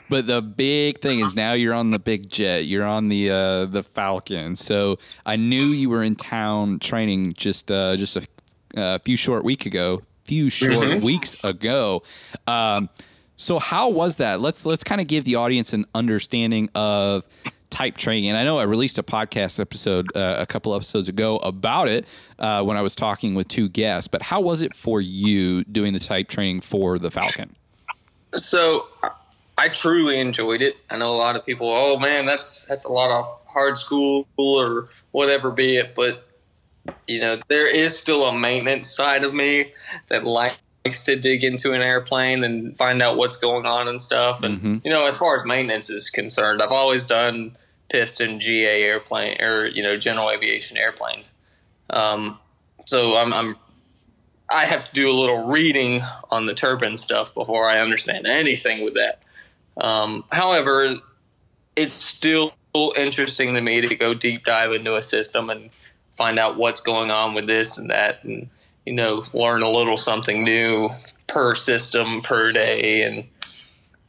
But 0.09 0.27
the 0.27 0.41
big 0.43 1.01
thing 1.01 1.21
is 1.21 1.35
now 1.35 1.53
you're 1.53 1.75
on 1.75 1.91
the 1.91 1.99
big 1.99 2.29
jet. 2.31 2.67
You're 2.67 2.85
on 2.85 3.09
the 3.09 3.31
uh, 3.31 3.65
the 3.67 3.83
Falcon. 3.83 4.55
So 4.57 4.99
I 5.27 5.37
knew 5.37 5.67
you 5.67 5.89
were 5.91 6.03
in 6.03 6.17
town 6.17 6.79
training 6.79 7.33
just 7.35 7.71
uh, 7.71 7.97
just 7.97 8.17
a, 8.17 8.27
a 8.77 8.99
few 9.01 9.17
short 9.17 9.45
week 9.45 9.67
ago. 9.67 10.03
Few 10.25 10.49
short 10.51 10.73
Mhm. 10.89 11.03
weeks 11.03 11.37
ago. 11.45 12.03
Um, 12.47 12.89
so 13.37 13.59
how 13.59 13.89
was 13.91 14.17
that? 14.17 14.41
Let's 14.41 14.65
let's 14.65 14.85
kind 14.85 15.01
of 15.01 15.07
give 15.07 15.25
the 15.25 15.35
audience 15.35 15.73
an 15.73 15.85
understanding 15.95 16.69
of 16.75 17.25
type 17.75 17.97
training. 17.97 18.29
And 18.31 18.39
I 18.39 18.45
know 18.45 18.59
I 18.59 18.63
released 18.63 18.99
a 18.99 19.03
podcast 19.03 19.59
episode 19.59 20.15
uh, 20.17 20.37
a 20.39 20.47
couple 20.47 20.75
episodes 20.75 21.09
ago 21.09 21.37
about 21.39 21.89
it 21.89 22.07
uh, 22.39 22.63
when 22.63 22.77
I 22.77 22.83
was 22.83 22.95
talking 22.95 23.35
with 23.35 23.49
two 23.49 23.69
guests. 23.69 24.07
But 24.09 24.23
how 24.23 24.41
was 24.41 24.61
it 24.61 24.75
for 24.75 25.01
you 25.01 25.65
doing 25.65 25.93
the 25.93 25.99
type 25.99 26.29
training 26.29 26.61
for 26.61 26.99
the 26.99 27.11
Falcon? 27.11 27.57
So 28.37 28.87
I- 29.59 29.69
truly 29.69 30.21
enjoyed 30.21 30.63
it. 30.63 30.77
I 30.91 30.97
know 30.99 31.15
a 31.15 31.17
lot 31.17 31.37
of 31.37 31.45
people, 31.47 31.69
oh 31.71 31.99
man, 31.99 32.27
that's 32.27 32.65
that's 32.67 32.85
a 32.85 32.93
lot 32.93 33.11
of 33.11 33.39
hard 33.47 33.79
school 33.79 34.27
or 34.37 34.89
whatever 35.13 35.51
be 35.51 35.77
it, 35.77 35.95
but 35.95 36.27
you 37.09 37.21
know, 37.21 37.41
there 37.49 37.67
is 37.67 37.97
still 37.99 38.25
a 38.27 38.33
maintenance 38.39 38.95
side 38.95 39.25
of 39.25 39.33
me 39.33 39.73
that 40.09 40.25
likes 40.25 41.03
to 41.05 41.17
dig 41.17 41.43
into 41.45 41.73
an 41.73 41.81
airplane 41.81 42.45
and 42.45 42.77
find 42.77 43.01
out 43.01 43.17
what's 43.17 43.37
going 43.37 43.65
on 43.65 43.89
and 43.89 44.03
stuff. 44.03 44.43
And 44.43 44.61
Mhm. 44.61 44.85
you 44.85 44.91
know, 44.91 45.07
as 45.07 45.17
far 45.17 45.35
as 45.35 45.45
maintenance 45.47 45.89
is 45.89 46.11
concerned, 46.11 46.61
I've 46.61 46.73
always 46.73 47.07
done 47.07 47.57
piston 47.91 48.41
GA 48.41 48.83
airplane 48.83 49.41
or 49.41 49.67
you 49.67 49.83
know 49.83 49.97
general 49.97 50.31
aviation 50.31 50.77
airplanes. 50.77 51.35
Um, 51.91 52.39
so 52.87 53.17
I'm, 53.17 53.33
I'm 53.33 53.57
I 54.51 54.67
have 54.67 54.87
to 54.87 54.93
do 54.93 55.11
a 55.11 55.13
little 55.13 55.47
reading 55.47 56.03
on 56.31 56.47
the 56.47 56.55
turbine 56.55 56.97
stuff 56.97 57.35
before 57.35 57.69
I 57.69 57.81
understand 57.81 58.27
anything 58.27 58.85
with 58.85 58.95
that. 58.95 59.21
Um, 59.77 60.25
however, 60.31 60.97
it's 61.77 61.95
still 61.95 62.53
interesting 62.97 63.55
to 63.55 63.61
me 63.61 63.81
to 63.81 63.97
go 63.97 64.15
deep 64.15 64.45
dive 64.45 64.73
into 64.73 64.95
a 64.97 65.03
system 65.03 65.51
and 65.51 65.71
find 66.17 66.39
out 66.39 66.57
what's 66.57 66.81
going 66.81 67.11
on 67.11 67.35
with 67.35 67.47
this 67.47 67.79
and 67.79 67.91
that, 67.91 68.23
and 68.25 68.49
you 68.85 68.93
know, 68.93 69.25
learn 69.33 69.63
a 69.63 69.71
little 69.71 69.97
something 69.97 70.45
new 70.45 70.91
per 71.27 71.55
system 71.55 72.21
per 72.21 72.53
day, 72.53 73.03
and 73.03 73.25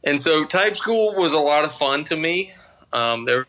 and 0.04 0.20
so 0.20 0.44
type 0.44 0.76
school 0.76 1.14
was 1.16 1.32
a 1.32 1.40
lot 1.40 1.64
of 1.64 1.72
fun 1.72 2.04
to 2.04 2.16
me. 2.16 2.52
Um, 2.92 3.24
there 3.24 3.46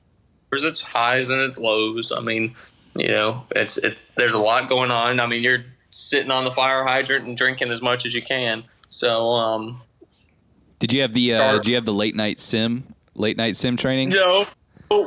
its 0.64 0.82
highs 0.82 1.30
and 1.30 1.41
its 1.41 1.58
lows. 1.58 2.12
I 2.12 2.20
mean, 2.22 2.55
you 2.95 3.08
know, 3.10 3.45
it's 3.55 3.78
it's 3.78 4.03
there's 4.16 4.34
a 4.34 4.39
lot 4.39 4.70
going 4.70 4.91
on. 4.91 5.20
I 5.20 5.26
mean, 5.28 5.43
you're 5.43 5.66
sitting 5.89 6.32
on 6.32 6.43
the 6.45 6.51
fire 6.51 6.84
hydrant 6.84 7.26
and 7.26 7.36
drinking 7.38 7.72
as 7.72 7.82
much 7.82 8.05
as 8.05 8.14
you 8.14 8.22
can. 8.22 8.64
So, 8.89 9.32
um, 9.32 9.82
Did 10.80 10.93
you 10.93 11.01
have 11.01 11.14
the 11.14 11.34
uh, 11.34 11.53
did 11.53 11.68
you 11.68 11.76
have 11.76 11.86
the 11.86 11.93
late 11.93 12.16
night 12.16 12.39
sim 12.39 12.93
late 13.16 13.38
night 13.38 13.55
sim 13.55 13.78
training? 13.78 14.10
no, 14.10 14.45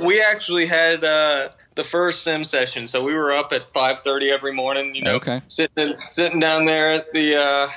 we 0.03 0.21
actually 0.23 0.67
had 0.67 1.03
uh, 1.05 1.49
the 1.75 1.85
first 1.85 2.23
sim 2.23 2.45
session. 2.45 2.87
So 2.87 3.03
we 3.03 3.15
were 3.15 3.33
up 3.33 3.53
at 3.53 3.73
five 3.73 4.01
thirty 4.01 4.31
every 4.31 4.53
morning. 4.53 4.95
You 4.95 5.03
know, 5.03 5.15
Okay. 5.17 5.41
sitting 5.49 5.95
sitting 6.07 6.41
down 6.41 6.65
there 6.67 6.93
at 6.93 7.13
the 7.13 7.37
uh, 7.37 7.69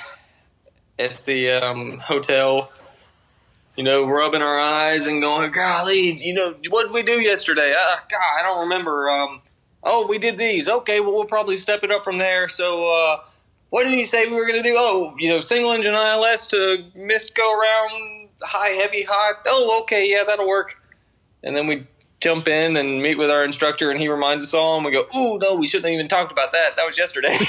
at 1.00 1.24
the 1.26 1.52
um, 1.52 2.00
hotel. 2.00 2.72
You 3.76 3.84
know, 3.84 4.06
rubbing 4.06 4.42
our 4.42 4.60
eyes 4.60 5.08
and 5.08 5.22
going, 5.22 5.52
"Golly, 5.52 6.12
you 6.12 6.34
know, 6.34 6.56
what 6.70 6.84
did 6.84 6.92
we 6.92 7.02
do 7.02 7.20
yesterday? 7.20 7.74
Uh, 7.76 7.96
God, 8.10 8.40
I 8.40 8.44
don't 8.44 8.60
remember. 8.60 9.10
Um, 9.10 9.42
oh, 9.84 10.06
we 10.06 10.18
did 10.20 10.38
these. 10.38 10.68
Okay, 10.68 11.00
well, 11.00 11.14
we'll 11.14 11.26
probably 11.26 11.56
step 11.56 11.84
it 11.84 11.92
up 11.92 12.04
from 12.04 12.20
there. 12.20 12.48
So, 12.50 12.90
uh, 12.90 13.18
what 13.70 13.84
did 13.84 13.94
he 13.94 14.04
say 14.04 14.28
we 14.28 14.36
were 14.36 14.46
going 14.46 14.62
to 14.62 14.70
do? 14.70 14.76
Oh, 14.78 15.16
you 15.18 15.30
know, 15.30 15.40
single 15.40 15.72
engine 15.72 15.96
ILS 15.96 16.48
to 16.50 16.86
missed 16.96 17.36
go 17.36 17.60
around, 17.60 18.30
high, 18.44 18.70
heavy, 18.70 19.04
hot. 19.04 19.42
Oh, 19.48 19.82
okay, 19.82 20.08
yeah, 20.08 20.24
that'll 20.24 20.48
work. 20.48 20.76
And 21.42 21.56
then 21.56 21.66
we 21.66 21.88
jump 22.22 22.48
in 22.48 22.78
and 22.78 23.02
meet 23.02 23.18
with 23.18 23.30
our 23.30 23.44
instructor, 23.44 23.90
and 23.90 24.00
he 24.00 24.08
reminds 24.08 24.44
us 24.44 24.54
all, 24.54 24.76
and 24.76 24.86
we 24.86 24.92
go, 24.92 25.04
oh, 25.14 25.40
no, 25.42 25.56
we 25.56 25.68
shouldn't 25.68 25.88
have 25.88 25.94
even 25.94 26.08
talked 26.08 26.32
about 26.32 26.52
that. 26.54 26.76
That 26.78 26.86
was 26.86 26.98
yesterday." 26.98 27.40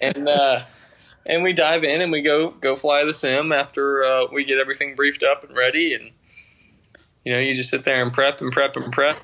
and 0.00 0.28
uh, 0.28 0.64
and 1.26 1.42
we 1.42 1.52
dive 1.52 1.84
in 1.84 2.00
and 2.00 2.10
we 2.12 2.20
go 2.22 2.50
go 2.50 2.74
fly 2.74 3.04
the 3.04 3.14
sim 3.14 3.52
after 3.52 4.02
uh, 4.04 4.26
we 4.32 4.44
get 4.44 4.58
everything 4.58 4.94
briefed 4.94 5.22
up 5.22 5.44
and 5.44 5.56
ready, 5.56 5.94
and 5.94 6.10
you 7.24 7.32
know, 7.32 7.38
you 7.38 7.54
just 7.54 7.70
sit 7.70 7.84
there 7.84 8.02
and 8.02 8.12
prep 8.12 8.40
and 8.40 8.50
prep 8.52 8.76
and 8.76 8.92
prep 8.92 9.22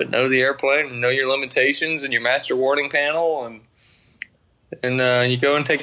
and 0.00 0.10
know 0.10 0.28
the 0.28 0.40
airplane 0.40 0.86
and 0.86 1.00
know 1.00 1.08
your 1.08 1.28
limitations 1.30 2.02
and 2.02 2.12
your 2.12 2.22
master 2.22 2.56
warning 2.56 2.90
panel, 2.90 3.44
and 3.44 3.60
and 4.82 5.00
uh, 5.00 5.24
you 5.26 5.36
go 5.36 5.54
and 5.56 5.64
take 5.64 5.80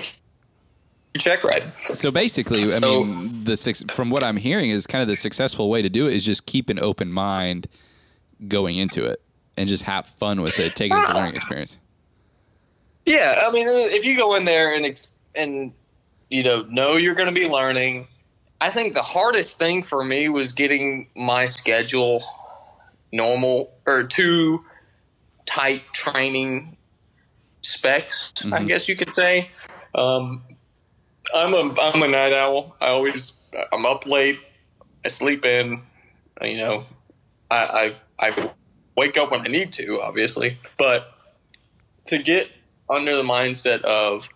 your 1.13 1.19
check 1.21 1.43
ride. 1.43 1.73
So 1.73 2.11
basically, 2.11 2.61
I 2.63 2.65
So- 2.65 3.03
mean, 3.05 3.43
the 3.45 3.55
six, 3.55 3.83
from 3.93 4.09
what 4.09 4.23
I'm 4.23 4.37
hearing 4.37 4.69
is 4.71 4.85
kind 4.85 5.01
of 5.01 5.07
the 5.07 5.15
successful 5.15 5.69
way 5.69 5.81
to 5.81 5.89
do 5.89 6.07
it 6.07 6.13
is 6.13 6.25
just 6.25 6.45
keep 6.45 6.69
an 6.69 6.79
open 6.79 7.11
mind 7.11 7.67
going 8.49 8.75
into 8.77 9.05
it 9.05 9.21
and 9.55 9.69
just 9.69 9.83
have 9.83 10.05
fun 10.07 10.41
with 10.41 10.59
it, 10.59 10.75
take 10.75 10.91
it 10.91 10.95
as 10.95 11.07
a 11.07 11.13
learning 11.13 11.35
experience. 11.35 11.77
Yeah, 13.05 13.43
I 13.47 13.51
mean, 13.51 13.67
if 13.69 14.03
you 14.05 14.17
go 14.17 14.35
in 14.35 14.43
there 14.45 14.73
and 14.75 14.85
ex- 14.85 15.11
and 15.35 15.73
you 16.29 16.43
know 16.43 16.63
know 16.63 16.95
you're 16.95 17.15
going 17.15 17.27
to 17.33 17.33
be 17.33 17.47
learning, 17.47 18.07
I 18.61 18.69
think 18.69 18.93
the 18.93 19.03
hardest 19.03 19.57
thing 19.57 19.83
for 19.83 20.03
me 20.03 20.29
was 20.29 20.51
getting 20.53 21.09
my 21.15 21.45
schedule 21.45 22.23
normal 23.11 23.71
or 23.85 24.03
to 24.03 24.65
tight 25.45 25.83
training 25.93 26.77
specs. 27.61 28.33
I 28.45 28.59
Mhm. 28.61 28.67
guess 28.67 28.87
you 28.89 28.95
could 28.95 29.11
say. 29.11 29.51
Um, 29.95 30.43
I'm 31.33 31.53
a 31.53 31.79
I'm 31.79 32.01
a 32.03 32.07
night 32.07 32.33
owl. 32.33 32.75
I 32.81 32.87
always 32.87 33.33
I'm 33.71 33.85
up 33.85 34.05
late. 34.05 34.39
I 35.05 35.09
sleep 35.09 35.45
in. 35.45 35.81
You 36.41 36.57
know, 36.57 36.85
I 37.51 37.93
I, 38.19 38.27
I 38.27 38.51
wake 38.97 39.17
up 39.17 39.31
when 39.31 39.41
I 39.41 39.47
need 39.49 39.71
to, 39.73 40.01
obviously, 40.01 40.59
but 40.77 41.13
to 42.05 42.17
get 42.17 42.49
under 42.89 43.15
the 43.15 43.23
mindset 43.23 43.81
of 43.83 44.27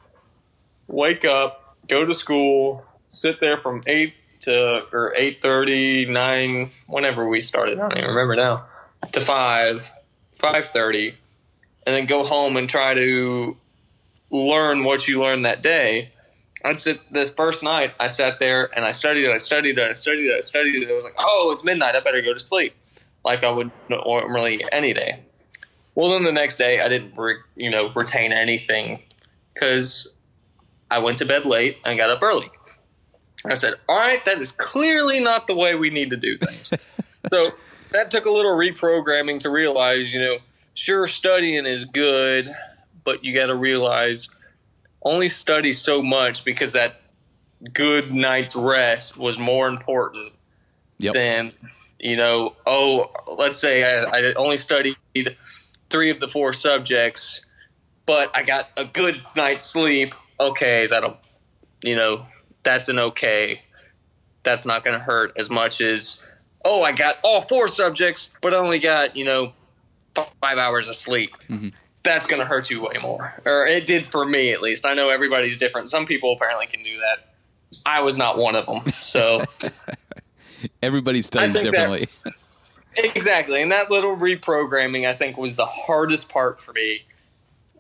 wake 0.88 1.26
up, 1.26 1.78
go 1.88 2.06
to 2.06 2.14
school, 2.14 2.86
sit 3.10 3.40
there 3.40 3.58
from 3.58 3.84
eight 3.88 4.14
to 4.42 4.84
or 4.92 5.14
eight 5.16 5.42
thirty, 5.42 6.06
nine, 6.06 6.72
whenever 6.88 7.28
we 7.28 7.42
started. 7.42 7.80
I 7.80 7.90
don't 7.90 7.98
even 7.98 8.10
remember 8.10 8.36
now. 8.36 8.66
To 9.12 9.22
five, 9.22 9.92
five 10.36 10.68
thirty, 10.68 11.16
and 11.86 11.96
then 11.96 12.06
go 12.06 12.24
home 12.24 12.58
and 12.58 12.70
try 12.70 12.94
to 12.94 13.58
learn 14.30 14.84
what 14.84 15.08
you 15.08 15.20
learned 15.22 15.46
that 15.46 15.62
day. 15.62 16.12
I'd 16.66 16.80
sit 16.80 17.12
this 17.14 17.34
first 17.34 17.64
night. 17.64 17.94
I 18.00 18.08
sat 18.08 18.40
there 18.40 18.70
and 18.76 18.84
I 18.84 18.92
studied 18.92 19.26
it. 19.26 19.32
I 19.32 19.38
studied 19.38 19.78
it. 19.78 19.90
I 19.90 19.94
studied 19.94 20.30
it. 20.30 20.38
I 20.38 20.42
studied 20.42 20.84
it. 20.84 20.90
I 20.90 20.94
was 20.94 21.04
like, 21.04 21.16
oh, 21.18 21.52
it's 21.54 21.64
midnight. 21.64 21.96
I 21.96 22.00
better 22.00 22.22
go 22.22 22.34
to 22.34 22.40
sleep, 22.40 22.74
like 23.24 23.44
I 23.44 23.52
would 23.52 23.72
normally 23.90 24.66
any 24.72 24.94
day. 24.94 25.24
Well, 25.96 26.12
then 26.12 26.24
the 26.24 26.32
next 26.32 26.58
day 26.58 26.80
I 26.80 26.90
didn't, 26.90 27.16
re- 27.16 27.40
you 27.56 27.70
know, 27.70 27.92
retain 27.94 28.34
anything 28.34 29.04
because 29.54 30.17
I 30.90 31.00
went 31.00 31.18
to 31.20 31.26
bed 31.26 31.46
late 31.46 31.78
and 31.86 31.98
got 31.98 32.10
up 32.10 32.22
early. 32.22 32.50
I 33.46 33.54
said, 33.54 33.76
"All 33.88 33.98
right, 33.98 34.24
that 34.26 34.40
is 34.40 34.52
clearly 34.52 35.20
not 35.20 35.48
the 35.48 35.56
way 35.56 35.76
we 35.76 35.90
need 35.90 36.10
to 36.10 36.18
do 36.18 36.38
things." 36.38 36.72
so 37.32 37.44
that 37.92 38.12
took 38.12 38.26
a 38.26 38.32
little 38.32 38.56
reprogramming 38.58 39.40
to 39.42 39.50
realize, 39.50 40.14
you 40.14 40.22
know, 40.22 40.38
sure, 40.74 41.08
studying 41.08 41.66
is 41.66 41.86
good, 41.86 42.54
but 43.04 43.24
you 43.24 43.34
got 43.34 43.48
to 43.48 43.56
realize 43.56 44.30
only 45.04 45.30
study 45.30 45.72
so 45.74 46.02
much 46.02 46.44
because 46.44 46.74
that 46.74 47.02
good 47.74 48.14
night's 48.14 48.56
rest 48.56 49.18
was 49.18 49.40
more 49.40 49.68
important 49.68 50.34
Yep. 51.00 51.14
than 51.14 51.52
you 52.00 52.16
know. 52.16 52.56
Oh, 52.66 53.12
let's 53.38 53.58
say 53.60 53.84
I, 53.84 54.04
I 54.04 54.34
only 54.34 54.58
studied 54.58 54.96
three 55.90 56.10
of 56.10 56.20
the 56.20 56.28
four 56.28 56.54
subjects, 56.54 57.42
but 58.06 58.36
I 58.36 58.44
got 58.44 58.70
a 58.76 58.86
good 58.86 59.22
night's 59.36 59.64
sleep. 59.64 60.14
Okay, 60.40 60.88
that'll, 60.88 61.18
you 61.84 61.96
know, 61.96 62.26
that's 62.64 62.90
an 62.90 63.00
okay. 63.00 63.64
That's 64.44 64.66
not 64.66 64.84
going 64.84 64.98
to 64.98 65.04
hurt 65.04 65.38
as 65.38 65.50
much 65.50 65.82
as, 65.82 66.24
oh, 66.64 66.84
I 66.84 66.92
got 66.92 67.18
all 67.24 67.42
four 67.42 67.68
subjects, 67.68 68.30
but 68.42 68.54
only 68.54 68.80
got 68.80 69.16
you 69.16 69.26
know 69.26 69.54
five 70.16 70.58
hours 70.58 70.88
of 70.88 70.96
sleep. 70.96 71.36
Mm-hmm. 71.50 71.70
That's 72.04 72.26
going 72.26 72.40
to 72.40 72.46
hurt 72.46 72.70
you 72.70 72.82
way 72.82 72.96
more, 73.02 73.42
or 73.46 73.66
it 73.66 73.86
did 73.86 74.06
for 74.06 74.26
me 74.26 74.52
at 74.52 74.62
least. 74.62 74.86
I 74.86 74.94
know 74.94 75.10
everybody's 75.10 75.58
different. 75.58 75.90
Some 75.90 76.06
people 76.06 76.34
apparently 76.34 76.68
can 76.68 76.84
do 76.84 76.98
that. 76.98 77.34
I 77.86 78.02
was 78.02 78.18
not 78.18 78.38
one 78.38 78.56
of 78.56 78.66
them. 78.66 78.90
So 78.92 79.44
Everybody 80.82 81.22
studies 81.22 81.54
think 81.54 81.66
that- 81.66 81.72
differently. 81.72 82.10
exactly, 83.16 83.62
and 83.62 83.72
that 83.72 83.92
little 83.92 84.16
reprogramming 84.16 85.08
I 85.08 85.14
think 85.14 85.38
was 85.38 85.56
the 85.56 85.66
hardest 85.66 86.30
part 86.30 86.62
for 86.62 86.74
me. 86.74 87.04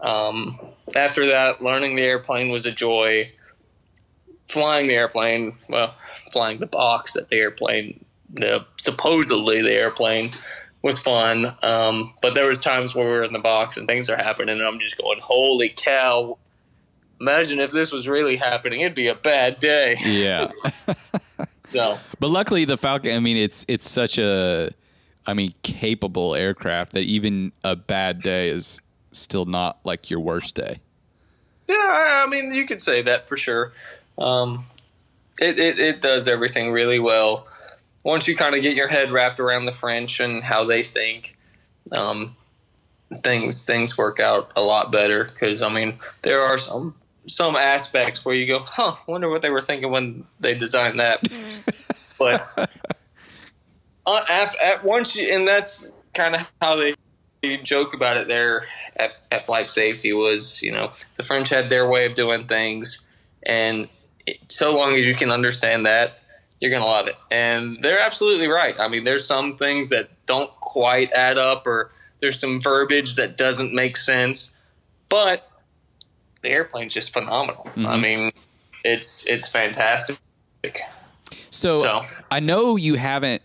Um, 0.01 0.59
after 0.95 1.25
that, 1.27 1.61
learning 1.61 1.95
the 1.95 2.03
airplane 2.03 2.49
was 2.49 2.65
a 2.65 2.71
joy. 2.71 3.31
Flying 4.47 4.87
the 4.87 4.93
airplane, 4.93 5.55
well, 5.67 5.93
flying 6.31 6.59
the 6.59 6.67
box 6.67 7.15
at 7.17 7.29
the 7.29 7.35
airplane, 7.37 8.05
the 8.29 8.65
supposedly 8.77 9.61
the 9.61 9.73
airplane 9.73 10.31
was 10.81 10.99
fun. 10.99 11.53
Um, 11.61 12.13
but 12.21 12.33
there 12.33 12.47
was 12.47 12.61
times 12.61 12.95
where 12.95 13.05
we 13.05 13.11
were 13.11 13.23
in 13.23 13.33
the 13.33 13.39
box 13.39 13.75
and 13.75 13.87
things 13.87 14.09
are 14.09 14.15
happening, 14.15 14.57
and 14.57 14.65
I'm 14.65 14.79
just 14.79 14.97
going, 14.97 15.19
"Holy 15.19 15.69
cow!" 15.75 16.37
Imagine 17.19 17.59
if 17.59 17.71
this 17.71 17.91
was 17.91 18.07
really 18.07 18.37
happening; 18.37 18.81
it'd 18.81 18.95
be 18.95 19.07
a 19.07 19.15
bad 19.15 19.59
day. 19.59 19.97
yeah. 20.01 20.51
So 21.73 21.99
But 22.19 22.29
luckily, 22.29 22.63
the 22.63 22.77
Falcon. 22.77 23.13
I 23.13 23.19
mean, 23.19 23.35
it's 23.35 23.65
it's 23.67 23.89
such 23.89 24.17
a, 24.17 24.71
I 25.25 25.33
mean, 25.33 25.53
capable 25.63 26.33
aircraft 26.33 26.93
that 26.93 27.03
even 27.03 27.51
a 27.63 27.75
bad 27.75 28.21
day 28.21 28.47
is 28.47 28.79
still 29.17 29.45
not 29.45 29.79
like 29.83 30.09
your 30.09 30.19
worst 30.19 30.55
day. 30.55 30.79
Yeah, 31.67 31.75
I 32.25 32.27
mean, 32.29 32.53
you 32.53 32.65
could 32.65 32.81
say 32.81 33.01
that 33.01 33.27
for 33.27 33.35
sure. 33.35 33.73
Um, 34.17 34.65
it, 35.39 35.59
it, 35.59 35.79
it 35.79 36.01
does 36.01 36.27
everything 36.27 36.71
really 36.71 36.99
well. 36.99 37.47
Once 38.03 38.27
you 38.27 38.35
kind 38.35 38.55
of 38.55 38.61
get 38.61 38.75
your 38.75 38.87
head 38.87 39.11
wrapped 39.11 39.39
around 39.39 39.65
the 39.65 39.71
French 39.71 40.19
and 40.19 40.43
how 40.43 40.63
they 40.63 40.81
think, 40.81 41.35
um, 41.91 42.35
things 43.23 43.63
things 43.63 43.97
work 43.97 44.19
out 44.19 44.51
a 44.55 44.61
lot 44.61 44.91
better. 44.91 45.25
Because 45.25 45.61
I 45.61 45.69
mean, 45.69 45.99
there 46.21 46.41
are 46.41 46.57
some 46.57 46.95
some 47.27 47.55
aspects 47.55 48.23
where 48.23 48.35
you 48.35 48.47
go, 48.47 48.59
"Huh, 48.59 48.95
wonder 49.07 49.29
what 49.29 49.41
they 49.41 49.49
were 49.49 49.61
thinking 49.61 49.91
when 49.91 50.25
they 50.39 50.55
designed 50.55 50.99
that." 50.99 51.21
but 52.19 52.47
uh, 54.05 54.21
after, 54.29 54.59
at 54.61 54.83
once 54.83 55.15
you, 55.15 55.33
and 55.33 55.47
that's 55.47 55.89
kind 56.13 56.35
of 56.35 56.49
how 56.61 56.75
they 56.77 56.95
joke 57.55 57.93
about 57.93 58.17
it 58.17 58.27
there 58.27 58.65
at, 58.97 59.11
at 59.31 59.45
flight 59.45 59.69
safety 59.69 60.11
was 60.11 60.61
you 60.61 60.71
know 60.71 60.91
the 61.15 61.23
french 61.23 61.49
had 61.49 61.69
their 61.69 61.87
way 61.87 62.05
of 62.05 62.15
doing 62.15 62.45
things 62.45 63.05
and 63.43 63.87
it, 64.25 64.51
so 64.51 64.75
long 64.75 64.95
as 64.95 65.05
you 65.05 65.15
can 65.15 65.31
understand 65.31 65.85
that 65.85 66.21
you're 66.59 66.71
gonna 66.71 66.85
love 66.85 67.07
it. 67.07 67.15
And 67.29 67.77
they're 67.83 67.99
absolutely 67.99 68.47
right. 68.47 68.77
I 68.79 68.87
mean 68.87 69.03
there's 69.03 69.25
some 69.25 69.57
things 69.57 69.89
that 69.89 70.09
don't 70.25 70.51
quite 70.59 71.11
add 71.13 71.37
up 71.37 71.65
or 71.65 71.91
there's 72.19 72.39
some 72.39 72.59
verbiage 72.59 73.15
that 73.15 73.37
doesn't 73.37 73.73
make 73.73 73.95
sense 73.95 74.51
but 75.09 75.49
the 76.41 76.49
airplane's 76.49 76.93
just 76.93 77.13
phenomenal. 77.13 77.63
I 77.65 77.79
mm-hmm. 77.79 78.01
mean 78.01 78.31
it's 78.83 79.25
it's 79.27 79.47
fantastic. 79.47 80.17
So, 81.49 81.81
So- 81.81 82.05
I 82.29 82.39
know 82.39 82.75
you 82.75 82.95
haven't, 82.95 83.41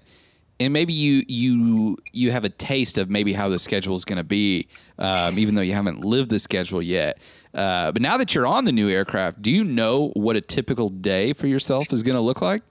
and 0.63 0.73
maybe 0.73 0.93
you 0.93 1.23
you 1.29 1.97
you 2.13 2.31
have 2.31 2.45
a 2.45 2.49
taste 2.49 2.99
of 2.99 3.11
maybe 3.11 3.33
how 3.33 3.49
the 3.49 3.59
schedule 3.59 3.97
is 3.97 4.05
going 4.05 4.19
to 4.19 4.25
be, 4.25 4.69
um, 4.99 5.39
even 5.39 5.55
though 5.55 5.63
you 5.63 5.75
haven't 5.75 6.05
lived 6.05 6.31
the 6.31 6.39
schedule 6.39 6.83
yet. 6.83 7.19
Uh, 7.55 7.93
but 7.93 8.01
now 8.01 8.17
that 8.17 8.35
you're 8.35 8.47
on 8.47 8.65
the 8.65 8.73
new 8.73 8.89
aircraft, 8.89 9.43
do 9.43 9.51
you 9.51 9.63
know 9.65 10.09
what 10.15 10.37
a 10.37 10.41
typical 10.41 10.89
day 10.89 11.33
for 11.33 11.47
yourself 11.47 11.93
is 11.93 12.03
going 12.03 12.17
to 12.17 12.23
look 12.23 12.41
like, 12.41 12.63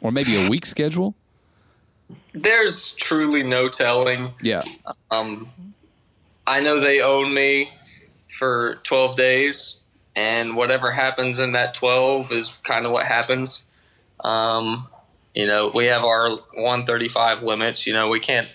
or 0.00 0.12
maybe 0.12 0.36
a 0.36 0.48
week 0.48 0.66
schedule? 0.66 1.14
there's 2.32 2.90
truly 2.90 3.42
no 3.42 3.68
telling 3.68 4.32
Yeah. 4.42 4.62
Um, 5.10 5.52
I 6.46 6.60
know 6.60 6.80
they 6.80 7.00
own 7.00 7.32
me 7.32 7.72
for 8.28 8.80
12 8.82 9.16
days, 9.16 9.80
and 10.14 10.56
whatever 10.56 10.92
happens 10.92 11.38
in 11.38 11.52
that 11.52 11.74
12 11.74 12.32
is 12.32 12.52
kind 12.62 12.84
of 12.84 12.92
what 12.92 13.06
happens. 13.06 13.62
Um, 14.22 14.88
you 15.34 15.46
know, 15.46 15.70
we 15.74 15.86
have 15.86 16.04
our 16.04 16.30
135 16.30 17.42
limits. 17.42 17.86
You 17.86 17.92
know, 17.92 18.08
we 18.08 18.20
can't 18.20 18.48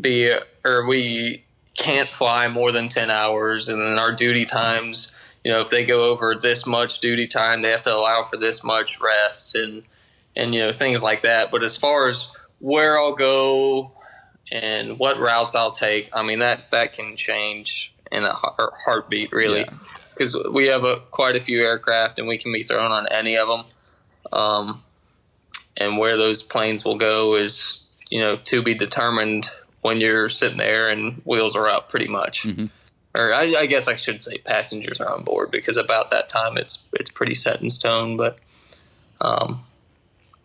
be, 0.00 0.32
or 0.64 0.86
we 0.86 1.44
can't 1.76 2.12
fly 2.12 2.48
more 2.48 2.72
than 2.72 2.88
10 2.88 3.10
hours, 3.10 3.68
and 3.68 3.80
then 3.80 3.98
our 3.98 4.12
duty 4.12 4.44
times. 4.44 5.12
You 5.42 5.50
know, 5.52 5.60
if 5.60 5.68
they 5.68 5.84
go 5.84 6.10
over 6.10 6.34
this 6.34 6.64
much 6.64 7.00
duty 7.00 7.26
time, 7.26 7.60
they 7.60 7.70
have 7.70 7.82
to 7.82 7.94
allow 7.94 8.22
for 8.22 8.38
this 8.38 8.64
much 8.64 8.98
rest, 9.00 9.54
and 9.54 9.82
and 10.34 10.54
you 10.54 10.60
know 10.60 10.72
things 10.72 11.02
like 11.02 11.22
that. 11.22 11.50
But 11.50 11.62
as 11.62 11.76
far 11.76 12.08
as 12.08 12.28
where 12.60 12.98
I'll 12.98 13.12
go, 13.12 13.92
and 14.50 14.98
what 14.98 15.18
routes 15.18 15.54
I'll 15.54 15.70
take. 15.70 16.08
I 16.14 16.22
mean 16.22 16.38
that 16.38 16.70
that 16.70 16.92
can 16.92 17.16
change 17.16 17.94
in 18.10 18.24
a 18.24 18.32
heartbeat, 18.32 19.32
really, 19.32 19.60
Yeah. 19.60 19.70
because 20.14 20.36
we 20.50 20.68
have 20.68 20.84
a, 20.84 20.96
quite 21.10 21.36
a 21.36 21.40
few 21.40 21.62
aircraft, 21.62 22.18
and 22.18 22.28
we 22.28 22.38
can 22.38 22.52
be 22.52 22.62
thrown 22.62 22.92
on 22.92 23.06
any 23.08 23.36
of 23.36 23.48
them. 23.48 23.64
Um, 24.32 24.82
and 25.76 25.98
where 25.98 26.16
those 26.16 26.42
planes 26.42 26.84
will 26.84 26.96
go 26.98 27.34
is, 27.36 27.82
you 28.10 28.20
know, 28.20 28.36
to 28.36 28.62
be 28.62 28.74
determined 28.74 29.50
when 29.82 30.00
you're 30.00 30.28
sitting 30.28 30.58
there 30.58 30.88
and 30.88 31.20
wheels 31.24 31.54
are 31.56 31.68
up, 31.68 31.90
pretty 31.90 32.08
much. 32.08 32.46
Or 33.14 33.32
I, 33.32 33.54
I 33.58 33.66
guess 33.66 33.86
I 33.86 33.96
should 33.96 34.22
say 34.22 34.38
passengers 34.38 34.98
are 35.00 35.12
on 35.12 35.24
board 35.24 35.50
because 35.50 35.76
about 35.76 36.10
that 36.10 36.28
time 36.28 36.56
it's 36.56 36.84
it's 36.94 37.10
pretty 37.10 37.34
set 37.34 37.60
in 37.60 37.70
stone. 37.70 38.16
But 38.16 38.38
um, 39.20 39.60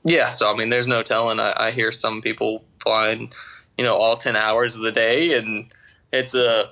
yeah, 0.04 0.30
so 0.30 0.52
I 0.54 0.56
mean, 0.58 0.70
there's 0.70 0.88
no 0.88 1.02
telling. 1.04 1.40
I, 1.40 1.54
I 1.58 1.72
hear 1.72 1.92
some 1.92 2.22
people 2.22 2.64
flying, 2.80 3.32
you 3.78 3.84
know, 3.84 3.96
all 3.96 4.18
ten 4.18 4.36
hours 4.36 4.76
of 4.76 4.82
the 4.82 4.92
day, 4.92 5.38
and 5.38 5.72
it's 6.14 6.36
a, 6.36 6.70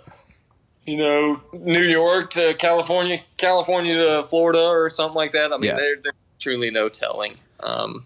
you 0.86 0.98
know, 0.98 1.42
New 1.52 1.82
York 1.82 2.30
to 2.32 2.54
California, 2.56 3.22
California 3.38 3.96
to 3.96 4.24
Florida, 4.24 4.60
or 4.62 4.90
something 4.90 5.16
like 5.16 5.32
that. 5.32 5.52
I 5.52 5.58
mean, 5.58 5.64
Yeah. 5.72 5.76
there, 5.78 5.96
there's 6.02 6.16
truly 6.40 6.70
no 6.70 6.90
telling. 6.90 7.38
Um, 7.60 8.06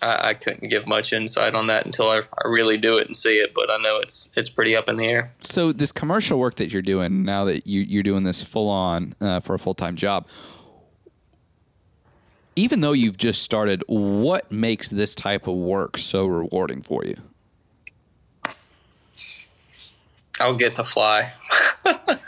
I, 0.00 0.28
I 0.30 0.34
couldn't 0.34 0.68
give 0.68 0.86
much 0.86 1.12
insight 1.12 1.54
on 1.54 1.66
that 1.68 1.86
until 1.86 2.08
I, 2.10 2.18
I 2.20 2.46
really 2.48 2.76
do 2.76 2.98
it 2.98 3.06
and 3.06 3.16
see 3.16 3.38
it, 3.38 3.52
but 3.54 3.72
I 3.72 3.78
know 3.78 3.98
it's 3.98 4.32
it's 4.36 4.48
pretty 4.48 4.76
up 4.76 4.88
in 4.88 4.96
the 4.96 5.04
air. 5.06 5.32
So 5.42 5.72
this 5.72 5.92
commercial 5.92 6.38
work 6.38 6.56
that 6.56 6.72
you're 6.72 6.82
doing 6.82 7.24
now 7.24 7.44
that 7.44 7.66
you, 7.66 7.80
you're 7.80 8.02
doing 8.02 8.22
this 8.24 8.42
full 8.42 8.68
on 8.68 9.14
uh, 9.20 9.40
for 9.40 9.54
a 9.54 9.58
full 9.58 9.74
time 9.74 9.96
job, 9.96 10.26
even 12.56 12.80
though 12.80 12.92
you've 12.92 13.16
just 13.16 13.42
started, 13.42 13.82
what 13.88 14.50
makes 14.52 14.90
this 14.90 15.14
type 15.14 15.46
of 15.46 15.54
work 15.56 15.98
so 15.98 16.26
rewarding 16.26 16.82
for 16.82 17.04
you? 17.04 17.16
I'll 20.40 20.54
get 20.56 20.74
to 20.76 20.84
fly. 20.84 21.32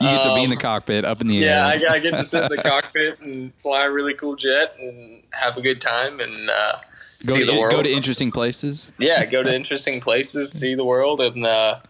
You 0.00 0.08
get 0.10 0.24
to 0.24 0.34
be 0.34 0.42
in 0.42 0.50
the 0.50 0.56
cockpit, 0.56 1.04
up 1.04 1.20
in 1.20 1.28
the 1.28 1.36
Yeah, 1.36 1.68
air. 1.68 1.76
Yeah, 1.78 1.92
I, 1.92 1.94
I 1.94 1.98
get 2.00 2.16
to 2.16 2.24
sit 2.24 2.42
in 2.42 2.48
the 2.50 2.62
cockpit 2.62 3.20
and 3.20 3.54
fly 3.54 3.86
a 3.86 3.90
really 3.90 4.12
cool 4.12 4.34
jet 4.36 4.74
and 4.78 5.22
have 5.32 5.56
a 5.56 5.62
good 5.62 5.80
time 5.80 6.20
and 6.20 6.50
uh, 6.50 6.78
go, 7.26 7.34
see 7.34 7.40
to, 7.40 7.46
the 7.46 7.58
world. 7.58 7.72
go 7.72 7.82
to 7.82 7.90
interesting 7.90 8.30
places. 8.30 8.92
yeah, 8.98 9.24
go 9.24 9.42
to 9.42 9.54
interesting 9.54 10.00
places, 10.00 10.52
see 10.52 10.74
the 10.74 10.84
world, 10.84 11.20
and 11.20 11.44
uh, 11.46 11.80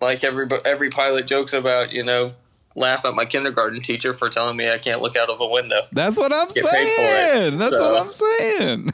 like 0.00 0.24
every 0.24 0.46
every 0.64 0.90
pilot 0.90 1.26
jokes 1.26 1.52
about, 1.52 1.92
you 1.92 2.04
know, 2.04 2.32
laugh 2.74 3.04
at 3.04 3.14
my 3.14 3.24
kindergarten 3.24 3.80
teacher 3.80 4.12
for 4.12 4.28
telling 4.28 4.56
me 4.56 4.70
I 4.70 4.78
can't 4.78 5.00
look 5.00 5.16
out 5.16 5.30
of 5.30 5.40
a 5.40 5.46
window. 5.46 5.86
That's 5.92 6.18
what 6.18 6.32
I'm 6.32 6.48
Get 6.48 6.64
paid 6.64 6.70
for 6.70 6.72
it. 6.72 6.76
saying. 6.76 7.58
That's 7.58 7.76
So- 7.76 7.90
what 7.90 8.00
I'm 8.00 8.06
saying. 8.10 8.92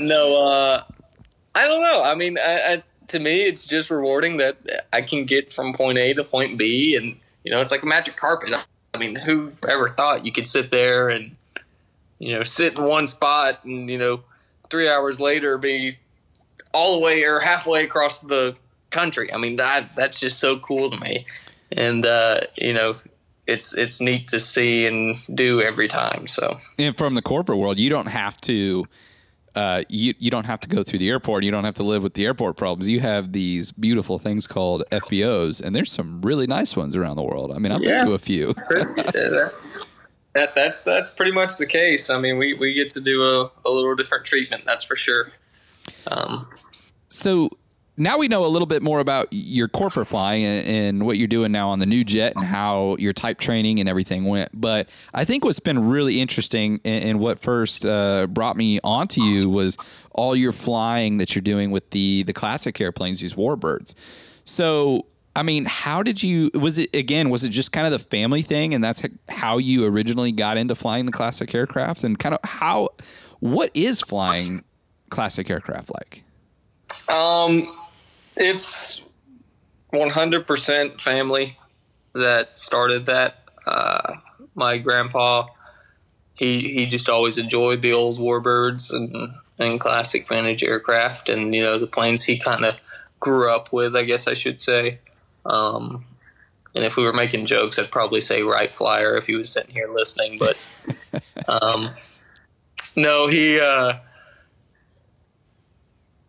no, 0.06 0.48
uh, 0.48 0.82
I 1.54 1.66
don't 1.66 1.82
know. 1.82 2.02
I 2.04 2.14
mean, 2.14 2.38
I, 2.38 2.74
I, 2.74 2.82
to 3.08 3.18
me, 3.18 3.44
it's 3.46 3.66
just 3.66 3.90
rewarding 3.90 4.36
that 4.38 4.58
I 4.92 5.02
can 5.02 5.24
get 5.24 5.52
from 5.52 5.72
point 5.72 5.98
A 5.98 6.12
to 6.14 6.24
point 6.24 6.58
B, 6.58 6.94
and 6.96 7.16
you 7.44 7.52
know, 7.52 7.60
it's 7.60 7.70
like 7.70 7.82
a 7.82 7.86
magic 7.86 8.16
carpet. 8.16 8.52
I 8.94 8.98
mean, 8.98 9.16
who 9.16 9.52
ever 9.68 9.88
thought 9.90 10.26
you 10.26 10.32
could 10.32 10.46
sit 10.46 10.70
there 10.70 11.08
and 11.08 11.36
you 12.18 12.34
know 12.34 12.42
sit 12.42 12.76
in 12.78 12.84
one 12.84 13.06
spot, 13.06 13.64
and 13.64 13.88
you 13.90 13.98
know, 13.98 14.20
three 14.70 14.88
hours 14.88 15.20
later 15.20 15.58
be 15.58 15.92
all 16.72 16.94
the 16.94 17.00
way 17.00 17.24
or 17.24 17.40
halfway 17.40 17.84
across 17.84 18.20
the 18.20 18.56
country? 18.90 19.32
I 19.32 19.38
mean, 19.38 19.56
that 19.56 19.94
that's 19.96 20.20
just 20.20 20.38
so 20.38 20.58
cool 20.58 20.90
to 20.90 20.96
me, 20.98 21.26
and 21.72 22.04
uh, 22.06 22.40
you 22.56 22.72
know. 22.72 22.96
It's 23.50 23.74
it's 23.74 23.98
neat 23.98 24.28
to 24.28 24.38
see 24.38 24.84
and 24.84 25.16
do 25.34 25.62
every 25.62 25.88
time. 25.88 26.26
So 26.26 26.58
and 26.78 26.94
from 26.94 27.14
the 27.14 27.22
corporate 27.22 27.56
world, 27.56 27.78
you 27.78 27.88
don't 27.88 28.08
have 28.08 28.38
to. 28.42 28.84
Uh, 29.54 29.84
you 29.88 30.12
you 30.18 30.30
don't 30.30 30.44
have 30.44 30.60
to 30.60 30.68
go 30.68 30.82
through 30.82 30.98
the 30.98 31.08
airport. 31.08 31.44
You 31.44 31.50
don't 31.50 31.64
have 31.64 31.76
to 31.76 31.82
live 31.82 32.02
with 32.02 32.12
the 32.12 32.26
airport 32.26 32.58
problems. 32.58 32.90
You 32.90 33.00
have 33.00 33.32
these 33.32 33.72
beautiful 33.72 34.18
things 34.18 34.46
called 34.46 34.82
FBOs, 34.92 35.62
and 35.62 35.74
there's 35.74 35.90
some 35.90 36.20
really 36.20 36.46
nice 36.46 36.76
ones 36.76 36.94
around 36.94 37.16
the 37.16 37.22
world. 37.22 37.50
I 37.50 37.58
mean, 37.58 37.72
I've 37.72 37.80
Yeah. 37.80 38.00
been 38.00 38.08
to 38.08 38.12
a 38.12 38.18
few. 38.18 38.54
Yeah, 38.76 38.84
that's 39.30 39.66
that, 40.38 40.54
that's 40.54 40.84
that's 40.84 41.10
pretty 41.10 41.32
much 41.32 41.56
the 41.56 41.66
case. 41.66 42.10
I 42.10 42.20
mean, 42.20 42.38
we, 42.38 42.54
we 42.54 42.72
get 42.72 42.90
to 42.90 43.00
do 43.00 43.22
a, 43.22 43.50
a 43.64 43.70
little 43.70 43.94
different 43.96 44.24
treatment, 44.24 44.64
that's 44.64 44.84
for 44.84 44.94
sure. 44.94 45.26
Um, 46.06 46.46
So 47.08 47.50
now 47.96 48.18
we 48.18 48.28
know 48.28 48.44
a 48.44 48.46
little 48.46 48.66
bit 48.66 48.80
more 48.80 49.00
about 49.00 49.26
your 49.32 49.66
corporate 49.66 50.06
flying 50.06 50.44
and, 50.44 50.66
and, 50.66 51.06
what 51.06 51.16
you're 51.16 51.26
doing 51.26 51.50
now 51.50 51.70
on 51.70 51.80
the 51.80 51.86
new 51.86 52.04
jet 52.04 52.34
and 52.36 52.44
how 52.44 52.94
your 53.00 53.12
type 53.12 53.38
training 53.38 53.80
and 53.80 53.88
everything 53.88 54.26
went. 54.26 54.50
But 54.54 54.88
I 55.12 55.24
think 55.24 55.44
what's 55.44 55.58
been 55.58 55.88
really 55.88 56.20
interesting 56.20 56.80
and, 56.84 57.04
and 57.04 57.20
what 57.20 57.40
first 57.40 57.84
uh, 57.84 58.28
brought 58.28 58.56
me 58.56 58.78
onto 58.84 59.20
you 59.22 59.50
was 59.50 59.76
all 60.12 60.36
your 60.36 60.52
flying 60.52 61.16
that 61.18 61.34
you're 61.34 61.42
doing 61.42 61.72
with 61.72 61.90
the 61.90 62.22
the 62.22 62.32
classic 62.32 62.80
airplanes, 62.80 63.20
these 63.20 63.34
Warbirds. 63.34 63.94
So. 64.44 65.06
I 65.36 65.42
mean, 65.42 65.66
how 65.66 66.02
did 66.02 66.22
you? 66.22 66.50
Was 66.54 66.78
it 66.78 66.94
again? 66.94 67.30
Was 67.30 67.44
it 67.44 67.50
just 67.50 67.72
kind 67.72 67.86
of 67.86 67.92
the 67.92 67.98
family 67.98 68.42
thing, 68.42 68.74
and 68.74 68.82
that's 68.82 69.02
how 69.28 69.58
you 69.58 69.84
originally 69.84 70.32
got 70.32 70.56
into 70.56 70.74
flying 70.74 71.06
the 71.06 71.12
classic 71.12 71.54
aircraft? 71.54 72.02
And 72.02 72.18
kind 72.18 72.34
of 72.34 72.40
how, 72.48 72.88
what 73.40 73.70
is 73.74 74.00
flying 74.00 74.64
classic 75.10 75.48
aircraft 75.48 75.90
like? 75.94 76.24
Um, 77.08 77.72
it's 78.36 79.00
100% 79.92 81.00
family 81.00 81.58
that 82.14 82.58
started 82.58 83.06
that. 83.06 83.44
Uh, 83.66 84.16
my 84.54 84.78
grandpa, 84.78 85.46
he 86.34 86.72
he 86.72 86.86
just 86.86 87.08
always 87.08 87.38
enjoyed 87.38 87.82
the 87.82 87.92
old 87.92 88.18
warbirds 88.18 88.92
and 88.92 89.34
and 89.58 89.78
classic 89.78 90.26
vintage 90.28 90.64
aircraft, 90.64 91.28
and 91.28 91.54
you 91.54 91.62
know 91.62 91.78
the 91.78 91.86
planes 91.86 92.24
he 92.24 92.38
kind 92.38 92.64
of 92.64 92.76
grew 93.20 93.52
up 93.52 93.72
with, 93.72 93.94
I 93.96 94.04
guess 94.04 94.26
I 94.26 94.34
should 94.34 94.60
say. 94.60 95.00
Um, 95.48 96.04
and 96.74 96.84
if 96.84 96.96
we 96.96 97.02
were 97.02 97.12
making 97.12 97.46
jokes, 97.46 97.78
I'd 97.78 97.90
probably 97.90 98.20
say 98.20 98.42
Wright 98.42 98.74
Flyer 98.74 99.16
if 99.16 99.26
he 99.26 99.34
was 99.34 99.50
sitting 99.50 99.72
here 99.74 99.88
listening. 99.92 100.38
But 100.38 100.56
um, 101.48 101.90
no, 102.94 103.26
he 103.26 103.58
uh, 103.58 103.94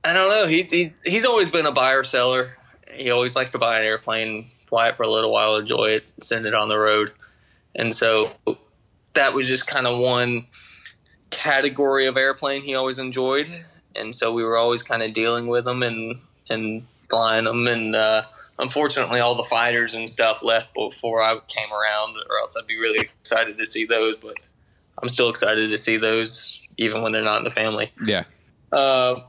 I 0.04 0.14
don't 0.14 0.30
know. 0.30 0.48
He, 0.48 0.64
he's 0.64 1.04
he's 1.04 1.26
always 1.26 1.50
been 1.50 1.66
a 1.66 1.72
buyer 1.72 2.04
seller. 2.04 2.58
He 2.92 3.12
always 3.12 3.36
likes 3.36 3.52
to 3.52 3.60
buy 3.60 3.80
an 3.80 3.86
airplane, 3.86 4.50
fly 4.68 4.90
it 4.90 4.98
for 4.98 5.04
a 5.04 5.10
little 5.10 5.32
while, 5.32 5.58
enjoy 5.58 5.92
it, 5.92 6.06
send 6.20 6.46
it 6.46 6.56
on 6.56 6.70
the 6.70 6.80
road, 6.80 7.12
and 7.76 7.94
so 7.94 8.32
that 9.14 9.34
was 9.34 9.48
just 9.48 9.68
kind 9.68 9.86
of 9.86 10.00
one 10.00 10.48
category 11.30 12.08
of 12.08 12.18
airplane 12.18 12.64
he 12.64 12.74
always 12.74 12.98
enjoyed, 12.98 13.50
and 13.96 14.16
so 14.16 14.34
we 14.34 14.44
were 14.44 14.58
always 14.58 14.82
kind 14.82 15.04
of 15.04 15.14
dealing 15.14 15.48
with 15.48 15.68
him 15.68 15.84
and 15.84 16.20
and 16.50 16.88
flying 17.10 17.46
them, 17.46 17.68
and 17.68 17.96
uh, 17.96 18.24
unfortunately, 18.60 19.20
all 19.20 19.36
the 19.36 19.44
fighters 19.44 19.96
and 19.96 20.10
stuff 20.10 20.44
left 20.44 20.74
before 20.76 21.22
I 21.22 21.40
came 21.48 21.72
around, 21.72 22.18
or 22.30 22.38
else 22.40 22.56
I'd 22.58 22.68
be 22.68 22.78
really 22.78 23.00
excited 23.00 23.58
to 23.58 23.66
see 23.66 23.86
those, 23.86 24.18
but 24.18 24.36
I'm 25.02 25.10
still 25.10 25.30
excited 25.30 25.70
to 25.70 25.78
see 25.78 25.98
those 25.98 26.62
even 26.78 27.02
when 27.02 27.12
they're 27.12 27.24
not 27.24 27.40
in 27.40 27.44
the 27.46 27.52
family. 27.52 27.92
Yeah. 28.06 28.26
Uh, 28.72 29.22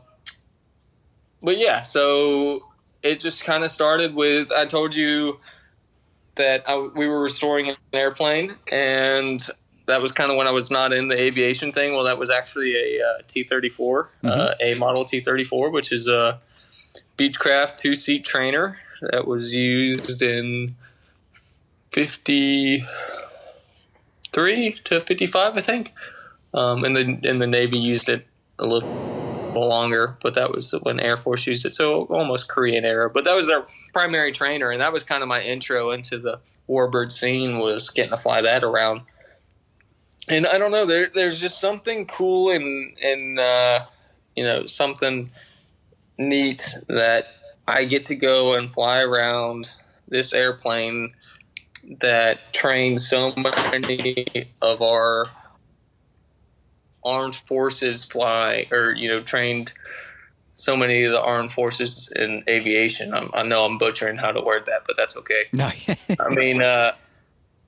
but 1.43 1.59
yeah, 1.59 1.81
so 1.81 2.67
it 3.03 3.21
just 3.21 3.45
kind 3.45 3.65
of 3.65 3.71
started 3.71 4.15
with 4.15 4.53
I 4.53 4.67
told 4.67 4.95
you 4.95 5.41
that 6.35 6.69
I, 6.69 6.77
we 6.77 7.07
were 7.07 7.23
restoring 7.23 7.69
an 7.69 7.77
airplane, 7.93 8.57
and 8.71 9.41
that 9.87 10.03
was 10.03 10.13
kind 10.13 10.31
of 10.31 10.37
when 10.37 10.47
I 10.47 10.51
was 10.51 10.71
not 10.71 10.93
in 10.93 11.09
the 11.09 11.21
aviation 11.21 11.73
thing. 11.73 11.95
Well, 11.95 12.05
that 12.05 12.19
was 12.19 12.31
actually 12.31 12.75
a 12.75 13.05
uh, 13.05 13.23
T 13.27 13.45
thirty 13.45 13.69
four, 13.69 14.11
uh, 14.23 14.29
mm-hmm. 14.29 14.53
a 14.61 14.75
model 14.75 15.05
T 15.05 15.21
thirty 15.21 15.45
four, 15.45 15.71
which 15.71 15.93
is 15.93 16.09
a 16.09 16.41
Beechcraft 17.17 17.77
two 17.77 17.95
seat 17.95 18.25
trainer 18.25 18.79
that 19.01 19.27
was 19.27 19.53
used 19.53 20.23
in 20.23 20.77
fifty 21.91 22.85
three 24.33 24.79
to 24.85 25.01
fifty 25.01 25.27
five, 25.27 25.57
I 25.57 25.61
think. 25.61 25.93
Um, 26.53 26.85
and 26.85 26.97
the 26.97 27.29
and 27.29 27.41
the 27.41 27.47
Navy 27.47 27.79
used 27.79 28.09
it 28.09 28.27
a 28.59 28.67
little 28.67 28.89
longer, 29.55 30.17
but 30.23 30.35
that 30.35 30.53
was 30.53 30.73
when 30.83 31.01
Air 31.01 31.17
Force 31.17 31.47
used 31.47 31.65
it. 31.65 31.73
So 31.73 32.05
almost 32.05 32.49
Korean 32.49 32.85
era. 32.85 33.11
But 33.11 33.25
that 33.25 33.35
was 33.35 33.47
their 33.47 33.65
primary 33.93 34.33
trainer, 34.33 34.71
and 34.71 34.81
that 34.81 34.93
was 34.93 35.05
kind 35.05 35.23
of 35.23 35.29
my 35.29 35.43
intro 35.43 35.91
into 35.91 36.19
the 36.19 36.41
Warbird 36.69 37.11
scene 37.11 37.59
was 37.59 37.89
getting 37.91 38.11
to 38.11 38.17
fly 38.17 38.43
that 38.43 38.65
around. 38.65 39.03
And 40.29 40.47
I 40.47 40.59
don't 40.59 40.71
know, 40.71 40.87
there, 40.87 41.09
there's 41.13 41.41
just 41.41 41.61
something 41.61 42.07
cool 42.07 42.51
and 42.51 42.97
and 43.03 43.39
uh, 43.39 43.87
you 44.37 44.45
know 44.45 44.67
something 44.67 45.31
neat 46.19 46.75
that 46.89 47.35
I 47.71 47.85
get 47.85 48.05
to 48.07 48.15
go 48.15 48.55
and 48.55 48.73
fly 48.73 49.01
around 49.01 49.71
this 50.09 50.33
airplane 50.33 51.15
that 52.01 52.53
trains 52.53 53.09
so 53.09 53.33
many 53.37 54.51
of 54.61 54.83
our 54.83 55.27
armed 57.03 57.35
forces 57.35 58.05
fly 58.05 58.67
or 58.71 58.93
you 58.93 59.09
know 59.09 59.23
trained 59.23 59.73
so 60.55 60.77
many 60.77 61.05
of 61.05 61.13
the 61.13 61.21
armed 61.21 61.53
forces 61.53 62.13
in 62.15 62.45
aviation. 62.49 63.15
I'm, 63.15 63.31
i 63.33 63.43
know 63.43 63.65
I'm 63.65 63.79
butchering 63.79 64.19
how 64.19 64.33
to 64.33 64.41
word 64.41 64.67
that, 64.67 64.83
but 64.87 64.97
that's 64.97 65.17
okay. 65.17 65.45
No, 65.53 65.71
I 66.21 66.35
mean, 66.35 66.63
uh, 66.63 66.93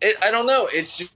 it, 0.00 0.16
I 0.22 0.30
don't 0.30 0.46
know. 0.46 0.68
It's 0.70 0.98
just, 0.98 1.12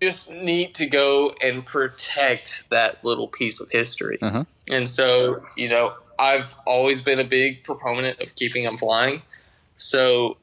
just 0.00 0.32
neat 0.32 0.74
to 0.74 0.86
go 0.86 1.34
and 1.42 1.66
protect 1.66 2.64
that 2.70 3.04
little 3.04 3.26
piece 3.26 3.60
of 3.60 3.68
history. 3.70 4.18
Uh-huh. 4.22 4.44
And 4.68 4.86
so, 4.86 5.44
you 5.56 5.68
know, 5.68 5.94
I've 6.22 6.54
always 6.64 7.00
been 7.00 7.18
a 7.18 7.24
big 7.24 7.64
proponent 7.64 8.20
of 8.20 8.36
keeping 8.36 8.64
them 8.64 8.78
flying. 8.78 9.22
So, 9.76 10.36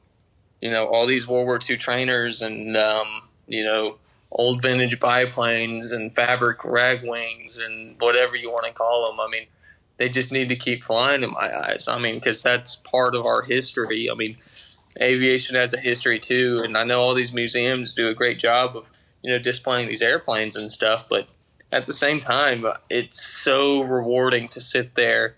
you 0.61 0.69
know, 0.69 0.87
all 0.87 1.05
these 1.05 1.25
World 1.25 1.45
War 1.45 1.57
II 1.67 1.77
trainers 1.77 2.41
and, 2.41 2.75
um, 2.75 3.21
you 3.47 3.63
know, 3.63 3.95
old 4.29 4.61
vintage 4.61 4.99
biplanes 4.99 5.91
and 5.91 6.13
fabric 6.13 6.65
rag 6.65 7.01
wings 7.03 7.57
and 7.57 7.95
whatever 7.99 8.35
you 8.35 8.51
want 8.51 8.65
to 8.65 8.73
call 8.73 9.09
them. 9.09 9.21
I 9.21 9.29
mean, 9.29 9.47
they 9.95 10.09
just 10.09 10.33
need 10.33 10.49
to 10.49 10.55
keep 10.55 10.83
flying 10.83 11.23
in 11.23 11.31
my 11.31 11.57
eyes. 11.57 11.87
I 11.87 11.97
mean, 11.97 12.15
because 12.15 12.43
that's 12.43 12.75
part 12.75 13.15
of 13.15 13.25
our 13.25 13.43
history. 13.43 14.09
I 14.11 14.15
mean, 14.15 14.37
aviation 15.01 15.55
has 15.55 15.73
a 15.73 15.79
history 15.79 16.19
too, 16.19 16.61
and 16.63 16.77
I 16.77 16.83
know 16.83 16.99
all 17.01 17.13
these 17.13 17.33
museums 17.33 17.93
do 17.93 18.09
a 18.09 18.13
great 18.13 18.37
job 18.37 18.75
of 18.75 18.89
you 19.21 19.31
know 19.31 19.39
displaying 19.39 19.87
these 19.87 20.01
airplanes 20.01 20.55
and 20.55 20.69
stuff, 20.71 21.07
but 21.09 21.27
at 21.71 21.85
the 21.85 21.93
same 21.93 22.19
time, 22.19 22.65
it's 22.89 23.21
so 23.21 23.81
rewarding 23.81 24.47
to 24.49 24.61
sit 24.61 24.95
there, 24.95 25.35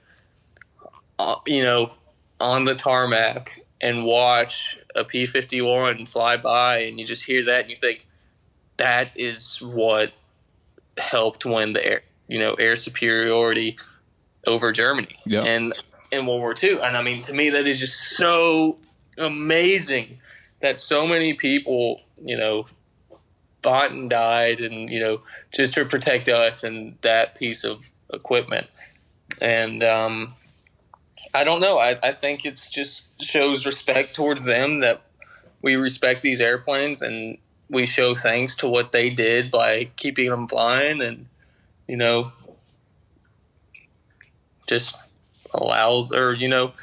uh, 1.19 1.35
you 1.45 1.63
know, 1.63 1.93
on 2.39 2.65
the 2.65 2.75
tarmac 2.75 3.63
and 3.79 4.05
watch 4.05 4.77
a 4.95 5.03
P 5.03 5.25
fifty 5.25 5.61
one 5.61 6.05
fly 6.05 6.37
by, 6.37 6.79
and 6.79 6.99
you 6.99 7.05
just 7.05 7.25
hear 7.25 7.43
that 7.45 7.61
and 7.61 7.69
you 7.69 7.75
think, 7.75 8.05
that 8.77 9.11
is 9.15 9.57
what 9.61 10.13
helped 10.97 11.45
win 11.45 11.73
the 11.73 11.85
air, 11.85 12.01
you 12.27 12.39
know, 12.39 12.53
air 12.55 12.75
superiority 12.75 13.77
over 14.47 14.71
Germany 14.71 15.17
and 15.43 15.73
in 16.11 16.25
World 16.25 16.41
War 16.41 16.55
II. 16.61 16.79
And 16.81 16.97
I 16.97 17.03
mean, 17.03 17.21
to 17.21 17.33
me, 17.33 17.49
that 17.51 17.67
is 17.67 17.79
just 17.79 18.17
so 18.17 18.79
amazing 19.17 20.19
that 20.61 20.79
so 20.79 21.07
many 21.07 21.33
people, 21.33 22.01
you 22.23 22.37
know, 22.37 22.65
fought 23.63 23.91
and 23.91 24.09
died, 24.09 24.59
and 24.59 24.89
you 24.89 24.99
know, 24.99 25.21
just 25.53 25.73
to 25.73 25.85
protect 25.85 26.27
us 26.27 26.63
and 26.63 26.97
that 27.01 27.35
piece 27.35 27.63
of 27.63 27.91
equipment. 28.11 28.67
And 29.39 29.83
um, 29.83 30.33
I 31.33 31.43
don't 31.43 31.61
know. 31.61 31.79
I, 31.79 31.97
I 32.03 32.11
think 32.11 32.45
it's 32.45 32.69
just 32.69 33.23
shows 33.23 33.65
respect 33.65 34.15
towards 34.15 34.45
them 34.45 34.79
that 34.81 35.01
we 35.61 35.75
respect 35.75 36.21
these 36.21 36.41
airplanes 36.41 37.01
and 37.01 37.37
we 37.69 37.85
show 37.85 38.15
thanks 38.15 38.55
to 38.57 38.67
what 38.67 38.91
they 38.91 39.09
did 39.09 39.49
by 39.49 39.89
keeping 39.95 40.29
them 40.29 40.47
flying 40.47 41.01
and 41.01 41.27
you 41.87 41.95
know 41.95 42.31
just 44.67 44.95
allow 45.53 46.09
or 46.13 46.33
you 46.33 46.47
know 46.47 46.73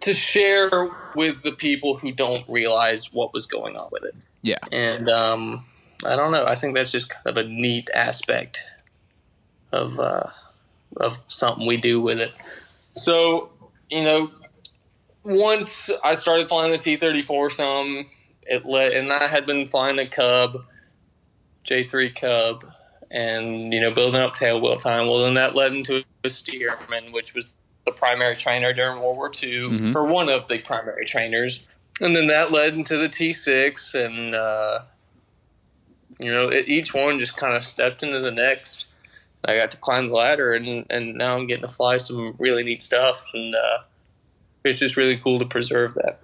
to 0.00 0.14
share 0.14 0.70
with 1.14 1.42
the 1.42 1.52
people 1.52 1.98
who 1.98 2.12
don't 2.12 2.44
realize 2.48 3.12
what 3.12 3.32
was 3.32 3.46
going 3.46 3.76
on 3.76 3.88
with 3.92 4.04
it. 4.04 4.14
Yeah. 4.42 4.58
And 4.72 5.08
um 5.08 5.64
i 6.04 6.16
don't 6.16 6.32
know. 6.32 6.44
I 6.46 6.54
think 6.54 6.74
that's 6.74 6.90
just 6.90 7.10
kind 7.10 7.26
of 7.26 7.36
a 7.36 7.48
neat 7.48 7.88
aspect 7.94 8.64
of 9.72 9.98
uh 9.98 10.28
of 10.96 11.20
something 11.26 11.66
we 11.66 11.76
do 11.76 12.00
with 12.00 12.18
it. 12.20 12.32
So 12.96 13.50
you 13.90 14.04
know 14.04 14.30
once 15.24 15.90
i 16.02 16.14
started 16.14 16.48
flying 16.48 16.70
the 16.70 16.78
t-34 16.78 17.52
some 17.52 18.06
it 18.50 18.66
let, 18.66 18.92
and 18.92 19.12
I 19.12 19.28
had 19.28 19.46
been 19.46 19.66
flying 19.66 19.96
the 19.96 20.06
Cub, 20.06 20.64
J3 21.64 22.14
Cub, 22.14 22.64
and 23.10 23.72
you 23.72 23.80
know 23.80 23.92
building 23.92 24.20
up 24.20 24.34
tail 24.34 24.60
wheel 24.60 24.76
time. 24.76 25.06
Well, 25.06 25.22
then 25.22 25.34
that 25.34 25.54
led 25.54 25.72
into 25.72 26.02
a 26.24 26.28
Stearman, 26.28 27.12
which 27.12 27.32
was 27.32 27.56
the 27.86 27.92
primary 27.92 28.36
trainer 28.36 28.72
during 28.72 29.00
World 29.00 29.16
War 29.16 29.30
II, 29.30 29.50
mm-hmm. 29.50 29.96
or 29.96 30.04
one 30.04 30.28
of 30.28 30.48
the 30.48 30.58
primary 30.58 31.06
trainers, 31.06 31.60
and 32.00 32.14
then 32.14 32.26
that 32.26 32.50
led 32.50 32.74
into 32.74 32.96
the 32.96 33.08
T6, 33.08 33.94
and 33.94 34.34
uh, 34.34 34.80
you 36.18 36.32
know 36.32 36.48
it, 36.48 36.68
each 36.68 36.92
one 36.92 37.20
just 37.20 37.36
kind 37.36 37.54
of 37.54 37.64
stepped 37.64 38.02
into 38.02 38.18
the 38.18 38.32
next. 38.32 38.86
I 39.44 39.56
got 39.56 39.70
to 39.70 39.76
climb 39.76 40.08
the 40.08 40.14
ladder, 40.14 40.52
and 40.52 40.86
and 40.90 41.14
now 41.14 41.36
I'm 41.36 41.46
getting 41.46 41.66
to 41.66 41.72
fly 41.72 41.96
some 41.96 42.34
really 42.38 42.62
neat 42.62 42.82
stuff, 42.82 43.24
and 43.34 43.54
uh, 43.54 43.78
it's 44.64 44.78
just 44.78 44.96
really 44.96 45.16
cool 45.16 45.38
to 45.38 45.46
preserve 45.46 45.94
that. 45.94 46.20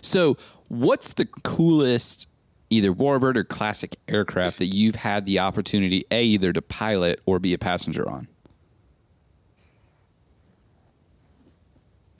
So, 0.00 0.36
What's 0.72 1.12
the 1.12 1.26
coolest 1.42 2.26
either 2.70 2.94
warbird 2.94 3.36
or 3.36 3.44
classic 3.44 3.98
aircraft 4.08 4.56
that 4.58 4.68
you've 4.68 4.94
had 4.94 5.26
the 5.26 5.38
opportunity 5.38 6.06
a 6.10 6.24
either 6.24 6.50
to 6.54 6.62
pilot 6.62 7.20
or 7.26 7.38
be 7.38 7.52
a 7.52 7.58
passenger 7.58 8.08
on? 8.08 8.26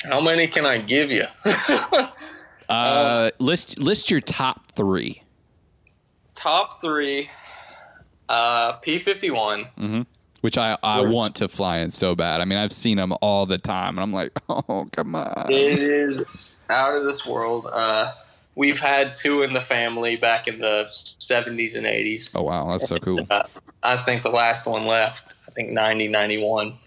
How 0.05 0.21
many 0.21 0.49
can 0.49 0.67
I 0.67 0.79
give 0.79 1.11
you? 1.11 1.27
Uh, 2.69 3.29
list 3.39 3.79
list 3.79 4.11
your 4.11 4.21
top 4.21 4.73
three. 4.73 5.23
Top 6.35 6.81
three. 6.81 7.29
Uh, 8.31 8.73
P 8.75 8.99
fifty 8.99 9.31
one. 9.31 9.67
Which 10.43 10.59
I, 10.59 10.77
I 10.83 11.01
want 11.03 11.37
to 11.37 11.49
fly 11.49 11.79
in 11.79 11.91
so 11.91 12.15
bad. 12.15 12.41
I 12.41 12.45
mean, 12.45 12.59
I've 12.59 12.73
seen 12.73 12.97
them 12.97 13.15
all 13.23 13.47
the 13.47 13.59
time, 13.59 13.91
and 13.91 14.01
I'm 14.01 14.13
like, 14.13 14.33
oh, 14.49 14.89
come 14.93 15.15
on. 15.15 15.47
It 15.51 15.79
is 15.79 16.57
out 16.69 16.97
of 16.97 17.05
this 17.05 17.25
world. 17.25 17.67
Uh, 17.67 18.13
we've 18.55 18.81
had 18.81 19.13
two 19.13 19.43
in 19.43 19.53
the 19.53 19.61
family 19.61 20.17
back 20.17 20.49
in 20.49 20.59
the 20.59 20.87
seventies 20.91 21.75
and 21.75 21.87
eighties. 21.87 22.31
Oh, 22.35 22.43
wow. 22.43 22.67
That's 22.67 22.89
so 22.89 22.99
cool. 22.99 23.25
Uh, 23.31 23.45
I 23.83 23.97
think 23.97 24.23
the 24.23 24.31
last 24.31 24.67
one 24.67 24.87
left, 24.87 25.33
I 25.47 25.51
think 25.51 25.71
90, 25.71 26.09
91. 26.09 26.79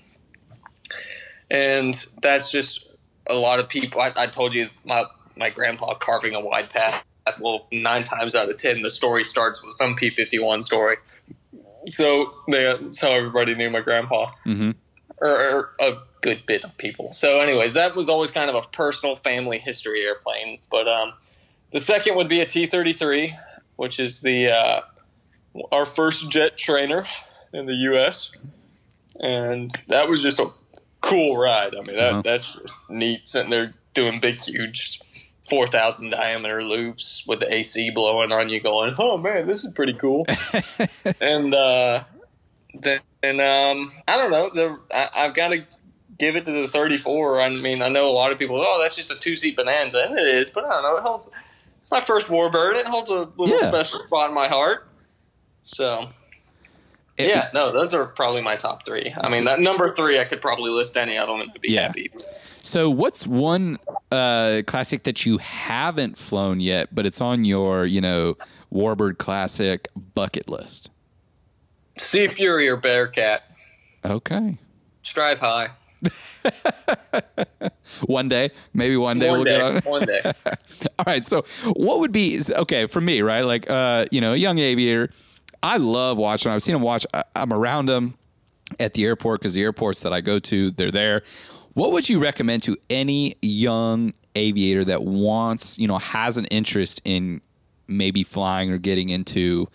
And 1.51 2.06
that's 2.22 2.51
just 2.51 2.88
a 3.30 3.36
lot 3.36 3.60
of 3.60 3.68
people. 3.70 4.01
I, 4.01 4.12
I 4.16 4.28
told 4.28 4.56
you 4.56 4.70
my, 4.86 5.06
my 5.36 5.49
grandpa 5.49 5.93
carving 5.95 6.36
a 6.36 6.39
wide 6.39 6.70
path. 6.70 7.03
Well, 7.41 7.68
nine 7.72 8.03
times 8.03 8.36
out 8.36 8.49
of 8.49 8.58
ten, 8.58 8.84
the 8.84 8.91
story 8.91 9.24
starts 9.24 9.64
with 9.64 9.74
some 9.74 9.95
P 9.95 10.12
51 10.12 10.62
story. 10.62 10.97
So 11.90 12.34
they, 12.50 12.64
that's 12.64 13.00
how 13.02 13.12
everybody 13.12 13.56
knew 13.56 13.70
my 13.70 13.82
grandpa. 13.82 14.32
hmm 14.44 14.72
Or, 15.18 15.30
or 15.30 15.70
a 15.80 15.94
good 16.22 16.46
bit 16.46 16.64
of 16.64 16.76
people. 16.78 17.14
So, 17.14 17.40
anyways, 17.40 17.74
that 17.76 17.96
was 17.96 18.10
always 18.10 18.32
kind 18.32 18.50
of 18.50 18.56
a 18.56 18.68
personal 18.70 19.16
family 19.16 19.60
history 19.60 20.02
airplane. 20.04 20.60
But 20.72 20.88
um, 20.88 21.14
the 21.72 21.80
second 21.80 22.16
would 22.16 22.28
be 22.28 22.42
a 22.42 22.46
T 22.46 22.66
33, 22.68 23.36
which 23.76 24.00
is 24.00 24.22
the 24.22 24.48
uh, 24.50 24.82
our 25.72 25.86
first 25.86 26.30
jet 26.30 26.58
trainer 26.58 27.08
in 27.54 27.66
the 27.66 27.76
U.S. 27.92 28.32
And 29.20 29.72
that 29.88 30.10
was 30.10 30.22
just 30.22 30.40
a 30.40 30.50
cool 31.02 31.38
ride. 31.38 31.74
I 31.76 31.82
mean, 31.82 31.96
that, 31.96 32.12
Uh-huh. 32.14 32.22
that's 32.24 32.56
just 32.56 32.80
neat 32.90 33.28
sitting 33.28 33.52
there 33.52 33.74
doing 33.94 34.20
big, 34.20 34.42
huge 34.42 35.00
4,000 35.50 36.10
diameter 36.12 36.64
loops 36.64 37.24
with 37.28 37.39
the 37.39 37.54
AC 37.54 37.89
blowing 37.91 38.32
on 38.32 38.50
you, 38.50 38.60
going, 38.60 38.96
oh 38.98 39.18
man, 39.18 39.48
this 39.48 39.64
is 39.64 39.72
pretty 39.74 39.93
cool. 39.93 40.26
and 41.22 41.54
uh, 41.54 42.04
then, 42.74 43.00
um, 43.24 43.91
I 44.08 44.18
don't 44.18 44.32
know, 44.32 44.50
the, 44.50 44.80
I, 44.93 45.10
I've 45.26 45.34
got 45.34 45.50
to 45.50 45.66
give 46.18 46.36
it 46.36 46.46
to 46.46 46.52
the 46.52 46.68
34. 46.68 47.41
I 47.41 47.50
mean, 47.50 47.82
I 47.82 47.89
know 47.89 48.10
a 48.10 48.12
lot 48.12 48.32
of 48.32 48.38
people, 48.39 48.60
oh, 48.60 48.80
that's 48.82 48.96
just 48.96 49.12
a 49.12 49.16
two 49.16 49.36
seat 49.36 49.56
Bonanza. 49.56 50.06
And 50.08 50.18
it 50.18 50.24
is, 50.24 50.50
but 50.50 50.66
I 50.66 50.70
don't 50.70 50.84
know. 50.84 50.98
It 50.98 51.04
holds 51.04 51.32
my 51.91 52.00
first 52.02 52.28
Warbird. 52.28 52.76
It 52.76 52.88
holds 52.88 53.10
a 53.12 53.30
little 53.38 53.50
Yeah. 53.50 53.68
special 53.68 54.00
spot 54.00 54.30
in 54.30 54.36
my 54.36 54.48
heart. 54.48 54.88
So, 55.64 56.10
It- 57.18 57.28
yeah, 57.30 57.50
no, 57.54 57.72
those 57.72 57.93
are 57.93 58.06
probably 58.06 58.41
my 58.41 58.56
top 58.56 58.86
three. 58.86 59.14
I 59.16 59.30
mean, 59.30 59.46
that 59.46 59.60
number 59.60 59.93
three, 59.93 60.20
I 60.20 60.24
could 60.26 60.41
probably 60.41 60.72
list 60.72 60.98
any 60.98 61.18
of 61.18 61.28
them 61.28 61.41
and 61.41 61.52
be 61.62 61.72
Yeah. 61.74 61.84
happy. 61.88 62.12
So, 62.66 62.89
what's 62.89 63.28
one 63.28 63.78
uh, 64.11 64.63
classic 64.66 65.03
that 65.03 65.24
you 65.24 65.38
haven't 65.38 66.18
flown 66.18 66.59
yet, 66.59 66.95
but 66.95 67.05
it's 67.05 67.22
on 67.22 67.45
your, 67.45 67.86
you 67.86 68.01
know, 68.01 68.38
Warbird 68.74 69.20
Classic 69.20 69.88
bucket 70.16 70.49
list? 70.49 70.89
Sea 71.95 72.28
Fury 72.28 72.68
or 72.68 72.76
Bearcat, 72.76 73.51
Okay. 74.03 74.57
strive 75.03 75.39
high. 75.41 75.70
One 78.07 78.28
day, 78.30 78.49
maybe 78.74 78.97
one 78.97 79.20
day 79.20 79.30
One 79.30 79.38
we'll 79.39 79.45
day, 79.45 79.57
get 79.57 79.61
on. 79.61 79.91
one 79.91 80.05
day. 80.05 80.22
All 80.99 81.05
right. 81.05 81.24
So, 81.24 81.45
what 81.66 81.99
would 81.99 82.11
be 82.11 82.39
okay 82.49 82.88
for 82.88 82.99
me, 82.99 83.22
right? 83.22 83.41
Like, 83.45 83.70
uh, 83.70 84.05
you 84.11 84.22
know, 84.22 84.34
a 84.34 84.38
young 84.38 84.57
aviator. 84.57 85.09
I 85.61 85.78
love 85.78 86.18
watching. 86.18 86.51
I've 86.51 86.63
seen 86.63 86.74
them 86.74 86.82
watch. 86.82 87.05
I- 87.13 87.24
I'm 87.36 87.53
around 87.53 87.86
them 87.86 88.16
at 88.80 88.93
the 88.95 89.05
airport 89.05 89.39
because 89.41 89.53
the 89.53 89.61
airports 89.61 90.01
that 90.01 90.13
I 90.13 90.22
go 90.22 90.39
to, 90.39 90.72
they're 90.72 90.91
there. 90.91 91.22
What 91.76 91.92
would 91.92 92.10
you 92.10 92.20
recommend 92.20 92.64
to 92.64 92.78
any 92.90 93.36
young 93.42 94.14
aviator 94.34 94.84
that 94.86 95.04
wants, 95.04 95.78
you 95.78 95.88
know, 95.88 95.98
has 95.98 96.38
an 96.38 96.46
interest 96.46 97.02
in 97.06 97.42
maybe 97.88 98.24
flying 98.24 98.72
or 98.72 98.78
getting 98.78 99.10
into 99.10 99.68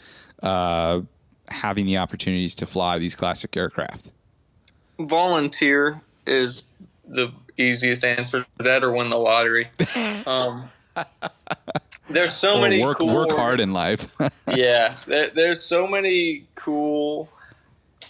uh, 0.42 1.02
having 1.48 1.86
the 1.86 1.98
opportunities 1.98 2.54
to 2.56 2.66
fly 2.66 2.98
these 2.98 3.14
classic 3.14 3.56
aircraft? 3.56 4.12
volunteer 5.06 6.02
is 6.26 6.66
the 7.06 7.32
easiest 7.56 8.04
answer 8.04 8.44
to 8.58 8.64
that 8.64 8.82
or 8.84 8.92
win 8.92 9.10
the 9.10 9.18
lottery 9.18 9.70
um, 10.26 10.64
there's 12.08 12.32
so 12.32 12.58
Or 12.58 12.62
many 12.62 12.82
work 12.82 12.98
cool 12.98 13.14
work 13.14 13.30
hard 13.32 13.60
in 13.60 13.70
life. 13.70 14.14
yeah 14.54 14.96
there, 15.06 15.30
there's 15.30 15.62
so 15.62 15.86
many 15.86 16.46
cool 16.54 17.28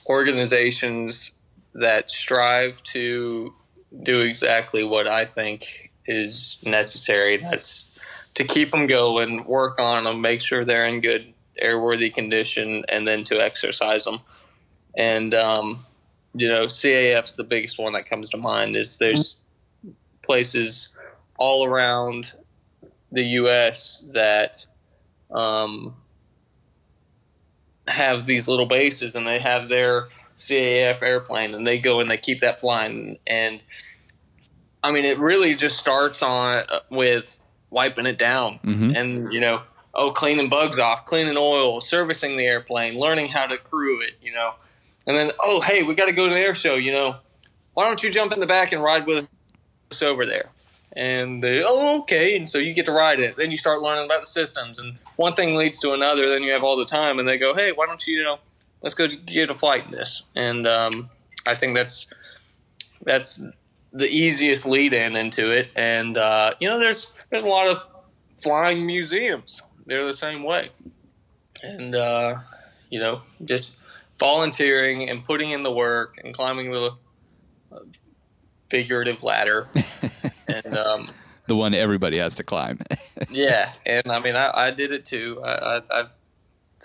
organizations 0.07 1.33
that 1.75 2.11
strive 2.11 2.83
to 2.83 3.55
do 4.03 4.21
exactly 4.21 4.85
what 4.85 5.09
i 5.09 5.25
think 5.25 5.91
is 6.11 6.57
necessary. 6.63 7.37
That's 7.37 7.95
to 8.35 8.45
keep 8.45 8.73
them 8.73 8.87
going 8.87 9.45
work 9.45 9.79
on 9.79 10.05
them 10.05 10.21
make 10.21 10.41
sure 10.41 10.65
they're 10.65 10.87
in 10.87 11.01
good 11.01 11.33
airworthy 11.63 12.13
condition 12.13 12.85
and 12.89 13.07
then 13.07 13.23
to 13.25 13.41
exercise 13.41 14.05
them 14.05 14.21
and 14.97 15.35
um, 15.35 15.85
you 16.35 16.49
know 16.49 16.67
CAF's 16.67 17.37
the 17.37 17.45
biggest 17.45 17.79
one 17.79 17.93
that 17.93 18.09
comes 18.09 18.29
to 18.31 18.37
mind 18.37 18.77
is 18.77 18.99
there's 18.99 19.37
places 20.23 20.97
all 21.37 21.67
around 21.67 22.33
the 23.13 23.23
us 23.23 24.05
that 24.13 24.67
um, 25.31 25.95
have 27.89 28.27
these 28.27 28.49
little 28.49 28.67
bases 28.67 29.15
and 29.15 29.27
they 29.27 29.39
have 29.39 29.69
their 29.69 30.09
CAF 30.41 31.03
airplane 31.03 31.55
and 31.55 31.67
they 31.67 31.79
go 31.79 32.01
and 32.01 32.09
they 32.09 32.17
keep 32.17 32.41
that 32.41 32.61
flying. 32.61 33.19
And 33.27 33.61
I 34.83 34.91
mean 34.91 35.05
it 35.05 35.19
really 35.19 35.55
just 35.55 35.79
starts 35.79 36.23
on 36.23 36.65
uh, 36.71 36.81
with 36.91 37.41
wiping 37.71 38.07
it 38.07 38.19
down. 38.19 38.59
Mhm. 38.65 38.97
and 38.97 39.33
you 39.33 39.41
know 39.41 39.63
oh 39.95 40.11
cleaning 40.11 40.49
bugs 40.49 40.79
off 40.79 41.05
cleaning 41.05 41.37
oil 41.37 41.81
servicing 41.81 42.37
the 42.37 42.47
airplane 42.47 42.99
learning 42.99 43.29
how 43.29 43.47
to 43.47 43.57
crew 43.57 44.01
it 44.01 44.15
you 44.23 44.33
know. 44.33 44.55
And 45.07 45.17
then 45.17 45.33
oh 45.43 45.61
hey 45.61 45.83
we 45.83 45.95
got 45.95 46.07
to 46.07 46.13
go 46.13 46.29
to 46.29 46.35
the 46.35 46.41
air 46.41 46.55
show 46.55 46.75
you 46.75 46.93
know. 46.93 47.17
Why 47.75 47.85
don't 47.87 48.03
you 48.03 48.11
jump 48.11 48.33
in 48.33 48.41
the 48.41 48.47
back 48.47 48.73
and 48.73 48.83
ride 48.83 49.07
with 49.07 49.29
us 49.93 50.03
over 50.03 50.27
there? 50.27 50.51
And 50.97 51.43
they 51.43 51.63
oh 51.65 52.01
okay. 52.01 52.37
And 52.37 52.49
so 52.49 52.59
you 52.59 52.73
get 52.75 52.87
to 52.87 52.93
ride 52.93 53.21
it. 53.21 53.37
Then 53.37 53.51
you 53.53 53.57
start 53.57 53.81
learning 53.81 54.07
about 54.07 54.21
the 54.23 54.27
systems. 54.27 54.79
And 54.81 54.97
one 55.17 55.35
thing 55.35 55.55
leads 55.55 55.79
to 55.81 55.93
another. 55.93 56.29
Then 56.29 56.43
you 56.43 56.51
have 56.53 56.65
all 56.65 56.77
the 56.77 56.85
time. 56.85 57.19
And 57.21 57.29
they 57.29 57.39
go 57.39 57.55
hey 57.55 57.71
why 57.73 57.87
don't 57.87 58.05
you 58.07 58.19
you 58.19 58.25
know 58.25 58.39
let's 58.83 58.95
go 58.95 59.07
get 59.09 59.51
a 59.51 59.55
flight 59.55 59.87
in 59.87 59.93
this. 59.93 60.23
And 60.35 60.67
um, 60.67 61.11
i 61.47 61.55
think 61.55 61.75
that's 61.75 62.07
that's 63.03 63.43
the 63.93 64.09
easiest 64.09 64.67
lead 64.67 64.93
in 64.93 65.17
into 65.17 65.51
it. 65.51 65.71
And 65.77 66.17
uh, 66.17 66.55
you 66.61 66.69
know 66.69 66.79
there's 66.79 67.13
there's 67.31 67.45
a 67.45 67.49
lot 67.49 67.69
of 67.69 67.87
flying 68.35 68.87
museums. 68.87 69.63
They're 69.87 70.07
the 70.07 70.15
same 70.15 70.43
way. 70.43 70.71
And 71.63 71.95
uh, 71.95 72.39
you 72.91 73.01
know 73.01 73.23
just 73.45 73.77
volunteering 74.19 75.09
and 75.09 75.25
putting 75.25 75.51
in 75.51 75.63
the 75.63 75.73
work 75.73 76.21
and 76.23 76.35
climbing 76.35 76.71
the 76.71 76.93
uh, 77.73 77.79
figurative 78.69 79.23
ladder. 79.23 79.69
And 80.53 80.77
um, 80.77 81.11
the 81.47 81.55
one 81.55 81.75
everybody 81.75 82.19
has 82.19 82.35
to 82.37 82.43
climb. 82.43 82.81
yeah, 83.31 83.73
and 83.87 84.11
I 84.11 84.19
mean, 84.19 84.35
I, 84.35 84.51
I 84.53 84.71
did 84.73 84.91
it 84.91 85.05
too. 85.05 85.41
I, 85.45 85.53
I, 85.53 85.83
I've 85.93 86.13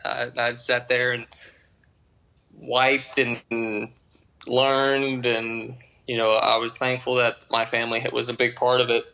I, 0.03 0.31
I 0.37 0.55
sat 0.55 0.87
there 0.87 1.13
and 1.13 1.25
wiped 2.58 3.18
and 3.18 3.89
learned, 4.47 5.26
and 5.26 5.76
you 6.08 6.18
know, 6.18 6.32
I 6.34 6.58
was 6.58 6.78
thankful 6.78 7.16
that 7.16 7.38
my 7.49 7.66
family 7.66 8.06
was 8.12 8.30
a 8.30 8.34
big 8.34 8.56
part 8.56 8.82
of 8.82 8.89
it, 8.89 9.06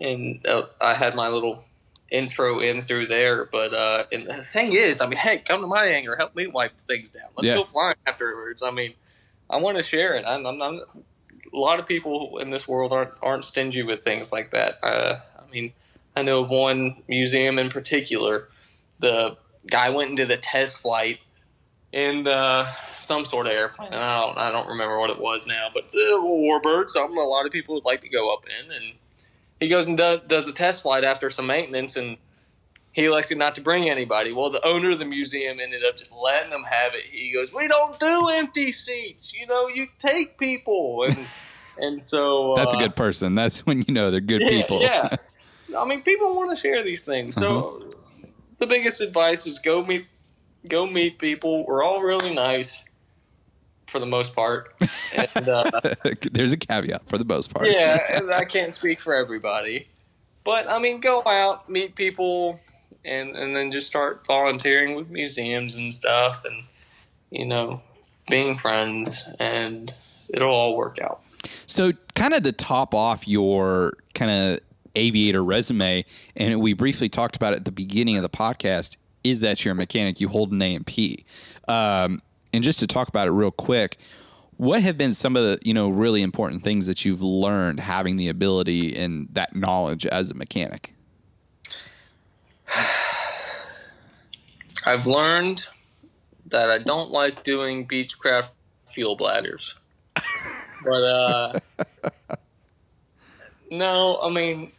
and 0.00 0.44
uh, 0.46 0.62
I 0.80 0.94
had 0.94 1.14
my 1.14 1.28
little 1.28 1.64
intro 2.10 2.60
in 2.60 2.82
through 2.82 3.06
there. 3.06 3.44
But 3.44 3.74
uh, 3.74 4.04
and 4.12 4.26
the 4.28 4.42
thing 4.44 4.72
is, 4.72 5.00
I 5.00 5.06
mean, 5.06 5.18
hey, 5.18 5.38
come 5.38 5.60
to 5.60 5.66
my 5.66 5.84
hangar, 5.84 6.16
help 6.16 6.34
me 6.36 6.46
wipe 6.46 6.78
things 6.78 7.10
down. 7.10 7.28
Let's 7.36 7.48
Yeah. 7.48 7.56
go 7.56 7.64
flying 7.64 7.96
afterwards. 8.06 8.62
I 8.62 8.70
mean, 8.70 8.94
I 9.50 9.56
want 9.58 9.76
to 9.76 9.82
share 9.82 10.14
it. 10.14 10.24
I'm, 10.26 10.46
I'm, 10.46 10.60
I'm 10.62 10.80
a 11.52 11.58
lot 11.58 11.78
of 11.78 11.86
people 11.86 12.38
in 12.38 12.50
this 12.50 12.68
world 12.68 12.92
aren't 12.92 13.12
aren't 13.22 13.44
stingy 13.44 13.82
with 13.82 14.04
things 14.04 14.32
like 14.32 14.50
that. 14.50 14.78
Uh, 14.82 15.20
I 15.38 15.50
mean, 15.50 15.72
I 16.14 16.22
know 16.22 16.42
one 16.44 17.02
museum 17.08 17.58
in 17.58 17.70
particular. 17.70 18.48
The 18.98 19.36
guy 19.66 19.90
went 19.90 20.08
and 20.08 20.16
did 20.16 20.30
a 20.30 20.36
test 20.36 20.80
flight 20.80 21.18
in 21.96 22.28
uh, 22.28 22.70
some 22.98 23.24
sort 23.24 23.46
of 23.46 23.52
airplane, 23.54 23.92
and 23.92 24.02
I 24.02 24.20
don't 24.20 24.38
I 24.38 24.52
don't 24.52 24.68
remember 24.68 24.98
what 24.98 25.08
it 25.08 25.18
was 25.18 25.46
now, 25.46 25.68
but 25.72 25.88
the 25.88 26.20
Warbird, 26.22 26.90
something 26.90 27.16
a 27.16 27.22
lot 27.22 27.46
of 27.46 27.52
people 27.52 27.74
would 27.74 27.86
like 27.86 28.02
to 28.02 28.08
go 28.08 28.32
up 28.34 28.44
in, 28.44 28.70
and 28.70 28.92
he 29.58 29.68
goes 29.68 29.88
and 29.88 29.96
do, 29.96 30.20
does 30.26 30.46
a 30.46 30.52
test 30.52 30.82
flight 30.82 31.04
after 31.04 31.30
some 31.30 31.46
maintenance, 31.46 31.96
and 31.96 32.18
he 32.92 33.06
elected 33.06 33.38
not 33.38 33.54
to 33.54 33.62
bring 33.62 33.88
anybody. 33.88 34.30
Well, 34.30 34.50
the 34.50 34.64
owner 34.64 34.90
of 34.90 34.98
the 34.98 35.06
museum 35.06 35.58
ended 35.58 35.84
up 35.88 35.96
just 35.96 36.12
letting 36.12 36.50
them 36.50 36.64
have 36.64 36.92
it. 36.94 37.04
He 37.06 37.32
goes, 37.32 37.54
"We 37.54 37.66
don't 37.66 37.98
do 37.98 38.28
empty 38.28 38.72
seats. 38.72 39.32
You 39.32 39.46
know, 39.46 39.66
you 39.66 39.88
take 39.98 40.36
people." 40.36 41.02
And 41.04 41.16
and 41.78 42.02
so 42.02 42.54
That's 42.56 42.74
a 42.74 42.76
uh, 42.76 42.80
good 42.80 42.96
person. 42.96 43.34
That's 43.34 43.64
when 43.64 43.84
you 43.88 43.94
know 43.94 44.10
they're 44.10 44.20
good 44.20 44.42
yeah, 44.42 44.48
people. 44.50 44.82
Yeah. 44.82 45.16
I 45.78 45.86
mean, 45.86 46.02
people 46.02 46.36
want 46.36 46.50
to 46.50 46.56
share 46.56 46.84
these 46.84 47.06
things. 47.06 47.34
So 47.34 47.80
the 48.58 48.66
biggest 48.66 49.00
advice 49.00 49.46
is 49.46 49.58
go 49.58 49.82
meet 49.82 50.06
go 50.68 50.86
meet 50.86 51.18
people. 51.18 51.64
We're 51.66 51.84
all 51.84 52.00
really 52.02 52.34
nice. 52.34 52.78
for 53.86 53.98
the 54.00 54.06
most 54.06 54.34
part. 54.34 54.74
And, 55.14 55.48
uh, 55.48 55.70
There's 56.32 56.52
a 56.52 56.56
caveat 56.56 57.08
for 57.08 57.18
the 57.18 57.24
most 57.24 57.52
part. 57.52 57.66
yeah, 57.68 58.00
and 58.16 58.32
I 58.32 58.44
can't 58.44 58.74
speak 58.74 59.00
for 59.00 59.14
everybody, 59.14 59.88
but 60.44 60.68
I 60.68 60.78
mean, 60.78 61.00
go 61.00 61.22
out, 61.24 61.68
meet 61.68 61.94
people, 61.94 62.60
and 63.04 63.36
and 63.36 63.54
then 63.54 63.70
just 63.72 63.86
start 63.86 64.26
volunteering 64.26 64.96
with 64.96 65.08
museums 65.08 65.76
and 65.76 65.94
stuff, 65.94 66.44
and 66.44 66.64
you 67.30 67.46
know, 67.46 67.82
being 68.28 68.56
friends, 68.56 69.22
and 69.38 69.94
it'll 70.34 70.50
all 70.52 70.76
work 70.76 70.98
out. 71.00 71.20
So, 71.66 71.92
kind 72.14 72.34
of 72.34 72.42
to 72.42 72.52
top 72.52 72.94
off 72.94 73.28
your 73.28 73.94
kind 74.14 74.30
of 74.30 74.60
aviator 74.96 75.44
resume, 75.44 76.04
and 76.34 76.60
we 76.60 76.72
briefly 76.72 77.08
talked 77.08 77.36
about 77.36 77.52
it 77.52 77.56
at 77.56 77.64
the 77.64 77.72
beginning 77.72 78.16
of 78.16 78.22
the 78.22 78.28
podcast, 78.28 78.96
is 79.30 79.40
that 79.40 79.64
you're 79.64 79.72
a 79.72 79.76
mechanic, 79.76 80.20
you 80.20 80.28
hold 80.28 80.52
an 80.52 80.62
A&P. 80.62 81.24
Um, 81.68 82.22
and 82.52 82.62
just 82.62 82.78
to 82.78 82.86
talk 82.86 83.08
about 83.08 83.26
it 83.28 83.32
real 83.32 83.50
quick, 83.50 83.98
what 84.56 84.82
have 84.82 84.96
been 84.96 85.12
some 85.12 85.36
of 85.36 85.42
the 85.42 85.58
you 85.62 85.74
know 85.74 85.88
really 85.90 86.22
important 86.22 86.62
things 86.62 86.86
that 86.86 87.04
you've 87.04 87.22
learned 87.22 87.80
having 87.80 88.16
the 88.16 88.28
ability 88.28 88.96
and 88.96 89.28
that 89.32 89.54
knowledge 89.54 90.06
as 90.06 90.30
a 90.30 90.34
mechanic? 90.34 90.94
I've 94.86 95.06
learned 95.06 95.66
that 96.46 96.70
I 96.70 96.78
don't 96.78 97.10
like 97.10 97.42
doing 97.42 97.86
Beechcraft 97.86 98.50
fuel 98.86 99.16
bladders. 99.16 99.74
but 100.84 101.02
uh 101.02 101.52
no, 103.70 104.18
I 104.22 104.30
mean 104.30 104.72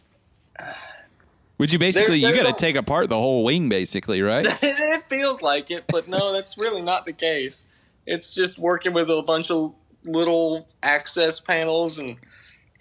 Would 1.58 1.74
you 1.74 1.80
basically 1.80 2.20
you 2.20 2.36
got 2.36 2.46
to 2.46 2.54
take 2.54 2.76
apart 2.76 3.10
the 3.10 3.18
whole 3.18 3.44
wing 3.44 3.68
basically, 3.70 4.22
right? 4.22 4.46
it 4.62 5.06
feels 5.06 5.42
like 5.42 5.72
it, 5.72 5.86
but 5.88 6.08
no, 6.08 6.32
that's 6.32 6.58
really 6.58 6.82
not 6.82 7.06
the 7.06 7.14
case. 7.14 7.66
It's 8.06 8.34
just 8.34 8.60
working 8.60 8.94
with 8.94 9.10
a 9.10 9.24
bunch 9.24 9.50
of 9.50 9.74
little 10.04 10.68
access 10.84 11.40
panels 11.40 11.98
and 11.98 12.18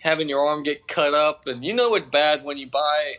having 0.00 0.28
your 0.28 0.46
arm 0.46 0.62
get 0.62 0.86
cut 0.86 1.14
up 1.14 1.46
and 1.46 1.64
you 1.64 1.72
know 1.72 1.94
it's 1.94 2.04
bad 2.04 2.44
when 2.44 2.56
you 2.56 2.66
buy 2.66 3.16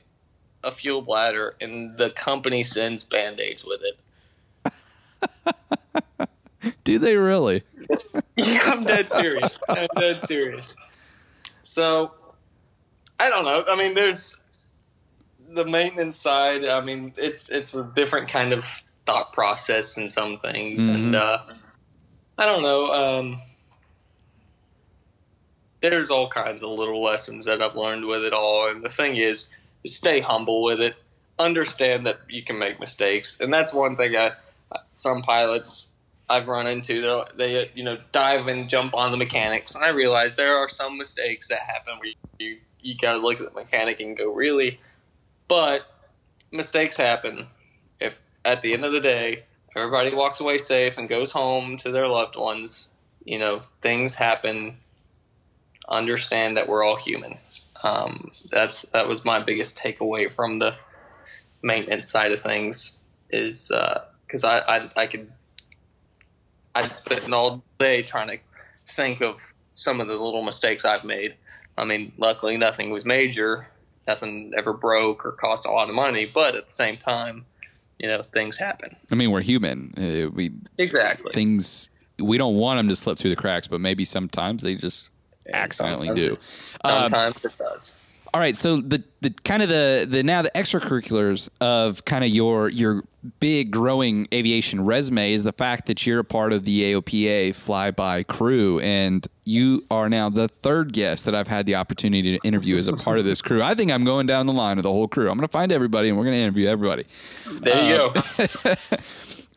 a 0.64 0.72
fuel 0.72 1.02
bladder 1.02 1.56
and 1.60 1.98
the 1.98 2.10
company 2.10 2.64
sends 2.64 3.04
band-aids 3.04 3.66
with 3.66 3.82
it. 3.84 4.74
Do 6.84 7.00
they 7.00 7.16
really? 7.18 7.64
Yeah, 8.40 8.72
I'm 8.72 8.84
dead 8.84 9.10
serious. 9.10 9.58
I'm 9.68 9.88
dead 9.98 10.22
serious. 10.22 10.76
So, 11.64 12.12
I 13.20 13.32
don't 13.32 13.46
know. 13.46 13.64
I 13.68 13.76
mean, 13.76 13.96
there's 13.96 14.38
the 15.48 15.66
maintenance 15.66 16.18
side. 16.18 16.66
I 16.66 16.82
mean, 16.82 17.14
it's 17.18 17.50
it's 17.50 17.74
a 17.74 17.92
different 17.96 18.30
kind 18.30 18.54
of 18.54 18.82
thought 19.06 19.34
process 19.34 19.98
in 19.98 20.10
some 20.10 20.38
things, 20.38 20.88
and 20.88 21.16
uh, 21.16 21.40
I 22.38 22.46
don't 22.46 22.62
know. 22.62 22.92
Um, 22.92 23.42
there's 25.82 26.10
all 26.10 26.28
kinds 26.28 26.64
of 26.64 26.72
little 26.72 27.02
lessons 27.02 27.46
that 27.46 27.62
I've 27.62 27.76
learned 27.76 28.06
with 28.06 28.24
it 28.24 28.34
all, 28.34 28.70
and 28.70 28.84
the 28.84 28.90
thing 28.90 29.16
is, 29.16 29.48
is 29.84 29.96
stay 29.96 30.20
humble 30.20 30.64
with 30.64 30.82
it. 30.82 30.96
Understand 31.40 32.06
that 32.06 32.20
you 32.30 32.44
can 32.44 32.58
make 32.58 32.80
mistakes, 32.80 33.40
and 33.40 33.54
that's 33.54 33.74
one 33.74 33.96
thing 33.96 34.16
I 34.16 34.32
some 34.94 35.22
pilots 35.22 35.90
I've 36.30 36.48
run 36.48 36.68
into. 36.68 37.02
They're, 37.02 37.24
they 37.36 37.72
you 37.74 37.84
know 37.84 37.98
dive 38.12 38.48
and 38.48 38.68
jump 38.68 38.94
on 38.96 39.12
the 39.12 39.18
mechanics, 39.18 39.76
and 39.76 39.86
I 39.86 39.90
realize 39.90 40.36
there 40.36 40.58
are 40.58 40.68
some 40.70 40.98
mistakes 40.98 41.48
that 41.48 41.60
happen 41.60 42.00
where 42.00 42.08
you 42.08 42.16
you, 42.40 42.58
you 42.82 42.98
got 42.98 43.14
to 43.14 43.20
look 43.20 43.40
at 43.40 43.54
the 43.54 43.60
mechanic 43.60 44.00
and 44.00 44.16
go 44.18 44.32
really, 44.34 44.80
but 45.48 45.88
mistakes 46.52 46.98
happen. 46.98 47.48
If 48.00 48.22
at 48.46 48.62
the 48.62 48.74
end 48.74 48.86
of 48.86 48.92
the 48.92 49.00
day 49.00 49.44
everybody 49.76 50.14
walks 50.14 50.40
away 50.40 50.58
safe 50.58 50.98
and 50.98 51.10
goes 51.10 51.32
home 51.32 51.78
to 51.78 51.92
their 51.92 52.08
loved 52.08 52.36
ones, 52.36 52.88
you 53.24 53.40
know 53.40 53.62
things 53.82 54.16
happen. 54.16 54.78
Understand 55.90 56.58
that 56.58 56.68
we're 56.68 56.84
all 56.84 56.98
human. 56.98 57.38
Um, 57.84 58.30
that's 58.52 58.84
that 58.94 59.08
was 59.08 59.24
my 59.24 59.40
biggest 59.40 59.78
takeaway 59.78 60.30
from 60.30 60.60
the 60.60 60.76
maintenance 61.62 62.10
side 62.10 62.32
of 62.32 62.40
things 62.40 63.00
is 63.30 63.72
because 64.26 64.44
I, 64.44 64.60
I 64.60 64.90
I 64.96 65.08
could 65.08 65.32
I'd 66.76 66.94
spend 66.94 67.34
all 67.34 67.64
day 67.80 68.04
trying 68.04 68.30
to 68.30 68.38
think 68.88 69.22
of 69.22 69.54
some 69.74 70.00
of 70.00 70.08
the 70.08 70.14
little 70.14 70.44
mistakes 70.44 70.86
I've 70.86 71.04
made. 71.04 71.36
I 71.78 71.86
mean, 71.86 72.14
luckily 72.18 72.58
nothing 72.58 72.90
was 72.90 73.06
major, 73.06 73.68
nothing 74.08 74.54
ever 74.58 74.74
broke 74.74 75.26
or 75.26 75.32
cost 75.34 75.66
a 75.66 75.72
lot 75.72 75.90
of 75.90 75.96
money, 75.96 76.26
but 76.26 76.56
at 76.56 76.66
the 76.66 76.72
same 76.72 76.98
time, 76.98 77.46
you 78.00 78.08
know, 78.08 78.22
things 78.24 78.58
happen. 78.58 78.96
I 79.12 79.16
mean, 79.16 79.32
we're 79.32 79.42
human. 79.42 79.94
Uh, 79.98 80.30
we 80.30 80.52
Exactly. 80.78 81.32
things 81.34 81.90
we 82.20 82.38
don't 82.38 82.56
want 82.56 82.80
them 82.80 82.88
to 82.88 82.96
slip 82.96 83.18
through 83.18 83.30
the 83.30 83.36
cracks, 83.36 83.68
but 83.68 83.80
maybe 83.82 84.06
sometimes 84.06 84.64
they 84.64 84.76
just 84.76 85.10
accidentally 85.54 86.14
do. 86.14 86.38
Um, 86.84 87.10
Sometimes 87.10 87.46
it 87.46 87.58
does. 87.58 87.94
All 88.38 88.44
right, 88.44 88.56
so 88.56 88.82
the 88.82 89.04
the 89.22 89.32
kind 89.32 89.64
of 89.64 89.70
the 89.70 90.06
the 90.08 90.22
now 90.22 90.44
the 90.44 90.52
extracurriculars 90.52 91.50
of 91.60 92.06
kind 92.06 92.24
of 92.24 92.30
your 92.30 92.70
your 92.70 93.04
big 93.40 93.72
growing 93.72 94.28
aviation 94.32 94.86
resume 94.86 95.34
is 95.34 95.44
the 95.44 95.52
fact 95.52 95.88
that 95.88 96.06
you're 96.06 96.20
a 96.20 96.24
part 96.24 96.54
of 96.54 96.64
the 96.64 96.94
AOPA 96.94 97.56
flyby 97.56 98.28
crew, 98.28 98.80
and 98.82 99.26
you 99.44 99.84
are 99.90 100.08
now 100.08 100.30
the 100.30 100.48
third 100.48 100.94
guest 100.94 101.26
that 101.26 101.34
I've 101.34 101.48
had 101.48 101.66
the 101.66 101.74
opportunity 101.74 102.38
to 102.38 102.48
interview 102.48 102.78
as 102.78 102.88
a 102.88 102.94
part 102.94 103.18
of 103.18 103.26
this 103.26 103.42
crew. 103.42 103.64
I 103.64 103.74
think 103.74 103.92
I'm 103.92 104.04
going 104.04 104.28
down 104.28 104.46
the 104.46 104.54
line 104.54 104.78
of 104.78 104.84
the 104.84 104.92
whole 104.92 105.08
crew. 105.08 105.32
I'm 105.32 105.38
going 105.38 105.48
to 105.48 105.52
find 105.52 105.72
everybody, 105.72 106.10
and 106.10 106.16
we're 106.16 106.26
going 106.26 106.38
to 106.38 106.44
interview 106.44 106.68
everybody. 106.68 107.06
There 107.48 107.90
you 107.90 108.12
go. 108.14 108.78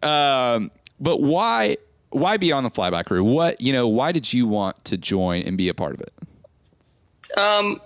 Um, 0.09 0.71
but 0.99 1.21
why 1.21 1.77
why 2.09 2.39
be 2.39 2.51
on 2.51 2.65
the 2.65 2.71
flyby 2.71 3.05
crew? 3.05 3.23
What 3.23 3.61
you 3.61 3.75
know? 3.75 3.87
Why 3.87 4.11
did 4.11 4.33
you 4.33 4.47
want 4.47 4.83
to 4.87 4.97
join 4.97 5.43
and 5.43 5.59
be 5.59 5.69
a 5.69 5.75
part 5.75 5.93
of 5.93 6.01
it? 6.01 6.15
Um, 7.39 7.83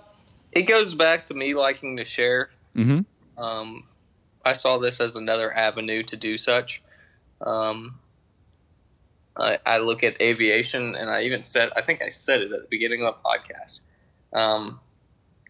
it 0.55 0.63
goes 0.63 0.95
back 0.95 1.25
to 1.25 1.33
me 1.33 1.53
liking 1.53 1.97
to 1.97 2.05
share. 2.05 2.49
Mhm. 2.75 3.05
Um, 3.37 3.87
I 4.43 4.53
saw 4.53 4.77
this 4.77 4.99
as 4.99 5.15
another 5.15 5.51
avenue 5.53 6.01
to 6.03 6.15
do 6.15 6.37
such. 6.37 6.81
Um, 7.41 7.99
I, 9.37 9.59
I 9.65 9.77
look 9.79 10.03
at 10.03 10.19
aviation, 10.21 10.95
and 10.95 11.09
I 11.09 11.23
even 11.23 11.43
said, 11.43 11.69
I 11.75 11.81
think 11.81 12.01
I 12.01 12.09
said 12.09 12.41
it 12.41 12.51
at 12.53 12.61
the 12.61 12.67
beginning 12.69 13.03
of 13.03 13.15
the 13.15 13.29
podcast. 13.29 13.81
Um, 14.31 14.79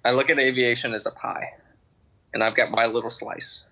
I 0.04 0.12
look 0.12 0.30
at 0.30 0.40
aviation 0.40 0.94
as 0.94 1.06
a 1.06 1.12
pie, 1.12 1.54
and 2.34 2.44
I've 2.44 2.56
got 2.56 2.72
my 2.72 2.88
little 2.88 3.12
slice, 3.12 3.64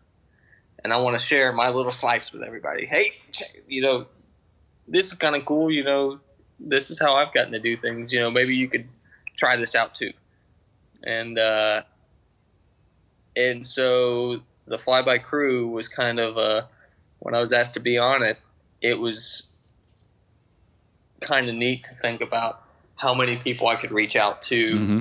and 0.84 0.94
I 0.94 0.98
want 0.98 1.18
to 1.18 1.26
share 1.26 1.52
my 1.52 1.70
little 1.70 1.92
slice 1.92 2.32
with 2.32 2.44
everybody. 2.44 2.86
Hey, 2.86 3.14
you 3.68 3.82
know, 3.82 4.06
this 4.88 5.12
is 5.12 5.18
kind 5.18 5.36
of 5.36 5.46
cool. 5.46 5.72
You 5.72 5.84
know, 5.84 6.20
this 6.60 6.92
is 6.92 7.00
how 7.00 7.16
I've 7.16 7.34
gotten 7.34 7.54
to 7.54 7.60
do 7.60 7.76
things. 7.76 8.14
You 8.14 8.20
know, 8.20 8.30
maybe 8.30 8.56
you 8.56 8.68
could 8.70 8.88
try 9.36 9.56
this 9.56 9.74
out 9.74 9.96
too. 9.96 10.14
And 11.04 11.38
uh, 11.38 11.84
and 13.36 13.66
so 13.66 14.42
the 14.66 14.78
flyby 14.78 15.22
crew 15.22 15.68
was 15.68 15.88
kind 15.88 16.20
of 16.20 16.38
uh, 16.38 16.64
when 17.20 17.36
I 17.36 17.40
was 17.40 17.52
asked 17.52 17.74
to 17.76 17.80
be 17.80 17.98
on 17.98 18.24
it, 18.24 18.38
it 18.82 19.00
was 19.00 19.44
kind 21.20 21.50
of 21.50 21.56
neat 21.56 21.84
to 21.86 21.94
think 21.94 22.22
about 22.22 22.64
how 22.96 23.14
many 23.14 23.38
people 23.38 23.68
I 23.68 23.76
could 23.76 23.92
reach 23.92 24.16
out 24.16 24.42
to 24.44 24.76
Mm-hmm. 24.76 25.00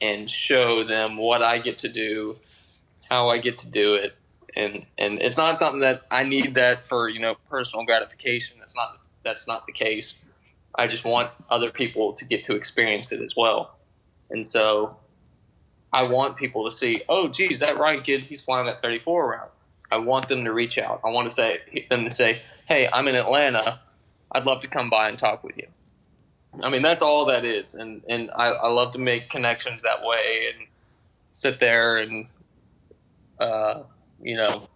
and 0.00 0.30
show 0.30 0.82
them 0.84 1.16
what 1.16 1.42
I 1.42 1.58
get 1.58 1.78
to 1.78 1.88
do, 1.88 2.36
how 3.08 3.28
I 3.30 3.38
get 3.38 3.56
to 3.58 3.70
do 3.70 3.94
it. 3.94 4.16
And, 4.54 4.86
and 4.96 5.20
it's 5.20 5.36
not 5.36 5.58
something 5.58 5.80
that 5.80 6.02
I 6.10 6.24
need 6.24 6.54
that 6.54 6.86
for 6.86 7.08
you 7.08 7.20
know 7.20 7.36
personal 7.50 7.84
gratification. 7.84 8.56
That's 8.58 8.76
not 8.76 8.98
that's 9.24 9.46
not 9.46 9.66
the 9.66 9.72
case. 9.72 10.18
I 10.74 10.86
just 10.86 11.04
want 11.04 11.30
other 11.50 11.70
people 11.70 12.12
to 12.14 12.24
get 12.24 12.42
to 12.44 12.54
experience 12.54 13.10
it 13.10 13.20
as 13.20 13.34
well. 13.36 13.76
And 14.30 14.44
so 14.46 14.96
I 15.92 16.02
want 16.02 16.36
people 16.36 16.68
to 16.68 16.76
see, 16.76 17.02
oh, 17.08 17.28
geez, 17.28 17.60
that 17.60 17.78
Ryan 17.78 18.02
kid, 18.02 18.22
he's 18.22 18.40
flying 18.40 18.66
that 18.66 18.82
34 18.82 19.30
route. 19.30 19.52
I 19.90 19.98
want 19.98 20.28
them 20.28 20.44
to 20.44 20.52
reach 20.52 20.78
out. 20.78 21.00
I 21.04 21.10
want 21.10 21.28
to 21.28 21.34
say 21.34 21.60
them 21.88 22.04
to 22.04 22.10
say, 22.10 22.42
hey, 22.66 22.88
I'm 22.92 23.06
in 23.08 23.14
Atlanta. 23.14 23.80
I'd 24.32 24.44
love 24.44 24.60
to 24.60 24.68
come 24.68 24.90
by 24.90 25.08
and 25.08 25.16
talk 25.18 25.44
with 25.44 25.56
you. 25.56 25.68
I 26.62 26.70
mean, 26.70 26.82
that's 26.82 27.02
all 27.02 27.26
that 27.26 27.44
is. 27.44 27.74
And, 27.74 28.02
and 28.08 28.30
I, 28.36 28.46
I 28.48 28.68
love 28.68 28.92
to 28.92 28.98
make 28.98 29.28
connections 29.30 29.82
that 29.84 30.02
way 30.02 30.52
and 30.52 30.66
sit 31.30 31.60
there 31.60 31.98
and, 31.98 32.26
uh, 33.38 33.84
you 34.20 34.36
know, 34.36 34.68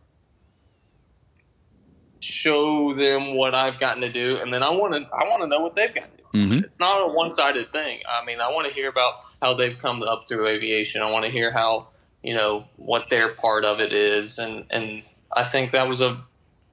show 2.20 2.94
them 2.94 3.34
what 3.34 3.54
I've 3.54 3.78
gotten 3.78 4.02
to 4.02 4.12
do, 4.12 4.36
and 4.36 4.52
then 4.52 4.62
I 4.62 4.70
want 4.70 4.94
to 4.94 5.00
I 5.12 5.24
want 5.28 5.42
to 5.42 5.46
know 5.48 5.60
what 5.60 5.74
they've 5.74 5.94
got 5.94 6.04
to 6.04 6.16
do. 6.16 6.22
Mhm. 6.38 6.64
It's 6.64 6.78
not 6.78 6.98
a 6.98 7.12
one 7.12 7.30
sided 7.30 7.72
thing. 7.72 8.00
I 8.08 8.24
mean, 8.24 8.40
I 8.40 8.50
want 8.50 8.68
to 8.68 8.74
hear 8.74 8.88
about 8.88 9.14
how 9.40 9.54
they've 9.54 9.78
come 9.78 10.02
up 10.02 10.28
through 10.28 10.46
aviation. 10.46 11.02
I 11.02 11.10
want 11.10 11.24
to 11.24 11.30
hear 11.30 11.50
how 11.50 11.88
you 12.22 12.34
know 12.34 12.64
what 12.76 13.10
their 13.10 13.30
part 13.30 13.64
of 13.64 13.80
it 13.80 13.92
is, 13.92 14.38
and 14.38 14.66
and 14.70 15.02
I 15.32 15.44
think 15.44 15.72
that 15.72 15.88
was 15.88 16.00
a 16.00 16.22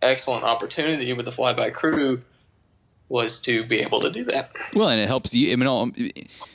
excellent 0.02 0.44
opportunity 0.44 1.12
with 1.14 1.26
the 1.26 1.32
flyby 1.32 1.74
crew 1.74 2.22
was 3.10 3.38
to 3.38 3.64
be 3.64 3.80
able 3.80 4.02
to 4.02 4.10
do 4.10 4.24
that. 4.26 4.52
Well, 4.74 4.90
and 4.90 5.00
it 5.00 5.08
helps 5.08 5.34
you. 5.34 5.52
I 5.54 5.56
mean, 5.56 5.68
all, 5.68 5.90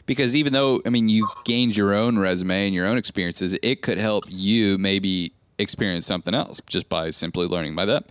because 0.04 0.36
even 0.36 0.52
though 0.52 0.80
I 0.84 0.90
mean 0.90 1.08
you 1.08 1.28
gained 1.44 1.76
your 1.76 1.94
own 1.94 2.18
resume 2.18 2.66
and 2.66 2.74
your 2.74 2.86
own 2.86 2.98
experiences, 2.98 3.56
it 3.62 3.82
could 3.82 3.98
help 3.98 4.24
you 4.28 4.78
maybe 4.78 5.32
experience 5.58 6.06
something 6.06 6.34
else 6.34 6.60
just 6.66 6.88
by 6.88 7.10
simply 7.10 7.46
learning 7.46 7.74
by 7.74 7.84
them. 7.84 8.04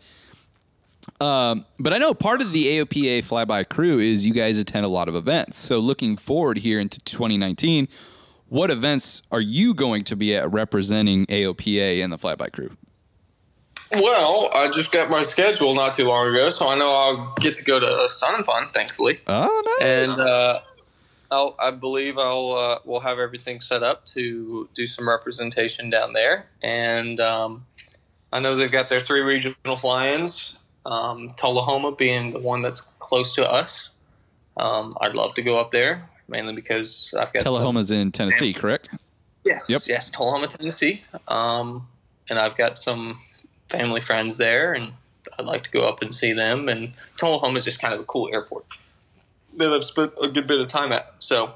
Um, 1.19 1.65
but 1.79 1.93
I 1.93 1.97
know 1.97 2.13
part 2.13 2.41
of 2.41 2.51
the 2.51 2.65
AOPA 2.65 3.19
flyby 3.19 3.67
crew 3.67 3.99
is 3.99 4.25
you 4.25 4.33
guys 4.33 4.57
attend 4.57 4.85
a 4.85 4.89
lot 4.89 5.07
of 5.07 5.15
events. 5.15 5.57
So 5.57 5.79
looking 5.79 6.17
forward 6.17 6.59
here 6.59 6.79
into 6.79 6.99
2019, 7.01 7.87
what 8.47 8.69
events 8.69 9.21
are 9.31 9.41
you 9.41 9.73
going 9.73 10.03
to 10.05 10.15
be 10.15 10.35
at 10.35 10.51
representing 10.51 11.25
AOPA 11.27 12.03
and 12.03 12.11
the 12.11 12.17
flyby 12.17 12.51
crew? 12.51 12.71
Well, 13.93 14.49
I 14.53 14.69
just 14.69 14.91
got 14.91 15.09
my 15.09 15.21
schedule 15.21 15.73
not 15.75 15.93
too 15.93 16.07
long 16.07 16.33
ago, 16.33 16.49
so 16.49 16.69
I 16.69 16.75
know 16.75 16.89
I'll 16.89 17.33
get 17.39 17.55
to 17.55 17.63
go 17.63 17.79
to 17.79 18.07
Sun 18.07 18.35
and 18.35 18.45
Fun, 18.45 18.69
thankfully. 18.69 19.19
Oh, 19.27 19.77
nice. 19.79 20.09
And 20.09 20.19
uh, 20.21 20.61
I'll, 21.29 21.55
I 21.59 21.71
believe 21.71 22.17
I'll 22.17 22.53
uh, 22.53 22.79
we'll 22.85 23.01
have 23.01 23.19
everything 23.19 23.59
set 23.59 23.83
up 23.83 24.05
to 24.07 24.69
do 24.73 24.87
some 24.87 25.09
representation 25.09 25.89
down 25.89 26.13
there. 26.13 26.49
And 26.61 27.19
um, 27.19 27.65
I 28.31 28.39
know 28.39 28.55
they've 28.55 28.71
got 28.71 28.87
their 28.87 29.01
three 29.01 29.21
regional 29.21 29.77
fly-ins. 29.77 30.55
Um, 30.85 31.33
Tullahoma 31.37 31.91
being 31.91 32.33
the 32.33 32.39
one 32.39 32.61
that's 32.61 32.81
close 32.99 33.33
to 33.35 33.49
us. 33.49 33.89
Um, 34.57 34.97
I'd 34.99 35.15
love 35.15 35.35
to 35.35 35.41
go 35.41 35.59
up 35.59 35.71
there 35.71 36.09
mainly 36.31 36.53
because 36.53 37.13
I've 37.17 37.31
got 37.33 37.43
Tullahoma's 37.43 37.89
some, 37.89 37.97
in 37.97 38.11
Tennessee, 38.11 38.53
correct? 38.53 38.89
Yes. 39.45 39.69
Yep. 39.69 39.81
Yes, 39.85 40.09
Tullahoma, 40.09 40.47
Tennessee. 40.47 41.03
Um, 41.27 41.87
and 42.29 42.39
I've 42.39 42.55
got 42.55 42.77
some 42.77 43.19
family 43.69 44.01
friends 44.01 44.37
there, 44.37 44.73
and 44.73 44.93
I'd 45.37 45.45
like 45.45 45.63
to 45.65 45.71
go 45.71 45.87
up 45.87 46.01
and 46.01 46.15
see 46.15 46.33
them. 46.33 46.69
And 46.69 46.93
Tullahoma 47.17 47.57
is 47.57 47.65
just 47.65 47.81
kind 47.81 47.93
of 47.93 47.99
a 47.99 48.03
cool 48.05 48.29
airport 48.33 48.65
that 49.57 49.71
I've 49.71 49.83
spent 49.83 50.13
a 50.21 50.29
good 50.29 50.47
bit 50.47 50.61
of 50.61 50.67
time 50.69 50.91
at. 50.91 51.13
So 51.19 51.53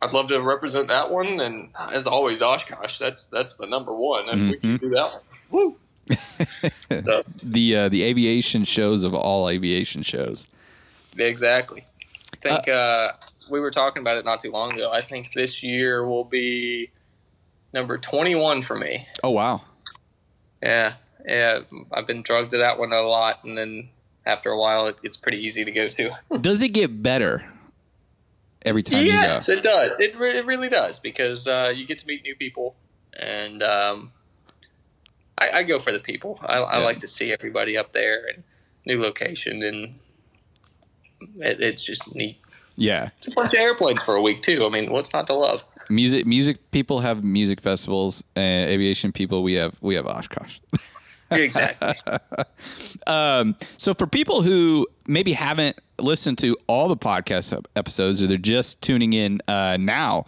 I'd 0.00 0.12
love 0.12 0.28
to 0.28 0.40
represent 0.40 0.88
that 0.88 1.10
one. 1.10 1.40
And 1.40 1.68
as 1.92 2.06
always, 2.06 2.40
Oshkosh, 2.40 2.98
that's 2.98 3.26
that's 3.26 3.54
the 3.54 3.66
number 3.66 3.94
one. 3.94 4.28
If 4.28 4.40
we 4.40 4.56
can 4.56 4.76
do 4.78 4.88
that 4.90 5.12
one, 5.12 5.22
woo. 5.50 5.76
So, 6.08 7.24
The 7.42 7.76
uh, 7.76 7.88
the 7.88 8.02
aviation 8.02 8.64
shows 8.64 9.04
of 9.04 9.14
all 9.14 9.48
aviation 9.48 10.02
shows. 10.02 10.46
exactly. 11.16 11.86
I 12.32 12.36
think 12.36 12.68
uh, 12.68 13.12
we 13.48 13.60
were 13.60 13.70
talking 13.70 14.00
about 14.00 14.16
it 14.16 14.24
not 14.24 14.40
too 14.40 14.50
long 14.50 14.72
ago. 14.74 14.90
I 14.92 15.00
think 15.00 15.32
this 15.32 15.62
year 15.62 16.06
will 16.06 16.24
be 16.24 16.90
number 17.72 17.98
21 17.98 18.62
for 18.62 18.76
me. 18.76 19.08
Oh 19.22 19.30
wow. 19.30 19.62
Yeah, 20.62 20.94
yeah. 21.26 21.60
I've 21.92 22.06
been 22.06 22.22
drugged 22.22 22.50
to 22.50 22.58
that 22.58 22.78
one 22.78 22.92
a 22.92 23.02
lot, 23.02 23.44
and 23.44 23.56
then 23.56 23.90
after 24.26 24.50
a 24.50 24.58
while, 24.58 24.86
it, 24.86 24.96
it's 25.02 25.16
pretty 25.16 25.38
easy 25.38 25.64
to 25.64 25.70
go 25.70 25.88
to. 25.88 26.16
Does 26.40 26.62
it 26.62 26.70
get 26.70 27.02
better 27.02 27.44
every 28.64 28.82
time 28.82 29.04
yes, 29.04 29.48
you 29.48 29.54
go? 29.54 29.58
it 29.58 29.62
does. 29.62 30.00
It, 30.00 30.18
re- 30.18 30.38
it 30.38 30.46
really 30.46 30.68
does 30.68 30.98
because 30.98 31.46
uh, 31.46 31.72
you 31.74 31.86
get 31.86 31.98
to 31.98 32.06
meet 32.06 32.22
new 32.22 32.34
people, 32.34 32.76
and 33.18 33.62
um, 33.62 34.12
I, 35.38 35.50
I 35.50 35.62
go 35.64 35.78
for 35.78 35.92
the 35.92 35.98
people. 35.98 36.38
I, 36.42 36.58
I 36.58 36.78
Yeah. 36.78 36.84
like 36.84 36.98
to 36.98 37.08
see 37.08 37.32
everybody 37.32 37.76
up 37.76 37.92
there 37.92 38.26
and 38.26 38.44
new 38.86 39.00
location, 39.00 39.62
and 39.62 39.98
it, 41.36 41.60
it's 41.60 41.82
just 41.84 42.14
neat. 42.14 42.38
Yeah. 42.76 43.10
It's 43.18 43.28
a 43.28 43.32
bunch 43.32 43.52
of 43.54 43.58
airplanes 43.60 44.02
for 44.02 44.14
a 44.14 44.22
week 44.22 44.42
too. 44.42 44.64
I 44.64 44.68
mean, 44.68 44.90
what's 44.90 45.12
not 45.12 45.26
to 45.28 45.34
love? 45.34 45.64
Music 45.90 46.24
music 46.26 46.70
people 46.70 47.00
have 47.00 47.22
music 47.22 47.60
festivals. 47.60 48.24
Uh, 48.36 48.40
aviation 48.40 49.12
people 49.12 49.42
we 49.42 49.54
have 49.54 49.76
we 49.80 49.94
have 49.94 50.06
Oshkosh. 50.06 50.58
Exactly. 51.30 51.94
Um, 53.08 53.56
so 53.76 53.92
for 53.94 54.06
people 54.06 54.42
who 54.42 54.86
maybe 55.08 55.32
haven't 55.32 55.80
listened 55.98 56.38
to 56.38 56.56
all 56.68 56.86
the 56.86 56.96
podcast 56.96 57.64
episodes 57.74 58.22
or 58.22 58.26
they're 58.28 58.36
just 58.38 58.80
tuning 58.82 59.12
in 59.14 59.40
uh, 59.48 59.76
now, 59.80 60.26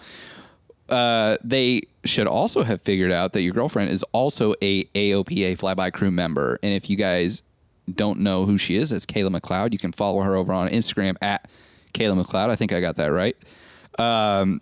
uh, 0.89 1.37
they 1.45 1.83
should 2.07 2.27
also 2.27 2.63
have 2.63 2.81
figured 2.83 3.13
out 3.13 3.33
that 3.33 3.43
your 3.43 3.53
girlfriend 3.53 3.91
is 3.91 4.05
also 4.13 4.55
a 4.63 4.85
AOPA 4.85 5.59
flyby 5.59 5.93
crew 5.93 6.11
member. 6.11 6.59
And 6.63 6.73
if 6.73 6.89
you 6.89 6.97
guys 6.97 7.43
don't 7.93 8.21
know 8.21 8.47
who 8.47 8.59
she 8.59 8.77
is, 8.77 8.93
it's 8.93 9.07
Kayla 9.07 9.37
McLeod. 9.37 9.73
You 9.73 9.79
can 9.79 9.93
follow 9.93 10.23
her 10.23 10.35
over 10.35 10.53
on 10.53 10.69
Instagram 10.69 11.17
at 11.21 11.49
Kayla 11.95 12.23
McLeod. 12.23 12.51
I 12.51 12.57
think 12.57 12.73
I 12.73 12.81
got 12.81 12.97
that 12.97 13.07
right. 13.07 13.37
Um, 13.99 14.61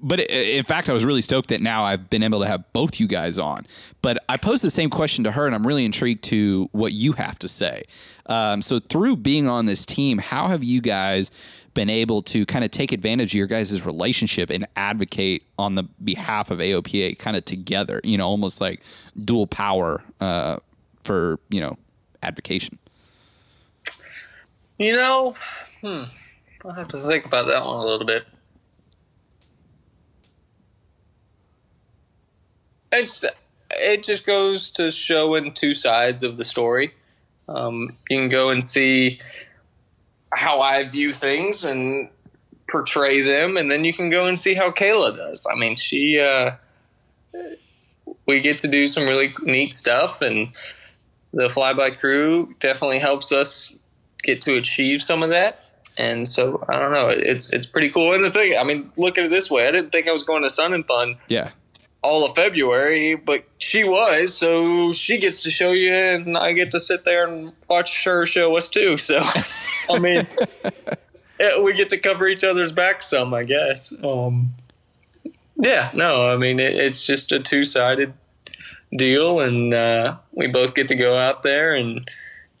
but 0.00 0.20
in 0.20 0.64
fact, 0.64 0.90
I 0.90 0.92
was 0.92 1.04
really 1.04 1.22
stoked 1.22 1.48
that 1.48 1.62
now 1.62 1.84
I've 1.84 2.10
been 2.10 2.22
able 2.22 2.40
to 2.40 2.46
have 2.46 2.70
both 2.72 3.00
you 3.00 3.08
guys 3.08 3.38
on. 3.38 3.66
But 4.02 4.18
I 4.28 4.36
posed 4.36 4.62
the 4.62 4.70
same 4.70 4.90
question 4.90 5.24
to 5.24 5.32
her, 5.32 5.46
and 5.46 5.54
I'm 5.54 5.66
really 5.66 5.84
intrigued 5.84 6.22
to 6.24 6.68
what 6.72 6.92
you 6.92 7.12
have 7.12 7.38
to 7.40 7.48
say. 7.48 7.84
Um, 8.26 8.60
so, 8.60 8.78
through 8.78 9.16
being 9.16 9.48
on 9.48 9.66
this 9.66 9.86
team, 9.86 10.18
how 10.18 10.48
have 10.48 10.62
you 10.62 10.80
guys 10.82 11.30
been 11.76 11.90
able 11.90 12.22
to 12.22 12.46
kind 12.46 12.64
of 12.64 12.70
take 12.70 12.90
advantage 12.90 13.32
of 13.32 13.38
your 13.38 13.46
guys' 13.46 13.84
relationship 13.84 14.48
and 14.48 14.66
advocate 14.74 15.44
on 15.58 15.74
the 15.74 15.84
behalf 16.02 16.50
of 16.50 16.58
AOPA 16.58 17.18
kind 17.18 17.36
of 17.36 17.44
together? 17.44 18.00
You 18.02 18.16
know, 18.16 18.26
almost 18.26 18.60
like 18.60 18.82
dual 19.22 19.46
power 19.46 20.02
uh, 20.18 20.56
for, 21.04 21.38
you 21.50 21.60
know, 21.60 21.76
advocation. 22.22 22.78
You 24.78 24.96
know, 24.96 25.36
hmm, 25.82 26.04
I'll 26.64 26.72
have 26.72 26.88
to 26.88 26.98
think 26.98 27.26
about 27.26 27.46
that 27.48 27.64
one 27.64 27.78
a 27.78 27.86
little 27.86 28.06
bit. 28.06 28.26
It's 32.90 33.24
it 33.72 34.02
just 34.02 34.24
goes 34.24 34.70
to 34.70 34.90
showing 34.90 35.52
two 35.52 35.74
sides 35.74 36.22
of 36.22 36.38
the 36.38 36.44
story. 36.44 36.94
Um, 37.48 37.96
you 38.08 38.18
can 38.18 38.28
go 38.30 38.48
and 38.48 38.64
see 38.64 39.20
how 40.32 40.60
I 40.60 40.84
view 40.84 41.12
things 41.12 41.64
and 41.64 42.10
portray 42.68 43.22
them, 43.22 43.56
and 43.56 43.70
then 43.70 43.84
you 43.84 43.92
can 43.92 44.10
go 44.10 44.26
and 44.26 44.38
see 44.38 44.54
how 44.54 44.70
Kayla 44.70 45.16
does. 45.16 45.46
I 45.50 45.56
mean, 45.56 45.76
she 45.76 46.18
uh, 46.18 46.52
we 48.26 48.40
get 48.40 48.58
to 48.58 48.68
do 48.68 48.86
some 48.86 49.04
really 49.04 49.34
neat 49.42 49.72
stuff, 49.72 50.20
and 50.20 50.52
the 51.32 51.48
flyby 51.48 51.96
crew 51.98 52.54
definitely 52.60 52.98
helps 52.98 53.32
us 53.32 53.76
get 54.22 54.42
to 54.42 54.56
achieve 54.56 55.02
some 55.02 55.22
of 55.22 55.30
that. 55.30 55.62
And 55.98 56.28
so 56.28 56.62
I 56.68 56.78
don't 56.78 56.92
know, 56.92 57.08
it's 57.08 57.50
it's 57.52 57.66
pretty 57.66 57.88
cool. 57.90 58.12
And 58.12 58.22
the 58.22 58.30
thing, 58.30 58.56
I 58.58 58.64
mean, 58.64 58.92
look 58.96 59.16
at 59.16 59.24
it 59.24 59.30
this 59.30 59.50
way: 59.50 59.66
I 59.66 59.70
didn't 59.70 59.90
think 59.90 60.08
I 60.08 60.12
was 60.12 60.24
going 60.24 60.42
to 60.42 60.50
Sun 60.50 60.74
and 60.74 60.86
Fun 60.86 61.16
Yeah. 61.28 61.50
All 62.02 62.24
of 62.24 62.34
February, 62.34 63.14
but 63.16 63.44
she 63.58 63.82
was, 63.84 64.34
so 64.36 64.92
she 64.92 65.18
gets 65.18 65.42
to 65.42 65.50
show 65.50 65.72
you, 65.72 65.92
and 65.92 66.38
I 66.38 66.52
get 66.52 66.70
to 66.72 66.80
sit 66.80 67.04
there 67.04 67.26
and 67.26 67.52
watch 67.68 68.04
her 68.04 68.26
show 68.26 68.56
us 68.56 68.68
too. 68.68 68.96
So, 68.96 69.22
I 69.90 69.98
mean, 70.00 70.26
we 71.62 71.74
get 71.74 71.88
to 71.90 71.98
cover 71.98 72.28
each 72.28 72.44
other's 72.44 72.72
back 72.72 73.02
some, 73.02 73.34
I 73.34 73.44
guess. 73.44 73.92
Um, 74.04 74.54
yeah, 75.56 75.90
no, 75.94 76.32
I 76.32 76.36
mean, 76.36 76.60
it, 76.60 76.74
it's 76.74 77.04
just 77.04 77.32
a 77.32 77.40
two 77.40 77.64
sided 77.64 78.12
deal, 78.96 79.40
and 79.40 79.74
uh, 79.74 80.16
we 80.32 80.46
both 80.46 80.74
get 80.74 80.88
to 80.88 80.94
go 80.94 81.16
out 81.16 81.42
there, 81.42 81.74
and 81.74 82.08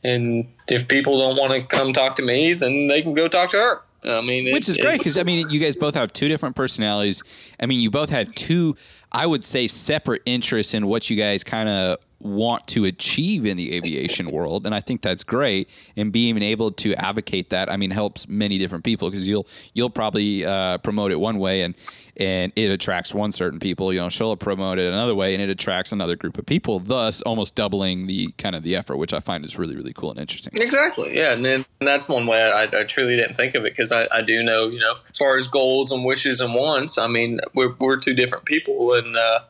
and 0.02 0.46
if 0.68 0.88
people 0.88 1.18
don't 1.18 1.36
want 1.36 1.52
to 1.52 1.62
come 1.62 1.92
talk 1.92 2.16
to 2.16 2.22
me, 2.22 2.52
then 2.54 2.86
they 2.86 3.02
can 3.02 3.14
go 3.14 3.28
talk 3.28 3.50
to 3.50 3.56
her. 3.56 3.82
I 4.06 4.20
mean, 4.20 4.46
it- 4.46 4.52
Which 4.52 4.68
is 4.68 4.76
great 4.76 4.98
because 4.98 5.16
I 5.16 5.22
mean, 5.22 5.50
you 5.50 5.58
guys 5.60 5.76
both 5.76 5.94
have 5.94 6.12
two 6.12 6.28
different 6.28 6.56
personalities. 6.56 7.22
I 7.60 7.66
mean, 7.66 7.80
you 7.80 7.90
both 7.90 8.10
have 8.10 8.32
two, 8.34 8.76
I 9.12 9.26
would 9.26 9.44
say, 9.44 9.66
separate 9.66 10.22
interests 10.26 10.74
in 10.74 10.86
what 10.86 11.10
you 11.10 11.16
guys 11.16 11.42
kind 11.44 11.68
of 11.68 11.98
want 12.18 12.66
to 12.68 12.84
achieve 12.84 13.44
in 13.44 13.56
the 13.56 13.74
aviation 13.74 14.30
world, 14.30 14.64
and 14.64 14.74
I 14.74 14.80
think 14.80 15.02
that's 15.02 15.24
great. 15.24 15.68
And 15.96 16.12
being 16.12 16.40
able 16.42 16.70
to 16.72 16.94
advocate 16.94 17.50
that, 17.50 17.70
I 17.70 17.76
mean, 17.76 17.90
helps 17.90 18.28
many 18.28 18.58
different 18.58 18.84
people 18.84 19.10
because 19.10 19.28
you'll 19.28 19.46
you'll 19.74 19.90
probably 19.90 20.44
uh, 20.44 20.78
promote 20.78 21.12
it 21.12 21.20
one 21.20 21.38
way 21.38 21.62
and 21.62 21.74
and 22.18 22.52
it 22.56 22.70
attracts 22.70 23.12
one 23.12 23.32
certain 23.32 23.58
people. 23.58 23.92
You 23.92 24.00
know, 24.00 24.08
she'll 24.08 24.36
promote 24.36 24.78
it 24.78 24.90
another 24.90 25.14
way 25.14 25.34
and 25.34 25.42
it 25.42 25.50
attracts 25.50 25.92
another 25.92 26.16
group 26.16 26.38
of 26.38 26.46
people, 26.46 26.78
thus 26.78 27.20
almost 27.22 27.54
doubling 27.54 28.06
the 28.06 28.32
kind 28.38 28.54
of 28.54 28.62
the 28.62 28.74
effort, 28.74 28.96
which 28.96 29.12
I 29.12 29.20
find 29.20 29.44
is 29.44 29.58
really 29.58 29.76
really 29.76 29.92
cool 29.92 30.10
and 30.10 30.20
interesting. 30.20 30.54
Exactly. 30.60 31.16
Yeah, 31.16 31.32
and, 31.32 31.46
and 31.46 31.66
that's 31.80 32.08
one 32.08 32.26
way 32.26 32.42
I, 32.42 32.64
I 32.64 32.84
truly 32.84 33.16
didn't 33.16 33.36
think 33.36 33.54
of 33.54 33.64
it 33.64 33.72
because 33.72 33.92
I, 33.92 34.08
I 34.10 34.22
do 34.22 34.42
know, 34.42 34.68
you 34.68 34.80
know, 34.80 34.94
as 35.10 35.18
far 35.18 35.36
as 35.36 35.48
goals 35.48 35.90
and 35.90 36.04
wishes 36.04 36.40
and 36.40 36.54
wants, 36.54 36.96
I 36.98 37.06
mean, 37.06 37.40
we're 37.54 37.74
we're 37.78 37.98
two 37.98 38.14
different 38.14 38.46
people, 38.46 38.94
and 38.94 39.16
uh, 39.16 39.40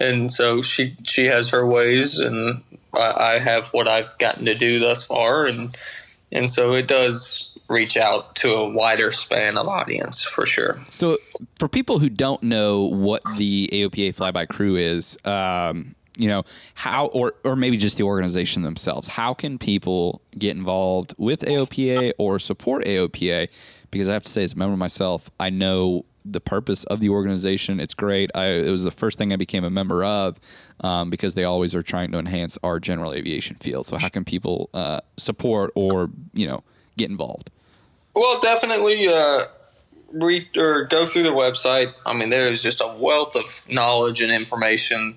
and 0.00 0.30
so 0.30 0.62
she 0.62 0.96
she 1.04 1.26
has 1.26 1.50
her 1.50 1.66
ways, 1.66 2.18
and 2.18 2.62
I, 2.94 3.34
I 3.34 3.38
have 3.38 3.68
what 3.68 3.86
I've 3.86 4.16
gotten 4.18 4.46
to 4.46 4.54
do 4.54 4.78
thus 4.78 5.04
far, 5.04 5.46
and 5.46 5.76
and 6.32 6.48
so 6.48 6.72
it 6.74 6.88
does 6.88 7.50
reach 7.68 7.96
out 7.96 8.34
to 8.34 8.52
a 8.52 8.68
wider 8.68 9.10
span 9.10 9.56
of 9.56 9.68
audience 9.68 10.22
for 10.22 10.44
sure. 10.44 10.80
So, 10.90 11.18
for 11.58 11.68
people 11.68 12.00
who 12.00 12.08
don't 12.08 12.42
know 12.42 12.82
what 12.82 13.22
the 13.36 13.70
AOPA 13.72 14.16
flyby 14.16 14.48
crew 14.48 14.76
is, 14.76 15.16
um, 15.24 15.94
you 16.16 16.28
know 16.28 16.44
how, 16.74 17.06
or 17.06 17.34
or 17.44 17.54
maybe 17.54 17.76
just 17.76 17.96
the 17.96 18.02
organization 18.02 18.62
themselves, 18.62 19.08
how 19.08 19.34
can 19.34 19.58
people 19.58 20.22
get 20.36 20.56
involved 20.56 21.14
with 21.18 21.42
AOPA 21.42 22.12
or 22.18 22.38
support 22.38 22.84
AOPA? 22.84 23.48
Because 23.90 24.08
I 24.08 24.12
have 24.12 24.22
to 24.22 24.30
say, 24.30 24.44
as 24.44 24.52
a 24.52 24.56
member 24.56 24.76
myself, 24.76 25.30
I 25.40 25.50
know 25.50 26.04
the 26.24 26.40
purpose 26.40 26.84
of 26.84 27.00
the 27.00 27.08
organization. 27.08 27.80
It's 27.80 27.94
great. 27.94 28.30
I, 28.34 28.46
it 28.46 28.70
was 28.70 28.84
the 28.84 28.90
first 28.90 29.18
thing 29.18 29.32
I 29.32 29.36
became 29.36 29.64
a 29.64 29.70
member 29.70 30.04
of 30.04 30.38
um, 30.80 31.10
because 31.10 31.34
they 31.34 31.44
always 31.44 31.74
are 31.74 31.82
trying 31.82 32.12
to 32.12 32.18
enhance 32.18 32.58
our 32.62 32.80
general 32.80 33.12
aviation 33.12 33.56
field. 33.56 33.86
So, 33.86 33.96
how 33.96 34.08
can 34.08 34.24
people 34.24 34.70
uh, 34.74 35.00
support 35.16 35.72
or 35.74 36.10
you 36.32 36.46
know 36.46 36.62
get 36.96 37.10
involved? 37.10 37.50
Well, 38.14 38.40
definitely 38.40 39.08
uh, 39.08 39.44
read 40.12 40.56
or 40.56 40.84
go 40.84 41.06
through 41.06 41.22
their 41.22 41.32
website. 41.32 41.94
I 42.04 42.14
mean, 42.14 42.30
there 42.30 42.48
is 42.48 42.62
just 42.62 42.80
a 42.80 42.88
wealth 42.88 43.36
of 43.36 43.62
knowledge 43.68 44.20
and 44.20 44.32
information 44.32 45.16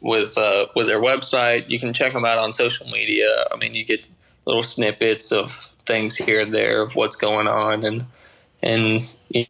with 0.00 0.36
uh, 0.38 0.66
with 0.74 0.86
their 0.86 1.00
website. 1.00 1.68
You 1.68 1.78
can 1.78 1.92
check 1.92 2.12
them 2.12 2.24
out 2.24 2.38
on 2.38 2.52
social 2.52 2.86
media. 2.86 3.44
I 3.52 3.56
mean, 3.56 3.74
you 3.74 3.84
get 3.84 4.04
little 4.44 4.62
snippets 4.62 5.32
of 5.32 5.74
things 5.86 6.16
here 6.16 6.40
and 6.40 6.54
there 6.54 6.82
of 6.82 6.94
what's 6.94 7.16
going 7.16 7.48
on, 7.48 7.84
and 7.84 8.06
and 8.62 9.16
you 9.28 9.46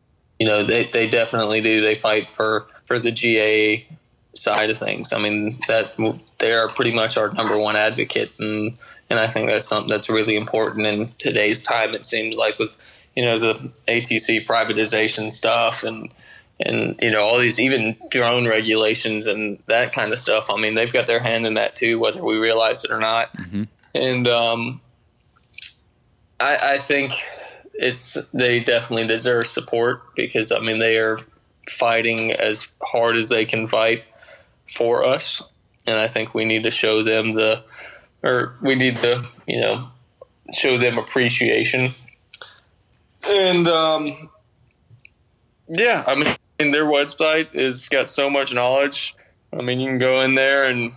know 0.46 0.62
they 0.62 0.84
they 0.84 1.08
definitely 1.08 1.60
do. 1.60 1.80
They 1.80 1.94
fight 1.94 2.30
for 2.30 2.66
for 2.84 2.98
the 2.98 3.10
GA 3.10 3.86
side 4.34 4.70
of 4.70 4.78
things. 4.78 5.12
I 5.12 5.18
mean 5.18 5.58
that 5.68 5.94
they 6.38 6.52
are 6.52 6.68
pretty 6.68 6.92
much 6.92 7.16
our 7.16 7.32
number 7.32 7.58
one 7.58 7.76
advocate, 7.76 8.38
and 8.38 8.76
and 9.10 9.18
I 9.18 9.26
think 9.26 9.48
that's 9.48 9.66
something 9.66 9.90
that's 9.90 10.08
really 10.08 10.36
important 10.36 10.86
in 10.86 11.12
today's 11.18 11.62
time. 11.62 11.94
It 11.94 12.04
seems 12.04 12.36
like 12.36 12.58
with 12.58 12.76
you 13.16 13.24
know 13.24 13.38
the 13.38 13.72
ATC 13.88 14.46
privatization 14.46 15.30
stuff 15.30 15.82
and 15.82 16.10
and 16.60 16.96
you 17.00 17.10
know 17.10 17.22
all 17.22 17.38
these 17.38 17.60
even 17.60 17.96
drone 18.10 18.46
regulations 18.46 19.26
and 19.26 19.58
that 19.66 19.92
kind 19.92 20.12
of 20.12 20.18
stuff. 20.18 20.50
I 20.50 20.56
mean, 20.56 20.74
they've 20.74 20.92
got 20.92 21.06
their 21.06 21.20
hand 21.20 21.46
in 21.46 21.54
that 21.54 21.76
too, 21.76 21.98
whether 21.98 22.22
we 22.22 22.36
realize 22.36 22.84
it 22.84 22.90
or 22.90 23.00
not. 23.00 23.34
Mm-hmm. 23.36 23.64
And 23.94 24.28
um, 24.28 24.80
I, 26.38 26.74
I 26.74 26.78
think 26.78 27.12
it's 27.78 28.18
they 28.34 28.58
definitely 28.58 29.06
deserve 29.06 29.46
support 29.46 30.14
because 30.16 30.50
I 30.50 30.58
mean 30.58 30.80
they 30.80 30.98
are 30.98 31.20
fighting 31.70 32.32
as 32.32 32.68
hard 32.82 33.16
as 33.16 33.28
they 33.28 33.44
can 33.44 33.66
fight 33.66 34.02
for 34.68 35.04
us, 35.04 35.40
and 35.86 35.96
I 35.96 36.08
think 36.08 36.34
we 36.34 36.44
need 36.44 36.64
to 36.64 36.70
show 36.70 37.02
them 37.02 37.34
the, 37.34 37.62
or 38.22 38.56
we 38.60 38.74
need 38.74 38.96
to 38.96 39.24
you 39.46 39.60
know 39.60 39.88
show 40.52 40.76
them 40.76 40.98
appreciation. 40.98 41.92
And 43.28 43.68
um, 43.68 44.30
yeah, 45.68 46.02
I 46.06 46.16
mean 46.16 46.36
their 46.58 46.84
website 46.84 47.54
is 47.54 47.88
got 47.88 48.10
so 48.10 48.28
much 48.28 48.52
knowledge. 48.52 49.14
I 49.52 49.62
mean, 49.62 49.78
you 49.78 49.86
can 49.86 49.98
go 49.98 50.20
in 50.20 50.34
there 50.34 50.64
and 50.64 50.92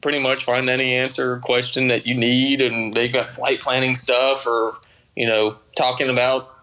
pretty 0.00 0.20
much 0.20 0.44
find 0.44 0.70
any 0.70 0.94
answer 0.94 1.32
or 1.32 1.38
question 1.40 1.88
that 1.88 2.06
you 2.06 2.14
need, 2.14 2.60
and 2.60 2.94
they've 2.94 3.12
got 3.12 3.32
flight 3.32 3.60
planning 3.60 3.96
stuff 3.96 4.46
or 4.46 4.78
you 5.18 5.26
know 5.26 5.58
talking 5.76 6.08
about 6.08 6.54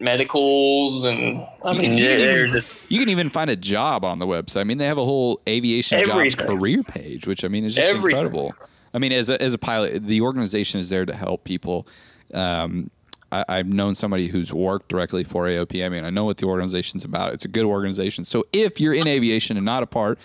medicals 0.00 1.04
and 1.04 1.44
I 1.64 1.72
mean, 1.74 1.98
you 1.98 2.06
can, 2.06 2.20
even, 2.20 2.64
you 2.88 3.00
can 3.00 3.08
even 3.08 3.28
find 3.28 3.50
a 3.50 3.56
job 3.56 4.04
on 4.04 4.18
the 4.18 4.26
website. 4.26 4.60
I 4.60 4.64
mean, 4.64 4.78
they 4.78 4.86
have 4.86 4.98
a 4.98 5.04
whole 5.04 5.40
aviation 5.48 5.98
everything. 5.98 6.30
jobs 6.30 6.34
career 6.36 6.82
page, 6.82 7.26
which 7.26 7.44
I 7.44 7.48
mean 7.48 7.64
is 7.64 7.74
just 7.74 7.88
everything. 7.88 8.10
incredible. 8.10 8.52
I 8.94 8.98
mean, 8.98 9.12
as 9.12 9.28
a, 9.28 9.40
as 9.42 9.54
a 9.54 9.58
pilot, 9.58 10.06
the 10.06 10.20
organization 10.22 10.80
is 10.80 10.88
there 10.88 11.04
to 11.04 11.14
help 11.14 11.44
people. 11.44 11.86
Um, 12.32 12.90
I, 13.30 13.58
have 13.58 13.66
known 13.66 13.94
somebody 13.94 14.28
who's 14.28 14.54
worked 14.54 14.88
directly 14.88 15.22
for 15.22 15.44
AOP. 15.44 15.84
I 15.84 15.90
mean, 15.90 16.02
I 16.02 16.08
know 16.08 16.24
what 16.24 16.38
the 16.38 16.46
organization's 16.46 17.04
about. 17.04 17.34
It's 17.34 17.44
a 17.44 17.48
good 17.48 17.66
organization. 17.66 18.24
So 18.24 18.44
if 18.54 18.80
you're 18.80 18.94
in 18.94 19.06
aviation 19.06 19.58
and 19.58 19.66
not 19.66 19.82
a 19.82 19.86
part 19.86 20.18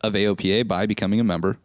of 0.00 0.14
AOPA 0.14 0.66
by 0.66 0.86
becoming 0.86 1.20
a 1.20 1.24
member, 1.24 1.58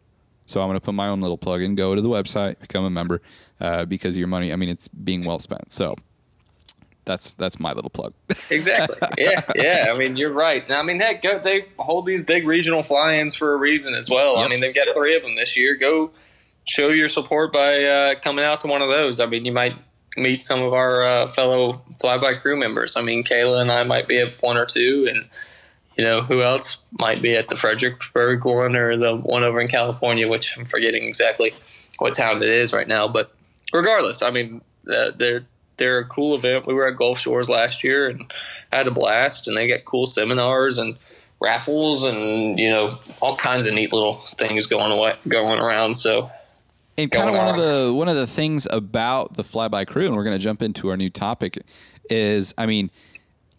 so 0.44 0.60
I'm 0.60 0.68
going 0.68 0.78
to 0.78 0.84
put 0.84 0.94
my 0.94 1.08
own 1.08 1.20
little 1.20 1.38
plug 1.38 1.62
in. 1.62 1.76
Go 1.76 1.94
to 1.94 2.02
the 2.02 2.10
website, 2.10 2.58
become 2.60 2.84
a 2.84 2.90
member, 2.90 3.22
uh, 3.62 3.84
because 3.84 4.18
your 4.18 4.26
money. 4.26 4.52
I 4.52 4.56
mean, 4.56 4.68
it's 4.68 4.88
being 4.88 5.24
well 5.24 5.38
spent. 5.38 5.72
So 5.72 5.94
that's 7.04 7.34
that's 7.34 7.60
my 7.60 7.72
little 7.72 7.90
plug. 7.90 8.12
exactly. 8.50 8.96
Yeah, 9.16 9.42
yeah. 9.54 9.86
I 9.88 9.96
mean, 9.96 10.16
you're 10.16 10.32
right. 10.32 10.68
I 10.70 10.82
mean, 10.82 11.00
heck, 11.00 11.22
go, 11.22 11.38
they 11.38 11.66
hold 11.78 12.04
these 12.04 12.24
big 12.24 12.46
regional 12.46 12.82
fly-ins 12.82 13.36
for 13.36 13.54
a 13.54 13.56
reason 13.56 13.94
as 13.94 14.10
well. 14.10 14.36
Yep. 14.36 14.44
I 14.44 14.48
mean, 14.48 14.60
they've 14.60 14.74
got 14.74 14.88
three 14.92 15.16
of 15.16 15.22
them 15.22 15.36
this 15.36 15.56
year. 15.56 15.76
Go 15.76 16.10
show 16.64 16.88
your 16.88 17.08
support 17.08 17.52
by 17.52 17.84
uh, 17.84 18.14
coming 18.16 18.44
out 18.44 18.60
to 18.60 18.66
one 18.66 18.82
of 18.82 18.90
those. 18.90 19.20
I 19.20 19.26
mean, 19.26 19.44
you 19.44 19.52
might 19.52 19.76
meet 20.16 20.42
some 20.42 20.60
of 20.60 20.72
our 20.72 21.04
uh, 21.04 21.26
fellow 21.28 21.82
flyby 22.02 22.40
crew 22.40 22.58
members. 22.58 22.96
I 22.96 23.02
mean, 23.02 23.22
Kayla 23.22 23.62
and 23.62 23.70
I 23.70 23.84
might 23.84 24.08
be 24.08 24.18
at 24.18 24.34
one 24.42 24.56
or 24.56 24.66
two, 24.66 25.06
and 25.08 25.28
you 25.96 26.04
know 26.04 26.22
who 26.22 26.42
else 26.42 26.78
might 26.98 27.22
be 27.22 27.36
at 27.36 27.48
the 27.48 27.54
Fredericksburg 27.54 28.44
one 28.44 28.74
or 28.74 28.96
the 28.96 29.14
one 29.14 29.44
over 29.44 29.60
in 29.60 29.68
California, 29.68 30.26
which 30.26 30.58
I'm 30.58 30.64
forgetting 30.64 31.04
exactly 31.04 31.54
what 31.98 32.14
town 32.14 32.38
it 32.42 32.48
is 32.48 32.72
right 32.72 32.88
now. 32.88 33.06
But 33.06 33.32
regardless, 33.72 34.22
I 34.22 34.30
mean, 34.30 34.62
uh, 34.92 35.10
they're 35.16 35.46
they're 35.76 35.98
a 35.98 36.04
cool 36.04 36.34
event. 36.34 36.66
We 36.66 36.74
were 36.74 36.86
at 36.86 36.96
Gulf 36.96 37.18
Shores 37.18 37.48
last 37.48 37.82
year 37.82 38.08
and 38.08 38.32
had 38.72 38.86
a 38.86 38.90
blast, 38.90 39.48
and 39.48 39.56
they 39.56 39.66
got 39.66 39.84
cool 39.84 40.06
seminars 40.06 40.78
and 40.78 40.96
raffles 41.40 42.04
and 42.04 42.56
you 42.58 42.70
know 42.70 42.98
all 43.20 43.34
kinds 43.36 43.66
of 43.66 43.74
neat 43.74 43.92
little 43.92 44.18
things 44.18 44.66
going 44.66 44.92
away 44.92 45.16
going 45.26 45.60
around. 45.60 45.96
So 45.96 46.30
and 46.98 47.10
kind 47.10 47.28
of 47.28 47.34
one 47.34 47.48
of 47.48 47.56
the 47.56 47.92
one 47.94 48.08
of 48.08 48.16
the 48.16 48.26
things 48.26 48.66
about 48.70 49.34
the 49.34 49.42
flyby 49.42 49.86
crew, 49.86 50.06
and 50.06 50.14
we're 50.14 50.24
going 50.24 50.36
to 50.36 50.42
jump 50.42 50.62
into 50.62 50.88
our 50.88 50.96
new 50.96 51.10
topic, 51.10 51.58
is 52.10 52.54
I 52.58 52.66
mean, 52.66 52.90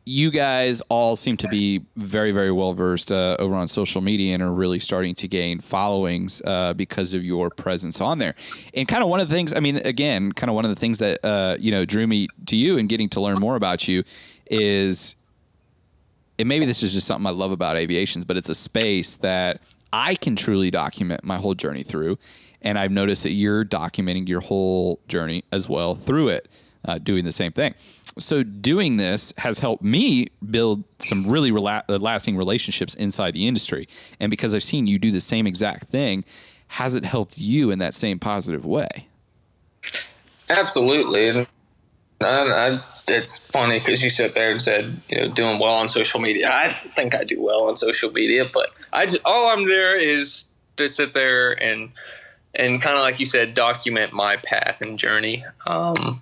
you 0.06 0.32
guys 0.32 0.82
all 0.90 1.16
seem 1.16 1.38
to 1.38 1.48
be 1.48 1.86
very 1.96 2.32
very 2.32 2.52
well 2.52 2.74
versed 2.74 3.12
uh, 3.12 3.38
over 3.40 3.56
on 3.56 3.68
social 3.68 4.02
media 4.02 4.34
and 4.34 4.44
are 4.44 4.52
really 4.52 4.80
starting 4.80 5.16
to 5.16 5.28
gain 5.28 5.60
followings 5.60 6.42
uh, 6.46 6.74
because 6.74 7.14
of 7.14 7.24
your 7.24 7.50
presence 7.50 8.02
on 8.02 8.20
there. 8.20 8.36
And 8.74 8.88
kind 8.88 9.04
of 9.04 9.10
one 9.10 9.20
of 9.20 9.30
the 9.30 9.36
things, 9.36 9.54
I 9.54 9.60
mean, 9.60 9.78
again, 9.78 10.32
kind 10.32 10.50
of 10.50 10.56
one 10.56 10.66
of 10.66 10.70
the 10.70 10.76
things 10.76 11.00
that 11.00 11.20
uh, 11.24 11.58
you 11.60 11.72
know 11.72 11.86
drew 11.86 12.08
me 12.08 12.28
to 12.48 12.56
you 12.56 12.78
and 12.78 12.90
getting 12.90 13.10
to 13.10 13.22
learn 13.22 13.38
more 13.40 13.56
about 13.56 13.88
you 13.88 14.04
is. 14.48 15.16
And 16.40 16.50
maybe 16.50 16.66
this 16.66 16.82
is 16.82 16.94
just 16.94 17.06
something 17.06 17.28
I 17.28 17.30
love 17.30 17.52
about 17.52 17.78
aviations, 17.78 18.26
but 18.26 18.38
it's 18.38 18.50
a 18.50 18.56
space 18.56 19.18
that 19.18 19.62
I 19.94 20.16
can 20.16 20.36
truly 20.36 20.72
document 20.72 21.24
my 21.24 21.38
whole 21.38 21.54
journey 21.54 21.84
through 21.84 22.18
and 22.64 22.80
I've 22.80 22.92
noticed 22.92 23.24
that 23.24 23.34
you're 23.34 23.66
documenting 23.66 24.28
your 24.28 24.42
whole 24.42 25.00
journey 25.08 25.44
as 25.52 25.68
well 25.68 25.96
through 25.96 26.30
it, 26.30 26.48
uh, 26.86 26.98
doing 26.98 27.26
the 27.26 27.32
same 27.32 27.52
thing. 27.52 27.76
So, 28.20 28.44
doing 28.44 28.98
this 28.98 29.34
has 29.40 29.60
helped 29.60 29.84
me 29.84 30.28
build 30.50 30.84
some 31.00 31.26
really 31.26 31.52
rela- 31.52 31.84
uh, 31.90 31.98
lasting 31.98 32.38
relationships 32.38 32.94
inside 32.94 33.34
the 33.34 33.48
industry. 33.48 33.88
And 34.20 34.30
because 34.30 34.54
I've 34.54 34.64
seen 34.64 34.88
you 34.88 35.00
do 35.00 35.12
the 35.12 35.20
same 35.20 35.48
exact 35.48 35.88
thing, 35.88 36.24
has 36.68 36.96
it 36.96 37.06
helped 37.06 37.40
you 37.40 37.72
in 37.72 37.80
that 37.80 37.94
same 37.94 38.20
positive 38.20 38.66
way? 38.66 39.08
Absolutely. 40.50 41.30
And 41.30 41.48
I, 42.22 42.26
I, 42.28 42.82
it's 43.08 43.38
funny 43.38 43.80
because 43.80 44.04
you 44.04 44.10
sit 44.10 44.34
there 44.34 44.52
and 44.52 44.62
said, 44.62 45.02
you 45.10 45.18
know, 45.18 45.28
doing 45.30 45.60
well 45.60 45.74
on 45.74 45.88
social 45.88 46.20
media. 46.20 46.50
I 46.52 46.80
think 46.96 47.16
I 47.16 47.24
do 47.24 47.42
well 47.42 47.68
on 47.68 47.76
social 47.76 48.12
media, 48.12 48.46
but 48.52 48.70
I 48.92 49.06
just, 49.06 49.22
all 49.26 49.50
I'm 49.50 49.66
there 49.66 50.00
is 50.00 50.46
to 50.78 50.88
sit 50.88 51.14
there 51.14 51.52
and 51.52 51.92
and 52.56 52.82
kind 52.82 52.96
of 52.96 53.02
like 53.02 53.20
you 53.20 53.26
said, 53.26 53.56
document 53.56 54.14
my 54.14 54.38
path 54.38 54.82
and 54.82 55.00
journey. 55.00 55.44
Um, 55.66 56.22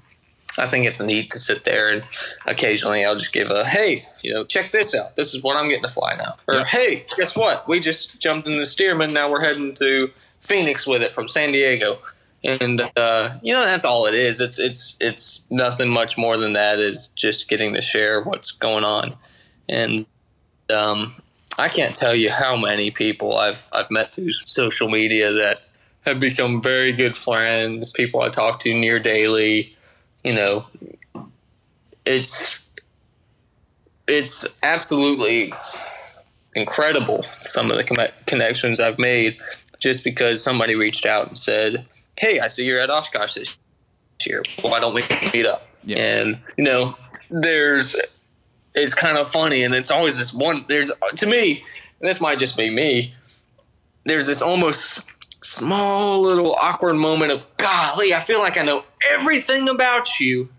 I 0.57 0.67
think 0.67 0.85
it's 0.85 1.01
neat 1.01 1.29
to 1.31 1.39
sit 1.39 1.63
there 1.63 1.89
and 1.89 2.03
occasionally 2.45 3.05
I'll 3.05 3.15
just 3.15 3.33
give 3.33 3.51
a 3.51 3.65
hey, 3.65 4.05
you 4.21 4.33
know, 4.33 4.43
check 4.43 4.71
this 4.71 4.93
out. 4.93 5.15
This 5.15 5.33
is 5.33 5.43
what 5.43 5.57
I'm 5.57 5.67
getting 5.67 5.83
to 5.83 5.89
fly 5.89 6.15
now. 6.15 6.35
Or 6.47 6.65
hey, 6.65 7.05
guess 7.17 7.35
what? 7.35 7.67
We 7.67 7.79
just 7.79 8.19
jumped 8.19 8.47
in 8.47 8.57
the 8.57 8.63
Stearman. 8.63 9.13
Now 9.13 9.29
we're 9.31 9.41
heading 9.41 9.73
to 9.75 10.11
Phoenix 10.39 10.85
with 10.85 11.01
it 11.01 11.13
from 11.13 11.27
San 11.27 11.51
Diego. 11.51 11.99
And 12.43 12.81
uh, 12.97 13.37
you 13.43 13.53
know 13.53 13.63
that's 13.63 13.85
all 13.85 14.07
it 14.07 14.15
is. 14.15 14.41
It's 14.41 14.57
it's 14.57 14.97
it's 14.99 15.45
nothing 15.51 15.89
much 15.89 16.17
more 16.17 16.37
than 16.37 16.53
that. 16.53 16.79
Is 16.79 17.09
just 17.09 17.47
getting 17.47 17.73
to 17.75 17.81
share 17.81 18.19
what's 18.19 18.49
going 18.51 18.83
on, 18.83 19.13
and 19.69 20.07
um, 20.71 21.21
I 21.59 21.69
can't 21.69 21.95
tell 21.95 22.15
you 22.15 22.31
how 22.31 22.57
many 22.57 22.89
people 22.89 23.37
I've 23.37 23.69
I've 23.71 23.91
met 23.91 24.15
through 24.15 24.31
social 24.45 24.89
media 24.89 25.31
that 25.33 25.61
have 26.05 26.19
become 26.19 26.61
very 26.61 26.91
good 26.91 27.15
friends, 27.15 27.89
people 27.89 28.21
I 28.21 28.29
talk 28.29 28.59
to 28.61 28.73
near 28.73 28.97
daily. 28.99 29.75
You 30.23 30.33
know, 30.33 30.65
it's 32.05 32.69
it's 34.07 34.45
absolutely 34.61 35.53
incredible 36.55 37.25
some 37.41 37.71
of 37.71 37.77
the 37.77 38.11
connections 38.25 38.79
I've 38.79 38.99
made 38.99 39.37
just 39.79 40.03
because 40.03 40.43
somebody 40.43 40.75
reached 40.75 41.05
out 41.05 41.27
and 41.27 41.37
said, 41.37 41.85
"Hey, 42.17 42.39
I 42.39 42.47
see 42.47 42.65
you're 42.65 42.79
at 42.79 42.89
Oshkosh 42.89 43.35
this 43.35 43.57
year. 44.25 44.43
Why 44.61 44.79
don't 44.79 44.93
we 44.93 45.03
meet 45.33 45.45
up?" 45.45 45.67
Yeah. 45.83 45.97
And 45.97 46.39
you 46.57 46.63
know, 46.63 46.97
there's 47.29 47.95
it's 48.73 48.93
kind 48.93 49.17
of 49.17 49.27
funny, 49.27 49.63
and 49.63 49.73
it's 49.73 49.91
always 49.91 50.17
this 50.17 50.33
one. 50.33 50.65
There's 50.67 50.91
to 51.15 51.25
me, 51.25 51.63
and 51.99 52.09
this 52.09 52.21
might 52.21 52.39
just 52.39 52.55
be 52.57 52.69
me. 52.69 53.15
There's 54.05 54.27
this 54.27 54.41
almost 54.41 55.01
small 55.51 56.21
little 56.21 56.55
awkward 56.55 56.95
moment 56.95 57.31
of 57.31 57.47
golly, 57.57 58.13
I 58.13 58.19
feel 58.19 58.39
like 58.39 58.57
I 58.57 58.63
know 58.63 58.83
everything 59.11 59.67
about 59.67 60.19
you, 60.19 60.49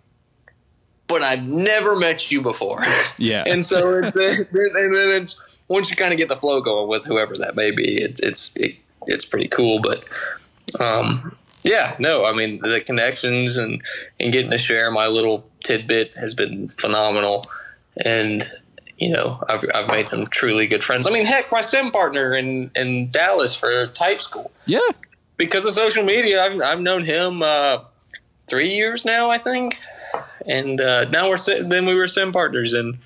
but 1.06 1.22
I've 1.22 1.44
never 1.44 1.96
met 1.96 2.30
you 2.30 2.42
before. 2.42 2.82
Yeah. 3.18 3.44
and 3.46 3.64
so 3.64 3.98
it's 3.98 4.16
and 4.16 4.46
then 4.94 5.22
it's 5.22 5.40
once 5.68 5.90
you 5.90 5.96
kind 5.96 6.12
of 6.12 6.18
get 6.18 6.28
the 6.28 6.36
flow 6.36 6.60
going 6.60 6.88
with 6.88 7.04
whoever 7.04 7.36
that 7.38 7.54
may 7.54 7.70
be, 7.70 8.02
it's 8.02 8.20
it's 8.20 8.56
it, 8.56 8.76
it's 9.06 9.24
pretty 9.24 9.48
cool. 9.48 9.80
But 9.80 10.04
um, 10.80 11.36
yeah, 11.62 11.94
no, 11.98 12.24
I 12.24 12.32
mean 12.32 12.60
the 12.60 12.80
connections 12.80 13.56
and 13.56 13.82
and 14.18 14.32
getting 14.32 14.50
to 14.50 14.58
share 14.58 14.90
my 14.90 15.06
little 15.06 15.48
tidbit 15.64 16.16
has 16.16 16.34
been 16.34 16.68
phenomenal. 16.70 17.44
And 18.04 18.50
you 19.02 19.10
know, 19.10 19.42
I've, 19.48 19.64
I've 19.74 19.88
made 19.88 20.08
some 20.08 20.26
truly 20.28 20.66
good 20.66 20.84
friends. 20.84 21.06
I 21.06 21.10
mean, 21.10 21.26
heck, 21.26 21.50
my 21.50 21.60
sim 21.60 21.90
partner 21.90 22.36
in, 22.36 22.70
in 22.76 23.10
Dallas 23.10 23.54
for 23.54 23.84
type 23.86 24.20
school. 24.20 24.52
Yeah. 24.64 24.80
Because 25.36 25.64
of 25.66 25.74
social 25.74 26.04
media, 26.04 26.44
I've, 26.44 26.60
I've 26.60 26.80
known 26.80 27.04
him 27.04 27.42
uh, 27.42 27.78
three 28.46 28.70
years 28.70 29.04
now, 29.04 29.28
I 29.28 29.38
think. 29.38 29.78
And 30.46 30.80
uh, 30.80 31.06
now 31.06 31.28
we're 31.28 31.62
then 31.62 31.86
we 31.86 31.94
were 31.94 32.06
sim 32.06 32.32
partners 32.32 32.72
and 32.72 32.98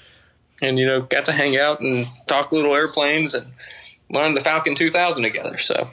and 0.60 0.78
you 0.78 0.86
know 0.86 1.02
got 1.02 1.24
to 1.26 1.32
hang 1.32 1.56
out 1.56 1.80
and 1.80 2.08
talk 2.26 2.50
little 2.50 2.74
airplanes 2.74 3.34
and 3.34 3.46
learn 4.10 4.34
the 4.34 4.40
Falcon 4.40 4.74
2000 4.74 5.22
together. 5.22 5.58
So 5.58 5.90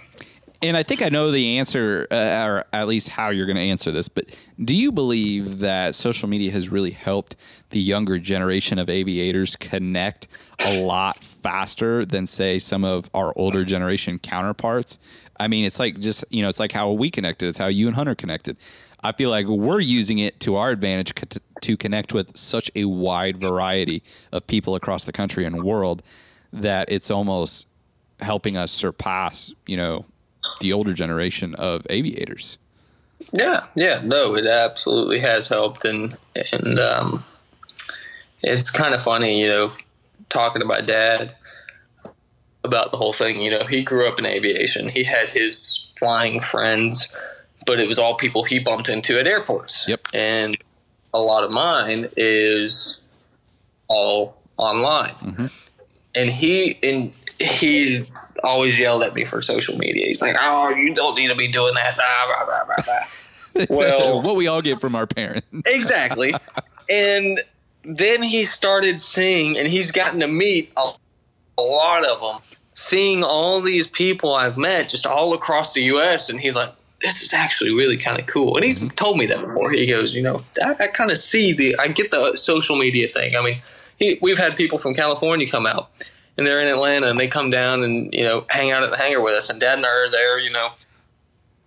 and 0.63 0.77
I 0.77 0.83
think 0.83 1.01
I 1.01 1.09
know 1.09 1.29
the 1.29 1.57
answer, 1.57 2.07
uh, 2.09 2.45
or 2.47 2.65
at 2.71 2.87
least 2.87 3.09
how 3.09 3.29
you're 3.29 3.45
going 3.45 3.57
to 3.57 3.61
answer 3.61 3.91
this. 3.91 4.07
But 4.07 4.33
do 4.63 4.73
you 4.73 4.93
believe 4.93 5.59
that 5.59 5.93
social 5.93 6.29
media 6.29 6.53
has 6.53 6.69
really 6.69 6.91
helped 6.91 7.35
the 7.71 7.81
younger 7.81 8.17
generation 8.17 8.79
of 8.79 8.89
aviators 8.89 9.57
connect 9.57 10.29
a 10.65 10.81
lot 10.81 11.21
faster 11.21 12.05
than, 12.05 12.25
say, 12.25 12.59
some 12.59 12.85
of 12.85 13.09
our 13.13 13.33
older 13.35 13.65
generation 13.65 14.19
counterparts? 14.19 14.99
I 15.37 15.49
mean, 15.49 15.65
it's 15.65 15.79
like 15.79 15.99
just 15.99 16.23
you 16.29 16.41
know, 16.41 16.47
it's 16.47 16.61
like 16.61 16.71
how 16.71 16.93
we 16.93 17.11
connected. 17.11 17.49
It's 17.49 17.57
how 17.57 17.67
you 17.67 17.87
and 17.87 17.95
Hunter 17.97 18.15
connected. 18.15 18.55
I 19.03 19.11
feel 19.11 19.29
like 19.29 19.47
we're 19.47 19.81
using 19.81 20.19
it 20.19 20.39
to 20.41 20.55
our 20.55 20.69
advantage 20.69 21.13
to 21.61 21.77
connect 21.77 22.13
with 22.13 22.37
such 22.37 22.71
a 22.73 22.85
wide 22.85 23.35
variety 23.35 24.01
of 24.31 24.47
people 24.47 24.75
across 24.75 25.03
the 25.03 25.11
country 25.11 25.43
and 25.43 25.61
world 25.61 26.01
that 26.53 26.89
it's 26.89 27.11
almost 27.11 27.67
helping 28.21 28.55
us 28.55 28.71
surpass, 28.71 29.53
you 29.67 29.75
know, 29.75 30.05
the 30.59 30.73
older 30.73 30.93
generation 30.93 31.55
of 31.55 31.85
aviators. 31.89 32.57
Yeah, 33.31 33.65
yeah, 33.75 34.01
no, 34.03 34.35
it 34.35 34.45
absolutely 34.45 35.19
has 35.19 35.47
helped, 35.47 35.85
and 35.85 36.17
and 36.51 36.79
um, 36.79 37.25
it's 38.41 38.69
kind 38.69 38.93
of 38.93 39.01
funny, 39.01 39.41
you 39.41 39.47
know, 39.47 39.71
talking 40.29 40.61
to 40.61 40.67
my 40.67 40.81
dad 40.81 41.35
about 42.63 42.91
the 42.91 42.97
whole 42.97 43.13
thing. 43.13 43.41
You 43.41 43.51
know, 43.51 43.65
he 43.65 43.83
grew 43.83 44.07
up 44.07 44.19
in 44.19 44.25
aviation. 44.25 44.89
He 44.89 45.03
had 45.03 45.29
his 45.29 45.91
flying 45.97 46.39
friends, 46.41 47.07
but 47.65 47.79
it 47.79 47.87
was 47.87 47.97
all 47.97 48.15
people 48.15 48.43
he 48.43 48.59
bumped 48.59 48.89
into 48.89 49.19
at 49.19 49.27
airports. 49.27 49.85
Yep. 49.87 50.07
And 50.13 50.57
a 51.13 51.19
lot 51.19 51.43
of 51.43 51.51
mine 51.51 52.09
is 52.17 52.99
all 53.87 54.37
online. 54.57 55.15
Mm-hmm. 55.15 55.45
And 56.15 56.29
he 56.29 56.77
and 56.83 57.13
he 57.39 58.05
always 58.43 58.77
yelled 58.77 59.03
at 59.03 59.13
me 59.13 59.25
for 59.25 59.41
social 59.41 59.77
media. 59.77 60.05
He's 60.05 60.21
like, 60.21 60.35
"Oh, 60.39 60.75
you 60.75 60.93
don't 60.93 61.15
need 61.15 61.27
to 61.27 61.35
be 61.35 61.47
doing 61.47 61.73
that." 61.75 61.95
Blah, 61.95 62.45
blah, 62.45 62.65
blah, 62.65 63.65
well, 63.69 64.21
what 64.21 64.35
we 64.35 64.47
all 64.47 64.61
get 64.61 64.79
from 64.79 64.95
our 64.95 65.07
parents. 65.07 65.47
exactly. 65.65 66.33
And 66.89 67.41
then 67.83 68.23
he 68.23 68.45
started 68.45 68.99
seeing, 68.99 69.57
and 69.57 69.67
he's 69.67 69.91
gotten 69.91 70.19
to 70.21 70.27
meet 70.27 70.71
a, 70.77 70.91
a 71.57 71.61
lot 71.61 72.05
of 72.05 72.19
them. 72.21 72.41
Seeing 72.75 73.23
all 73.23 73.61
these 73.61 73.85
people 73.85 74.33
I've 74.33 74.57
met 74.57 74.89
just 74.89 75.05
all 75.05 75.33
across 75.33 75.73
the 75.73 75.83
U.S., 75.83 76.29
and 76.29 76.39
he's 76.39 76.55
like, 76.55 76.73
"This 77.01 77.21
is 77.21 77.31
actually 77.31 77.71
really 77.71 77.97
kind 77.97 78.19
of 78.19 78.25
cool." 78.25 78.55
And 78.55 78.65
he's 78.65 78.79
mm-hmm. 78.79 78.95
told 78.95 79.17
me 79.17 79.27
that 79.27 79.39
before. 79.39 79.71
He 79.71 79.85
goes, 79.85 80.15
"You 80.15 80.23
know, 80.23 80.43
I, 80.63 80.75
I 80.79 80.87
kind 80.87 81.11
of 81.11 81.17
see 81.17 81.53
the, 81.53 81.75
I 81.77 81.87
get 81.87 82.09
the 82.09 82.35
social 82.35 82.77
media 82.77 83.07
thing. 83.07 83.35
I 83.35 83.43
mean, 83.43 83.61
he, 83.99 84.17
we've 84.21 84.39
had 84.39 84.55
people 84.55 84.79
from 84.79 84.95
California 84.95 85.47
come 85.47 85.67
out." 85.67 85.91
And 86.37 86.47
they're 86.47 86.61
in 86.61 86.67
Atlanta 86.67 87.07
and 87.07 87.17
they 87.17 87.27
come 87.27 87.49
down 87.49 87.83
and 87.83 88.13
you 88.13 88.23
know 88.23 88.45
hang 88.49 88.71
out 88.71 88.83
at 88.83 88.91
the 88.91 88.97
hangar 88.97 89.21
with 89.21 89.33
us 89.33 89.49
and 89.49 89.59
Dad 89.59 89.77
and 89.77 89.85
I 89.85 89.89
are 89.89 90.09
there 90.09 90.39
you 90.39 90.49
know 90.49 90.71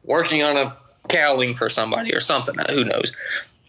working 0.04 0.42
on 0.42 0.56
a 0.56 0.76
cowling 1.08 1.54
for 1.54 1.68
somebody 1.68 2.14
or 2.14 2.20
something 2.20 2.56
who 2.70 2.84
knows. 2.84 3.12